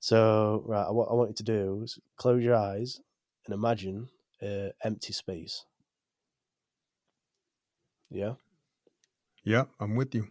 So, 0.00 0.64
right, 0.66 0.90
what 0.90 1.08
I 1.08 1.14
want 1.14 1.30
you 1.30 1.34
to 1.36 1.42
do 1.44 1.82
is 1.84 1.98
close 2.16 2.42
your 2.42 2.56
eyes 2.56 3.00
and 3.46 3.54
imagine 3.54 4.08
uh, 4.42 4.70
empty 4.82 5.12
space. 5.12 5.64
Yeah. 8.10 8.34
yeah, 9.44 9.64
I'm 9.80 9.94
with 9.94 10.14
you. 10.14 10.28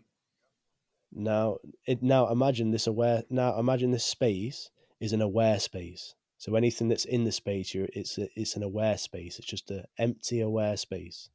Now, 1.14 1.60
it, 1.86 2.04
now 2.04 2.28
imagine 2.30 2.72
this 2.72 2.88
aware. 2.88 3.24
Now 3.30 3.58
imagine 3.58 3.92
this 3.92 4.06
space 4.06 4.70
is 5.00 5.14
an 5.14 5.22
aware 5.22 5.60
space. 5.60 6.16
So 6.42 6.56
anything 6.56 6.88
that's 6.88 7.06
in 7.06 7.24
the 7.24 7.32
space, 7.32 7.72
you're, 7.72 7.88
it's 7.94 8.18
a, 8.18 8.28
it's 8.36 8.56
an 8.56 8.64
aware 8.64 8.98
space. 8.98 9.38
It's 9.38 9.48
just 9.48 9.70
an 9.70 9.84
empty 10.00 10.42
aware 10.42 10.76
space. 10.76 11.30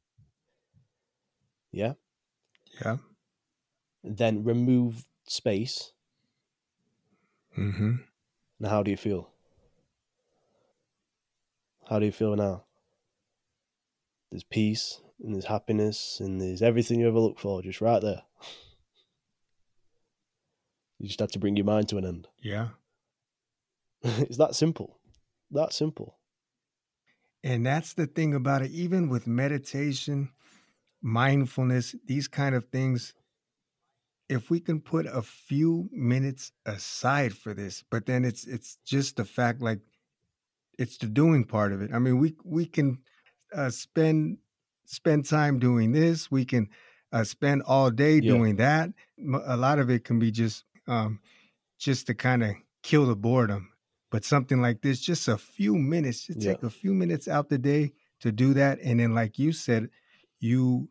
Yeah. 1.71 1.93
Yeah. 2.83 2.97
Then 4.03 4.43
remove 4.43 5.05
space. 5.25 5.93
Mm-hmm. 7.57 7.95
Now, 8.59 8.69
how 8.69 8.83
do 8.83 8.91
you 8.91 8.97
feel? 8.97 9.29
How 11.87 11.99
do 11.99 12.05
you 12.05 12.11
feel 12.11 12.35
now? 12.35 12.65
There's 14.29 14.43
peace 14.43 14.99
and 15.23 15.33
there's 15.33 15.45
happiness 15.45 16.19
and 16.19 16.41
there's 16.41 16.61
everything 16.61 16.99
you 16.99 17.07
ever 17.07 17.19
look 17.19 17.39
for 17.39 17.61
just 17.61 17.79
right 17.79 18.01
there. 18.01 18.23
You 20.99 21.07
just 21.07 21.21
have 21.21 21.31
to 21.31 21.39
bring 21.39 21.55
your 21.55 21.65
mind 21.65 21.87
to 21.89 21.97
an 21.97 22.05
end. 22.05 22.27
Yeah. 22.41 22.67
it's 24.03 24.37
that 24.37 24.53
simple. 24.53 24.96
That 25.51 25.73
simple. 25.73 26.17
And 27.43 27.65
that's 27.65 27.93
the 27.93 28.07
thing 28.07 28.33
about 28.35 28.61
it. 28.61 28.71
Even 28.71 29.09
with 29.09 29.25
meditation, 29.27 30.31
mindfulness, 31.01 31.95
these 32.05 32.27
kind 32.27 32.55
of 32.55 32.65
things, 32.65 33.13
if 34.29 34.49
we 34.49 34.59
can 34.59 34.81
put 34.81 35.05
a 35.05 35.21
few 35.21 35.89
minutes 35.91 36.51
aside 36.65 37.35
for 37.35 37.53
this, 37.53 37.83
but 37.89 38.05
then 38.05 38.25
it's 38.25 38.45
it's 38.45 38.77
just 38.85 39.15
the 39.15 39.25
fact 39.25 39.61
like 39.61 39.79
it's 40.79 40.97
the 40.97 41.07
doing 41.07 41.45
part 41.45 41.73
of 41.73 41.81
it. 41.81 41.91
I 41.93 41.99
mean, 41.99 42.19
we 42.19 42.35
we 42.43 42.65
can 42.65 43.03
uh, 43.53 43.69
spend 43.69 44.39
spend 44.85 45.25
time 45.25 45.59
doing 45.59 45.93
this. 45.93 46.31
We 46.31 46.45
can 46.45 46.69
uh, 47.11 47.23
spend 47.25 47.63
all 47.63 47.91
day 47.91 48.19
Yeah. 48.19 48.37
doing 48.37 48.57
that. 48.57 48.91
A 49.45 49.57
lot 49.57 49.79
of 49.79 49.89
it 49.89 50.03
can 50.05 50.19
be 50.19 50.31
just 50.31 50.65
um, 50.87 51.21
just 51.79 52.07
to 52.07 52.15
kind 52.15 52.43
of 52.43 52.55
kill 52.83 53.05
the 53.07 53.15
boredom. 53.15 53.73
But 54.09 54.23
something 54.23 54.61
like 54.61 54.81
this, 54.81 55.01
just 55.01 55.27
a 55.27 55.37
few 55.37 55.75
minutes, 55.75 56.27
just 56.27 56.41
Yeah. 56.41 56.53
take 56.53 56.63
a 56.63 56.69
few 56.69 56.93
minutes 56.93 57.27
out 57.27 57.49
the 57.49 57.57
day 57.57 57.93
to 58.21 58.31
do 58.31 58.53
that, 58.53 58.79
and 58.81 58.99
then, 58.99 59.13
like 59.13 59.37
you 59.37 59.51
said, 59.51 59.89
you 60.39 60.89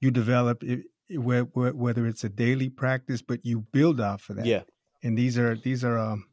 you 0.00 0.10
develop 0.10 0.62
it, 0.64 0.86
it- 1.08 1.18
whe- 1.18 1.46
whe- 1.54 1.74
whether 1.74 2.06
it's 2.06 2.24
a 2.24 2.28
daily 2.28 2.68
practice, 2.70 3.20
but 3.22 3.44
you 3.44 3.60
build 3.72 4.00
off 4.00 4.30
of 4.30 4.36
that. 4.36 4.46
Yeah. 4.46 4.62
And 5.02 5.16
these 5.16 5.38
are 5.38 5.54
these 5.54 5.84
are 5.84 5.98
um, 5.98 6.26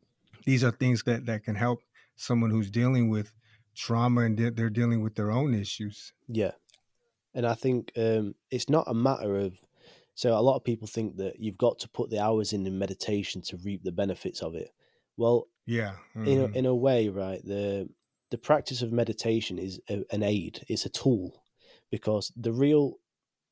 these 0.45 0.63
are 0.63 0.71
things 0.71 1.03
that 1.03 1.25
that 1.25 1.43
can 1.43 1.55
help 1.55 1.81
someone 2.15 2.49
who's 2.49 2.71
dealing 2.71 3.09
with 3.09 3.31
trauma 3.75 4.21
and 4.21 4.37
they're, 4.37 4.49
they're 4.51 4.69
dealing 4.71 5.01
with 5.03 5.15
their 5.15 5.31
own 5.31 5.53
issues. 5.53 6.13
Yeah. 6.27 6.51
And 7.35 7.45
I 7.45 7.53
think 7.53 7.91
um, 7.95 8.33
it's 8.49 8.69
not 8.69 8.85
a 8.87 8.93
matter 8.93 9.37
of. 9.37 9.59
So 10.15 10.35
a 10.35 10.41
lot 10.41 10.55
of 10.55 10.63
people 10.63 10.87
think 10.87 11.17
that 11.17 11.39
you've 11.39 11.59
got 11.59 11.77
to 11.79 11.89
put 11.89 12.09
the 12.09 12.19
hours 12.19 12.51
in 12.53 12.65
in 12.65 12.79
meditation 12.79 13.41
to 13.43 13.57
reap 13.57 13.83
the 13.83 13.91
benefits 13.91 14.41
of 14.41 14.55
it. 14.55 14.71
Well, 15.15 15.47
Yeah. 15.67 15.93
in 16.15 16.41
a, 16.41 16.47
mhm. 16.47 16.55
in 16.55 16.65
a 16.65 16.75
way, 16.75 17.09
right? 17.09 17.43
The 17.43 17.89
the 18.31 18.37
practice 18.37 18.81
of 18.81 18.91
meditation 18.91 19.59
is 19.59 19.79
a, 19.89 20.03
an 20.11 20.23
aid. 20.23 20.65
It's 20.67 20.85
a 20.85 20.89
tool 20.89 21.43
because 21.91 22.31
the 22.35 22.51
real 22.51 22.95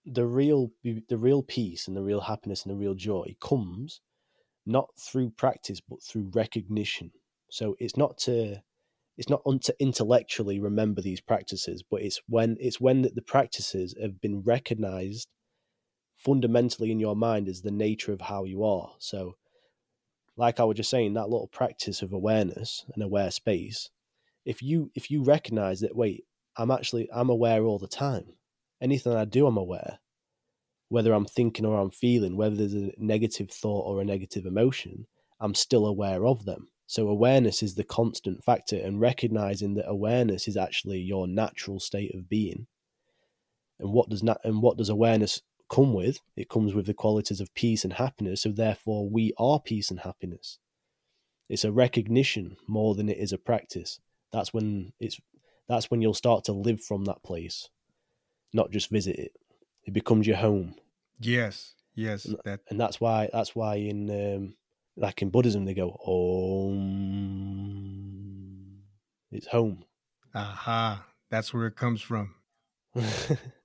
the 0.06 0.26
real 0.26 0.72
the 0.84 1.18
real 1.18 1.44
peace 1.44 1.88
and 1.88 1.96
the 1.96 2.04
real 2.04 2.22
happiness 2.22 2.64
and 2.64 2.74
the 2.74 2.80
real 2.80 2.96
joy 2.96 3.36
comes 3.42 4.02
not 4.66 4.88
through 5.00 5.30
practice 5.32 5.82
but 5.82 6.02
through 6.04 6.32
recognition. 6.34 7.12
So 7.52 7.76
it's 7.80 7.98
not 7.98 8.18
to 8.20 8.62
it's 9.18 9.30
not 9.30 9.42
un- 9.46 9.60
to 9.60 9.76
intellectually 9.80 10.60
remember 10.60 11.02
these 11.02 11.22
practices, 11.22 11.84
but 11.90 12.02
it's 12.02 12.20
when 12.28 12.58
it's 12.60 12.82
when 12.82 13.04
the, 13.04 13.10
the 13.10 13.22
practices 13.22 13.96
have 14.02 14.20
been 14.22 14.42
recognized 14.42 15.28
fundamentally 16.18 16.92
in 16.92 17.00
your 17.00 17.16
mind 17.16 17.48
as 17.48 17.62
the 17.62 17.72
nature 17.72 18.12
of 18.14 18.22
how 18.22 18.44
you 18.44 18.64
are. 18.64 18.94
So, 19.00 19.36
like 20.38 20.60
I 20.60 20.64
was 20.64 20.78
just 20.78 20.90
saying, 20.90 21.14
that 21.14 21.30
little 21.30 21.48
practice 21.48 22.02
of 22.02 22.14
awareness 22.14 22.86
and 22.94 23.04
aware 23.04 23.32
space. 23.32 23.90
If 24.46 24.62
you 24.62 24.92
if 24.96 25.10
you 25.10 25.24
recognize 25.24 25.80
that, 25.80 25.96
wait, 25.96 26.26
I'm 26.58 26.72
actually 26.72 27.10
I'm 27.14 27.30
aware 27.30 27.64
all 27.64 27.80
the 27.80 27.88
time. 27.88 28.26
Anything 28.82 29.14
I 29.14 29.26
do, 29.26 29.48
I'm 29.48 29.58
aware. 29.58 30.00
Whether 30.90 31.14
I'm 31.14 31.26
thinking 31.26 31.66
or 31.66 31.80
I'm 31.80 31.90
feeling, 31.90 32.38
whether 32.38 32.56
there's 32.56 32.74
a 32.74 32.92
negative 32.98 33.50
thought 33.50 33.86
or 33.88 34.02
a 34.02 34.06
negative 34.06 34.46
emotion, 34.46 35.08
I'm 35.40 35.56
still 35.56 35.86
aware 35.86 36.26
of 36.26 36.46
them. 36.46 36.68
So 36.88 37.08
awareness 37.08 37.64
is 37.64 37.74
the 37.74 37.84
constant 37.84 38.44
factor, 38.44 38.78
and 38.78 39.02
recognizing 39.02 39.74
that 39.76 39.90
awareness 39.90 40.48
is 40.48 40.58
actually 40.58 41.00
your 41.00 41.28
natural 41.28 41.80
state 41.80 42.14
of 42.14 42.30
being. 42.30 42.68
And 43.80 43.92
what 43.92 44.10
does 44.10 44.22
not 44.22 44.40
and 44.44 44.62
what 44.62 44.78
does 44.78 44.90
awareness 44.90 45.42
come 45.70 45.94
with? 45.94 46.20
It 46.36 46.50
comes 46.50 46.74
with 46.74 46.86
the 46.86 46.94
qualities 46.94 47.42
of 47.42 47.54
peace 47.54 47.84
and 47.84 47.94
happiness. 47.94 48.42
So 48.42 48.50
therefore, 48.50 49.10
we 49.10 49.34
are 49.38 49.60
peace 49.60 49.90
and 49.90 50.00
happiness. 50.02 50.60
It's 51.50 51.64
a 51.64 51.72
recognition 51.72 52.58
more 52.68 52.96
than 52.96 53.10
it 53.10 53.18
is 53.18 53.32
a 53.32 53.38
practice. 53.38 54.00
That's 54.32 54.54
when 54.54 54.94
it's 55.00 55.20
that's 55.68 55.90
when 55.90 56.02
you'll 56.02 56.14
start 56.14 56.44
to 56.46 56.54
live 56.54 56.82
from 56.84 57.06
that 57.06 57.24
place, 57.24 57.70
not 58.54 58.72
just 58.72 58.90
visit 58.90 59.18
it. 59.18 59.32
It 59.86 59.94
becomes 59.94 60.28
your 60.28 60.38
home. 60.38 60.76
Yes, 61.20 61.74
yes, 61.94 62.26
and, 62.26 62.38
that 62.46 62.62
and 62.70 62.80
that's 62.80 63.00
why 63.00 63.30
that's 63.32 63.56
why 63.56 63.76
in 63.76 64.10
um, 64.10 64.56
like 64.98 65.22
in 65.22 65.30
Buddhism, 65.30 65.66
they 65.66 65.74
go, 65.74 65.98
Om. 66.06 66.76
It's 69.32 69.48
home. 69.48 69.84
Aha. 70.34 71.06
That's 71.30 71.54
where 71.54 71.68
it 71.68 71.76
comes 71.76 72.02
from. 72.02 72.36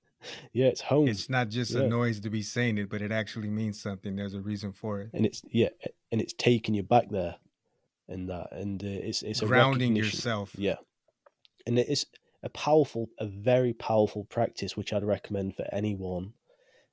yeah, 0.52 0.66
it's 0.66 0.80
home. 0.80 1.08
It's 1.08 1.28
not 1.28 1.48
just 1.48 1.72
yeah. 1.72 1.82
a 1.82 1.88
noise 1.88 2.20
to 2.20 2.30
be 2.30 2.42
saying 2.42 2.78
it, 2.78 2.88
but 2.88 3.02
it 3.02 3.12
actually 3.12 3.50
means 3.50 3.80
something. 3.80 4.16
There's 4.16 4.34
a 4.34 4.40
reason 4.40 4.72
for 4.72 5.00
it. 5.00 5.10
And 5.12 5.26
it's, 5.26 5.42
yeah, 5.50 5.68
and 6.12 6.20
it's 6.20 6.32
taking 6.32 6.74
you 6.74 6.82
back 6.82 7.10
there 7.10 7.36
and 8.08 8.28
that. 8.28 8.48
And 8.52 8.82
uh, 8.82 8.86
it's, 8.86 9.22
it's 9.22 9.40
grounding 9.40 9.96
yourself. 9.96 10.52
Yeah. 10.56 10.76
And 11.66 11.78
it's 11.78 12.06
a 12.42 12.48
powerful, 12.48 13.08
a 13.18 13.26
very 13.26 13.72
powerful 13.72 14.24
practice, 14.24 14.76
which 14.76 14.92
I'd 14.92 15.04
recommend 15.04 15.56
for 15.56 15.66
anyone 15.72 16.32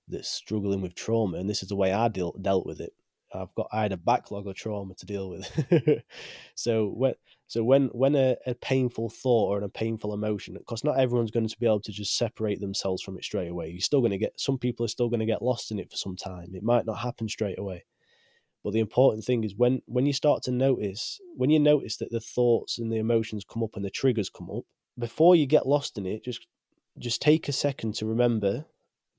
that's 0.08 0.30
struggling 0.30 0.82
with 0.82 0.96
trauma. 0.96 1.38
And 1.38 1.50
this 1.50 1.64
is 1.64 1.70
the 1.70 1.76
way 1.76 1.94
I 1.94 2.08
deal, 2.08 2.34
dealt 2.42 2.66
with 2.66 2.82
it 2.82 2.94
I've 3.34 3.54
got 3.56 3.68
I 3.72 3.82
had 3.84 3.92
a 3.92 3.98
backlog 3.98 4.48
of 4.48 4.56
trauma 4.56 4.94
to 4.96 5.06
deal 5.06 5.30
with. 5.30 6.04
so 6.56 6.88
when 6.88 7.14
so 7.48 7.64
when 7.64 7.88
when 7.88 8.16
a, 8.16 8.36
a, 8.46 8.54
painful 8.56 9.10
thought 9.10 9.50
or 9.50 9.64
a 9.64 9.70
painful 9.70 10.14
emotion, 10.14 10.56
because 10.56 10.84
not 10.84 11.00
everyone's 11.00 11.32
going 11.32 11.48
to 11.48 11.60
be 11.60 11.66
able 11.66 11.80
to 11.82 11.94
just 11.94 12.18
separate 12.18 12.60
themselves 12.60 13.02
from 13.02 13.18
it 13.18 13.24
straight 13.24 13.48
away. 13.48 13.70
You're 13.70 13.80
still 13.80 14.02
going 14.02 14.12
to 14.12 14.18
get 14.18 14.38
some 14.40 14.58
people 14.58 14.86
are 14.86 14.90
still 14.90 15.08
going 15.08 15.22
to 15.22 15.26
get 15.26 15.42
lost 15.42 15.72
in 15.72 15.80
it 15.80 15.90
for 15.90 15.96
some 15.96 16.18
time. 16.18 16.54
It 16.54 16.64
might 16.64 16.86
not 16.86 17.00
happen 17.00 17.30
straight 17.30 17.58
away. 17.58 17.86
But 18.66 18.74
the 18.74 18.82
important 18.82 19.24
thing 19.24 19.46
is 19.46 19.56
when 19.56 19.82
when 19.86 20.06
you 20.06 20.12
start 20.12 20.44
to 20.44 20.52
notice 20.52 21.22
when 21.36 21.50
you 21.50 21.60
notice 21.60 21.96
that 21.98 22.12
the 22.12 22.20
thoughts 22.20 22.80
and 22.80 22.92
the 22.92 22.98
emotions 22.98 23.46
come 23.46 23.64
up 23.64 23.76
and 23.78 23.86
the 23.86 23.90
triggers 23.90 24.30
come 24.30 24.50
up, 24.52 24.66
before 25.00 25.36
you 25.38 25.46
get 25.46 25.66
lost 25.66 25.98
in 25.98 26.06
it, 26.06 26.26
just 26.26 26.46
just 27.00 27.22
take 27.22 27.48
a 27.48 27.54
second 27.54 27.96
to 27.96 28.06
remember 28.06 28.66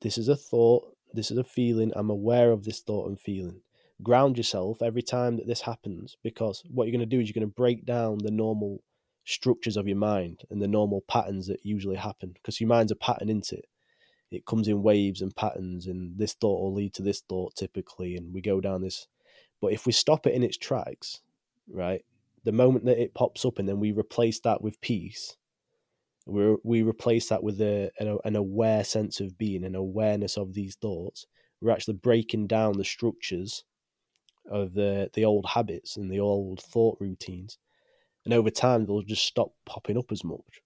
this 0.02 0.18
is 0.18 0.28
a 0.28 0.36
thought, 0.36 0.94
this 1.14 1.30
is 1.30 1.38
a 1.38 1.44
feeling, 1.44 1.92
I'm 1.96 2.10
aware 2.10 2.52
of 2.52 2.64
this 2.64 2.80
thought 2.80 3.08
and 3.08 3.18
feeling 3.18 3.62
ground 4.02 4.36
yourself 4.36 4.80
every 4.82 5.02
time 5.02 5.36
that 5.36 5.46
this 5.46 5.62
happens 5.62 6.16
because 6.22 6.62
what 6.70 6.84
you're 6.84 6.96
going 6.96 7.00
to 7.00 7.16
do 7.16 7.20
is 7.20 7.28
you're 7.28 7.40
going 7.40 7.48
to 7.48 7.54
break 7.54 7.84
down 7.84 8.18
the 8.18 8.30
normal 8.30 8.82
structures 9.24 9.76
of 9.76 9.88
your 9.88 9.96
mind 9.96 10.42
and 10.50 10.62
the 10.62 10.68
normal 10.68 11.02
patterns 11.08 11.46
that 11.48 11.64
usually 11.64 11.96
happen 11.96 12.30
because 12.32 12.60
your 12.60 12.68
mind's 12.68 12.92
a 12.92 12.96
pattern 12.96 13.28
into 13.28 13.56
it? 13.56 13.66
It 14.30 14.46
comes 14.46 14.68
in 14.68 14.82
waves 14.82 15.20
and 15.20 15.34
patterns 15.34 15.86
and 15.86 16.18
this 16.18 16.34
thought 16.34 16.60
will 16.60 16.74
lead 16.74 16.94
to 16.94 17.02
this 17.02 17.22
thought 17.28 17.56
typically 17.56 18.14
and 18.14 18.32
we 18.32 18.40
go 18.40 18.60
down 18.60 18.82
this 18.82 19.08
but 19.60 19.72
if 19.72 19.86
we 19.86 19.92
stop 19.92 20.26
it 20.26 20.34
in 20.34 20.42
its 20.42 20.56
tracks 20.56 21.20
right 21.70 22.04
the 22.44 22.52
moment 22.52 22.84
that 22.84 23.02
it 23.02 23.14
pops 23.14 23.44
up 23.44 23.58
and 23.58 23.68
then 23.68 23.80
we 23.80 23.90
replace 23.92 24.40
that 24.40 24.62
with 24.62 24.80
peace 24.80 25.36
we 26.26 26.56
we 26.62 26.82
replace 26.82 27.28
that 27.30 27.42
with 27.42 27.60
a, 27.60 27.90
an, 27.98 28.18
an 28.24 28.36
aware 28.36 28.84
sense 28.84 29.18
of 29.18 29.38
being 29.38 29.64
an 29.64 29.74
awareness 29.74 30.36
of 30.36 30.54
these 30.54 30.76
thoughts 30.76 31.26
we're 31.60 31.72
actually 31.72 31.94
breaking 31.94 32.46
down 32.46 32.76
the 32.76 32.84
structures 32.84 33.64
of 34.50 34.74
the 34.74 35.10
the 35.14 35.24
old 35.24 35.46
habits 35.46 35.96
and 35.96 36.10
the 36.10 36.20
old 36.20 36.60
thought 36.60 36.98
routines, 37.00 37.58
and 38.24 38.34
over 38.34 38.50
time 38.50 38.86
they'll 38.86 39.02
just 39.02 39.24
stop 39.24 39.52
popping 39.66 39.98
up 39.98 40.12
as 40.12 40.24
much. 40.24 40.62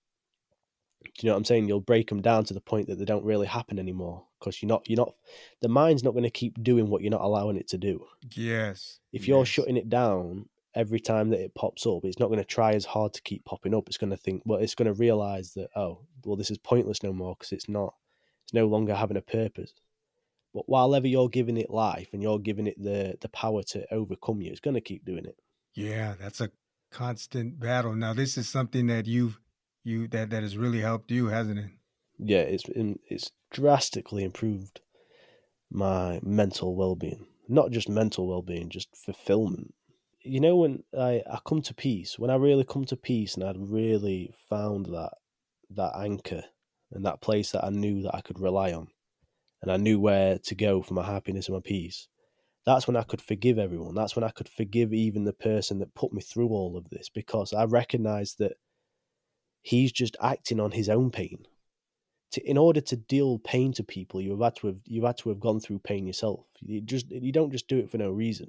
Do 1.04 1.10
you 1.20 1.28
know 1.28 1.34
what 1.34 1.38
I'm 1.38 1.44
saying? 1.44 1.68
You'll 1.68 1.80
break 1.80 2.08
them 2.08 2.22
down 2.22 2.44
to 2.44 2.54
the 2.54 2.60
point 2.60 2.86
that 2.86 2.98
they 2.98 3.04
don't 3.04 3.24
really 3.24 3.46
happen 3.46 3.78
anymore 3.78 4.24
because 4.38 4.62
you're 4.62 4.68
not 4.68 4.88
you're 4.88 4.96
not 4.96 5.14
the 5.60 5.68
mind's 5.68 6.04
not 6.04 6.12
going 6.12 6.22
to 6.24 6.30
keep 6.30 6.62
doing 6.62 6.88
what 6.88 7.02
you're 7.02 7.10
not 7.10 7.20
allowing 7.20 7.56
it 7.56 7.68
to 7.68 7.78
do. 7.78 8.04
Yes. 8.34 8.98
If 9.12 9.28
you're 9.28 9.38
yes. 9.38 9.48
shutting 9.48 9.76
it 9.76 9.88
down 9.88 10.48
every 10.74 11.00
time 11.00 11.30
that 11.30 11.40
it 11.40 11.54
pops 11.54 11.86
up, 11.86 12.04
it's 12.04 12.18
not 12.18 12.28
going 12.28 12.38
to 12.38 12.44
try 12.44 12.72
as 12.72 12.84
hard 12.84 13.12
to 13.14 13.22
keep 13.22 13.44
popping 13.44 13.74
up. 13.74 13.88
It's 13.88 13.98
going 13.98 14.10
to 14.10 14.16
think, 14.16 14.42
well, 14.44 14.60
it's 14.60 14.74
going 14.74 14.92
to 14.92 14.98
realize 14.98 15.52
that 15.54 15.68
oh, 15.76 16.00
well, 16.24 16.36
this 16.36 16.50
is 16.50 16.58
pointless 16.58 17.02
no 17.02 17.12
more 17.12 17.34
because 17.38 17.52
it's 17.52 17.68
not. 17.68 17.94
It's 18.44 18.54
no 18.54 18.66
longer 18.66 18.94
having 18.94 19.16
a 19.16 19.22
purpose. 19.22 19.72
But 20.54 20.68
while 20.68 20.94
ever 20.94 21.06
you're 21.06 21.28
giving 21.28 21.56
it 21.56 21.70
life 21.70 22.08
and 22.12 22.22
you're 22.22 22.38
giving 22.38 22.66
it 22.66 22.82
the 22.82 23.16
the 23.20 23.28
power 23.28 23.62
to 23.68 23.92
overcome 23.92 24.42
you, 24.42 24.50
it's 24.50 24.60
going 24.60 24.74
to 24.74 24.80
keep 24.80 25.04
doing 25.04 25.24
it. 25.24 25.36
Yeah, 25.74 26.14
that's 26.20 26.40
a 26.40 26.50
constant 26.90 27.58
battle. 27.58 27.94
Now, 27.94 28.12
this 28.12 28.36
is 28.36 28.48
something 28.48 28.86
that 28.88 29.06
you've 29.06 29.40
you 29.84 30.08
that 30.08 30.30
that 30.30 30.42
has 30.42 30.56
really 30.56 30.80
helped 30.80 31.10
you, 31.10 31.28
hasn't 31.28 31.58
it? 31.58 31.70
Yeah, 32.18 32.40
it's 32.40 32.64
it's 33.08 33.30
drastically 33.50 34.24
improved 34.24 34.80
my 35.70 36.20
mental 36.22 36.76
well 36.76 36.94
being. 36.94 37.26
Not 37.48 37.70
just 37.70 37.88
mental 37.88 38.28
well 38.28 38.42
being, 38.42 38.68
just 38.68 38.94
fulfillment. 38.96 39.74
You 40.20 40.40
know, 40.40 40.56
when 40.56 40.84
I, 40.96 41.22
I 41.28 41.40
come 41.44 41.62
to 41.62 41.74
peace, 41.74 42.18
when 42.18 42.30
I 42.30 42.36
really 42.36 42.64
come 42.64 42.84
to 42.84 42.96
peace 42.96 43.34
and 43.34 43.42
I'd 43.42 43.56
really 43.58 44.32
found 44.48 44.86
that 44.86 45.14
that 45.70 45.96
anchor 45.96 46.44
and 46.92 47.04
that 47.06 47.22
place 47.22 47.52
that 47.52 47.64
I 47.64 47.70
knew 47.70 48.02
that 48.02 48.14
I 48.14 48.20
could 48.20 48.38
rely 48.38 48.72
on, 48.72 48.88
and 49.62 49.70
I 49.70 49.76
knew 49.76 49.98
where 50.00 50.38
to 50.38 50.54
go 50.54 50.82
for 50.82 50.94
my 50.94 51.06
happiness 51.06 51.46
and 51.46 51.54
my 51.54 51.60
peace. 51.64 52.08
That's 52.66 52.86
when 52.86 52.96
I 52.96 53.02
could 53.02 53.22
forgive 53.22 53.58
everyone. 53.58 53.94
That's 53.94 54.14
when 54.14 54.24
I 54.24 54.30
could 54.30 54.48
forgive 54.48 54.92
even 54.92 55.24
the 55.24 55.32
person 55.32 55.78
that 55.78 55.94
put 55.94 56.12
me 56.12 56.20
through 56.20 56.48
all 56.48 56.76
of 56.76 56.90
this 56.90 57.08
because 57.08 57.52
I 57.52 57.64
recognized 57.64 58.38
that 58.38 58.54
he's 59.62 59.92
just 59.92 60.16
acting 60.20 60.60
on 60.60 60.72
his 60.72 60.88
own 60.88 61.10
pain. 61.10 61.46
To, 62.32 62.48
in 62.48 62.56
order 62.56 62.80
to 62.80 62.96
deal 62.96 63.38
pain 63.38 63.72
to 63.74 63.84
people, 63.84 64.20
you've 64.20 64.40
had 64.40 64.56
to 64.56 64.68
have 64.68 64.76
you've 64.86 65.04
had 65.04 65.18
to 65.18 65.28
have 65.28 65.40
gone 65.40 65.60
through 65.60 65.80
pain 65.80 66.06
yourself. 66.06 66.46
You 66.60 66.80
just 66.80 67.10
you 67.10 67.32
don't 67.32 67.52
just 67.52 67.68
do 67.68 67.78
it 67.78 67.90
for 67.90 67.98
no 67.98 68.10
reason. 68.10 68.48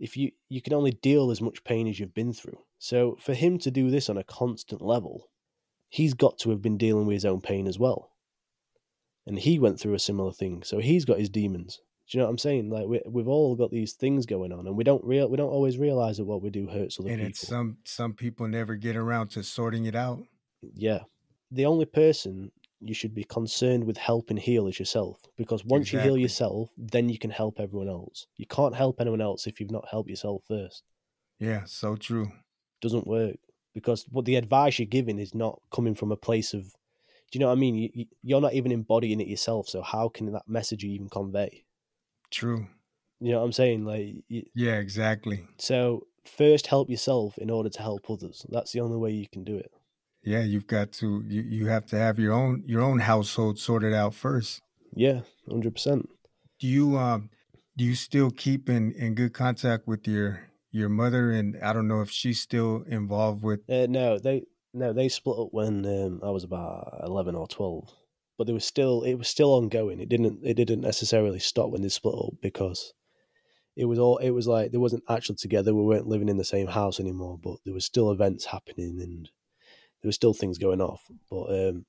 If 0.00 0.16
you 0.16 0.32
you 0.48 0.60
can 0.60 0.72
only 0.72 0.92
deal 0.92 1.30
as 1.30 1.40
much 1.40 1.64
pain 1.64 1.86
as 1.86 2.00
you've 2.00 2.14
been 2.14 2.32
through. 2.32 2.58
So 2.78 3.16
for 3.20 3.34
him 3.34 3.58
to 3.58 3.70
do 3.70 3.90
this 3.90 4.08
on 4.08 4.18
a 4.18 4.24
constant 4.24 4.82
level, 4.82 5.28
he's 5.88 6.14
got 6.14 6.38
to 6.38 6.50
have 6.50 6.60
been 6.60 6.76
dealing 6.76 7.06
with 7.06 7.14
his 7.14 7.24
own 7.24 7.40
pain 7.40 7.68
as 7.68 7.78
well 7.78 8.13
and 9.26 9.38
he 9.38 9.58
went 9.58 9.80
through 9.80 9.94
a 9.94 9.98
similar 9.98 10.32
thing. 10.32 10.62
So 10.62 10.78
he's 10.78 11.04
got 11.04 11.18
his 11.18 11.30
demons. 11.30 11.80
Do 12.10 12.18
you 12.18 12.20
know 12.20 12.26
what 12.26 12.32
I'm 12.32 12.38
saying? 12.38 12.70
Like 12.70 12.86
we 12.86 13.00
we've 13.06 13.28
all 13.28 13.56
got 13.56 13.70
these 13.70 13.94
things 13.94 14.26
going 14.26 14.52
on, 14.52 14.66
and 14.66 14.76
we 14.76 14.84
don't 14.84 15.04
real 15.04 15.28
we 15.28 15.36
don't 15.36 15.50
always 15.50 15.78
realize 15.78 16.18
that 16.18 16.26
what 16.26 16.42
we 16.42 16.50
do 16.50 16.68
hurts 16.68 17.00
other 17.00 17.08
and 17.08 17.18
people. 17.18 17.26
And 17.26 17.36
some 17.36 17.78
some 17.84 18.12
people 18.12 18.46
never 18.46 18.74
get 18.74 18.96
around 18.96 19.28
to 19.30 19.42
sorting 19.42 19.86
it 19.86 19.94
out. 19.94 20.22
Yeah, 20.74 21.00
the 21.50 21.64
only 21.64 21.86
person 21.86 22.52
you 22.80 22.92
should 22.92 23.14
be 23.14 23.24
concerned 23.24 23.84
with 23.84 23.96
helping 23.96 24.36
heal 24.36 24.66
is 24.66 24.78
yourself, 24.78 25.22
because 25.38 25.64
once 25.64 25.88
exactly. 25.88 26.10
you 26.10 26.16
heal 26.16 26.22
yourself, 26.22 26.70
then 26.76 27.08
you 27.08 27.18
can 27.18 27.30
help 27.30 27.58
everyone 27.58 27.88
else. 27.88 28.26
You 28.36 28.46
can't 28.46 28.74
help 28.74 29.00
anyone 29.00 29.22
else 29.22 29.46
if 29.46 29.58
you've 29.58 29.70
not 29.70 29.88
helped 29.90 30.10
yourself 30.10 30.42
first. 30.46 30.82
Yeah, 31.38 31.62
so 31.64 31.96
true. 31.96 32.30
Doesn't 32.82 33.06
work 33.06 33.36
because 33.72 34.04
what 34.10 34.24
the 34.26 34.36
advice 34.36 34.78
you're 34.78 34.86
giving 34.86 35.18
is 35.18 35.34
not 35.34 35.60
coming 35.72 35.94
from 35.94 36.12
a 36.12 36.16
place 36.16 36.52
of 36.54 36.74
do 37.30 37.38
you 37.38 37.40
know 37.40 37.46
what 37.46 37.58
I 37.58 37.60
mean? 37.60 37.90
You, 37.94 38.06
you're 38.22 38.40
not 38.40 38.54
even 38.54 38.72
embodying 38.72 39.20
it 39.20 39.28
yourself, 39.28 39.68
so 39.68 39.82
how 39.82 40.08
can 40.08 40.32
that 40.32 40.48
message 40.48 40.84
even 40.84 41.08
convey? 41.08 41.64
True. 42.30 42.66
You 43.20 43.32
know 43.32 43.38
what 43.38 43.46
I'm 43.46 43.52
saying? 43.52 43.84
Like, 43.84 44.16
you, 44.28 44.44
yeah, 44.54 44.74
exactly. 44.74 45.46
So 45.58 46.06
first, 46.24 46.66
help 46.66 46.90
yourself 46.90 47.38
in 47.38 47.50
order 47.50 47.68
to 47.70 47.82
help 47.82 48.10
others. 48.10 48.44
That's 48.48 48.72
the 48.72 48.80
only 48.80 48.96
way 48.96 49.10
you 49.10 49.28
can 49.28 49.44
do 49.44 49.56
it. 49.56 49.70
Yeah, 50.22 50.42
you've 50.42 50.66
got 50.66 50.92
to. 50.92 51.22
You, 51.26 51.42
you 51.42 51.66
have 51.66 51.86
to 51.86 51.98
have 51.98 52.18
your 52.18 52.32
own 52.32 52.64
your 52.66 52.82
own 52.82 53.00
household 53.00 53.58
sorted 53.58 53.92
out 53.92 54.14
first. 54.14 54.62
Yeah, 54.94 55.20
hundred 55.48 55.74
percent. 55.74 56.08
Do 56.60 56.66
you 56.66 56.96
um 56.96 57.30
do 57.76 57.84
you 57.84 57.94
still 57.94 58.30
keep 58.30 58.68
in 58.68 58.92
in 58.92 59.14
good 59.14 59.34
contact 59.34 59.86
with 59.86 60.08
your 60.08 60.48
your 60.70 60.88
mother? 60.88 61.30
And 61.30 61.56
I 61.62 61.72
don't 61.72 61.88
know 61.88 62.00
if 62.00 62.10
she's 62.10 62.40
still 62.40 62.84
involved 62.88 63.42
with. 63.42 63.68
Uh, 63.68 63.86
no, 63.88 64.18
they 64.18 64.44
no, 64.74 64.92
they 64.92 65.08
split 65.08 65.38
up 65.38 65.48
when 65.52 65.86
um, 65.86 66.20
I 66.22 66.30
was 66.30 66.44
about 66.44 67.00
eleven 67.04 67.34
or 67.34 67.46
twelve, 67.46 67.90
but 68.36 68.46
there 68.46 68.54
was 68.54 68.64
still 68.64 69.02
it 69.02 69.14
was 69.14 69.28
still 69.28 69.54
ongoing. 69.54 70.00
It 70.00 70.08
didn't 70.08 70.40
it 70.44 70.54
didn't 70.54 70.80
necessarily 70.80 71.38
stop 71.38 71.70
when 71.70 71.82
they 71.82 71.88
split 71.88 72.14
up 72.16 72.34
because 72.42 72.92
it 73.76 73.86
was 73.86 73.98
all 73.98 74.18
it 74.18 74.30
was 74.30 74.46
like 74.46 74.72
they 74.72 74.78
wasn't 74.78 75.04
actually 75.08 75.36
together. 75.36 75.74
We 75.74 75.82
weren't 75.82 76.06
living 76.08 76.28
in 76.28 76.36
the 76.36 76.44
same 76.44 76.66
house 76.66 77.00
anymore, 77.00 77.38
but 77.42 77.56
there 77.64 77.74
was 77.74 77.84
still 77.84 78.10
events 78.10 78.44
happening 78.46 79.00
and 79.00 79.30
there 80.02 80.08
was 80.08 80.16
still 80.16 80.34
things 80.34 80.58
going 80.58 80.80
off. 80.80 81.02
But 81.30 81.44
um, 81.68 81.86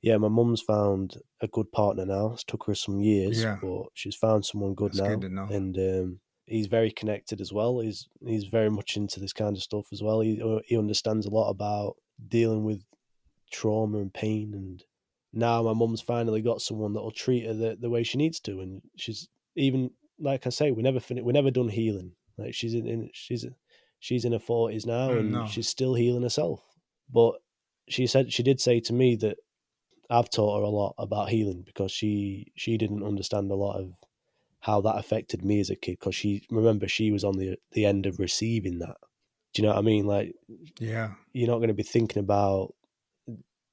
Yeah, 0.00 0.16
my 0.16 0.28
mum's 0.28 0.62
found 0.62 1.16
a 1.40 1.48
good 1.48 1.70
partner 1.70 2.04
now. 2.06 2.32
It's 2.32 2.44
took 2.44 2.64
her 2.66 2.74
some 2.74 3.00
years, 3.00 3.42
Yeah. 3.42 3.58
but 3.62 3.84
she's 3.94 4.16
found 4.16 4.44
someone 4.44 4.74
good 4.74 4.92
That's 4.94 5.08
now. 5.08 5.16
good. 5.16 5.30
And 5.50 5.76
um, 5.78 6.20
he's 6.46 6.66
very 6.66 6.90
connected 6.90 7.40
as 7.40 7.52
well. 7.52 7.78
He's 7.80 8.08
he's 8.26 8.44
very 8.44 8.70
much 8.70 8.96
into 8.96 9.20
this 9.20 9.32
kind 9.32 9.56
of 9.56 9.62
stuff 9.62 9.86
as 9.92 10.02
well. 10.02 10.20
He 10.20 10.40
uh, 10.42 10.60
he 10.66 10.76
understands 10.76 11.26
a 11.26 11.30
lot 11.30 11.50
about 11.50 11.96
dealing 12.28 12.64
with 12.64 12.84
trauma 13.50 13.98
and 13.98 14.12
pain. 14.12 14.52
And 14.54 14.82
now 15.32 15.62
my 15.62 15.72
mum's 15.72 16.00
finally 16.00 16.42
got 16.42 16.62
someone 16.62 16.92
that'll 16.94 17.10
treat 17.10 17.46
her 17.46 17.54
the, 17.54 17.76
the 17.80 17.90
way 17.90 18.02
she 18.02 18.18
needs 18.18 18.40
to. 18.40 18.60
And 18.60 18.82
she's 18.96 19.28
even 19.56 19.90
like 20.18 20.46
I 20.46 20.50
say, 20.50 20.70
we 20.70 20.82
never 20.82 21.00
fin- 21.00 21.24
we 21.24 21.32
never 21.32 21.50
done 21.50 21.68
healing. 21.68 22.12
Like 22.38 22.54
she's 22.54 22.74
in, 22.74 22.86
in 22.86 23.10
she's 23.12 23.44
she's 23.98 24.24
in 24.24 24.32
her 24.32 24.38
forties 24.38 24.86
now, 24.86 25.10
Mm, 25.10 25.18
and 25.20 25.32
no. 25.32 25.46
she's 25.46 25.68
still 25.68 25.94
healing 25.94 26.22
herself. 26.22 26.60
But 27.12 27.34
she 27.88 28.06
said 28.06 28.32
she 28.32 28.42
did 28.42 28.60
say 28.60 28.80
to 28.80 28.92
me 28.92 29.16
that 29.16 29.36
I've 30.08 30.30
taught 30.30 30.58
her 30.58 30.64
a 30.64 30.68
lot 30.68 30.94
about 30.98 31.28
healing 31.30 31.62
because 31.64 31.90
she 31.92 32.52
she 32.56 32.76
didn't 32.78 33.02
understand 33.04 33.50
a 33.50 33.54
lot 33.54 33.80
of 33.80 33.92
how 34.60 34.80
that 34.82 34.96
affected 34.96 35.44
me 35.44 35.58
as 35.60 35.70
a 35.70 35.76
kid 35.76 35.98
because 35.98 36.14
she 36.14 36.46
remember 36.50 36.86
she 36.88 37.10
was 37.10 37.24
on 37.24 37.36
the 37.38 37.56
the 37.72 37.84
end 37.84 38.06
of 38.06 38.18
receiving 38.18 38.78
that. 38.78 38.96
Do 39.52 39.62
you 39.62 39.68
know 39.68 39.74
what 39.74 39.80
I 39.80 39.82
mean? 39.82 40.06
Like 40.06 40.34
Yeah. 40.78 41.12
you're 41.32 41.48
not 41.48 41.58
going 41.58 41.68
to 41.68 41.74
be 41.74 41.82
thinking 41.82 42.20
about 42.20 42.74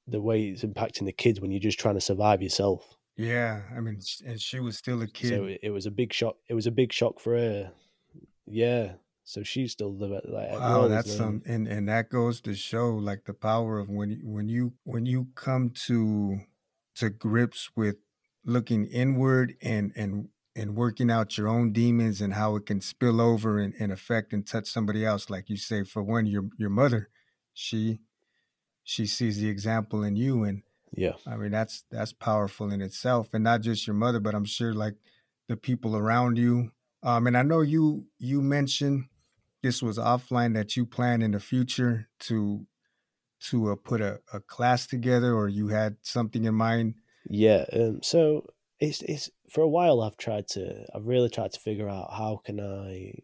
the 0.06 0.20
way 0.20 0.44
it's 0.48 0.62
impacting 0.62 1.04
the 1.06 1.12
kids 1.12 1.40
when 1.40 1.50
you're 1.50 1.60
just 1.60 1.78
trying 1.78 1.94
to 1.94 2.00
survive 2.00 2.42
yourself. 2.42 2.96
Yeah. 3.16 3.62
I 3.74 3.80
mean, 3.80 4.00
and 4.26 4.40
she 4.40 4.60
was 4.60 4.76
still 4.76 5.00
a 5.02 5.06
kid. 5.06 5.28
So 5.28 5.44
it, 5.44 5.60
it 5.62 5.70
was 5.70 5.86
a 5.86 5.90
big 5.90 6.12
shock. 6.12 6.36
It 6.48 6.54
was 6.54 6.66
a 6.66 6.70
big 6.70 6.92
shock 6.92 7.20
for 7.20 7.36
her. 7.36 7.72
Yeah. 8.46 8.92
So 9.24 9.42
she's 9.42 9.72
still 9.72 9.92
the 9.92 10.06
like 10.24 10.50
Wow, 10.50 10.88
that's 10.88 11.14
some, 11.14 11.42
and 11.46 11.68
and 11.68 11.88
that 11.88 12.08
goes 12.08 12.40
to 12.40 12.54
show 12.54 12.88
like 12.90 13.26
the 13.26 13.34
power 13.34 13.78
of 13.78 13.88
when 13.88 14.10
you, 14.10 14.18
when 14.24 14.48
you 14.48 14.72
when 14.82 15.06
you 15.06 15.28
come 15.36 15.70
to 15.86 16.40
to 16.96 17.10
grips 17.10 17.70
with 17.76 17.96
looking 18.44 18.86
inward 18.86 19.54
and 19.62 19.92
and 19.94 20.30
and 20.56 20.74
working 20.74 21.10
out 21.10 21.38
your 21.38 21.48
own 21.48 21.72
demons 21.72 22.20
and 22.20 22.34
how 22.34 22.56
it 22.56 22.66
can 22.66 22.80
spill 22.80 23.20
over 23.20 23.58
and, 23.58 23.74
and 23.78 23.92
affect 23.92 24.32
and 24.32 24.46
touch 24.46 24.66
somebody 24.66 25.04
else. 25.04 25.30
Like 25.30 25.48
you 25.48 25.56
say, 25.56 25.84
for 25.84 26.02
one, 26.02 26.26
your 26.26 26.44
your 26.58 26.70
mother, 26.70 27.08
she 27.54 28.00
she 28.82 29.06
sees 29.06 29.40
the 29.40 29.48
example 29.48 30.02
in 30.02 30.16
you, 30.16 30.44
and 30.44 30.62
Yeah. 30.92 31.14
I 31.26 31.36
mean 31.36 31.52
that's 31.52 31.84
that's 31.90 32.12
powerful 32.12 32.72
in 32.72 32.80
itself, 32.80 33.32
and 33.32 33.44
not 33.44 33.60
just 33.62 33.86
your 33.86 33.94
mother, 33.94 34.20
but 34.20 34.34
I'm 34.34 34.44
sure 34.44 34.74
like 34.74 34.96
the 35.48 35.56
people 35.56 35.96
around 35.96 36.38
you. 36.38 36.72
Um, 37.02 37.26
and 37.26 37.36
I 37.36 37.42
know 37.42 37.60
you 37.60 38.06
you 38.18 38.42
mentioned 38.42 39.06
this 39.62 39.82
was 39.82 39.98
offline 39.98 40.54
that 40.54 40.76
you 40.76 40.86
plan 40.86 41.22
in 41.22 41.32
the 41.32 41.40
future 41.40 42.08
to 42.20 42.66
to 43.48 43.72
uh, 43.72 43.76
put 43.76 44.00
a, 44.00 44.20
a 44.32 44.40
class 44.40 44.86
together, 44.86 45.34
or 45.34 45.48
you 45.48 45.68
had 45.68 45.96
something 46.02 46.44
in 46.44 46.54
mind. 46.54 46.94
Yeah. 47.28 47.64
Um, 47.72 48.02
so 48.02 48.46
it's 48.80 49.02
it's 49.02 49.30
for 49.48 49.60
a 49.60 49.68
while 49.68 50.00
I've 50.00 50.16
tried 50.16 50.48
to 50.48 50.86
I've 50.94 51.06
really 51.06 51.28
tried 51.28 51.52
to 51.52 51.60
figure 51.60 51.88
out 51.88 52.12
how 52.12 52.40
can 52.44 52.58
I 52.60 53.22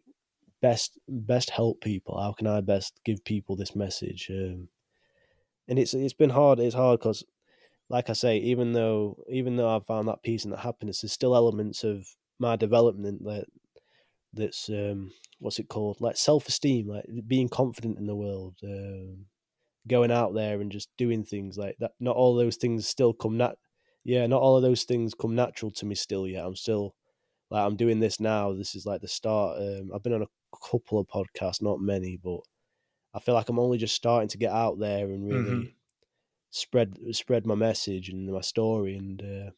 best 0.61 0.97
best 1.07 1.49
help 1.49 1.81
people. 1.81 2.19
How 2.19 2.33
can 2.33 2.47
I 2.47 2.61
best 2.61 2.99
give 3.03 3.23
people 3.25 3.55
this 3.55 3.75
message? 3.75 4.27
Um, 4.31 4.69
and 5.67 5.79
it's 5.79 5.93
it's 5.93 6.13
been 6.13 6.29
hard. 6.29 6.59
It's 6.59 6.75
hard 6.75 6.99
because, 6.99 7.23
like 7.89 8.09
I 8.09 8.13
say, 8.13 8.37
even 8.37 8.73
though 8.73 9.17
even 9.29 9.55
though 9.55 9.69
I've 9.75 9.85
found 9.85 10.07
that 10.07 10.23
peace 10.23 10.43
and 10.43 10.53
that 10.53 10.59
happiness, 10.59 11.01
there's 11.01 11.13
still 11.13 11.35
elements 11.35 11.83
of 11.83 12.07
my 12.39 12.55
development 12.55 13.23
that 13.23 13.45
that's 14.33 14.69
um 14.69 15.11
what's 15.39 15.59
it 15.59 15.69
called 15.69 15.99
like 16.01 16.17
self-esteem 16.17 16.87
like 16.87 17.05
being 17.27 17.47
confident 17.47 17.97
in 17.97 18.05
the 18.05 18.15
world 18.15 18.55
um 18.63 19.25
going 19.87 20.11
out 20.11 20.33
there 20.33 20.59
and 20.59 20.71
just 20.71 20.89
doing 20.97 21.23
things 21.23 21.57
like 21.57 21.75
that 21.79 21.91
not 21.99 22.15
all 22.15 22.35
those 22.35 22.57
things 22.57 22.85
still 22.87 23.13
come 23.13 23.37
nat 23.37 23.55
yeah 24.07 24.25
not 24.25 24.41
all 24.41 24.55
of 24.55 24.63
those 24.63 24.85
things 24.85 25.13
come 25.13 25.35
natural 25.35 25.69
to 25.69 25.85
me 25.85 25.93
still 25.93 26.27
yet 26.27 26.45
i'm 26.45 26.55
still 26.55 26.95
like 27.51 27.65
i'm 27.65 27.75
doing 27.75 27.99
this 27.99 28.19
now 28.19 28.53
this 28.53 28.75
is 28.75 28.85
like 28.85 29.01
the 29.01 29.07
start 29.07 29.57
um 29.59 29.91
i've 29.93 30.03
been 30.03 30.13
on 30.13 30.23
a 30.23 30.57
couple 30.71 30.99
of 30.99 31.07
podcasts 31.07 31.61
not 31.61 31.81
many 31.81 32.17
but 32.17 32.39
i 33.13 33.19
feel 33.19 33.35
like 33.35 33.49
i'm 33.49 33.59
only 33.59 33.77
just 33.77 33.95
starting 33.95 34.29
to 34.29 34.37
get 34.37 34.51
out 34.53 34.79
there 34.79 35.07
and 35.07 35.27
really 35.27 35.51
Mhm. 35.51 35.73
spread 36.51 36.97
spread 37.11 37.45
my 37.45 37.55
message 37.55 38.09
and 38.09 38.31
my 38.31 38.41
story 38.41 38.95
and 38.97 39.21
uh 39.23 39.51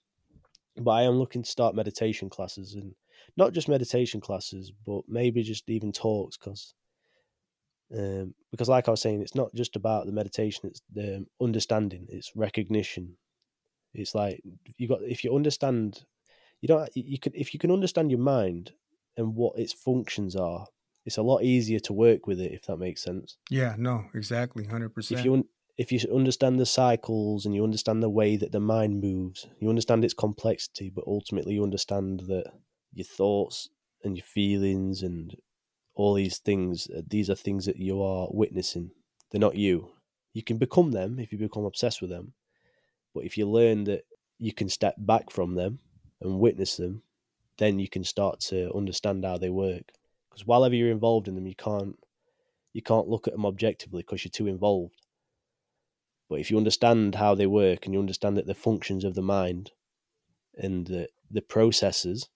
but 0.82 0.92
i 0.92 1.04
am 1.04 1.20
looking 1.20 1.44
to 1.44 1.50
start 1.50 1.76
meditation 1.76 2.30
classes 2.30 2.76
and 2.76 2.96
not 3.38 3.54
just 3.54 3.70
meditation 3.70 4.22
classes 4.22 4.72
but 4.86 5.04
maybe 5.08 5.44
just 5.44 5.70
even 5.70 5.92
talks 5.92 6.38
because 6.38 6.74
um, 7.98 8.36
because 8.52 8.70
like 8.70 8.88
I 8.88 8.92
was 8.92 9.02
saying, 9.02 9.22
it's 9.22 9.36
not 9.36 9.54
just 9.54 9.76
about 9.76 10.06
the 10.06 10.12
meditation; 10.12 10.70
it's 10.70 10.82
the 10.94 11.26
understanding, 11.42 12.06
it's 12.10 12.36
recognition. 12.36 13.18
It's 13.94 14.16
like 14.16 14.42
you 14.78 14.88
got 14.88 15.02
if 15.04 15.24
you 15.24 15.36
understand, 15.36 16.04
you 16.62 16.68
don't 16.68 16.90
you 16.96 17.20
can 17.20 17.34
if 17.36 17.54
you 17.54 17.60
can 17.60 17.72
understand 17.72 18.12
your 18.12 18.20
mind 18.20 18.72
and 19.18 19.36
what 19.36 19.58
its 19.58 19.74
functions 19.74 20.36
are, 20.36 20.68
it's 21.06 21.18
a 21.18 21.24
lot 21.24 21.44
easier 21.44 21.80
to 21.80 21.94
work 21.94 22.28
with 22.28 22.40
it. 22.40 22.52
If 22.52 22.64
that 22.68 22.78
makes 22.78 23.04
sense. 23.04 23.38
Yeah, 23.50 23.76
no, 23.78 24.06
exactly, 24.14 24.66
hundred 24.66 24.94
percent. 24.94 25.20
If 25.20 25.26
you 25.26 25.50
if 25.78 25.92
you 25.92 26.00
understand 26.14 26.60
the 26.60 26.66
cycles 26.66 27.46
and 27.46 27.56
you 27.56 27.64
understand 27.64 28.04
the 28.04 28.10
way 28.10 28.36
that 28.36 28.52
the 28.52 28.60
mind 28.60 29.02
moves, 29.02 29.48
you 29.60 29.70
understand 29.70 30.04
its 30.04 30.14
complexity, 30.14 30.90
but 30.90 31.06
ultimately 31.08 31.54
you 31.54 31.64
understand 31.64 32.22
that 32.28 32.52
your 32.94 33.06
thoughts 33.06 33.70
and 34.04 34.18
your 34.18 34.26
feelings 34.26 35.02
and 35.04 35.36
all 35.96 36.14
these 36.14 36.40
things, 36.40 36.90
uh, 36.96 37.02
these 37.08 37.30
are 37.30 37.36
things 37.36 37.66
that 37.66 37.78
you 37.78 38.02
are 38.04 38.28
witnessing. 38.32 38.92
They're 39.32 39.40
not 39.40 39.56
you. 39.56 39.92
You 40.34 40.44
can 40.44 40.58
become 40.58 40.92
them 40.92 41.18
if 41.18 41.32
you 41.32 41.38
become 41.38 41.66
obsessed 41.66 42.02
with 42.02 42.10
them. 42.10 42.34
But 43.14 43.26
if 43.26 43.38
you 43.38 43.50
learn 43.50 43.86
that 43.86 44.06
you 44.38 44.54
can 44.54 44.70
step 44.70 44.96
back 44.98 45.30
from 45.32 45.56
them 45.56 45.80
and 46.22 46.40
witness 46.40 46.78
them, 46.78 47.04
then 47.58 47.80
you 47.80 47.90
can 47.90 48.04
start 48.04 48.40
to 48.40 48.74
understand 48.74 49.26
how 49.26 49.38
they 49.38 49.50
work. 49.50 49.92
Because 50.30 50.46
while 50.48 50.72
you're 50.74 50.92
involved 50.92 51.28
in 51.28 51.36
them, 51.36 51.48
you 51.48 51.56
can't 51.56 51.98
you 52.74 52.82
can't 52.82 53.08
look 53.08 53.28
at 53.28 53.34
them 53.34 53.46
objectively 53.46 54.02
because 54.02 54.24
you're 54.24 54.32
too 54.32 54.48
involved. 54.48 55.02
But 56.30 56.40
if 56.40 56.52
you 56.52 56.58
understand 56.58 57.16
how 57.16 57.36
they 57.36 57.48
work 57.48 57.86
and 57.86 57.94
you 57.94 58.00
understand 58.00 58.38
that 58.38 58.46
the 58.46 58.54
functions 58.56 59.04
of 59.04 59.16
the 59.16 59.22
mind 59.22 59.72
and 60.56 60.88
the 60.88 61.10
the 61.32 61.42
processes, 61.42 62.30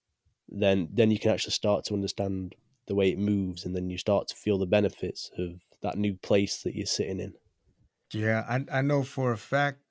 then 0.48 0.88
then 0.92 1.10
you 1.10 1.18
can 1.18 1.30
actually 1.30 1.52
start 1.52 1.84
to 1.86 1.94
understand 1.94 2.56
the 2.86 2.94
way 2.94 3.10
it 3.10 3.18
moves, 3.18 3.64
and 3.64 3.74
then 3.74 3.90
you 3.90 3.98
start 3.98 4.28
to 4.28 4.36
feel 4.36 4.58
the 4.58 4.66
benefits 4.66 5.30
of 5.38 5.62
that 5.82 5.96
new 5.98 6.14
place 6.14 6.62
that 6.62 6.74
you're 6.74 6.86
sitting 6.86 7.20
in. 7.20 7.34
Yeah, 8.12 8.44
I 8.48 8.78
I 8.78 8.82
know 8.82 9.02
for 9.02 9.32
a 9.32 9.36
fact, 9.38 9.83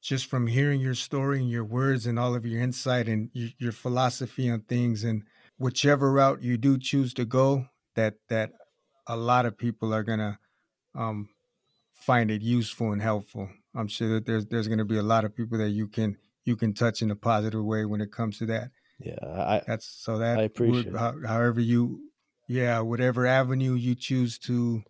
just 0.00 0.26
from 0.26 0.46
hearing 0.46 0.80
your 0.80 0.94
story 0.94 1.40
and 1.40 1.50
your 1.50 1.64
words 1.64 2.06
and 2.06 2.18
all 2.18 2.34
of 2.34 2.46
your 2.46 2.60
insight 2.60 3.08
and 3.08 3.30
your, 3.32 3.72
philosophy 3.72 4.50
on 4.50 4.60
things, 4.60 5.04
and 5.04 5.24
whichever 5.58 6.12
route 6.12 6.42
you 6.42 6.56
do 6.56 6.78
choose 6.78 7.14
to 7.14 7.24
go, 7.24 7.66
that 7.94 8.14
that 8.28 8.52
a 9.06 9.16
lot 9.16 9.46
of 9.46 9.56
people 9.58 9.94
are 9.94 10.02
gonna 10.02 10.38
um, 10.94 11.28
find 11.94 12.30
it 12.30 12.42
useful 12.42 12.92
and 12.92 13.02
helpful. 13.02 13.48
I'm 13.74 13.88
sure 13.88 14.08
that 14.14 14.26
there's 14.26 14.46
there's 14.46 14.68
gonna 14.68 14.84
be 14.84 14.98
a 14.98 15.02
lot 15.02 15.24
of 15.24 15.34
people 15.34 15.58
that 15.58 15.70
you 15.70 15.88
can 15.88 16.16
you 16.44 16.56
can 16.56 16.74
touch 16.74 17.02
in 17.02 17.10
a 17.10 17.16
positive 17.16 17.64
way 17.64 17.84
when 17.84 18.00
it 18.00 18.12
comes 18.12 18.38
to 18.38 18.46
that. 18.46 18.70
Yeah, 18.98 19.18
I, 19.22 19.62
That's 19.66 19.86
so 19.86 20.18
that 20.18 20.38
I 20.38 20.42
appreciate 20.42 20.94
how, 20.94 21.14
however 21.26 21.60
you 21.60 22.10
yeah 22.48 22.80
whatever 22.80 23.26
avenue 23.26 23.74
you 23.74 23.94
choose 23.94 24.38
to 24.38 24.82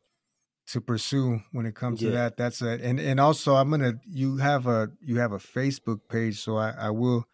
to 0.69 0.81
pursue 0.81 1.41
when 1.53 1.65
it 1.67 1.75
comes 1.75 2.01
to 2.01 2.11
that 2.11 2.37
that's 2.37 2.61
a 2.63 2.71
and 2.83 2.99
and 2.99 3.21
also 3.21 3.55
i'm 3.55 3.71
gonna 3.71 3.95
you 4.07 4.39
have 4.39 4.67
a 4.67 4.91
you 5.01 5.17
have 5.19 5.33
a 5.33 5.39
facebook 5.39 6.01
page 6.09 6.41
so 6.41 6.57
i 6.57 6.71
i 6.71 6.91
will 6.91 7.25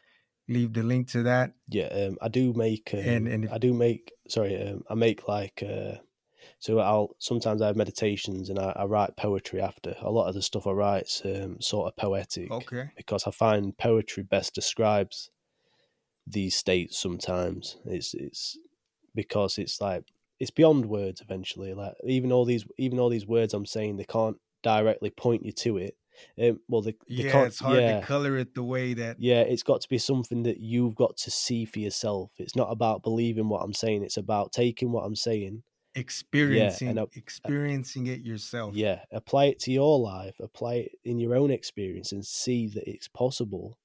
leave 0.48 0.72
the 0.74 0.82
link 0.82 1.08
to 1.08 1.22
that 1.22 1.52
yeah, 1.68 1.86
um, 1.86 2.18
I 2.20 2.28
do 2.28 2.52
make, 2.52 2.90
um, 2.92 3.00
And- 3.00 3.28
and 3.28 3.44
if- 3.44 3.52
I 3.52 3.58
do 3.58 3.72
make. 3.72 4.12
Sorry, 4.28 4.60
um, 4.60 4.82
I 4.90 4.94
make 4.94 5.26
like. 5.26 5.62
Uh, 5.62 5.94
so 6.58 6.80
I'll 6.80 7.16
sometimes 7.18 7.62
I 7.62 7.68
have 7.68 7.76
meditations 7.76 8.50
and 8.50 8.58
I, 8.58 8.72
I 8.76 8.84
write 8.84 9.16
poetry 9.16 9.60
after. 9.62 9.94
A 10.02 10.10
lot 10.10 10.28
of 10.28 10.34
the 10.34 10.42
stuff 10.42 10.66
I 10.66 10.72
write's 10.72 11.22
um, 11.24 11.60
sort 11.60 11.86
of 11.88 11.96
poetic. 11.96 12.50
okay 12.50 12.90
because 12.96 13.26
I 13.26 13.30
find 13.30 13.78
poetry 13.78 14.24
best 14.24 14.54
describes 14.54 15.30
these 16.26 16.54
states 16.56 16.98
sometimes. 16.98 17.78
It's 17.86 18.12
it's 18.12 18.58
because 19.14 19.56
it's 19.58 19.80
like 19.80 20.04
it's 20.40 20.50
beyond 20.50 20.86
words 20.86 21.20
eventually. 21.20 21.74
Like 21.74 21.94
even 22.04 22.32
all 22.32 22.44
these 22.44 22.64
even 22.78 22.98
all 22.98 23.08
these 23.08 23.26
words 23.26 23.54
I'm 23.54 23.66
saying 23.66 23.96
they 23.96 24.04
can't 24.04 24.36
directly 24.62 25.10
point 25.10 25.44
you 25.44 25.52
to 25.52 25.78
it. 25.78 25.96
Um, 26.40 26.60
well, 26.68 26.82
they, 26.82 26.94
they 27.08 27.22
yeah 27.24 27.44
it's 27.44 27.60
hard 27.60 27.80
yeah, 27.80 28.00
to 28.00 28.06
color 28.06 28.36
it 28.36 28.54
the 28.54 28.62
way 28.62 28.94
that 28.94 29.16
yeah, 29.18 29.40
it's 29.40 29.62
got 29.62 29.80
to 29.80 29.88
be 29.88 29.98
something 29.98 30.42
that 30.44 30.58
you've 30.58 30.94
got 30.94 31.16
to 31.18 31.30
see 31.30 31.64
for 31.64 31.78
yourself. 31.78 32.30
It's 32.38 32.56
not 32.56 32.70
about 32.70 33.02
believing 33.02 33.48
what 33.48 33.62
I'm 33.62 33.74
saying. 33.74 34.04
It's 34.04 34.16
about 34.16 34.52
taking 34.52 34.92
what 34.92 35.04
I'm 35.04 35.16
saying. 35.16 35.62
experiencing 35.94 36.98
I- 36.98 37.06
experiencing 37.14 38.06
it 38.06 38.20
yourself 38.20 38.74
Yeah, 38.74 39.00
apply 39.10 39.46
it 39.46 39.58
to 39.60 39.72
your 39.72 39.98
life. 39.98 40.36
Apply 40.40 40.74
it 40.74 40.92
in 41.04 41.18
your 41.18 41.34
own 41.34 41.50
experience 41.50 42.12
and 42.12 42.24
see 42.24 42.68
that 42.68 42.88
it's 42.88 43.08
possible. 43.08 43.78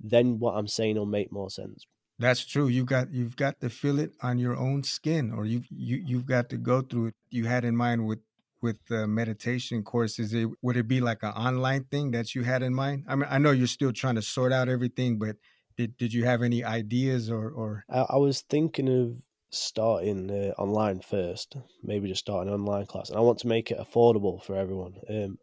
Then 0.00 0.38
what 0.38 0.54
I'm 0.56 0.68
saying 0.68 0.96
will 0.96 1.06
make 1.06 1.32
more 1.32 1.50
sense. 1.50 1.86
That's 2.18 2.44
true 2.46 2.68
you 2.68 2.84
got 2.84 3.12
you've 3.12 3.36
got 3.36 3.60
to 3.60 3.68
feel 3.68 3.98
it 3.98 4.12
on 4.22 4.38
your 4.38 4.56
own 4.56 4.82
skin 4.82 5.32
or 5.32 5.44
you 5.44 5.62
you 5.70 6.02
you've 6.04 6.26
got 6.26 6.48
to 6.48 6.56
go 6.56 6.80
through 6.80 7.06
it 7.06 7.14
you 7.30 7.46
had 7.46 7.64
in 7.64 7.76
mind 7.76 8.06
with 8.06 8.20
with 8.64 8.78
the 8.88 9.06
meditation 9.06 9.82
courses, 9.84 10.32
it, 10.32 10.48
would 10.62 10.78
it 10.78 10.88
be 10.88 10.98
like 10.98 11.22
an 11.22 11.32
online 11.32 11.84
thing 11.84 12.12
that 12.12 12.34
you 12.34 12.44
had 12.44 12.62
in 12.62 12.74
mind? 12.74 13.04
I 13.06 13.14
mean, 13.14 13.28
I 13.30 13.36
know 13.36 13.50
you're 13.50 13.66
still 13.66 13.92
trying 13.92 14.14
to 14.14 14.22
sort 14.22 14.54
out 14.54 14.70
everything, 14.70 15.18
but 15.18 15.36
did 15.76 15.98
did 15.98 16.14
you 16.14 16.24
have 16.24 16.42
any 16.42 16.64
ideas 16.64 17.30
or 17.30 17.50
or? 17.50 17.84
I, 17.90 18.06
I 18.08 18.16
was 18.16 18.40
thinking 18.40 18.88
of 18.88 19.22
starting 19.50 20.30
uh, 20.30 20.54
online 20.58 21.00
first, 21.00 21.56
maybe 21.82 22.08
just 22.08 22.22
start 22.22 22.46
an 22.46 22.54
online 22.54 22.86
class, 22.86 23.10
and 23.10 23.18
I 23.18 23.20
want 23.20 23.38
to 23.40 23.46
make 23.48 23.70
it 23.70 23.78
affordable 23.78 24.42
for 24.42 24.56
everyone, 24.56 24.94
um, 25.10 25.38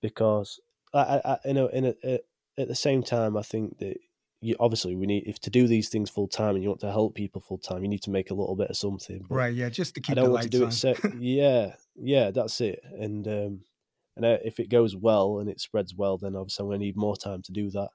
because 0.00 0.58
I, 0.94 1.20
I, 1.24 1.38
you 1.44 1.54
know, 1.54 1.66
in 1.68 1.84
a, 1.86 1.94
a, 2.04 2.20
at 2.56 2.68
the 2.68 2.74
same 2.74 3.02
time, 3.02 3.36
I 3.36 3.42
think 3.42 3.78
that 3.78 3.98
you, 4.40 4.54
obviously 4.60 4.94
we 4.94 5.06
need 5.06 5.24
if 5.26 5.40
to 5.40 5.50
do 5.50 5.66
these 5.66 5.88
things 5.88 6.10
full 6.10 6.28
time 6.28 6.54
and 6.54 6.62
you 6.62 6.68
want 6.68 6.80
to 6.80 6.90
help 6.90 7.14
people 7.14 7.40
full 7.40 7.58
time, 7.58 7.82
you 7.82 7.88
need 7.88 8.02
to 8.02 8.10
make 8.10 8.30
a 8.30 8.34
little 8.34 8.54
bit 8.54 8.70
of 8.70 8.76
something. 8.76 9.24
But 9.28 9.34
right? 9.34 9.54
Yeah, 9.54 9.68
just 9.68 9.94
to 9.94 10.00
keep. 10.00 10.12
I 10.12 10.20
don't 10.20 10.30
want 10.30 10.44
to 10.44 10.48
do 10.48 10.64
on. 10.64 10.72
it. 10.72 10.98
Yeah, 11.18 11.74
yeah, 11.96 12.30
that's 12.30 12.60
it. 12.60 12.80
And 12.84 13.26
um, 13.26 13.60
and 14.16 14.24
uh, 14.24 14.38
if 14.44 14.60
it 14.60 14.68
goes 14.68 14.96
well 14.96 15.38
and 15.38 15.48
it 15.48 15.60
spreads 15.60 15.94
well, 15.94 16.18
then 16.18 16.36
obviously 16.36 16.64
I'm 16.64 16.68
going 16.68 16.80
to 16.80 16.86
need 16.86 16.96
more 16.96 17.16
time 17.16 17.42
to 17.42 17.52
do 17.52 17.70
that. 17.70 17.88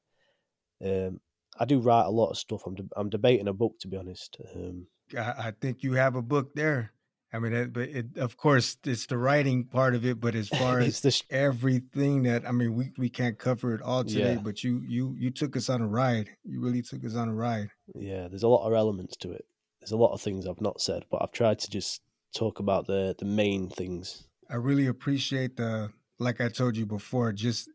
Um, 0.84 1.20
I 1.60 1.66
do 1.66 1.80
write 1.80 2.06
a 2.06 2.10
lot 2.12 2.30
of 2.30 2.38
stuff. 2.38 2.64
I'm 2.66 2.76
de- 2.76 2.90
I'm 2.96 3.10
debating 3.10 3.48
a 3.48 3.54
book 3.54 3.80
to 3.80 3.88
be 3.88 3.98
honest. 3.98 4.38
Um, 4.56 4.88
I, 5.18 5.34
I 5.38 5.54
think 5.60 5.84
you 5.84 5.94
have 5.94 6.16
a 6.16 6.22
book 6.22 6.54
there. 6.56 6.92
I 7.34 7.40
mean, 7.40 7.54
it, 7.54 7.74
but 7.74 7.90
it, 7.90 8.18
of 8.18 8.38
course, 8.38 8.78
it's 8.86 9.08
the 9.08 9.18
writing 9.18 9.64
part 9.66 9.96
of 9.96 10.06
it. 10.06 10.22
But 10.22 10.36
as 10.36 10.50
far 10.60 10.80
as 10.80 11.02
the, 11.02 11.22
everything 11.32 12.24
that 12.24 12.48
I 12.48 12.52
mean, 12.52 12.76
we, 12.76 12.92
we 12.98 13.10
can't 13.10 13.40
cover 13.40 13.74
it 13.74 13.82
all 13.82 14.04
today. 14.04 14.34
Yeah. 14.34 14.40
But 14.40 14.64
you 14.64 14.82
you 14.86 15.16
you 15.18 15.32
took 15.32 15.58
us 15.58 15.68
on 15.68 15.82
a 15.82 15.88
ride. 15.88 16.30
You 16.44 16.62
really 16.62 16.84
took 16.84 17.04
us 17.04 17.16
on 17.16 17.30
a 17.30 17.34
ride. 17.34 17.70
Yeah, 17.96 18.28
there's 18.28 18.44
a 18.44 18.48
lot 18.48 18.68
of 18.68 18.74
elements 18.74 19.18
to 19.18 19.32
it. 19.32 19.46
There's 19.82 19.92
a 19.92 19.98
lot 19.98 20.14
of 20.14 20.22
things 20.22 20.46
I've 20.48 20.62
not 20.62 20.80
said, 20.80 21.06
but 21.10 21.22
I've 21.22 21.32
tried 21.32 21.60
to 21.60 21.70
just 21.70 22.02
talk 22.36 22.60
about 22.60 22.86
the 22.86 23.16
the 23.18 23.26
main 23.26 23.68
things. 23.68 24.28
I 24.50 24.56
really 24.56 24.86
appreciate 24.86 25.58
the 25.58 25.90
like 26.20 26.40
I 26.40 26.50
told 26.50 26.78
you 26.78 26.86
before, 26.86 27.34
just 27.34 27.68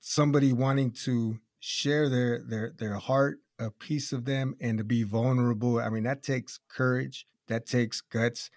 somebody 0.00 0.52
wanting 0.52 0.90
to 1.04 1.38
share 1.60 2.08
their 2.08 2.42
their 2.42 2.72
their 2.76 2.96
heart, 2.96 3.38
a 3.60 3.70
piece 3.70 4.12
of 4.12 4.24
them, 4.24 4.56
and 4.60 4.78
to 4.78 4.84
be 4.84 5.04
vulnerable. 5.04 5.78
I 5.78 5.88
mean, 5.88 6.02
that 6.02 6.24
takes 6.24 6.58
courage. 6.68 7.26
That 7.46 7.66
takes 7.66 8.00
guts 8.00 8.50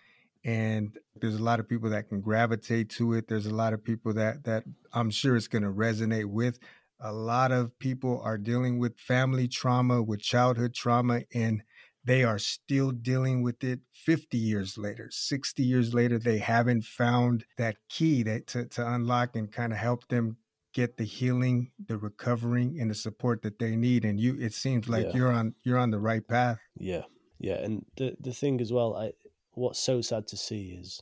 and 0.48 0.98
there's 1.16 1.36
a 1.36 1.44
lot 1.44 1.60
of 1.60 1.70
people 1.70 1.90
that 1.92 2.10
can 2.10 2.22
gravitate 2.22 2.90
to 2.90 3.14
it 3.14 3.28
there's 3.28 3.46
a 3.46 3.54
lot 3.54 3.74
of 3.74 3.84
people 3.84 4.14
that 4.14 4.44
that 4.44 4.64
i'm 4.94 5.12
sure 5.12 5.36
it's 5.36 5.48
going 5.48 5.64
to 5.64 5.70
resonate 5.70 6.26
with. 6.26 6.60
A 7.00 7.14
lot 7.14 7.52
of 7.52 7.78
people 7.78 8.22
are 8.24 8.40
dealing 8.40 8.80
with 8.80 8.98
family 9.00 9.48
trauma 9.48 10.02
with 10.02 10.20
childhood 10.20 10.74
trauma 10.74 11.22
and 11.34 11.62
they 12.04 12.24
are 12.24 12.40
still 12.40 12.92
dealing 12.92 13.44
with 13.44 13.64
it 13.64 13.82
50 13.94 14.38
years 14.38 14.78
later 14.78 15.10
60 15.12 15.62
years 15.62 15.94
later. 15.94 16.18
They 16.18 16.40
haven't 16.40 16.86
found 16.86 17.46
that 17.58 17.76
key 17.90 18.24
that 18.24 18.48
to, 18.48 18.66
to 18.66 18.94
unlock 18.94 19.36
and 19.36 19.52
kind 19.52 19.74
of 19.74 19.80
help 19.80 20.08
them 20.08 20.38
get 20.74 20.98
the 20.98 21.04
healing 21.04 21.72
the 21.88 21.98
recovering 21.98 22.80
and 22.80 22.90
the 22.90 22.96
support 22.96 23.42
that 23.42 23.58
they 23.60 23.76
need 23.76 24.06
and 24.06 24.20
you 24.20 24.38
it 24.40 24.54
seems 24.54 24.88
like 24.88 25.06
yeah. 25.06 25.12
you're 25.16 25.32
on 25.32 25.54
you're 25.64 25.78
on 25.78 25.92
the 25.92 26.00
right 26.00 26.28
path. 26.28 26.60
Yeah 26.78 27.04
yeah 27.40 27.56
and 27.56 27.86
the 27.98 28.16
the 28.20 28.34
thing 28.34 28.60
as 28.62 28.74
well 28.74 28.96
i 28.96 29.12
what's 29.58 29.80
so 29.80 30.02
sad 30.02 30.28
to 30.28 30.38
see 30.38 30.78
is 30.80 31.02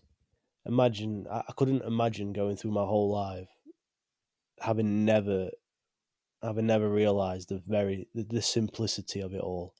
imagine 0.65 1.26
I, 1.30 1.52
couldn't 1.56 1.84
imagine 1.84 2.34
going 2.34 2.56
through 2.56 2.72
my 2.72 2.86
whole 2.86 3.11
life 3.11 3.49
having 4.61 5.03
never 5.03 5.49
having 6.41 6.65
never 6.65 6.90
realized 6.90 7.49
the 7.49 7.61
very 7.68 8.07
the, 8.15 8.23
the 8.23 8.41
simplicity 8.41 9.19
of 9.19 9.34
it 9.34 9.41
all 9.41 9.73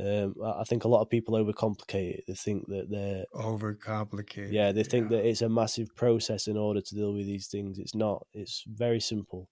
um, 0.00 0.34
I 0.44 0.62
think 0.62 0.84
a 0.84 0.88
lot 0.88 1.02
of 1.02 1.10
people 1.10 1.34
overcomplicate 1.34 2.18
it. 2.18 2.24
They 2.28 2.34
think 2.34 2.68
that 2.68 2.88
they're 2.88 3.24
overcomplicated. 3.34 4.52
Yeah, 4.52 4.70
they 4.70 4.84
think 4.84 5.08
that 5.08 5.26
it's 5.26 5.42
a 5.42 5.48
massive 5.48 5.94
process 5.96 6.46
in 6.46 6.56
order 6.56 6.80
to 6.80 6.94
deal 6.94 7.12
with 7.12 7.26
these 7.26 7.48
things. 7.48 7.80
It's 7.80 7.96
not. 7.96 8.24
It's 8.32 8.62
very 8.68 9.00
simple. 9.00 9.48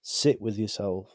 Sit 0.00 0.40
with 0.40 0.56
yourself. 0.56 1.14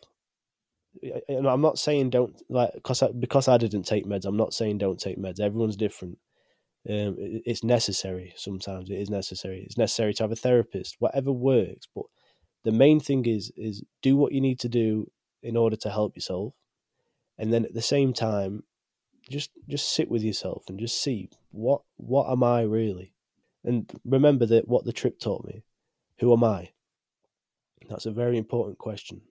I'm 1.30 1.62
not 1.62 1.80
saying 1.80 2.12
don't 2.12 2.40
like 2.50 2.74
because 2.74 3.02
I, 3.02 3.12
because 3.12 3.48
I 3.48 3.58
didn't 3.58 3.84
take 3.84 4.06
meds. 4.06 4.26
I'm 4.26 4.38
not 4.38 4.54
saying 4.54 4.78
don't 4.78 5.00
take 5.00 5.18
meds. 5.18 5.40
Everyone's 5.40 5.76
different. 5.76 6.18
Um, 6.88 7.16
it, 7.18 7.44
it's 7.46 7.64
necessary. 7.64 8.34
Sometimes 8.38 8.90
it 8.90 8.96
is 8.96 9.10
necessary. 9.10 9.64
It's 9.66 9.78
necessary 9.78 10.14
to 10.16 10.24
have 10.24 10.32
a 10.32 10.36
therapist. 10.36 10.98
Whatever 11.00 11.32
works, 11.32 11.88
but 11.94 12.06
the 12.64 12.72
main 12.72 13.00
thing 13.00 13.26
is 13.26 13.52
is 13.58 13.84
do 14.02 14.16
what 14.16 14.34
you 14.34 14.42
need 14.42 14.60
to 14.60 14.70
do 14.70 15.10
in 15.42 15.58
order 15.58 15.76
to 15.78 15.90
help 15.90 16.16
yourself, 16.16 16.54
and 17.38 17.52
then 17.52 17.66
at 17.66 17.74
the 17.74 17.82
same 17.82 18.14
time, 18.14 18.64
just 19.30 19.52
just 19.68 19.90
sit 19.94 20.10
with 20.10 20.24
yourself 20.24 20.66
and 20.70 20.80
just 20.80 21.02
see 21.02 21.30
what 21.52 21.82
what 21.98 22.32
am 22.32 22.44
I 22.44 22.62
really, 22.62 23.14
and 23.64 23.92
remember 24.06 24.46
that 24.46 24.68
what 24.68 24.86
the 24.86 24.94
trip 24.94 25.20
taught 25.20 25.46
me. 25.46 25.64
Who 26.20 26.32
am 26.34 26.44
I? 26.44 26.70
That's 27.90 28.06
a 28.06 28.12
very 28.12 28.38
important 28.38 28.78
question 28.78 29.22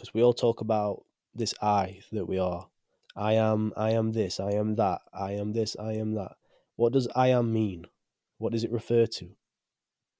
because 0.00 0.14
we 0.14 0.22
all 0.22 0.32
talk 0.32 0.62
about 0.62 1.04
this 1.34 1.54
I 1.60 2.00
that 2.12 2.24
we 2.24 2.38
are. 2.38 2.66
I 3.14 3.34
am, 3.34 3.74
I 3.76 3.90
am 3.90 4.12
this, 4.12 4.40
I 4.40 4.52
am 4.52 4.76
that, 4.76 5.02
I 5.12 5.32
am 5.32 5.52
this, 5.52 5.76
I 5.78 5.92
am 5.92 6.14
that. 6.14 6.36
What 6.76 6.94
does 6.94 7.06
I 7.14 7.28
am 7.28 7.52
mean? 7.52 7.84
What 8.38 8.52
does 8.52 8.64
it 8.64 8.72
refer 8.72 9.04
to? 9.04 9.28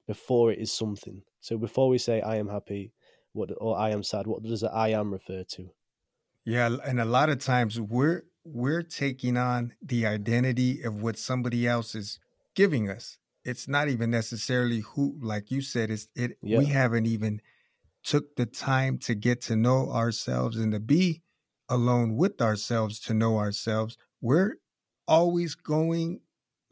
Before 0.07 0.53
it 0.53 0.59
is 0.59 0.71
something. 0.71 1.23
So 1.41 1.57
before 1.57 1.89
we 1.89 1.97
say 1.97 2.21
I 2.21 2.37
am 2.37 2.49
happy, 2.49 2.93
what 3.33 3.51
or 3.57 3.79
I 3.79 3.91
am 3.91 4.03
sad, 4.03 4.27
what 4.27 4.43
does 4.43 4.63
I 4.63 4.89
am 4.89 5.13
refer 5.13 5.45
to? 5.45 5.71
Yeah, 6.45 6.77
and 6.85 7.01
a 7.01 7.07
lot 7.07 7.31
of 7.31 7.39
times 7.39 7.81
we're 7.81 8.25
we're 8.45 8.83
taking 8.83 9.39
on 9.39 9.73
the 9.81 10.05
identity 10.05 10.83
of 10.83 11.01
what 11.01 11.17
somebody 11.17 11.67
else 11.67 11.95
is 11.95 12.19
giving 12.55 12.91
us. 12.91 13.17
It's 13.45 13.67
not 13.69 13.89
even 13.89 14.11
necessarily 14.11 14.81
who, 14.81 15.17
like 15.23 15.51
you 15.51 15.63
said, 15.63 15.91
it's 15.91 16.09
it. 16.15 16.37
Yeah. 16.43 16.59
We 16.59 16.67
haven't 16.67 17.07
even 17.07 17.41
took 18.05 18.37
the 18.37 18.47
time 18.47 18.99
to 18.99 19.15
get 19.15 19.41
to 19.43 19.57
know 19.57 19.91
ourselves 19.91 20.57
and 20.57 20.73
to 20.73 20.81
be 20.81 21.23
alone 21.69 22.17
with 22.17 22.41
ourselves 22.41 22.99
to 23.01 23.15
know 23.15 23.39
ourselves, 23.39 23.97
we're 24.21 24.57
always 25.07 25.55
going 25.55 26.21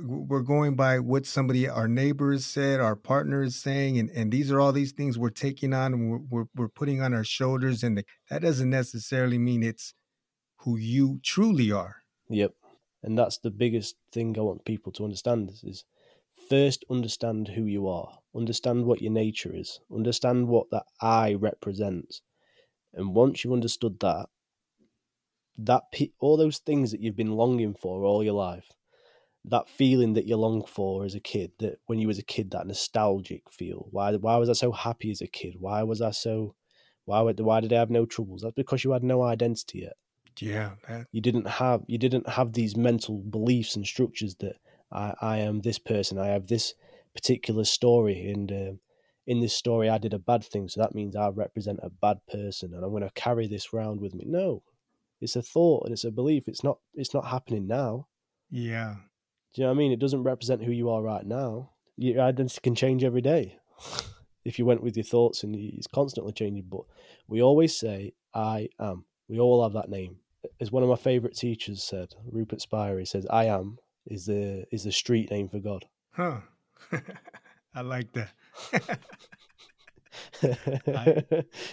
we're 0.01 0.43
going 0.43 0.77
by 0.77 1.01
what 1.01 1.27
somebody 1.27 1.69
our 1.69 1.89
neighbors 1.89 2.47
said 2.47 2.79
our 2.79 2.95
partner 2.95 3.43
is 3.43 3.57
saying 3.57 3.99
and, 3.99 4.09
and 4.11 4.31
these 4.31 4.53
are 4.53 4.61
all 4.61 4.71
these 4.71 4.93
things 4.93 5.19
we're 5.19 5.29
taking 5.29 5.75
on 5.75 5.93
and 5.93 6.09
we're, 6.09 6.21
we're, 6.31 6.45
we're 6.55 6.69
putting 6.69 7.03
on 7.03 7.13
our 7.13 7.25
shoulders 7.25 7.83
and 7.83 7.99
the, 7.99 8.05
that 8.31 8.43
doesn't 8.43 8.71
necessarily 8.71 9.39
mean 9.39 9.61
it's 9.65 9.95
who 10.59 10.77
you 10.77 11.19
truly 11.25 11.73
are. 11.73 11.97
Yep 12.29 12.53
and 13.03 13.19
that's 13.19 13.39
the 13.39 13.51
biggest 13.51 13.97
thing 14.13 14.37
i 14.39 14.41
want 14.41 14.65
people 14.65 14.93
to 14.93 15.05
understand 15.05 15.51
is, 15.51 15.63
is 15.65 15.85
first 16.49 16.85
understand 16.91 17.49
who 17.49 17.65
you 17.65 17.89
are, 17.89 18.19
understand 18.35 18.85
what 18.85 19.03
your 19.03 19.13
nature 19.13 19.55
is, 19.55 19.81
understand 19.95 20.49
what 20.49 20.71
that 20.71 20.85
I 21.01 21.35
represents. 21.35 22.23
And 22.95 23.15
once 23.15 23.45
you've 23.45 23.53
understood 23.53 24.01
that, 24.01 24.27
that 25.59 25.83
all 26.21 26.37
those 26.37 26.59
things 26.59 26.91
that 26.91 27.01
you've 27.01 27.17
been 27.17 27.33
longing 27.33 27.75
for 27.75 28.05
all 28.05 28.23
your 28.23 28.35
life, 28.35 28.73
that 29.45 29.69
feeling 29.69 30.15
that 30.15 30.27
you 30.27 30.37
longed 30.37 30.69
for 30.69 31.05
as 31.05 31.15
a 31.15 31.21
kid, 31.21 31.53
that 31.59 31.79
when 31.87 31.99
you 31.99 32.07
was 32.07 32.19
a 32.19 32.25
kid, 32.25 32.51
that 32.51 32.67
nostalgic 32.67 33.51
feel. 33.51 33.89
Why 33.91 34.15
why 34.17 34.37
was 34.37 34.49
I 34.49 34.53
so 34.53 34.73
happy 34.73 35.11
as 35.11 35.21
a 35.21 35.27
kid? 35.27 35.55
Why 35.59 35.83
was 35.83 36.01
I 36.01 36.11
so 36.11 36.55
why 37.05 37.23
why 37.23 37.61
did 37.61 37.73
I 37.73 37.79
have 37.79 37.91
no 37.91 38.05
troubles? 38.05 38.43
That's 38.43 38.55
because 38.55 38.85
you 38.85 38.93
had 38.93 39.03
no 39.03 39.23
identity 39.23 39.81
yet. 39.81 39.97
Yeah, 40.41 40.73
that... 40.89 41.07
you 41.13 41.21
didn't 41.21 41.49
have 41.49 41.83
you 41.87 41.99
didn't 41.99 42.29
have 42.29 42.53
these 42.53 42.77
mental 42.77 43.19
beliefs 43.19 43.77
and 43.77 43.87
structures 43.87 44.37
that 44.37 44.57
I, 44.93 45.15
I 45.21 45.37
am 45.39 45.61
this 45.61 45.79
person. 45.79 46.19
I 46.19 46.29
have 46.29 46.47
this 46.47 46.75
particular 47.15 47.65
story, 47.65 48.31
and 48.31 48.51
um, 48.53 48.81
in 49.27 49.41
this 49.41 49.55
story, 49.55 49.89
I 49.89 49.99
did 49.99 50.15
a 50.15 50.19
bad 50.19 50.45
thing, 50.45 50.69
so 50.69 50.81
that 50.81 50.95
means 50.95 51.17
I 51.17 51.29
represent 51.29 51.81
a 51.83 51.91
bad 51.91 52.19
person, 52.31 52.75
and 52.75 52.85
I'm 52.85 52.91
going 52.91 53.03
to 53.03 53.11
carry 53.15 53.47
this 53.47 53.73
round 53.73 54.01
with 54.01 54.15
me. 54.15 54.25
No, 54.27 54.63
it's 55.21 55.37
a 55.37 55.43
thought 55.43 55.85
and 55.85 55.93
it's 55.93 56.05
a 56.05 56.11
belief. 56.11 56.49
It's 56.49 56.65
not. 56.65 56.79
It's 56.95 57.15
not 57.15 57.27
happening 57.27 57.67
now. 57.67 58.07
Yeah. 58.51 58.97
Do 59.55 59.63
you 59.63 59.65
know 59.65 59.73
what 59.73 59.77
I 59.77 59.79
mean? 59.79 59.93
It 59.93 59.99
doesn't 59.99 60.23
represent 60.23 60.63
who 60.63 60.73
you 60.73 60.91
are 60.91 61.03
right 61.03 61.25
now. 61.27 61.71
Your 61.97 62.23
identity 62.23 62.61
can 62.63 62.75
change 62.75 63.03
every 63.03 63.23
day. 63.23 63.59
if 64.45 64.59
you 64.59 64.65
went 64.65 64.83
with 64.83 64.97
your 64.97 65.05
thoughts 65.05 65.43
and 65.43 65.55
it's 65.55 65.87
constantly 65.87 66.33
changing. 66.33 66.65
But 66.69 66.83
we 67.27 67.43
always 67.43 67.77
say, 67.77 68.15
I 68.35 68.69
am. 68.81 69.05
We 69.29 69.39
all 69.39 69.63
have 69.63 69.75
that 69.75 69.91
name. 69.91 70.17
As 70.61 70.73
one 70.73 70.83
of 70.83 70.89
my 70.89 70.97
favourite 70.97 71.37
teachers 71.37 71.83
said, 71.83 72.15
Rupert 72.31 72.61
Spira, 72.61 72.99
he 72.99 73.05
says, 73.05 73.27
I 73.29 73.45
am 73.45 73.79
is 74.11 74.27
the 74.27 74.65
is 74.73 74.85
the 74.85 74.93
street 74.93 75.31
name 75.31 75.49
for 75.49 75.59
God. 75.61 75.85
Huh. 76.13 76.39
I 77.75 77.83
like 77.83 78.13
that. 78.13 78.31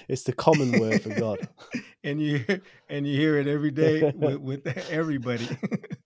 it's 0.08 0.24
the 0.24 0.34
common 0.34 0.80
word 0.80 1.02
for 1.02 1.10
God. 1.10 1.48
and 2.04 2.22
you 2.22 2.44
and 2.90 3.08
you 3.08 3.18
hear 3.18 3.38
it 3.38 3.48
every 3.48 3.72
day 3.72 4.12
with, 4.16 4.38
with 4.38 4.68
everybody. 4.90 5.48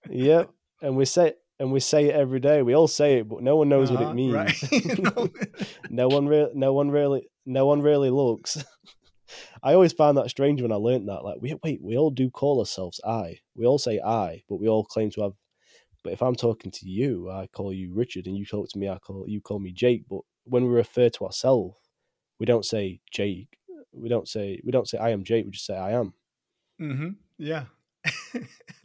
yep. 0.08 0.50
And 0.80 0.96
we 0.96 1.04
say 1.04 1.34
and 1.58 1.72
we 1.72 1.80
say 1.80 2.06
it 2.06 2.14
every 2.14 2.40
day. 2.40 2.62
We 2.62 2.74
all 2.74 2.88
say 2.88 3.18
it, 3.18 3.28
but 3.28 3.42
no 3.42 3.56
one 3.56 3.68
knows 3.68 3.90
uh-huh, 3.90 3.98
what 3.98 4.02
it 4.02 4.06
uh-huh, 4.06 4.14
means. 4.14 5.12
Right. 5.12 5.30
no 5.90 6.08
one 6.08 6.26
really 6.26 6.52
no 6.54 6.72
one 6.72 6.90
really 6.90 7.28
no 7.44 7.66
one 7.66 7.82
really 7.82 8.10
looks. 8.10 8.64
I 9.62 9.74
always 9.74 9.92
found 9.92 10.16
that 10.18 10.30
strange 10.30 10.62
when 10.62 10.72
I 10.72 10.76
learned 10.76 11.08
that. 11.08 11.22
Like, 11.22 11.40
wait, 11.40 11.58
wait, 11.62 11.80
we 11.82 11.96
all 11.96 12.10
do 12.10 12.30
call 12.30 12.58
ourselves 12.58 13.00
I. 13.04 13.38
We 13.54 13.64
all 13.66 13.78
say 13.78 14.00
I, 14.00 14.42
but 14.48 14.56
we 14.56 14.68
all 14.68 14.84
claim 14.84 15.10
to 15.12 15.22
have 15.22 15.32
But 16.02 16.12
if 16.12 16.22
I'm 16.22 16.34
talking 16.34 16.70
to 16.70 16.88
you, 16.88 17.30
I 17.30 17.46
call 17.46 17.72
you 17.72 17.92
Richard, 17.92 18.26
and 18.26 18.36
you 18.36 18.46
talk 18.46 18.68
to 18.70 18.78
me, 18.78 18.88
I 18.88 18.98
call 18.98 19.24
you 19.28 19.40
call 19.40 19.58
me 19.58 19.72
Jake. 19.72 20.04
But 20.08 20.20
when 20.44 20.64
we 20.64 20.70
refer 20.70 21.08
to 21.10 21.26
ourselves, 21.26 21.76
we 22.38 22.46
don't 22.46 22.64
say 22.64 23.00
Jake. 23.10 23.58
We 23.92 24.08
don't 24.08 24.28
say 24.28 24.60
we 24.64 24.72
don't 24.72 24.88
say 24.88 24.98
I 24.98 25.10
am 25.10 25.24
Jake. 25.24 25.44
We 25.44 25.50
just 25.52 25.66
say 25.66 25.76
I 25.76 25.92
am. 25.92 26.14
Mm-hmm. 26.80 27.10
Yeah. 27.38 27.64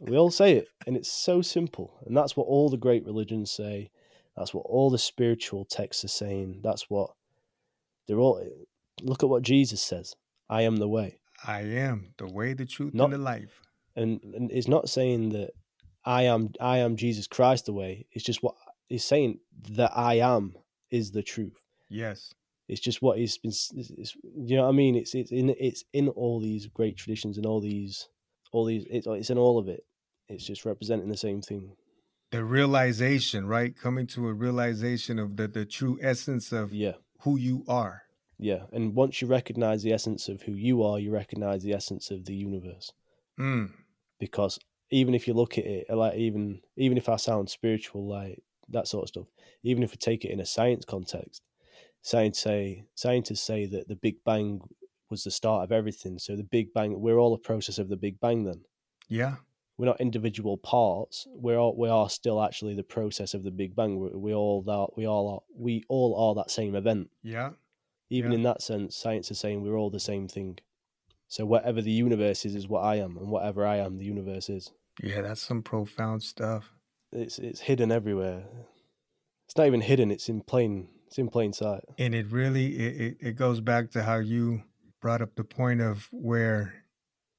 we 0.00 0.16
all 0.16 0.30
say 0.30 0.56
it, 0.56 0.68
and 0.86 0.96
it's 0.96 1.10
so 1.10 1.40
simple. 1.40 1.98
And 2.04 2.16
that's 2.16 2.36
what 2.36 2.46
all 2.46 2.68
the 2.68 2.76
great 2.76 3.04
religions 3.06 3.50
say. 3.50 3.90
That's 4.36 4.52
what 4.52 4.66
all 4.66 4.90
the 4.90 4.98
spiritual 4.98 5.64
texts 5.64 6.04
are 6.04 6.08
saying. 6.08 6.60
That's 6.62 6.90
what 6.90 7.10
they're 8.06 8.18
all. 8.18 8.46
Look 9.02 9.22
at 9.22 9.28
what 9.30 9.42
Jesus 9.42 9.82
says. 9.82 10.14
I 10.48 10.62
am 10.62 10.76
the 10.76 10.88
way. 10.88 11.18
I 11.46 11.62
am 11.62 12.12
the 12.18 12.26
way, 12.26 12.52
the 12.52 12.66
truth, 12.66 12.94
not, 12.94 13.04
and 13.04 13.14
the 13.14 13.18
life. 13.18 13.60
And, 13.94 14.20
and 14.34 14.50
it's 14.50 14.68
not 14.68 14.88
saying 14.88 15.30
that 15.30 15.52
I 16.06 16.22
am 16.22 16.52
I 16.60 16.78
am 16.78 16.96
Jesus 16.96 17.26
Christ 17.26 17.66
the 17.66 17.72
way. 17.72 18.06
It's 18.12 18.24
just 18.24 18.42
what 18.42 18.54
he's 18.88 19.04
saying 19.04 19.40
that 19.72 19.90
I 19.94 20.14
am 20.14 20.54
is 20.90 21.10
the 21.10 21.22
truth. 21.22 21.60
Yes. 21.90 22.32
It's 22.68 22.80
just 22.80 23.02
what 23.02 23.18
he's 23.18 23.38
been. 23.38 23.50
It's, 23.50 23.70
it's, 23.74 24.16
you 24.36 24.56
know 24.56 24.62
what 24.62 24.70
I 24.70 24.72
mean? 24.72 24.94
It's 24.94 25.14
it's 25.14 25.32
in 25.32 25.54
it's 25.58 25.84
in 25.92 26.08
all 26.08 26.40
these 26.40 26.66
great 26.68 26.96
traditions 26.96 27.36
and 27.36 27.46
all 27.46 27.60
these 27.60 28.08
all 28.52 28.64
these. 28.64 28.86
It's 28.88 29.06
it's 29.06 29.30
in 29.30 29.38
all 29.38 29.58
of 29.58 29.68
it. 29.68 29.84
It's 30.28 30.46
just 30.46 30.64
representing 30.64 31.08
the 31.08 31.16
same 31.16 31.42
thing. 31.42 31.72
The 32.32 32.44
realization, 32.44 33.46
right? 33.46 33.76
Coming 33.76 34.06
to 34.08 34.28
a 34.28 34.32
realization 34.32 35.18
of 35.18 35.36
the 35.36 35.48
the 35.48 35.64
true 35.64 35.98
essence 36.00 36.52
of 36.52 36.72
yeah 36.72 36.94
who 37.20 37.36
you 37.36 37.64
are. 37.68 38.02
Yeah, 38.38 38.64
and 38.72 38.94
once 38.94 39.22
you 39.22 39.28
recognize 39.28 39.82
the 39.82 39.92
essence 39.92 40.28
of 40.28 40.42
who 40.42 40.52
you 40.52 40.82
are, 40.82 40.98
you 40.98 41.10
recognize 41.10 41.62
the 41.62 41.72
essence 41.72 42.10
of 42.10 42.26
the 42.26 42.34
universe. 42.34 42.92
Mm. 43.40 43.72
Because 44.18 44.58
even 44.90 45.14
if 45.14 45.26
you 45.26 45.34
look 45.34 45.58
at 45.58 45.64
it, 45.64 45.86
like 45.90 46.14
even 46.16 46.60
even 46.76 46.98
if 46.98 47.08
I 47.08 47.16
sound 47.16 47.50
spiritual, 47.50 48.06
like 48.08 48.42
that 48.68 48.88
sort 48.88 49.04
of 49.04 49.08
stuff, 49.08 49.26
even 49.62 49.82
if 49.82 49.90
we 49.92 49.96
take 49.96 50.24
it 50.24 50.30
in 50.30 50.40
a 50.40 50.46
science 50.46 50.84
context, 50.84 51.42
science 52.02 52.38
say 52.38 52.84
scientists 52.94 53.42
say 53.42 53.66
that 53.66 53.88
the 53.88 53.96
Big 53.96 54.16
Bang 54.24 54.60
was 55.10 55.24
the 55.24 55.30
start 55.30 55.64
of 55.64 55.72
everything. 55.72 56.18
So 56.18 56.36
the 56.36 56.44
Big 56.44 56.72
Bang, 56.72 57.00
we're 57.00 57.18
all 57.18 57.34
a 57.34 57.38
process 57.38 57.78
of 57.78 57.88
the 57.88 57.96
Big 57.96 58.20
Bang. 58.20 58.44
Then, 58.44 58.62
yeah, 59.08 59.36
we're 59.76 59.86
not 59.86 60.00
individual 60.00 60.56
parts. 60.56 61.26
We're 61.30 61.58
all 61.58 61.76
we 61.76 61.88
are 61.88 62.08
still 62.08 62.42
actually 62.42 62.74
the 62.74 62.82
process 62.82 63.34
of 63.34 63.42
the 63.42 63.50
Big 63.50 63.74
Bang. 63.74 63.98
We, 63.98 64.10
we 64.10 64.34
all 64.34 64.62
that 64.62 64.96
we 64.96 65.06
all 65.06 65.28
are 65.28 65.40
we 65.56 65.84
all 65.88 66.14
are 66.16 66.34
that 66.36 66.50
same 66.50 66.74
event. 66.74 67.10
Yeah. 67.22 67.50
Even 68.08 68.30
yeah. 68.30 68.36
in 68.36 68.42
that 68.44 68.62
sense, 68.62 68.96
science 68.96 69.32
is 69.32 69.40
saying 69.40 69.62
we're 69.62 69.76
all 69.76 69.90
the 69.90 69.98
same 69.98 70.28
thing. 70.28 70.58
So 71.28 71.44
whatever 71.44 71.82
the 71.82 71.90
universe 71.90 72.44
is, 72.44 72.54
is 72.54 72.68
what 72.68 72.84
I 72.84 72.96
am, 72.96 73.16
and 73.16 73.28
whatever 73.28 73.66
I 73.66 73.78
am, 73.78 73.98
the 73.98 74.04
universe 74.04 74.48
is. 74.48 74.70
Yeah, 75.02 75.22
that's 75.22 75.42
some 75.42 75.62
profound 75.62 76.22
stuff. 76.22 76.72
It's 77.12 77.38
it's 77.38 77.60
hidden 77.60 77.92
everywhere. 77.92 78.44
It's 79.46 79.56
not 79.56 79.66
even 79.66 79.80
hidden. 79.80 80.10
It's 80.10 80.28
in 80.28 80.40
plain. 80.40 80.88
It's 81.06 81.18
in 81.18 81.28
plain 81.28 81.52
sight. 81.52 81.84
And 81.98 82.14
it 82.14 82.30
really 82.30 82.76
it, 82.76 83.00
it, 83.00 83.16
it 83.28 83.36
goes 83.36 83.60
back 83.60 83.90
to 83.92 84.02
how 84.02 84.16
you 84.16 84.62
brought 85.00 85.22
up 85.22 85.36
the 85.36 85.44
point 85.44 85.80
of 85.80 86.08
where 86.10 86.74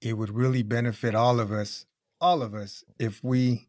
it 0.01 0.13
would 0.13 0.29
really 0.29 0.63
benefit 0.63 1.15
all 1.15 1.39
of 1.39 1.51
us, 1.51 1.85
all 2.21 2.41
of 2.41 2.53
us, 2.53 2.83
if 2.99 3.23
we 3.23 3.67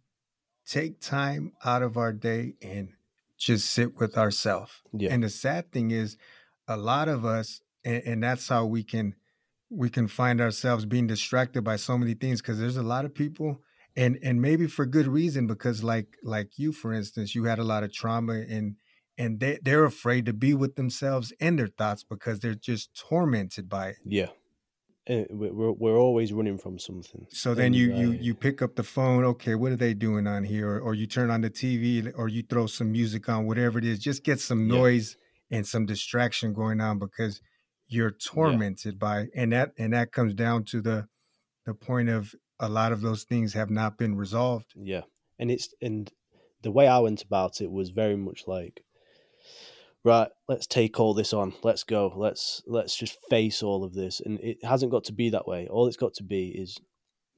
take 0.67 1.01
time 1.01 1.53
out 1.65 1.83
of 1.83 1.97
our 1.97 2.13
day 2.13 2.55
and 2.61 2.91
just 3.39 3.71
sit 3.71 3.99
with 3.99 4.19
ourselves. 4.19 4.83
Yeah. 4.93 5.13
And 5.13 5.23
the 5.23 5.31
sad 5.31 5.73
thing 5.73 5.91
is, 5.91 6.17
a 6.67 6.77
lot 6.77 7.09
of 7.09 7.25
us, 7.25 7.63
and, 7.85 8.03
and 8.05 8.23
that's 8.23 8.49
how 8.49 8.67
we 8.67 8.83
can 8.83 9.15
we 9.71 9.91
can 9.91 10.09
find 10.09 10.41
ourselves 10.41 10.87
being 10.87 11.07
distracted 11.07 11.63
by 11.63 11.77
so 11.77 11.99
many 11.99 12.15
things 12.15 12.41
because 12.41 12.59
there's 12.59 12.77
a 12.77 12.83
lot 12.83 13.05
of 13.05 13.15
people 13.15 13.61
and 13.99 14.17
and 14.23 14.41
maybe 14.41 14.67
for 14.69 14.87
good 14.87 15.09
reason 15.09 15.47
because 15.47 15.83
like 15.83 16.17
like 16.23 16.57
you 16.57 16.73
for 16.73 16.93
instance 16.93 17.35
you 17.35 17.45
had 17.45 17.59
a 17.59 17.65
lot 17.65 17.83
of 17.83 17.93
trauma 17.93 18.35
and 18.35 18.77
and 19.19 19.41
they 19.41 19.59
they're 19.63 19.85
afraid 19.85 20.25
to 20.25 20.33
be 20.33 20.55
with 20.55 20.77
themselves 20.77 21.33
and 21.41 21.59
their 21.59 21.67
thoughts 21.67 22.05
because 22.05 22.39
they're 22.39 22.55
just 22.55 22.95
tormented 22.97 23.69
by 23.69 23.89
it 23.89 23.97
yeah 24.05 24.29
eh, 25.09 25.25
we're 25.31 25.73
we're 25.73 25.99
always 25.99 26.33
running 26.33 26.57
from 26.57 26.79
something 26.79 27.27
so 27.29 27.55
then 27.55 27.75
you 27.75 27.93
you 27.93 28.11
uh, 28.11 28.21
you 28.21 28.35
pick 28.35 28.63
up 28.63 28.77
the 28.77 28.85
phone 28.85 29.25
okay 29.25 29.57
what 29.57 29.73
are 29.73 29.77
they 29.77 29.95
doing 29.95 30.29
on 30.29 30.45
here 30.45 30.71
or, 30.71 30.81
or 30.81 30.95
you 30.95 31.07
turn 31.07 31.29
on 31.29 31.41
the 31.41 31.51
tv 31.51 32.11
or 32.17 32.29
you 32.29 32.43
throw 32.43 32.67
some 32.67 32.93
music 32.93 33.29
on 33.29 33.47
whatever 33.47 33.79
it 33.79 33.85
is 33.85 33.99
just 33.99 34.23
get 34.23 34.39
some 34.39 34.69
noise 34.69 35.17
yeah. 35.51 35.59
and 35.59 35.67
some 35.67 35.85
distraction 35.85 36.53
going 36.53 36.81
on 36.81 37.01
because 37.01 37.41
you're 37.89 38.13
tormented 38.13 38.95
yeah. 38.95 38.99
by 38.99 39.27
and 39.35 39.53
that 39.53 39.73
and 39.77 39.93
that 39.93 40.13
comes 40.13 40.35
down 40.35 40.63
to 40.63 40.81
the 40.81 41.09
the 41.67 41.75
point 41.75 42.09
of 42.09 42.33
a 42.61 42.69
lot 42.69 42.93
of 42.93 43.01
those 43.01 43.25
things 43.25 43.53
have 43.55 43.71
not 43.71 43.97
been 43.97 44.17
resolved. 44.17 44.73
Yeah. 44.75 45.03
And 45.39 45.51
it's 45.51 45.75
and 45.81 46.11
the 46.63 46.71
way 46.73 46.89
i 46.89 46.99
went 46.99 47.23
about 47.23 47.61
it 47.61 47.71
was 47.71 47.91
very 47.91 48.17
much 48.17 48.43
like 48.49 48.83
right 50.05 50.29
let's 50.49 50.67
take 50.67 50.99
all 50.99 51.15
this 51.15 51.33
on. 51.33 51.55
Let's 51.63 51.85
go. 51.85 52.13
Let's 52.17 52.63
let's 52.67 52.97
just 52.97 53.19
face 53.31 53.63
all 53.63 53.85
of 53.85 53.95
this. 53.95 54.21
And 54.21 54.41
it 54.41 54.65
hasn't 54.65 54.93
got 54.93 55.05
to 55.05 55.13
be 55.13 55.31
that 55.31 55.47
way. 55.47 55.69
All 55.69 55.87
it's 55.87 55.97
got 55.97 56.15
to 56.15 56.25
be 56.25 56.49
is 56.49 56.79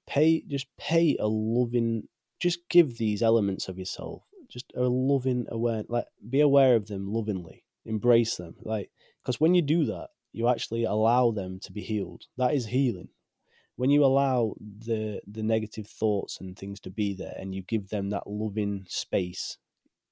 pay 0.07 0.43
just 0.47 0.67
pay 0.79 1.17
a 1.21 1.27
loving 1.27 2.05
just 2.41 2.61
give 2.71 2.97
these 2.97 3.23
elements 3.23 3.69
of 3.69 3.79
yourself 3.79 4.23
just 4.51 4.73
a 4.75 4.83
loving 4.83 5.47
aware 5.51 5.85
like 5.89 6.07
be 6.29 6.41
aware 6.41 6.75
of 6.75 6.87
them 6.87 7.13
lovingly. 7.13 7.65
Embrace 7.85 8.37
them. 8.37 8.55
Like 8.63 8.91
because 9.23 9.41
when 9.41 9.55
you 9.55 9.63
do 9.63 9.85
that 9.87 10.09
you 10.33 10.49
actually 10.49 10.85
allow 10.85 11.31
them 11.31 11.59
to 11.61 11.73
be 11.73 11.81
healed. 11.81 12.25
That 12.37 12.55
is 12.55 12.67
healing. 12.67 13.09
When 13.81 13.89
you 13.89 14.05
allow 14.05 14.57
the 14.61 15.23
the 15.27 15.43
negative 15.43 15.87
thoughts 15.87 16.39
and 16.39 16.55
things 16.55 16.81
to 16.81 16.91
be 16.91 17.15
there 17.15 17.33
and 17.39 17.55
you 17.55 17.63
give 17.63 17.89
them 17.89 18.11
that 18.11 18.27
loving 18.27 18.85
space. 18.87 19.57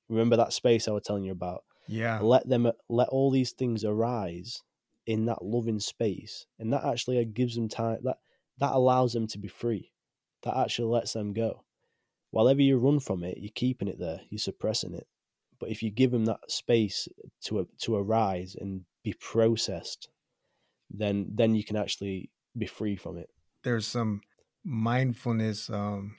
Remember 0.08 0.36
that 0.36 0.54
space 0.54 0.88
I 0.88 0.92
was 0.92 1.02
telling 1.02 1.24
you 1.24 1.32
about? 1.32 1.64
Yeah. 1.86 2.18
Let 2.20 2.48
them 2.48 2.72
let 2.88 3.08
all 3.10 3.30
these 3.30 3.52
things 3.52 3.84
arise 3.84 4.62
in 5.04 5.26
that 5.26 5.44
loving 5.44 5.80
space. 5.80 6.46
And 6.58 6.72
that 6.72 6.82
actually 6.82 7.18
uh, 7.20 7.24
gives 7.30 7.56
them 7.56 7.68
time 7.68 7.98
that 8.04 8.16
that 8.56 8.72
allows 8.72 9.12
them 9.12 9.26
to 9.26 9.38
be 9.38 9.48
free. 9.48 9.92
That 10.44 10.56
actually 10.56 10.88
lets 10.88 11.12
them 11.12 11.34
go. 11.34 11.64
While 12.30 12.50
you 12.58 12.78
run 12.78 13.00
from 13.00 13.22
it, 13.22 13.36
you're 13.36 13.52
keeping 13.54 13.88
it 13.88 13.98
there, 13.98 14.22
you're 14.30 14.38
suppressing 14.38 14.94
it. 14.94 15.06
But 15.60 15.68
if 15.68 15.82
you 15.82 15.90
give 15.90 16.12
them 16.12 16.24
that 16.24 16.50
space 16.50 17.06
to 17.42 17.68
to 17.82 17.96
arise 17.96 18.56
and 18.58 18.86
be 19.04 19.12
processed, 19.12 20.08
then 20.88 21.26
then 21.34 21.54
you 21.54 21.64
can 21.64 21.76
actually 21.76 22.30
be 22.56 22.64
free 22.64 22.96
from 22.96 23.18
it. 23.18 23.28
There's 23.64 23.86
some 23.86 24.20
mindfulness 24.64 25.70
um, 25.70 26.16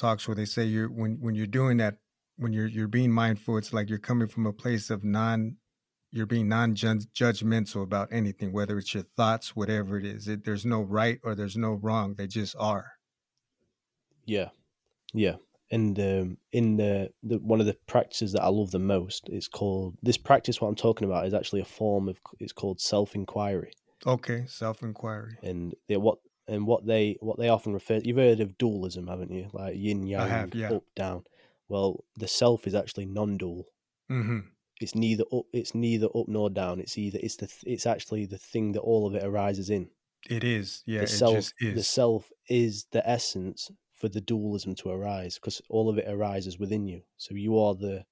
talks 0.00 0.26
where 0.26 0.34
they 0.34 0.44
say 0.44 0.64
you're 0.64 0.88
when 0.88 1.18
when 1.20 1.34
you're 1.34 1.46
doing 1.46 1.78
that 1.78 1.96
when 2.36 2.52
you're 2.52 2.66
you're 2.66 2.88
being 2.88 3.12
mindful, 3.12 3.58
it's 3.58 3.72
like 3.72 3.88
you're 3.88 3.98
coming 3.98 4.28
from 4.28 4.46
a 4.46 4.52
place 4.52 4.90
of 4.90 5.04
non 5.04 5.56
you're 6.10 6.26
being 6.26 6.48
non-judgmental 6.48 7.82
about 7.82 8.08
anything, 8.12 8.52
whether 8.52 8.78
it's 8.78 8.94
your 8.94 9.02
thoughts, 9.16 9.56
whatever 9.56 9.98
it 9.98 10.06
is. 10.06 10.28
It, 10.28 10.44
there's 10.44 10.64
no 10.64 10.80
right 10.80 11.18
or 11.24 11.34
there's 11.34 11.56
no 11.56 11.72
wrong. 11.72 12.14
They 12.14 12.28
just 12.28 12.54
are. 12.56 12.92
Yeah, 14.24 14.50
yeah 15.12 15.34
and 15.74 15.98
um, 15.98 16.36
in 16.52 16.76
the, 16.76 17.10
the 17.24 17.38
one 17.38 17.58
of 17.58 17.66
the 17.66 17.76
practices 17.86 18.32
that 18.32 18.42
I 18.42 18.48
love 18.48 18.70
the 18.70 18.78
most 18.78 19.28
is 19.28 19.48
called 19.48 19.96
this 20.02 20.16
practice. 20.16 20.60
What 20.60 20.68
I'm 20.68 20.76
talking 20.76 21.04
about 21.08 21.26
is 21.26 21.34
actually 21.34 21.62
a 21.62 21.66
form 21.66 22.08
of 22.08 22.20
it's 22.38 22.52
called 22.52 22.80
self 22.80 23.16
inquiry. 23.16 23.72
Okay, 24.06 24.44
self 24.46 24.82
inquiry. 24.82 25.36
And 25.42 25.74
they, 25.88 25.96
what 25.96 26.18
and 26.46 26.66
what 26.66 26.86
they 26.86 27.16
what 27.20 27.38
they 27.38 27.48
often 27.48 27.72
refer. 27.72 28.00
You've 28.02 28.16
heard 28.16 28.40
of 28.40 28.58
dualism, 28.58 29.06
haven't 29.06 29.30
you? 29.30 29.48
Like 29.52 29.76
yin 29.76 30.06
yang, 30.06 30.28
have, 30.28 30.54
yeah. 30.54 30.72
up 30.72 30.84
down. 30.94 31.24
Well, 31.68 32.04
the 32.16 32.28
self 32.28 32.66
is 32.66 32.74
actually 32.74 33.06
non-dual. 33.06 33.66
Mm-hmm. 34.10 34.40
It's 34.80 34.94
neither 34.94 35.24
up. 35.32 35.46
It's 35.52 35.74
neither 35.74 36.06
up 36.06 36.28
nor 36.28 36.50
down. 36.50 36.80
It's 36.80 36.98
either. 36.98 37.18
It's 37.22 37.36
the. 37.36 37.48
It's 37.64 37.86
actually 37.86 38.26
the 38.26 38.38
thing 38.38 38.72
that 38.72 38.80
all 38.80 39.06
of 39.06 39.14
it 39.14 39.24
arises 39.24 39.70
in. 39.70 39.88
It 40.28 40.44
is. 40.44 40.82
Yeah. 40.86 41.02
The 41.02 41.06
self. 41.06 41.36
is 41.36 41.52
The 41.60 41.82
self 41.82 42.30
is 42.48 42.86
the 42.90 43.08
essence 43.08 43.70
for 43.94 44.08
the 44.08 44.20
dualism 44.20 44.74
to 44.74 44.90
arise 44.90 45.36
because 45.36 45.62
all 45.70 45.88
of 45.88 45.98
it 45.98 46.06
arises 46.08 46.58
within 46.58 46.86
you. 46.86 47.02
So 47.16 47.34
you 47.34 47.58
are 47.58 47.74
the 47.74 48.04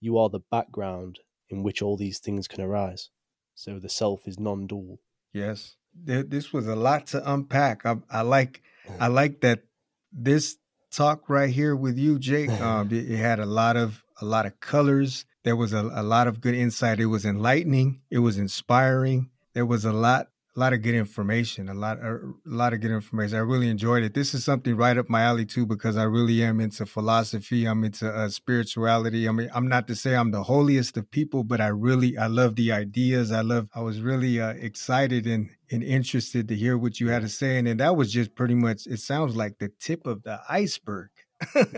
you 0.00 0.18
are 0.18 0.28
the 0.28 0.40
background 0.50 1.20
in 1.48 1.62
which 1.62 1.82
all 1.82 1.96
these 1.96 2.18
things 2.18 2.46
can 2.46 2.62
arise. 2.62 3.10
So 3.54 3.78
the 3.78 3.88
self 3.88 4.26
is 4.26 4.38
non-dual. 4.38 5.00
Yes, 5.32 5.76
this 5.94 6.52
was 6.52 6.66
a 6.66 6.76
lot 6.76 7.06
to 7.08 7.32
unpack. 7.32 7.84
I, 7.86 7.96
I 8.10 8.22
like 8.22 8.62
I 8.98 9.08
like 9.08 9.40
that 9.40 9.64
this 10.12 10.56
talk 10.90 11.28
right 11.28 11.50
here 11.50 11.74
with 11.74 11.98
you, 11.98 12.18
Jake. 12.18 12.50
Um, 12.60 12.88
it, 12.92 13.10
it 13.10 13.16
had 13.16 13.40
a 13.40 13.46
lot 13.46 13.76
of 13.76 14.04
a 14.20 14.24
lot 14.24 14.46
of 14.46 14.60
colors. 14.60 15.24
There 15.44 15.56
was 15.56 15.72
a, 15.72 15.90
a 15.94 16.02
lot 16.02 16.28
of 16.28 16.40
good 16.40 16.54
insight. 16.54 17.00
It 17.00 17.06
was 17.06 17.24
enlightening. 17.24 18.00
It 18.10 18.18
was 18.18 18.38
inspiring. 18.38 19.30
There 19.54 19.66
was 19.66 19.84
a 19.84 19.92
lot 19.92 20.28
a 20.54 20.60
lot 20.60 20.74
of 20.74 20.82
good 20.82 20.94
information, 20.94 21.70
a 21.70 21.74
lot, 21.74 21.98
a 21.98 22.18
lot 22.44 22.74
of 22.74 22.80
good 22.80 22.90
information. 22.90 23.38
I 23.38 23.40
really 23.40 23.70
enjoyed 23.70 24.02
it. 24.02 24.12
This 24.12 24.34
is 24.34 24.44
something 24.44 24.76
right 24.76 24.98
up 24.98 25.08
my 25.08 25.22
alley 25.22 25.46
too, 25.46 25.64
because 25.64 25.96
I 25.96 26.02
really 26.02 26.42
am 26.44 26.60
into 26.60 26.84
philosophy. 26.84 27.64
I'm 27.64 27.82
into 27.84 28.06
uh, 28.06 28.28
spirituality. 28.28 29.26
I 29.26 29.32
mean, 29.32 29.50
I'm 29.54 29.66
not 29.66 29.88
to 29.88 29.96
say 29.96 30.14
I'm 30.14 30.30
the 30.30 30.42
holiest 30.42 30.98
of 30.98 31.10
people, 31.10 31.42
but 31.42 31.62
I 31.62 31.68
really, 31.68 32.18
I 32.18 32.26
love 32.26 32.56
the 32.56 32.70
ideas. 32.70 33.32
I 33.32 33.40
love. 33.40 33.68
I 33.74 33.80
was 33.80 34.02
really 34.02 34.40
uh, 34.40 34.50
excited 34.50 35.26
and 35.26 35.48
and 35.70 35.82
interested 35.82 36.48
to 36.48 36.54
hear 36.54 36.76
what 36.76 37.00
you 37.00 37.08
had 37.08 37.22
to 37.22 37.30
say, 37.30 37.56
and, 37.56 37.66
and 37.66 37.80
that 37.80 37.96
was 37.96 38.12
just 38.12 38.34
pretty 38.34 38.54
much. 38.54 38.86
It 38.86 39.00
sounds 39.00 39.34
like 39.34 39.58
the 39.58 39.70
tip 39.80 40.06
of 40.06 40.22
the 40.22 40.38
iceberg. 40.48 41.08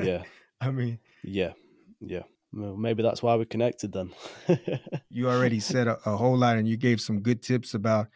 yeah. 0.03 0.25
I 0.61 0.71
mean, 0.71 0.99
Yeah, 1.23 1.53
yeah. 2.01 2.23
Well, 2.53 2.77
maybe 2.77 3.03
that's 3.03 3.23
why 3.23 3.35
we 3.35 3.47
connected 3.47 3.93
then. 3.93 4.13
you 5.11 5.29
already 5.29 5.59
said 5.59 5.89
a, 5.89 5.99
a, 6.07 6.17
whole 6.17 6.37
lot, 6.37 6.57
and 6.57 6.69
you 6.69 6.77
gave 6.77 7.01
some 7.01 7.21
good 7.21 7.43
tips 7.43 7.75
about 7.75 8.07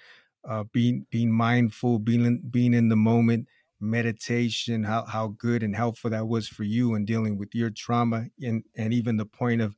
uh, 0.45 0.65
being 0.73 1.07
being 1.11 1.33
mindful, 1.33 1.99
being 1.99 2.41
being 2.51 2.75
in 2.75 2.89
the 2.89 2.97
moment, 2.97 3.49
meditation, 3.81 4.85
how 4.85 5.05
how 5.07 5.29
good 5.29 5.63
and 5.63 5.77
helpful 5.77 6.11
that 6.11 6.29
was 6.29 6.49
for 6.49 6.65
you 6.65 6.95
in 6.95 7.05
dealing 7.05 7.39
with 7.39 7.55
your 7.55 7.71
trauma, 7.71 8.27
and 8.43 8.65
and 8.77 8.93
even 8.93 9.17
the 9.17 9.27
point 9.27 9.61
of 9.61 9.77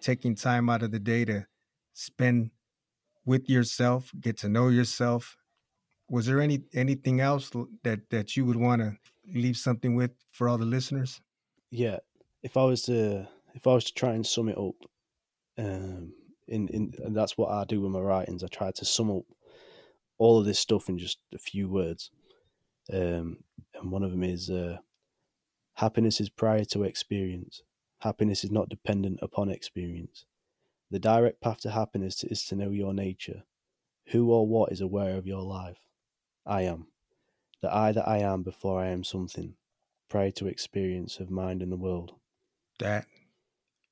taking 0.00 0.34
time 0.34 0.68
out 0.68 0.82
of 0.82 0.90
the 0.90 0.98
day 0.98 1.24
to 1.24 1.46
spend 1.94 2.50
with 3.24 3.48
yourself, 3.48 4.12
get 4.20 4.36
to 4.38 4.48
know 4.48 4.68
yourself. 4.68 5.36
Was 6.08 6.26
there 6.26 6.40
any 6.40 6.64
anything 6.74 7.20
else 7.20 7.50
that 7.82 8.10
that 8.10 8.36
you 8.36 8.44
would 8.44 8.56
want 8.56 8.82
to 8.82 8.96
leave 9.26 9.56
something 9.56 9.94
with 9.94 10.12
for 10.32 10.48
all 10.48 10.58
the 10.58 10.66
listeners? 10.66 11.20
Yeah, 11.70 11.98
if 12.42 12.56
I 12.56 12.64
was 12.64 12.82
to 12.82 13.28
if 13.54 13.66
I 13.66 13.74
was 13.74 13.84
to 13.84 13.94
try 13.94 14.12
and 14.12 14.26
sum 14.26 14.48
it 14.48 14.58
up, 14.58 14.74
um, 15.58 16.12
in 16.46 16.68
in 16.68 16.92
and 17.02 17.16
that's 17.16 17.38
what 17.38 17.50
I 17.50 17.64
do 17.64 17.80
with 17.80 17.92
my 17.92 18.00
writings. 18.00 18.44
I 18.44 18.48
try 18.48 18.70
to 18.72 18.84
sum 18.84 19.10
up 19.10 19.24
all 20.24 20.38
of 20.38 20.46
this 20.46 20.58
stuff 20.58 20.88
in 20.88 20.96
just 20.98 21.18
a 21.34 21.38
few 21.38 21.68
words. 21.68 22.10
Um, 22.90 23.44
and 23.74 23.90
one 23.90 24.02
of 24.02 24.10
them 24.10 24.24
is 24.24 24.48
uh, 24.48 24.78
happiness 25.74 26.18
is 26.18 26.30
prior 26.30 26.64
to 26.64 26.82
experience. 26.82 27.62
Happiness 27.98 28.42
is 28.42 28.50
not 28.50 28.70
dependent 28.70 29.18
upon 29.20 29.50
experience. 29.50 30.24
The 30.90 30.98
direct 30.98 31.42
path 31.42 31.60
to 31.60 31.70
happiness 31.70 32.24
is 32.24 32.44
to 32.46 32.56
know 32.56 32.70
your 32.70 32.94
nature. 32.94 33.42
Who 34.08 34.30
or 34.30 34.46
what 34.46 34.72
is 34.72 34.80
aware 34.80 35.16
of 35.16 35.26
your 35.26 35.42
life? 35.42 35.80
I 36.46 36.62
am. 36.62 36.86
The 37.60 37.74
I 37.74 37.92
that 37.92 38.08
I 38.08 38.18
am 38.18 38.42
before 38.42 38.80
I 38.80 38.88
am 38.88 39.04
something, 39.04 39.56
prior 40.08 40.30
to 40.32 40.46
experience 40.46 41.18
of 41.20 41.30
mind 41.30 41.62
in 41.62 41.68
the 41.68 41.76
world. 41.76 42.12
That 42.78 43.06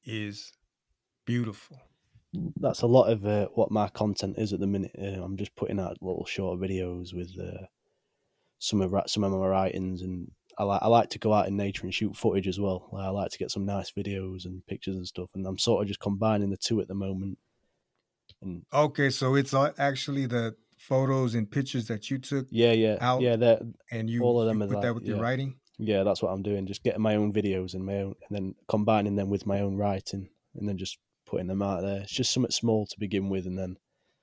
is 0.06 0.52
beautiful. 1.26 1.78
That's 2.32 2.82
a 2.82 2.86
lot 2.86 3.10
of 3.10 3.26
uh, 3.26 3.48
what 3.54 3.70
my 3.70 3.88
content 3.88 4.38
is 4.38 4.52
at 4.52 4.60
the 4.60 4.66
minute. 4.66 4.92
Uh, 4.98 5.22
I'm 5.22 5.36
just 5.36 5.54
putting 5.54 5.78
out 5.78 5.98
little 6.00 6.24
short 6.24 6.58
videos 6.60 7.12
with 7.14 7.30
uh, 7.38 7.66
some 8.58 8.80
of 8.80 8.94
some 9.06 9.24
of 9.24 9.32
my 9.32 9.46
writings, 9.46 10.02
and 10.02 10.30
I 10.58 10.64
like 10.64 10.82
I 10.82 10.88
like 10.88 11.10
to 11.10 11.18
go 11.18 11.32
out 11.32 11.48
in 11.48 11.56
nature 11.56 11.82
and 11.82 11.92
shoot 11.92 12.16
footage 12.16 12.48
as 12.48 12.58
well. 12.58 12.88
I 12.96 13.08
like 13.08 13.30
to 13.32 13.38
get 13.38 13.50
some 13.50 13.66
nice 13.66 13.92
videos 13.92 14.44
and 14.44 14.66
pictures 14.66 14.96
and 14.96 15.06
stuff, 15.06 15.28
and 15.34 15.46
I'm 15.46 15.58
sort 15.58 15.82
of 15.82 15.88
just 15.88 16.00
combining 16.00 16.50
the 16.50 16.56
two 16.56 16.80
at 16.80 16.88
the 16.88 16.94
moment. 16.94 17.38
And 18.40 18.62
okay, 18.72 19.10
so 19.10 19.34
it's 19.34 19.54
actually 19.54 20.26
the 20.26 20.54
photos 20.78 21.34
and 21.34 21.50
pictures 21.50 21.86
that 21.88 22.10
you 22.10 22.18
took. 22.18 22.46
Yeah, 22.50 22.72
yeah, 22.72 22.96
out, 23.00 23.20
yeah. 23.20 23.36
That 23.36 23.62
and 23.90 24.08
you 24.08 24.22
all 24.22 24.40
of 24.40 24.46
them 24.46 24.60
you 24.60 24.68
put 24.68 24.82
that 24.82 24.94
with 24.94 25.04
yeah. 25.04 25.14
your 25.14 25.22
writing. 25.22 25.56
Yeah, 25.78 26.02
that's 26.02 26.22
what 26.22 26.30
I'm 26.30 26.42
doing. 26.42 26.66
Just 26.66 26.82
getting 26.82 27.02
my 27.02 27.16
own 27.16 27.32
videos 27.32 27.74
and 27.74 27.84
my 27.84 27.96
own, 27.96 28.14
and 28.28 28.36
then 28.36 28.54
combining 28.68 29.16
them 29.16 29.30
with 29.30 29.46
my 29.46 29.60
own 29.60 29.76
writing, 29.76 30.28
and 30.54 30.68
then 30.68 30.78
just 30.78 30.98
putting 31.32 31.46
them 31.46 31.62
out 31.62 31.80
there. 31.80 32.02
It's 32.02 32.12
just 32.12 32.30
something 32.30 32.52
small 32.52 32.86
to 32.86 33.00
begin 33.00 33.30
with, 33.30 33.46
and 33.46 33.58
then 33.58 33.78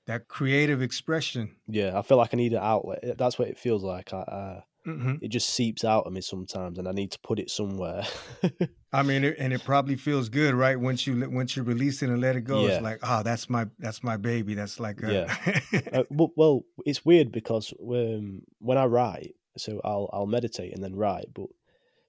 that 0.06 0.28
creative 0.28 0.82
expression. 0.82 1.56
Yeah, 1.68 1.98
I 1.98 2.04
feel 2.04 2.18
like 2.18 2.34
I 2.34 2.38
need 2.38 2.54
an 2.54 2.62
outlet. 2.62 3.18
That's 3.18 3.40
what 3.40 3.48
it 3.48 3.58
feels 3.58 3.84
like. 3.84 4.14
I, 4.14 4.62
mm-hmm. 4.86 5.16
It 5.24 5.30
just 5.30 5.50
seeps 5.50 5.84
out 5.84 6.06
of 6.06 6.14
me 6.14 6.22
sometimes, 6.22 6.78
and 6.78 6.88
I 6.88 6.92
need 6.92 7.12
to 7.14 7.20
put 7.24 7.40
it 7.40 7.50
somewhere. 7.50 8.04
I 8.94 9.02
mean, 9.02 9.24
and 9.24 9.52
it 9.52 9.64
probably 9.64 9.96
feels 9.96 10.30
good, 10.30 10.54
right? 10.54 10.80
Once 10.80 11.08
you 11.08 11.28
once 11.32 11.58
you 11.58 11.64
release 11.64 12.04
it 12.04 12.10
and 12.10 12.22
let 12.22 12.36
it 12.36 12.42
go, 12.42 12.62
yeah. 12.62 12.74
it's 12.74 12.84
like, 12.84 13.00
oh, 13.02 13.24
that's 13.24 13.50
my 13.50 13.66
that's 13.80 14.04
my 14.04 14.18
baby. 14.18 14.54
That's 14.54 14.80
like, 14.80 15.02
a... 15.02 15.12
yeah. 15.12 15.82
uh, 15.94 16.04
well, 16.12 16.32
well, 16.36 16.66
it's 16.86 17.04
weird 17.04 17.32
because 17.32 17.74
um, 17.82 18.44
when 18.60 18.78
I 18.78 18.86
write, 18.86 19.34
so 19.58 19.82
I'll 19.84 20.12
I'll 20.14 20.28
meditate 20.28 20.76
and 20.76 20.84
then 20.84 20.96
write, 20.96 21.34
but 21.34 21.48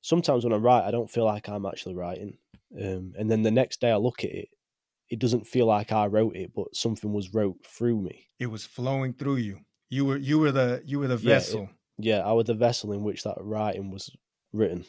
sometimes 0.03 0.45
when 0.45 0.53
I 0.53 0.57
write, 0.57 0.85
I 0.85 0.91
don't 0.91 1.11
feel 1.11 1.25
like 1.25 1.49
I'm 1.49 1.65
actually 1.65 1.95
writing, 1.95 2.37
um, 2.79 3.15
and 3.19 3.31
then 3.31 3.43
the 3.43 3.51
next 3.51 3.81
day 3.81 3.91
I 3.91 3.97
look 3.97 4.25
at 4.25 4.31
it, 4.31 4.49
it 5.11 5.19
doesn't 5.19 5.47
feel 5.47 5.67
like 5.67 5.93
I 5.93 6.07
wrote 6.07 6.37
it, 6.37 6.53
but 6.55 6.75
something 6.75 7.13
was 7.13 7.35
wrote 7.35 7.57
through 7.67 8.01
me. 8.01 8.29
It 8.39 8.47
was 8.47 8.65
flowing 8.65 9.13
through 9.13 9.37
you. 9.37 9.59
You 9.91 10.05
were 10.05 10.17
you 10.17 10.39
were 10.39 10.53
the 10.53 10.83
you 10.87 11.01
were 11.01 11.09
the 11.09 11.17
vessel. 11.17 11.69
Yeah, 11.99 12.17
it, 12.17 12.19
yeah, 12.19 12.29
I 12.29 12.33
was 12.33 12.47
the 12.47 12.55
vessel 12.55 12.93
in 12.93 13.03
which 13.03 13.25
that 13.25 13.37
writing 13.41 13.91
was 13.91 14.11
written. 14.53 14.85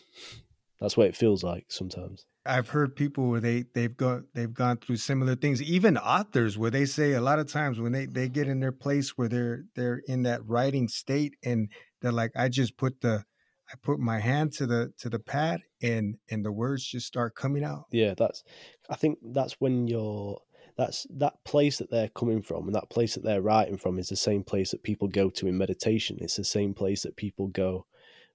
That's 0.79 0.95
what 0.95 1.07
it 1.07 1.15
feels 1.15 1.43
like 1.43 1.65
sometimes. 1.69 2.25
I've 2.45 2.69
heard 2.69 2.95
people 2.95 3.29
where 3.29 3.39
they 3.39 3.65
they've 3.73 3.95
gone 3.95 4.25
they've 4.33 4.53
gone 4.53 4.77
through 4.77 4.97
similar 4.97 5.35
things. 5.35 5.61
Even 5.61 5.97
authors 5.97 6.57
where 6.57 6.71
they 6.71 6.85
say 6.85 7.13
a 7.13 7.21
lot 7.21 7.39
of 7.39 7.51
times 7.51 7.79
when 7.79 7.91
they 7.91 8.05
they 8.05 8.29
get 8.29 8.47
in 8.47 8.59
their 8.59 8.71
place 8.71 9.17
where 9.17 9.27
they're 9.27 9.63
they're 9.75 10.01
in 10.07 10.23
that 10.23 10.47
writing 10.47 10.87
state 10.87 11.35
and 11.43 11.69
they're 12.01 12.11
like, 12.11 12.31
I 12.35 12.49
just 12.49 12.77
put 12.77 13.01
the 13.01 13.23
I 13.71 13.75
put 13.81 13.99
my 13.99 14.19
hand 14.19 14.51
to 14.53 14.65
the 14.67 14.91
to 14.99 15.09
the 15.09 15.19
pad 15.19 15.61
and 15.81 16.17
and 16.29 16.43
the 16.43 16.51
words 16.51 16.85
just 16.85 17.07
start 17.07 17.35
coming 17.35 17.63
out. 17.63 17.85
Yeah, 17.91 18.13
that's 18.17 18.43
I 18.89 18.95
think 18.95 19.19
that's 19.33 19.53
when 19.59 19.87
you're 19.87 20.39
that's 20.77 21.05
that 21.17 21.33
place 21.45 21.77
that 21.77 21.91
they're 21.91 22.09
coming 22.09 22.41
from 22.41 22.65
and 22.65 22.75
that 22.75 22.89
place 22.89 23.15
that 23.15 23.23
they're 23.23 23.41
writing 23.41 23.77
from 23.77 23.99
is 23.99 24.09
the 24.09 24.15
same 24.15 24.43
place 24.43 24.71
that 24.71 24.83
people 24.83 25.07
go 25.07 25.29
to 25.29 25.47
in 25.47 25.57
meditation. 25.57 26.17
It's 26.19 26.37
the 26.37 26.43
same 26.43 26.73
place 26.73 27.03
that 27.03 27.15
people 27.15 27.47
go 27.47 27.85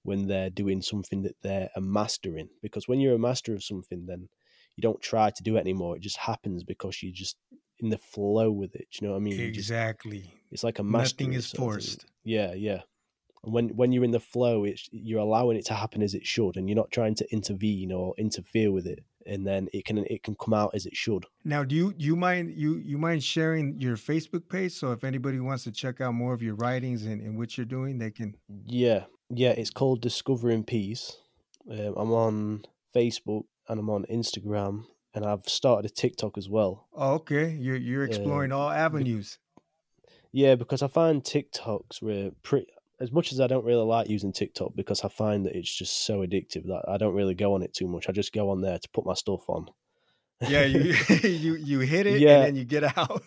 when 0.03 0.29
they're 0.29 0.51
doing 0.51 0.83
something 0.83 1.23
that 1.23 1.37
they're 1.43 1.69
a 1.75 1.81
master 1.81 2.37
in. 2.37 2.49
Because 2.63 2.87
when 2.87 3.01
you're 3.01 3.15
a 3.15 3.19
master 3.19 3.55
of 3.55 3.65
something, 3.65 4.07
then 4.07 4.29
you 4.77 4.83
don't 4.83 5.03
try 5.03 5.31
to 5.31 5.43
do 5.43 5.57
it 5.57 5.61
anymore. 5.61 5.97
It 5.97 6.03
just 6.03 6.19
happens 6.19 6.63
because 6.63 7.03
you're 7.03 7.13
just 7.13 7.37
in 7.81 7.89
the 7.89 7.99
flow 7.99 8.51
with 8.51 8.75
it. 8.75 8.87
Do 8.93 8.99
you 9.01 9.09
know 9.09 9.15
what 9.15 9.21
I 9.21 9.25
mean? 9.25 9.41
Exactly. 9.41 10.21
Just, 10.21 10.33
it's 10.53 10.65
like 10.65 10.79
a 10.79 10.85
mastery. 10.85 11.27
Nothing 11.27 11.39
is 11.39 11.51
forced. 11.51 12.07
Yeah, 12.25 12.55
yeah. 12.55 12.83
And 13.47 13.55
when 13.55 13.69
when 13.71 13.93
you're 13.93 14.05
in 14.05 14.11
the 14.11 14.21
flow, 14.21 14.65
it's 14.65 14.89
you're 14.91 15.21
allowing 15.21 15.57
it 15.57 15.65
to 15.67 15.75
happen 15.75 16.03
as 16.03 16.15
it 16.15 16.27
should, 16.27 16.57
and 16.57 16.69
you're 16.69 16.77
not 16.77 16.91
trying 16.91 17.15
to 17.15 17.33
intervene 17.33 17.93
or 17.93 18.13
interfere 18.19 18.73
with 18.73 18.87
it. 18.87 19.05
And 19.25 19.47
then 19.47 19.69
it 19.73 19.85
can 19.85 19.99
it 19.99 20.23
can 20.25 20.35
come 20.35 20.53
out 20.53 20.73
as 20.75 20.85
it 20.85 20.97
should. 20.97 21.25
Now, 21.45 21.63
do 21.65 21.75
you 21.75 21.95
you 21.97 22.17
mind 22.17 22.55
you 22.57 22.77
you 22.85 22.99
mind 22.99 23.23
sharing 23.23 23.81
your 23.81 23.97
Facebook 23.97 24.49
page 24.49 24.73
so 24.73 24.93
if 24.93 25.05
anybody 25.05 25.39
wants 25.39 25.65
to 25.65 25.73
check 25.73 26.01
out 26.01 26.13
more 26.13 26.35
of 26.35 26.43
your 26.43 26.57
writings 26.57 27.07
and, 27.07 27.23
and 27.23 27.39
what 27.39 27.57
you're 27.57 27.65
doing, 27.65 27.99
they 27.99 28.11
can. 28.11 28.35
Yeah, 28.67 29.05
yeah. 29.31 29.51
It's 29.51 29.71
called 29.71 30.03
Discovering 30.03 30.65
Peace. 30.65 31.17
Um, 31.71 31.95
I'm 31.97 32.13
on 32.13 32.65
Facebook 32.95 33.45
and 33.69 33.81
I'm 33.81 33.91
on 33.91 34.05
Instagram 34.11 34.85
and 35.15 35.25
I've 35.25 35.49
started 35.49 35.91
a 35.91 35.95
TikTok 35.95 36.37
as 36.37 36.49
well. 36.49 36.89
Oh, 36.95 37.15
okay. 37.15 37.51
You're 37.51 37.77
you're 37.77 38.05
exploring 38.05 38.53
uh, 38.53 38.59
all 38.59 38.71
avenues. 38.71 39.39
Yeah, 40.33 40.55
because 40.55 40.83
I 40.83 40.89
find 40.89 41.25
TikToks 41.25 42.03
were 42.03 42.33
pretty 42.43 42.67
as 43.01 43.13
much 43.13 43.33
as 43.33 43.41
I 43.41 43.47
don't 43.47 43.65
really 43.65 43.85
like 43.85 44.09
using 44.09 44.33
TikTok 44.33 44.73
because 44.75 45.05
I 45.05 45.09
find 45.09 45.45
that 45.47 45.57
it's 45.57 45.75
just 45.75 46.05
so 46.07 46.21
addictive 46.21 46.67
that 46.67 46.85
I 46.89 46.97
don't 46.97 47.15
really 47.15 47.35
go 47.35 47.55
on 47.55 47.63
it 47.63 47.75
too 47.75 47.87
much. 47.87 48.09
I 48.09 48.13
just 48.13 48.33
go 48.33 48.51
on 48.51 48.63
there 48.63 48.79
to 48.79 48.89
put 48.91 49.05
my 49.05 49.15
stuff 49.15 49.49
on. 49.49 49.67
yeah, 50.49 50.65
you 50.65 50.95
you 51.29 51.57
you 51.57 51.79
hit 51.81 52.07
it 52.07 52.21
yeah. 52.21 52.37
and 52.37 52.45
then 52.45 52.57
you 52.57 52.65
get 52.65 52.85
out. 52.97 53.23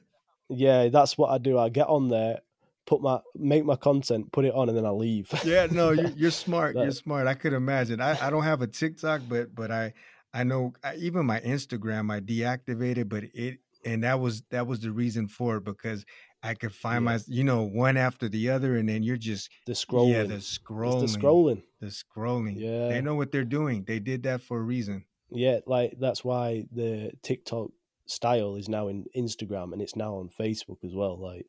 yeah, 0.48 0.88
that's 0.88 1.16
what 1.16 1.30
I 1.30 1.38
do. 1.38 1.58
I 1.58 1.68
get 1.70 1.88
on 1.88 2.08
there, 2.08 2.40
put 2.86 3.00
my 3.00 3.20
make 3.34 3.64
my 3.64 3.76
content, 3.76 4.30
put 4.32 4.44
it 4.44 4.54
on, 4.54 4.68
and 4.68 4.76
then 4.76 4.86
I 4.86 4.90
leave. 4.90 5.32
yeah, 5.44 5.66
no, 5.70 5.90
you're, 5.92 6.10
you're 6.10 6.30
smart. 6.30 6.76
you're 6.76 6.90
smart. 6.90 7.26
I 7.26 7.34
could 7.34 7.54
imagine. 7.54 8.00
I, 8.00 8.26
I 8.26 8.30
don't 8.30 8.44
have 8.44 8.62
a 8.62 8.66
TikTok, 8.66 9.22
but 9.28 9.54
but 9.54 9.70
I 9.70 9.94
I 10.32 10.44
know 10.44 10.74
I, 10.82 10.96
even 10.96 11.24
my 11.24 11.40
Instagram 11.40 12.12
I 12.12 12.20
deactivated, 12.20 13.08
but 13.08 13.24
it 13.32 13.58
and 13.84 14.04
that 14.04 14.20
was 14.20 14.42
that 14.50 14.66
was 14.66 14.80
the 14.80 14.90
reason 14.90 15.28
for 15.28 15.56
it 15.56 15.64
because 15.64 16.04
I 16.44 16.52
could 16.52 16.74
find 16.74 17.02
yeah. 17.04 17.12
my, 17.12 17.18
you 17.26 17.42
know, 17.42 17.62
one 17.62 17.96
after 17.96 18.28
the 18.28 18.50
other, 18.50 18.76
and 18.76 18.86
then 18.86 19.02
you're 19.02 19.16
just 19.16 19.48
the 19.64 19.72
scrolling. 19.72 20.12
Yeah, 20.12 20.22
the 20.24 20.34
scrolling. 20.34 21.02
It's 21.02 21.14
the 21.14 21.18
scrolling. 21.18 21.62
The 21.80 21.86
scrolling. 21.86 22.54
Yeah, 22.58 22.88
they 22.88 23.00
know 23.00 23.14
what 23.14 23.32
they're 23.32 23.44
doing. 23.44 23.84
They 23.84 23.98
did 23.98 24.24
that 24.24 24.42
for 24.42 24.58
a 24.58 24.62
reason. 24.62 25.06
Yeah, 25.30 25.60
like 25.66 25.94
that's 25.98 26.22
why 26.22 26.66
the 26.70 27.12
TikTok 27.22 27.70
style 28.06 28.56
is 28.56 28.68
now 28.68 28.88
in 28.88 29.06
Instagram 29.16 29.72
and 29.72 29.80
it's 29.80 29.96
now 29.96 30.16
on 30.16 30.28
Facebook 30.28 30.84
as 30.84 30.94
well. 30.94 31.18
Like, 31.18 31.46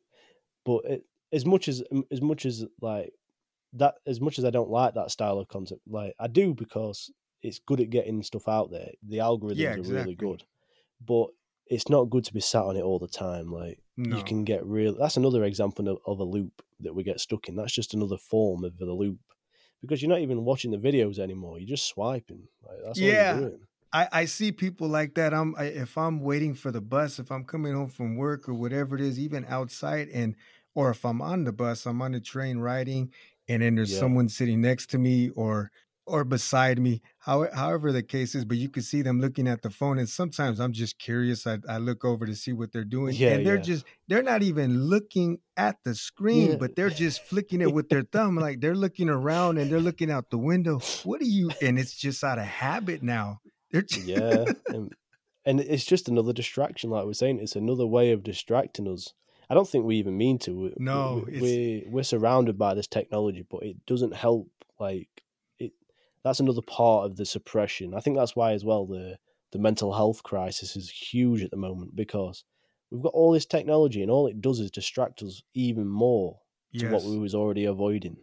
but 0.64 0.84
it, 0.86 1.04
as 1.30 1.44
much 1.44 1.68
as 1.68 1.82
as 2.10 2.22
much 2.22 2.46
as 2.46 2.64
like 2.80 3.12
that, 3.74 3.96
as 4.06 4.18
much 4.22 4.38
as 4.38 4.46
I 4.46 4.50
don't 4.50 4.70
like 4.70 4.94
that 4.94 5.10
style 5.10 5.38
of 5.38 5.48
content, 5.48 5.82
like 5.86 6.14
I 6.18 6.26
do 6.26 6.54
because 6.54 7.12
it's 7.42 7.58
good 7.58 7.80
at 7.80 7.90
getting 7.90 8.22
stuff 8.22 8.48
out 8.48 8.70
there. 8.70 8.92
The 9.06 9.18
algorithms 9.18 9.56
yeah, 9.56 9.74
exactly. 9.74 9.94
are 9.94 10.00
really 10.00 10.14
good, 10.14 10.42
but 11.06 11.28
it's 11.68 11.88
not 11.88 12.10
good 12.10 12.24
to 12.24 12.34
be 12.34 12.40
sat 12.40 12.62
on 12.62 12.76
it 12.76 12.82
all 12.82 12.98
the 12.98 13.08
time. 13.08 13.50
Like 13.52 13.78
no. 13.96 14.16
you 14.16 14.24
can 14.24 14.44
get 14.44 14.64
real. 14.64 14.94
That's 14.94 15.16
another 15.16 15.44
example 15.44 15.88
of, 15.88 15.98
of, 16.06 16.20
a 16.20 16.24
loop 16.24 16.62
that 16.80 16.94
we 16.94 17.02
get 17.02 17.20
stuck 17.20 17.48
in. 17.48 17.56
That's 17.56 17.72
just 17.72 17.94
another 17.94 18.16
form 18.16 18.64
of 18.64 18.78
the 18.78 18.86
loop 18.86 19.18
because 19.80 20.02
you're 20.02 20.10
not 20.10 20.20
even 20.20 20.44
watching 20.44 20.70
the 20.70 20.78
videos 20.78 21.18
anymore. 21.18 21.58
You're 21.58 21.68
just 21.68 21.88
swiping. 21.88 22.48
Like, 22.62 22.78
that's 22.84 22.98
yeah. 22.98 23.48
I, 23.92 24.08
I 24.12 24.24
see 24.24 24.52
people 24.52 24.88
like 24.88 25.14
that. 25.14 25.32
I'm 25.32 25.54
I, 25.56 25.64
if 25.64 25.96
I'm 25.96 26.20
waiting 26.20 26.54
for 26.54 26.70
the 26.70 26.80
bus, 26.80 27.18
if 27.18 27.30
I'm 27.30 27.44
coming 27.44 27.72
home 27.72 27.88
from 27.88 28.16
work 28.16 28.48
or 28.48 28.54
whatever 28.54 28.94
it 28.96 29.00
is, 29.00 29.18
even 29.18 29.44
outside, 29.48 30.08
and 30.08 30.34
or 30.74 30.90
if 30.90 31.04
I'm 31.04 31.22
on 31.22 31.44
the 31.44 31.52
bus, 31.52 31.86
I'm 31.86 32.02
on 32.02 32.12
the 32.12 32.20
train 32.20 32.58
riding, 32.58 33.12
and 33.48 33.62
then 33.62 33.76
there's 33.76 33.92
yeah. 33.92 34.00
someone 34.00 34.28
sitting 34.28 34.60
next 34.60 34.90
to 34.90 34.98
me, 34.98 35.30
or 35.30 35.70
or 36.06 36.24
beside 36.24 36.78
me, 36.78 37.02
how, 37.18 37.48
however 37.52 37.90
the 37.90 38.02
case 38.02 38.34
is, 38.34 38.44
but 38.44 38.56
you 38.56 38.68
can 38.68 38.82
see 38.82 39.02
them 39.02 39.20
looking 39.20 39.48
at 39.48 39.62
the 39.62 39.70
phone. 39.70 39.98
And 39.98 40.08
sometimes 40.08 40.60
I'm 40.60 40.72
just 40.72 40.98
curious. 40.98 41.46
I, 41.46 41.58
I 41.68 41.78
look 41.78 42.04
over 42.04 42.26
to 42.26 42.34
see 42.34 42.52
what 42.52 42.72
they're 42.72 42.84
doing. 42.84 43.14
Yeah, 43.14 43.30
and 43.30 43.46
they're 43.46 43.56
yeah. 43.56 43.62
just, 43.62 43.84
they're 44.06 44.22
not 44.22 44.42
even 44.42 44.84
looking 44.84 45.38
at 45.56 45.76
the 45.84 45.94
screen, 45.94 46.52
yeah. 46.52 46.56
but 46.56 46.76
they're 46.76 46.90
just 46.90 47.24
flicking 47.24 47.60
it 47.60 47.72
with 47.72 47.88
their 47.88 48.02
thumb. 48.12 48.36
Like 48.36 48.60
they're 48.60 48.76
looking 48.76 49.08
around 49.08 49.58
and 49.58 49.70
they're 49.70 49.80
looking 49.80 50.10
out 50.10 50.30
the 50.30 50.38
window. 50.38 50.80
What 51.04 51.20
are 51.20 51.24
you? 51.24 51.50
And 51.60 51.78
it's 51.78 51.96
just 51.96 52.22
out 52.22 52.38
of 52.38 52.44
habit 52.44 53.02
now. 53.02 53.40
yeah, 53.72 54.44
and, 54.68 54.92
and 55.44 55.60
it's 55.60 55.84
just 55.84 56.08
another 56.08 56.32
distraction. 56.32 56.90
Like 56.90 57.04
we're 57.04 57.14
saying, 57.14 57.40
it's 57.40 57.56
another 57.56 57.86
way 57.86 58.12
of 58.12 58.22
distracting 58.22 58.88
us. 58.88 59.12
I 59.50 59.54
don't 59.54 59.68
think 59.68 59.84
we 59.84 59.96
even 59.96 60.16
mean 60.16 60.38
to. 60.40 60.72
No, 60.76 61.24
we, 61.26 61.40
we, 61.40 61.86
we're 61.88 62.02
surrounded 62.02 62.58
by 62.58 62.74
this 62.74 62.88
technology, 62.88 63.44
but 63.48 63.62
it 63.62 63.84
doesn't 63.86 64.14
help. 64.14 64.48
Like 64.78 65.08
that's 66.26 66.40
another 66.40 66.62
part 66.62 67.06
of 67.06 67.16
the 67.16 67.24
suppression. 67.24 67.94
I 67.94 68.00
think 68.00 68.16
that's 68.16 68.34
why 68.34 68.52
as 68.52 68.64
well 68.64 68.84
the 68.84 69.16
the 69.52 69.60
mental 69.60 69.92
health 69.92 70.24
crisis 70.24 70.74
is 70.74 70.90
huge 70.90 71.42
at 71.42 71.52
the 71.52 71.56
moment 71.56 71.94
because 71.94 72.44
we've 72.90 73.02
got 73.02 73.12
all 73.14 73.30
this 73.30 73.46
technology 73.46 74.02
and 74.02 74.10
all 74.10 74.26
it 74.26 74.40
does 74.40 74.58
is 74.58 74.72
distract 74.72 75.22
us 75.22 75.42
even 75.54 75.86
more 75.86 76.40
to 76.74 76.80
yes. 76.80 76.92
what 76.92 77.04
we 77.04 77.16
was 77.16 77.32
already 77.32 77.64
avoiding. 77.64 78.16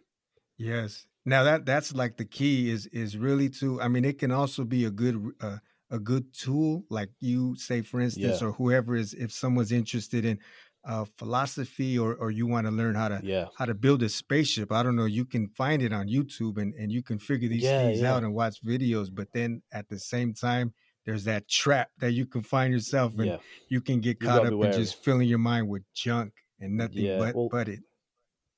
Yes. 0.58 1.06
Now 1.24 1.44
that 1.44 1.64
that's 1.64 1.94
like 1.94 2.18
the 2.18 2.26
key 2.26 2.70
is 2.70 2.86
is 2.88 3.16
really 3.16 3.48
to. 3.60 3.80
I 3.80 3.88
mean, 3.88 4.04
it 4.04 4.18
can 4.18 4.30
also 4.30 4.64
be 4.64 4.84
a 4.84 4.90
good 4.90 5.32
uh, 5.40 5.58
a 5.90 5.98
good 5.98 6.34
tool, 6.34 6.84
like 6.90 7.08
you 7.20 7.56
say, 7.56 7.80
for 7.80 8.00
instance, 8.00 8.42
Yeah. 8.42 8.48
or 8.48 8.52
whoever 8.52 8.94
is 8.94 9.14
if 9.14 9.32
someone's 9.32 9.72
interested 9.72 10.26
in 10.26 10.40
uh, 10.86 11.04
philosophy 11.18 11.98
or 11.98 12.14
or 12.16 12.30
you 12.30 12.46
want 12.46 12.66
to 12.66 12.70
learn 12.70 12.94
how 12.94 13.08
to 13.08 13.22
Yeah, 13.22 13.48
how 13.54 13.64
to 13.64 13.74
build 13.74 14.02
a 14.02 14.08
spaceship. 14.08 14.72
I 14.72 14.82
don't 14.82 14.96
know. 14.96 15.04
You 15.06 15.24
can 15.24 15.48
find 15.48 15.82
it 15.82 15.92
on 15.92 16.08
YouTube 16.08 16.58
and 16.60 16.74
and 16.74 16.92
you 16.92 17.02
can 17.02 17.18
figure 17.18 17.48
these 17.48 17.70
yeah, 17.70 17.72
things 17.72 18.02
yeah, 18.02 18.02
out 18.02 18.22
and 18.24 18.34
watch 18.34 18.62
videos. 18.64 19.08
But 19.14 19.32
then 19.32 19.62
at 19.72 19.88
the 19.88 19.98
same 19.98 20.34
time, 20.34 20.74
there's 21.04 21.24
that 21.24 21.48
trap 21.48 21.90
that 21.98 22.12
you 22.12 22.26
can 22.26 22.42
find 22.42 22.72
yourself 22.72 23.18
and 23.18 23.36
you 23.68 23.80
can 23.80 24.00
get 24.00 24.20
You 24.20 24.30
caught 24.30 24.44
up 24.44 24.56
in 24.62 24.70
just 24.70 24.96
filling 24.96 25.28
your 25.28 25.38
mind 25.38 25.68
with 25.68 25.84
junk 25.94 26.34
and 26.60 26.76
nothing 26.76 27.10
but 27.16 27.34
Well, 27.34 27.50
but 27.50 27.68
it. 27.68 27.80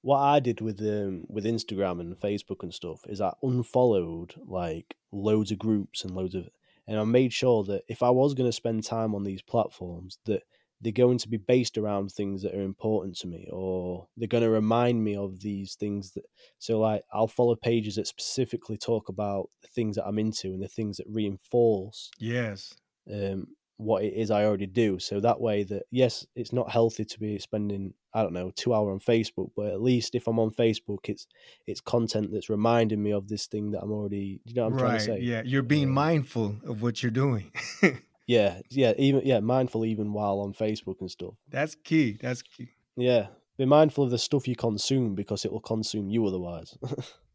what 0.03 0.19
I 0.19 0.41
did 0.41 0.61
with 0.61 0.81
um 0.81 1.27
with 1.29 1.45
Instagram 1.45 2.01
and 2.01 2.17
Facebook 2.17 2.63
and 2.63 2.73
stuff 2.73 3.05
is 3.09 3.21
I 3.21 3.35
unfollowed 3.43 4.35
like 4.47 4.97
loads 5.13 5.51
of 5.51 5.59
groups 5.59 6.05
and 6.05 6.15
loads 6.15 6.35
of 6.35 6.49
and 6.87 6.99
I 6.99 7.05
made 7.05 7.33
sure 7.33 7.65
that 7.65 7.85
if 7.89 8.03
I 8.03 8.11
was 8.11 8.35
going 8.35 8.49
to 8.49 8.53
spend 8.53 8.85
time 8.85 9.15
on 9.15 9.25
these 9.25 9.43
platforms 9.43 10.19
that 10.27 10.45
they're 10.81 10.93
going 10.93 11.19
to 11.19 11.29
be 11.29 11.39
based 11.39 11.79
around 11.79 12.11
things 12.13 12.43
that 12.43 12.55
are 12.55 12.63
important 12.63 13.17
to 13.17 13.27
me 13.27 13.49
or 13.53 14.07
they're 14.17 14.29
going 14.29 14.43
to 14.45 14.51
remind 14.51 15.03
me 15.03 15.17
of 15.17 15.41
these 15.41 15.75
things 15.75 16.13
that 16.13 16.25
so 16.59 16.79
like 16.79 17.03
I'll 17.13 17.29
follow 17.29 17.57
pages 17.57 17.97
that 17.97 18.07
specifically 18.07 18.77
talk 18.77 19.09
about 19.09 19.49
the 19.63 19.69
things 19.69 19.97
that 19.97 20.07
I'm 20.07 20.19
into 20.19 20.49
and 20.49 20.63
the 20.63 20.69
things 20.69 20.99
that 20.99 21.07
reinforce 21.09 22.11
Yes. 22.19 22.75
um, 23.13 23.49
what 23.79 24.03
it 24.05 24.15
is 24.15 24.31
I 24.31 24.45
already 24.47 24.67
do. 24.67 24.99
So 24.99 25.21
that 25.21 25.39
way, 25.39 25.63
that 25.65 25.83
yes, 25.91 26.27
it's 26.35 26.51
not 26.53 26.71
healthy 26.71 27.05
to 27.05 27.21
be 27.21 27.39
spending 27.39 27.93
I 28.15 28.23
don't 28.23 28.33
know 28.33 28.51
two 28.57 28.73
hour 28.73 28.91
on 28.91 29.01
Facebook, 29.01 29.51
but 29.55 29.67
at 29.67 29.83
least 29.83 30.15
if 30.15 30.27
I'm 30.27 30.39
on 30.39 30.51
Facebook, 30.51 31.01
it's 31.11 31.27
it's 31.67 31.83
content 31.83 32.31
that's 32.33 32.49
reminding 32.49 33.03
me 33.03 33.13
of 33.13 33.29
this 33.29 33.47
thing 33.47 33.73
that 33.73 33.83
I'm 33.83 33.93
already. 33.93 34.41
You 34.47 34.55
know 34.55 34.65
what 34.65 34.73
I'm 34.73 34.79
trying 34.79 34.99
to 34.99 35.05
say? 35.05 35.19
Yeah. 35.21 35.43
You're 35.45 35.63
being 35.63 35.89
Um, 35.89 35.95
mindful 35.95 36.57
of 36.65 36.81
what 36.81 37.03
you're 37.03 37.11
doing. 37.11 37.53
yeah, 38.27 38.61
yeah, 38.71 38.93
even 38.99 39.23
yeah, 39.25 39.41
mindful 39.41 39.85
even 39.85 40.13
while 40.13 40.41
on 40.41 40.53
Facebook 40.53 41.01
and 41.01 41.11
stuff. 41.11 41.35
That's 41.49 41.75
key. 41.75 42.19
That's 42.21 42.43
key. 42.43 42.69
Yeah, 42.97 43.29
be 43.59 43.65
mindful 43.65 44.05
of 44.05 44.11
the 44.11 44.19
stuff 44.19 44.49
you 44.49 44.57
consume 44.57 45.15
because 45.15 45.45
it 45.45 45.53
will 45.53 45.61
consume 45.61 46.11
you 46.11 46.27
otherwise. 46.27 46.77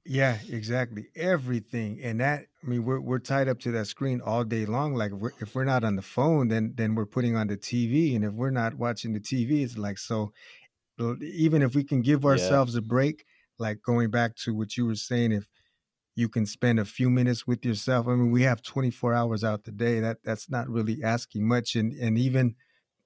Yeah, 0.06 0.40
exactly. 0.50 1.08
Everything. 1.16 2.00
And 2.02 2.20
that 2.22 2.46
I 2.64 2.68
mean 2.68 2.84
we're 2.86 3.00
we're 3.00 3.20
tied 3.20 3.48
up 3.48 3.60
to 3.60 3.72
that 3.74 3.86
screen 3.86 4.20
all 4.20 4.44
day 4.44 4.66
long. 4.66 4.96
Like 4.96 5.12
if 5.12 5.20
we're 5.20 5.32
if 5.40 5.56
we're 5.56 5.64
not 5.64 5.84
on 5.84 5.96
the 5.96 6.02
phone, 6.02 6.48
then 6.48 6.74
then 6.76 6.96
we're 6.96 7.06
putting 7.06 7.36
on 7.36 7.48
the 7.48 7.58
TV. 7.58 8.16
And 8.16 8.26
if 8.26 8.34
we're 8.34 8.50
not 8.50 8.76
watching 8.76 9.14
the 9.14 9.20
TV, 9.20 9.64
it's 9.64 9.78
like 9.78 10.00
so 10.00 10.34
even 11.00 11.62
if 11.62 11.76
we 11.76 11.84
can 11.84 12.02
give 12.02 12.24
yeah, 12.24 12.30
ourselves 12.30 12.76
a 12.76 12.82
break, 12.82 13.26
like 13.60 13.82
going 13.84 14.10
back 14.10 14.36
to 14.38 14.56
what 14.56 14.76
you 14.76 14.88
were 14.88 14.96
saying, 14.96 15.34
if 15.34 15.48
you 16.16 16.28
can 16.30 16.46
spend 16.46 16.80
a 16.80 16.86
few 16.86 17.10
minutes 17.10 17.48
with 17.48 17.66
yourself. 17.66 18.08
I 18.08 18.12
mean, 18.16 18.32
we 18.32 18.44
have 18.44 18.62
24 18.62 19.14
hours 19.14 19.44
out 19.44 19.64
the 19.64 19.72
day. 19.72 20.00
That 20.00 20.18
that's 20.24 20.50
not 20.50 20.68
really 20.70 21.04
asking 21.04 21.48
much. 21.48 21.76
And 21.76 21.94
and 21.94 22.18
even 22.18 22.56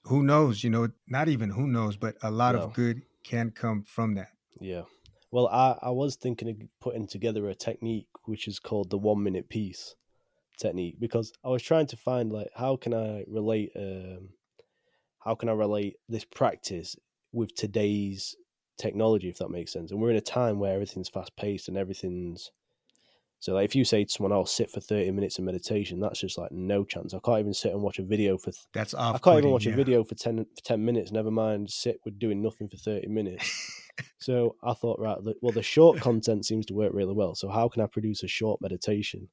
who 0.03 0.23
knows, 0.23 0.63
you 0.63 0.69
know, 0.69 0.89
not 1.07 1.27
even 1.29 1.51
who 1.51 1.67
knows, 1.67 1.97
but 1.97 2.15
a 2.21 2.31
lot 2.31 2.55
of 2.55 2.73
good 2.73 3.03
can 3.23 3.51
come 3.51 3.83
from 3.83 4.15
that. 4.15 4.29
yeah. 4.59 4.83
Well, 5.31 5.47
I 5.47 5.77
I 5.81 5.89
was 5.91 6.15
thinking 6.15 6.49
of 6.49 6.57
putting 6.79 7.07
together 7.07 7.49
a 7.49 7.55
technique 7.55 8.07
which 8.25 8.47
is 8.47 8.59
called 8.59 8.89
the 8.89 8.97
one 8.97 9.21
minute 9.23 9.49
peace 9.49 9.95
technique 10.57 10.99
because 10.99 11.33
I 11.43 11.49
was 11.49 11.61
trying 11.61 11.87
to 11.87 11.97
find 11.97 12.31
like 12.31 12.47
how 12.55 12.77
can 12.77 12.93
I 12.93 13.25
relate 13.27 13.71
um 13.75 14.29
how 15.19 15.35
can 15.35 15.49
I 15.49 15.53
relate 15.53 15.97
this 16.07 16.23
practice 16.23 16.95
with 17.33 17.53
today's 17.55 18.35
technology 18.77 19.29
if 19.29 19.37
that 19.39 19.49
makes 19.49 19.73
sense 19.73 19.91
and 19.91 19.99
we're 19.99 20.11
in 20.11 20.15
a 20.15 20.21
time 20.21 20.59
where 20.59 20.73
everything's 20.73 21.09
fast 21.09 21.35
paced 21.35 21.67
and 21.67 21.77
everything's 21.77 22.51
so 23.39 23.53
like 23.53 23.65
if 23.65 23.75
you 23.75 23.85
say 23.85 24.03
to 24.03 24.09
someone 24.11 24.31
I'll 24.31 24.45
sit 24.45 24.71
for 24.71 24.79
30 24.79 25.11
minutes 25.11 25.37
of 25.37 25.45
meditation 25.45 25.99
that's 25.99 26.19
just 26.19 26.37
like 26.37 26.51
no 26.51 26.83
chance. 26.83 27.13
I 27.13 27.19
can't 27.19 27.39
even 27.39 27.53
sit 27.53 27.71
and 27.73 27.81
watch 27.81 27.99
a 27.99 28.03
video 28.03 28.37
for 28.37 28.51
th- 28.51 28.65
That's 28.73 28.93
I 28.93 29.17
can't 29.17 29.39
even 29.39 29.51
watch 29.51 29.65
a 29.67 29.71
video 29.75 30.03
for 30.03 30.15
10 30.15 30.45
for 30.55 30.63
10 30.63 30.83
minutes 30.83 31.11
never 31.11 31.31
mind 31.31 31.69
sit 31.69 31.99
with 32.05 32.17
doing 32.19 32.41
nothing 32.41 32.69
for 32.69 32.77
30 32.77 33.07
minutes. 33.07 33.71
So 34.17 34.55
I 34.63 34.73
thought 34.73 34.99
right 34.99 35.17
the- 35.23 35.35
well 35.41 35.51
the 35.51 35.61
short 35.63 35.99
content 36.07 36.45
seems 36.45 36.65
to 36.67 36.73
work 36.73 36.93
really 36.93 37.13
well 37.13 37.35
so 37.35 37.49
how 37.49 37.69
can 37.69 37.81
I 37.81 37.87
produce 37.87 38.23
a 38.23 38.27
short 38.27 38.61
meditation? 38.61 39.29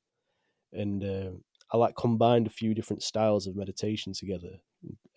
And 0.72 1.04
uh, 1.04 1.30
I 1.72 1.76
like 1.76 1.96
combined 1.96 2.46
a 2.46 2.50
few 2.50 2.74
different 2.74 3.02
styles 3.02 3.46
of 3.46 3.56
meditation 3.56 4.12
together 4.12 4.60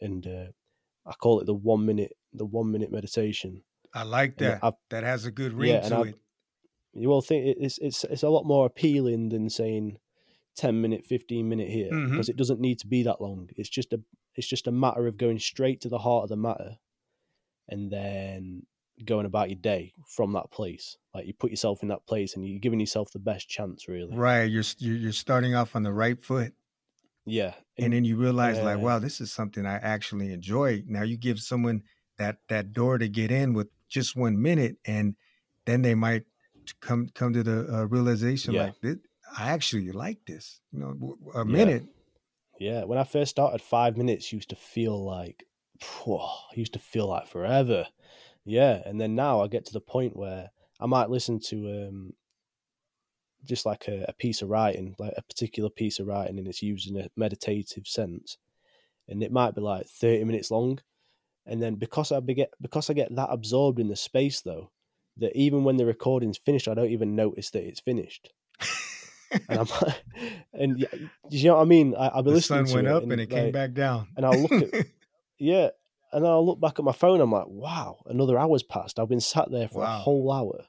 and 0.01 0.25
uh, 0.27 0.45
I 1.05 1.13
call 1.13 1.39
it 1.39 1.45
the 1.45 1.53
one 1.53 1.85
minute 1.85 2.13
the 2.33 2.45
one 2.45 2.71
minute 2.71 2.91
meditation. 2.91 3.63
I 3.93 4.03
like 4.03 4.37
that. 4.37 4.61
That 4.89 5.03
has 5.03 5.25
a 5.25 5.31
good 5.31 5.53
ring 5.53 5.71
yeah 5.71 5.79
to 5.89 6.03
it. 6.03 6.15
You 6.95 7.09
will 7.09 7.21
think 7.21 7.55
it's 7.59 7.77
it's 7.79 8.03
it's 8.05 8.23
a 8.23 8.29
lot 8.29 8.45
more 8.45 8.65
appealing 8.65 9.29
than 9.29 9.49
saying 9.49 9.97
10 10.55 10.81
minute 10.81 11.05
15 11.05 11.47
minute 11.47 11.69
here 11.69 11.89
hmm 11.89 12.11
because 12.11 12.29
it 12.29 12.37
doesn't 12.37 12.61
need 12.61 12.79
to 12.79 12.87
be 12.87 13.03
that 13.03 13.21
long. 13.21 13.49
It's 13.57 13.69
just 13.69 13.93
a 13.93 13.99
it's 14.35 14.47
just 14.47 14.67
a 14.67 14.71
matter 14.71 15.07
of 15.07 15.17
going 15.17 15.39
straight 15.39 15.81
to 15.81 15.89
the 15.89 15.99
heart 15.99 16.23
of 16.23 16.29
the 16.29 16.37
matter 16.37 16.77
and 17.67 17.91
then 17.91 18.63
going 19.03 19.25
about 19.25 19.49
your 19.49 19.59
day 19.59 19.93
from 20.07 20.31
that 20.33 20.51
place. 20.51 20.97
Like 21.13 21.27
you 21.27 21.33
put 21.33 21.51
yourself 21.51 21.81
in 21.81 21.89
that 21.89 22.05
place 22.07 22.35
and 22.35 22.47
you're 22.47 22.59
giving 22.59 22.79
yourself 22.79 23.11
the 23.11 23.19
best 23.19 23.49
chance 23.49 23.87
really. 23.87 24.15
Right. 24.15 24.43
You're 24.49 24.63
you're 24.77 25.11
starting 25.11 25.55
off 25.55 25.75
on 25.75 25.83
the 25.83 25.91
right 25.93 26.21
foot, 26.21 26.53
yeah 27.25 27.53
and 27.77 27.85
and 27.85 27.93
then 27.93 28.05
you 28.05 28.15
realize 28.15 28.59
like, 28.59 28.79
wow, 28.79 28.99
this 28.99 29.19
is 29.19 29.31
something 29.31 29.65
I 29.65 29.75
actually 29.75 30.31
enjoy. 30.31 30.83
Now 30.87 31.03
you 31.03 31.17
give 31.17 31.39
someone 31.39 31.83
that 32.17 32.37
that 32.47 32.71
door 32.71 32.97
to 32.97 33.09
get 33.09 33.31
in 33.31 33.53
with 33.53 33.67
just 33.89 34.15
one 34.15 34.41
minute, 34.41 34.77
and 34.85 35.15
then 35.65 35.81
they 35.81 35.95
might 35.95 36.23
come 36.79 37.09
come 37.13 37.33
to 37.33 37.43
the 37.43 37.67
uh, 37.73 37.85
realization 37.85 38.53
yeah 38.53 38.65
like, 38.65 38.81
this, 38.81 38.97
I 39.37 39.49
actually 39.49 39.91
like 39.91 40.19
this. 40.25 40.61
You 40.71 40.79
know, 40.79 41.17
a 41.33 41.45
yeah 41.45 41.51
minute. 41.51 41.83
yeah 42.59 42.83
when 42.83 42.97
i 42.97 43.03
first 43.03 43.31
started 43.31 43.61
five 43.61 43.97
minutes 43.97 44.31
used 44.31 44.49
to 44.49 44.55
feel 44.55 45.03
like 45.03 45.43
phew, 45.81 46.19
used 46.55 46.73
to 46.73 46.79
feel 46.79 47.07
like 47.07 47.27
forever 47.27 47.85
yeah 48.45 48.81
and 48.85 48.99
then 48.99 49.15
now 49.15 49.41
i 49.41 49.47
get 49.47 49.65
to 49.65 49.73
the 49.73 49.81
point 49.81 50.15
where 50.15 50.49
i 50.79 50.85
might 50.85 51.09
listen 51.09 51.39
to 51.39 51.87
um 51.87 52.13
just 53.43 53.65
like 53.65 53.87
a, 53.87 54.05
a 54.07 54.13
piece 54.13 54.41
of 54.41 54.49
writing 54.49 54.95
like 54.97 55.13
a 55.17 55.21
particular 55.21 55.69
piece 55.69 55.99
of 55.99 56.07
writing 56.07 56.37
and 56.39 56.47
it's 56.47 56.63
used 56.63 56.89
in 56.89 56.97
a 56.97 57.09
meditative 57.15 57.87
sense 57.87 58.37
and 59.07 59.21
it 59.21 59.31
might 59.31 59.53
be 59.53 59.61
like 59.61 59.85
30 59.87 60.23
minutes 60.23 60.51
long 60.51 60.79
and 61.45 61.61
then 61.61 61.75
because 61.75 62.11
i 62.11 62.19
get 62.21 62.51
because 62.61 62.89
i 62.89 62.93
get 62.93 63.13
that 63.15 63.29
absorbed 63.29 63.79
in 63.79 63.87
the 63.87 63.95
space 63.95 64.41
though 64.41 64.71
that 65.17 65.35
even 65.35 65.63
when 65.63 65.77
the 65.77 65.85
recording's 65.85 66.37
finished 66.37 66.67
i 66.67 66.73
don't 66.73 66.89
even 66.89 67.15
notice 67.15 67.49
that 67.51 67.63
it's 67.67 67.79
finished. 67.79 68.31
And 69.49 69.59
i'm 69.59 69.67
and 70.53 70.79
yeah, 70.79 70.87
you 71.29 71.49
know 71.49 71.55
what 71.55 71.61
i 71.61 71.65
mean? 71.65 71.93
I, 71.95 72.07
i'll 72.07 72.23
be 72.23 72.29
the 72.31 72.35
listening 72.35 72.65
sun 72.65 72.71
to 72.71 72.73
went 72.75 72.87
it 72.87 72.91
up 72.91 73.03
and 73.03 73.11
and 73.11 73.21
it 73.21 73.29
came 73.29 73.45
like 73.45 73.53
back 73.53 73.73
down. 73.73 74.07
and 74.15 74.25
i'll 74.25 74.41
look 74.41 74.53
at 74.53 74.69
yeah 75.37 75.69
and 76.13 76.25
i'll 76.25 76.45
look 76.45 76.59
back 76.61 76.79
at 76.79 76.85
my 76.85 76.91
phone 76.93 77.19
i'm 77.19 77.31
like 77.31 77.47
wow 77.47 77.97
another 78.05 78.37
hour's 78.39 78.63
passed. 78.63 78.97
I've 78.99 79.09
been 79.09 79.19
sat 79.19 79.51
there 79.51 79.67
for 79.67 79.83
a 79.83 79.87
whole 79.87 80.31
hour 80.31 80.65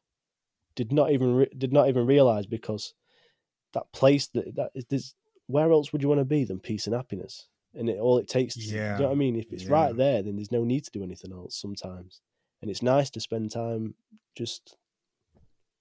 did 0.75 0.93
not 0.93 1.11
even 1.13 1.35
re- 1.37 1.53
did 1.57 1.73
not 1.73 1.89
even 1.89 2.07
realize 2.07 2.47
because 2.47 2.93
that 3.73 3.91
place 3.93 4.27
that 4.29 4.55
that 4.57 4.71
is 4.75 4.85
this 4.87 5.15
where 5.47 5.71
else 5.71 5.93
would 5.93 6.03
you 6.03 6.09
want 6.09 6.21
to 6.21 6.25
be 6.25 6.45
than 6.45 6.59
peace 6.59 6.87
and 6.87 6.95
happiness? 6.97 7.47
And 7.75 7.89
it 7.89 7.99
all 7.99 8.19
it 8.19 8.27
takes 8.29 8.55
to, 8.55 8.61
you 8.61 8.73
know 8.73 8.79
Yeah. 8.79 9.07
what 9.07 9.13
i 9.13 9.15
mean? 9.15 9.37
If 9.37 9.53
it's 9.53 9.65
Yeah. 9.65 9.71
right 9.73 9.97
there 9.97 10.23
then 10.23 10.37
there's 10.37 10.51
no 10.53 10.65
need 10.65 10.85
to 10.85 10.91
do 10.91 11.05
anything 11.05 11.33
else 11.33 11.55
sometimes 11.57 12.21
and 12.63 12.71
it's 12.71 12.83
nice 12.83 13.11
to 13.11 13.21
spend 13.21 13.51
time 13.51 13.95
just 14.37 14.77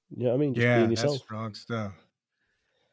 you 0.10 0.24
know 0.24 0.30
what 0.30 0.36
i 0.36 0.38
mean 0.38 0.54
just 0.54 0.68
Yeah, 0.68 0.84
being 0.86 0.96
that's 0.96 1.18
strong 1.18 1.54
stuff. 1.54 1.94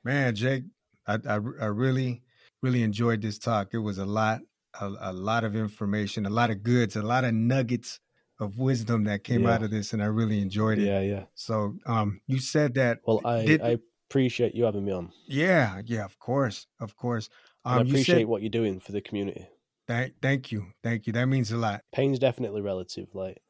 Man, 0.05 0.35
Jake, 0.35 0.65
I, 1.07 1.15
I 1.15 1.35
I 1.35 1.67
really 1.67 2.23
really 2.63 2.83
enjoyed 2.83 3.23
this 3.23 3.39
talk. 3.39 3.69
It 3.73 3.79
was 3.79 3.99
a 3.99 4.07
lot, 4.07 4.41
a, 4.81 4.93
a 5.01 5.13
lot 5.13 5.45
of 5.45 5.55
information, 5.57 6.27
a 6.27 6.31
lot 6.31 6.51
of 6.51 6.63
goods, 6.63 6.97
a 6.97 7.03
lot 7.03 7.25
of 7.25 7.35
nuggets 7.35 8.01
of 8.41 8.59
wisdom 8.59 9.05
that 9.05 9.23
came 9.25 9.43
yeah 9.43 9.55
out 9.55 9.63
of 9.63 9.71
this, 9.71 9.93
and 9.93 10.03
I 10.03 10.07
really 10.07 10.41
enjoyed 10.41 10.79
it. 10.79 10.87
yeah 10.87 11.01
yeah 11.01 11.25
So, 11.35 11.77
um, 11.87 12.21
you 12.27 12.39
said 12.39 12.75
that 12.75 12.99
well 13.05 13.21
i 13.25 13.43
did 13.45 13.61
i 13.63 13.79
appreciate 14.09 14.55
you 14.55 14.65
having 14.65 14.85
me 14.85 14.93
on 14.93 15.13
yeah, 15.27 15.81
yeah, 15.85 16.05
of 16.05 16.19
course, 16.19 16.67
of 16.81 16.97
course. 16.97 17.29
and 17.65 17.75
i 17.75 17.81
Um, 17.81 17.87
you 17.87 17.91
appreciate 17.91 18.19
said 18.19 18.27
what 18.27 18.43
you're 18.43 18.51
doing 18.51 18.81
for 18.81 18.93
the 18.93 19.01
community 19.01 19.47
thank 19.87 20.15
thank 20.21 20.51
you, 20.53 20.67
thank 20.83 21.07
you. 21.07 21.13
That 21.13 21.27
means 21.27 21.53
a 21.53 21.57
lot. 21.57 21.83
pain's 21.93 22.19
definitely 22.19 22.61
relative 22.63 23.09
like 23.15 23.41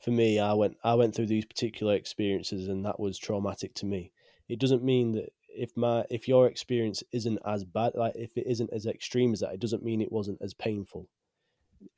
for 0.00 0.10
me 0.10 0.38
i 0.38 0.52
went 0.52 0.76
i 0.84 0.94
went 0.94 1.14
through 1.14 1.26
these 1.26 1.44
particular 1.44 1.94
experiences 1.94 2.68
and 2.68 2.84
that 2.84 3.00
was 3.00 3.18
traumatic 3.18 3.74
to 3.74 3.86
me 3.86 4.12
it 4.48 4.60
doesn't 4.60 4.84
mean 4.84 5.12
that 5.12 5.30
if 5.56 5.76
my 5.76 6.04
if 6.10 6.28
your 6.28 6.46
experience 6.46 7.02
isn't 7.12 7.38
as 7.44 7.64
bad, 7.64 7.94
like 7.94 8.14
if 8.14 8.36
it 8.36 8.46
isn't 8.46 8.72
as 8.72 8.86
extreme 8.86 9.32
as 9.32 9.40
that, 9.40 9.54
it 9.54 9.60
doesn't 9.60 9.82
mean 9.82 10.00
it 10.00 10.12
wasn't 10.12 10.40
as 10.42 10.54
painful. 10.54 11.08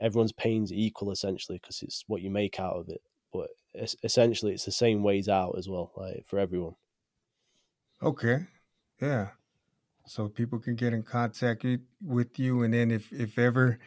Everyone's 0.00 0.32
pain's 0.32 0.72
equal 0.72 1.10
essentially 1.10 1.58
because 1.58 1.82
it's 1.82 2.04
what 2.06 2.22
you 2.22 2.30
make 2.30 2.60
out 2.60 2.76
of 2.76 2.88
it. 2.88 3.02
But 3.32 3.50
essentially, 4.02 4.52
it's 4.52 4.64
the 4.64 4.72
same 4.72 5.02
ways 5.02 5.28
out 5.28 5.56
as 5.58 5.68
well, 5.68 5.92
like 5.96 6.24
for 6.26 6.38
everyone. 6.38 6.76
Okay, 8.02 8.46
yeah. 9.00 9.30
So 10.06 10.28
people 10.28 10.58
can 10.58 10.74
get 10.76 10.92
in 10.94 11.02
contact 11.02 11.66
with 12.02 12.38
you, 12.38 12.62
and 12.62 12.72
then 12.72 12.90
if 12.90 13.12
if 13.12 13.38
ever 13.38 13.78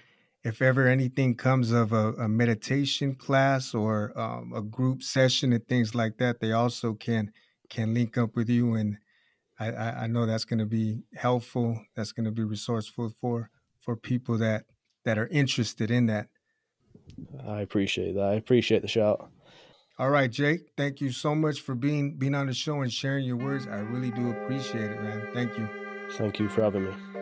if 0.43 0.61
ever 0.61 0.87
anything 0.87 1.35
comes 1.35 1.71
of 1.71 1.93
a, 1.93 2.13
a 2.13 2.27
meditation 2.27 3.15
class 3.15 3.73
or 3.73 4.17
um, 4.19 4.53
a 4.55 4.61
group 4.61 5.03
session 5.03 5.53
and 5.53 5.67
things 5.67 5.93
like 5.93 6.17
that, 6.17 6.39
they 6.39 6.51
also 6.51 6.93
can 6.93 7.31
can 7.69 7.93
link 7.93 8.17
up 8.17 8.35
with 8.35 8.49
you, 8.49 8.73
and 8.73 8.97
I, 9.59 9.71
I 9.71 10.07
know 10.07 10.25
that's 10.25 10.43
going 10.43 10.59
to 10.59 10.65
be 10.65 11.03
helpful. 11.15 11.79
That's 11.95 12.11
going 12.11 12.25
to 12.25 12.31
be 12.31 12.43
resourceful 12.43 13.13
for 13.21 13.49
for 13.79 13.95
people 13.95 14.37
that 14.39 14.65
that 15.05 15.17
are 15.17 15.27
interested 15.27 15.91
in 15.91 16.07
that. 16.07 16.27
I 17.47 17.61
appreciate 17.61 18.15
that. 18.15 18.23
I 18.23 18.33
appreciate 18.33 18.81
the 18.81 18.87
shout. 18.87 19.29
All 19.99 20.09
right, 20.09 20.31
Jake. 20.31 20.61
Thank 20.75 21.01
you 21.01 21.11
so 21.11 21.35
much 21.35 21.61
for 21.61 21.75
being 21.75 22.17
being 22.17 22.33
on 22.33 22.47
the 22.47 22.53
show 22.53 22.81
and 22.81 22.91
sharing 22.91 23.25
your 23.25 23.37
words. 23.37 23.67
I 23.67 23.79
really 23.79 24.11
do 24.11 24.31
appreciate 24.31 24.89
it, 24.89 25.01
man. 25.01 25.27
Thank 25.33 25.57
you. 25.57 25.69
Thank 26.13 26.39
you 26.39 26.49
for 26.49 26.63
having 26.63 26.85
me 26.85 27.20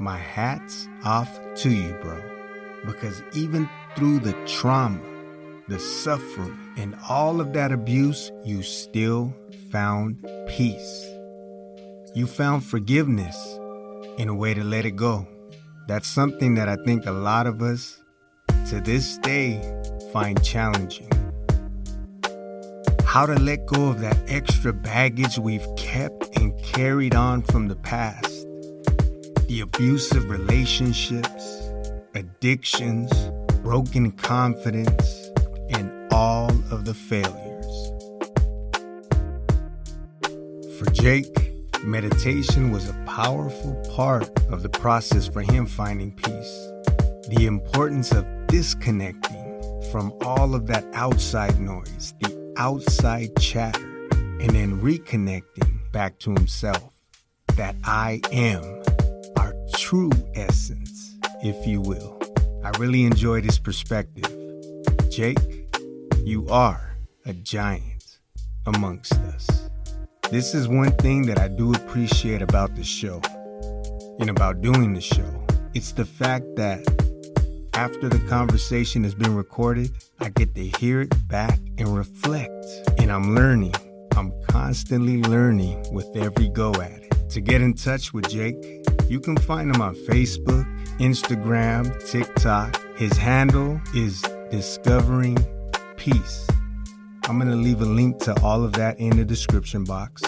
my 0.00 0.16
hat's 0.16 0.88
off 1.04 1.38
to 1.56 1.70
you, 1.70 1.92
bro. 2.00 2.18
Because 2.86 3.22
even 3.34 3.68
through 3.94 4.20
the 4.20 4.32
trauma, 4.46 5.00
the 5.68 5.78
suffering, 5.78 6.58
and 6.78 6.96
all 7.08 7.40
of 7.40 7.52
that 7.52 7.70
abuse, 7.70 8.32
you 8.44 8.62
still 8.62 9.34
found 9.70 10.26
peace. 10.48 11.06
You 12.14 12.26
found 12.26 12.64
forgiveness 12.64 13.36
in 14.16 14.28
a 14.28 14.34
way 14.34 14.54
to 14.54 14.64
let 14.64 14.86
it 14.86 14.96
go. 14.96 15.28
That's 15.86 16.08
something 16.08 16.54
that 16.54 16.68
I 16.68 16.76
think 16.84 17.06
a 17.06 17.12
lot 17.12 17.46
of 17.46 17.60
us 17.60 18.02
to 18.70 18.80
this 18.80 19.18
day 19.18 19.60
find 20.12 20.42
challenging. 20.42 21.10
How 23.04 23.26
to 23.26 23.34
let 23.34 23.66
go 23.66 23.88
of 23.88 24.00
that 24.00 24.18
extra 24.28 24.72
baggage 24.72 25.38
we've 25.38 25.66
kept 25.76 26.38
and 26.38 26.56
carried 26.62 27.14
on 27.14 27.42
from 27.42 27.68
the 27.68 27.76
past 27.76 28.39
the 29.50 29.62
abusive 29.62 30.30
relationships, 30.30 31.72
addictions, 32.14 33.10
broken 33.64 34.12
confidence, 34.12 35.28
and 35.70 35.90
all 36.12 36.48
of 36.70 36.84
the 36.84 36.94
failures. 36.94 37.90
For 40.78 40.88
Jake, 40.92 41.52
meditation 41.82 42.70
was 42.70 42.88
a 42.88 42.92
powerful 43.08 43.74
part 43.96 44.30
of 44.50 44.62
the 44.62 44.68
process 44.68 45.26
for 45.26 45.42
him 45.42 45.66
finding 45.66 46.12
peace. 46.12 46.70
The 47.30 47.46
importance 47.46 48.12
of 48.12 48.24
disconnecting 48.46 49.82
from 49.90 50.12
all 50.20 50.54
of 50.54 50.68
that 50.68 50.84
outside 50.92 51.58
noise, 51.58 52.14
the 52.20 52.54
outside 52.56 53.34
chatter, 53.40 53.84
and 54.12 54.50
then 54.50 54.80
reconnecting 54.80 55.90
back 55.90 56.20
to 56.20 56.30
himself. 56.34 56.94
That 57.56 57.74
I 57.84 58.20
am 58.30 58.80
true 59.90 60.10
essence, 60.36 61.16
if 61.42 61.66
you 61.66 61.80
will. 61.80 62.16
I 62.62 62.70
really 62.78 63.02
enjoyed 63.02 63.44
his 63.44 63.58
perspective. 63.58 64.24
Jake, 65.10 65.66
you 66.22 66.46
are 66.48 66.96
a 67.26 67.32
giant 67.32 68.18
amongst 68.66 69.14
us. 69.14 69.68
This 70.30 70.54
is 70.54 70.68
one 70.68 70.92
thing 70.98 71.26
that 71.26 71.40
I 71.40 71.48
do 71.48 71.72
appreciate 71.72 72.40
about 72.40 72.76
the 72.76 72.84
show 72.84 73.20
and 74.20 74.30
about 74.30 74.60
doing 74.60 74.92
the 74.92 75.00
show. 75.00 75.44
It's 75.74 75.90
the 75.90 76.04
fact 76.04 76.44
that 76.54 76.86
after 77.74 78.08
the 78.08 78.20
conversation 78.28 79.02
has 79.02 79.16
been 79.16 79.34
recorded, 79.34 79.90
I 80.20 80.28
get 80.28 80.54
to 80.54 80.68
hear 80.78 81.00
it 81.00 81.26
back 81.26 81.58
and 81.78 81.96
reflect. 81.96 82.64
And 82.98 83.10
I'm 83.10 83.34
learning. 83.34 83.74
I'm 84.16 84.32
constantly 84.46 85.20
learning 85.20 85.84
with 85.92 86.06
every 86.14 86.48
go 86.48 86.70
at 86.74 86.92
it. 86.92 87.12
To 87.30 87.40
get 87.40 87.60
in 87.60 87.74
touch 87.74 88.12
with 88.12 88.28
Jake, 88.28 88.56
you 89.10 89.18
can 89.18 89.36
find 89.36 89.74
him 89.74 89.82
on 89.82 89.96
Facebook, 89.96 90.64
Instagram, 90.98 91.90
TikTok. 92.08 92.80
His 92.96 93.16
handle 93.16 93.80
is 93.92 94.22
Discovering 94.52 95.36
Peace. 95.96 96.46
I'm 97.24 97.36
going 97.36 97.50
to 97.50 97.56
leave 97.56 97.80
a 97.80 97.86
link 97.86 98.20
to 98.20 98.40
all 98.40 98.62
of 98.62 98.72
that 98.74 99.00
in 99.00 99.16
the 99.16 99.24
description 99.24 99.82
box. 99.82 100.22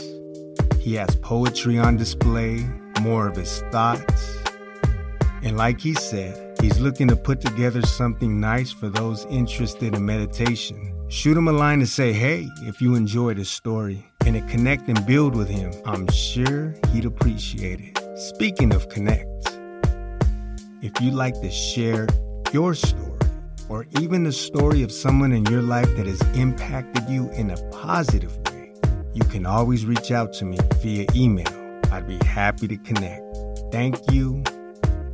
He 0.81 0.95
has 0.95 1.15
poetry 1.17 1.79
on 1.79 1.97
display, 1.97 2.69
more 3.01 3.29
of 3.29 3.37
his 3.37 3.63
thoughts. 3.71 4.39
And 5.43 5.57
like 5.57 5.81
he 5.81 5.95
said, 5.95 6.59
he's 6.61 6.81
looking 6.81 7.07
to 7.07 7.17
put 7.17 7.41
together 7.41 7.83
something 7.83 8.41
nice 8.41 8.73
for 8.73 8.89
those 8.89 9.27
interested 9.27 9.95
in 9.95 10.05
meditation. 10.05 10.93
Shoot 11.09 11.37
him 11.37 11.47
a 11.47 11.53
line 11.53 11.79
to 11.79 11.87
say, 11.87 12.13
hey, 12.13 12.49
if 12.63 12.81
you 12.81 12.97
enjoyed 12.97 13.39
his 13.39 13.49
story, 13.49 14.05
and 14.27 14.35
to 14.35 14.41
connect 14.53 14.89
and 14.89 15.05
build 15.07 15.35
with 15.35 15.49
him. 15.49 15.73
I'm 15.85 16.09
sure 16.09 16.75
he'd 16.93 17.05
appreciate 17.05 17.81
it. 17.81 17.92
Speaking 18.23 18.73
of 18.73 18.89
connect, 18.89 19.49
if 20.81 20.93
you'd 21.01 21.13
like 21.13 21.35
to 21.41 21.51
share 21.51 22.07
your 22.53 22.73
story 22.73 23.19
or 23.69 23.85
even 24.01 24.23
the 24.23 24.31
story 24.31 24.85
of 24.85 24.93
someone 24.93 25.33
in 25.33 25.45
your 25.47 25.61
life 25.61 25.89
that 25.97 26.07
has 26.07 26.21
impacted 26.37 27.09
you 27.09 27.29
in 27.31 27.51
a 27.51 27.57
positive 27.71 28.37
way, 28.47 28.73
you 29.13 29.25
can 29.25 29.45
always 29.45 29.85
reach 29.85 30.13
out 30.13 30.33
to 30.35 30.45
me 30.45 30.57
via 30.81 31.05
email. 31.17 31.49
I'd 31.91 32.07
be 32.07 32.25
happy 32.25 32.69
to 32.69 32.77
connect. 32.77 33.25
Thank 33.73 33.99
you 34.13 34.45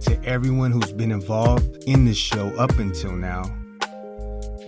to 0.00 0.20
everyone 0.22 0.70
who's 0.70 0.92
been 0.92 1.10
involved 1.10 1.84
in 1.84 2.04
this 2.04 2.18
show 2.18 2.48
up 2.58 2.78
until 2.78 3.12
now 3.12 3.42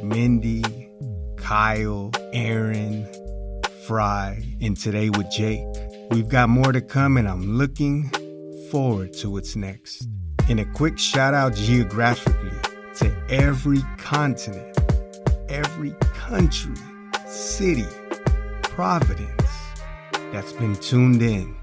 Mindy, 0.03 0.89
Kyle, 1.37 2.11
Aaron, 2.33 3.07
Fry, 3.87 4.43
and 4.63 4.79
today 4.79 5.11
with 5.11 5.31
Jake. 5.31 5.67
We've 6.11 6.29
got 6.29 6.49
more 6.49 6.73
to 6.73 6.81
come, 6.81 7.19
and 7.19 7.29
I'm 7.29 7.59
looking 7.59 8.11
forward 8.71 9.13
to 9.13 9.29
what's 9.29 9.57
next. 9.57 10.07
And 10.49 10.61
a 10.61 10.65
quick 10.65 10.99
shout 10.99 11.35
out 11.35 11.55
geographically 11.55 12.57
to 12.97 13.13
every 13.29 13.81
continent, 13.99 14.79
every 15.49 15.93
country, 16.15 16.77
city, 17.27 17.87
providence 18.63 19.53
that's 20.33 20.53
been 20.53 20.77
tuned 20.77 21.23
in. 21.23 21.55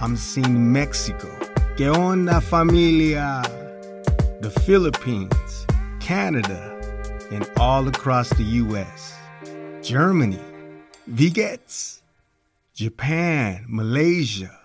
I'm 0.00 0.16
seeing 0.16 0.72
Mexico, 0.72 1.28
que 1.76 1.86
onda 1.86 2.42
familia, 2.42 3.42
the 4.40 4.50
Philippines, 4.64 5.66
Canada, 6.00 6.78
and 7.30 7.48
all 7.58 7.86
across 7.86 8.30
the 8.30 8.44
US, 8.44 9.14
Germany, 9.82 10.40
Vigets, 11.10 12.00
Japan, 12.74 13.66
Malaysia, 13.68 14.59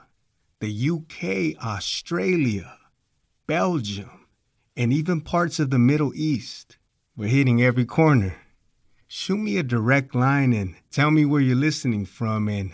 the 0.65 0.89
UK, 0.89 1.63
Australia, 1.63 2.79
Belgium, 3.45 4.25
and 4.75 4.91
even 4.91 5.21
parts 5.21 5.59
of 5.59 5.69
the 5.69 5.77
Middle 5.77 6.11
East. 6.15 6.77
We're 7.15 7.29
hitting 7.29 7.61
every 7.61 7.85
corner. 7.85 8.35
Shoot 9.07 9.37
me 9.37 9.57
a 9.57 9.63
direct 9.63 10.15
line 10.15 10.53
and 10.53 10.75
tell 10.89 11.11
me 11.11 11.23
where 11.23 11.39
you're 11.39 11.55
listening 11.55 12.05
from 12.05 12.49
and 12.49 12.71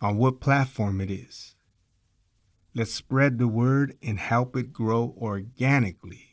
on 0.00 0.16
what 0.16 0.40
platform 0.40 1.02
it 1.02 1.10
is. 1.10 1.54
Let's 2.74 2.94
spread 2.94 3.36
the 3.38 3.48
word 3.48 3.98
and 4.02 4.18
help 4.18 4.56
it 4.56 4.72
grow 4.72 5.14
organically. 5.18 6.30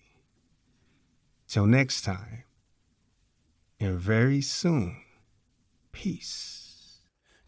Till 1.45 1.65
next 1.65 2.03
time, 2.03 2.45
and 3.81 3.99
very 3.99 4.39
soon, 4.39 4.95
peace. 5.91 7.01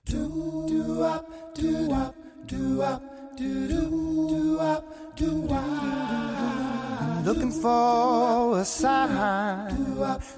Do, 0.03 0.65
do 0.67 1.01
up, 1.01 1.55
do 1.55 1.93
up, 1.93 2.15
do 2.45 2.81
up. 2.81 3.16
Looking 7.23 7.51
for 7.51 8.59
a 8.59 8.65
sign 8.65 9.75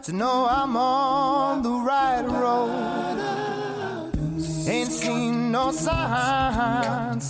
to 0.04 0.12
know 0.12 0.48
I'm 0.50 0.76
on 0.76 1.64
the 1.64 1.70
right 1.70 2.26
road. 2.28 4.12
Ain't 4.68 4.92
seen 4.92 5.50
no 5.52 5.72
sign 5.72 7.22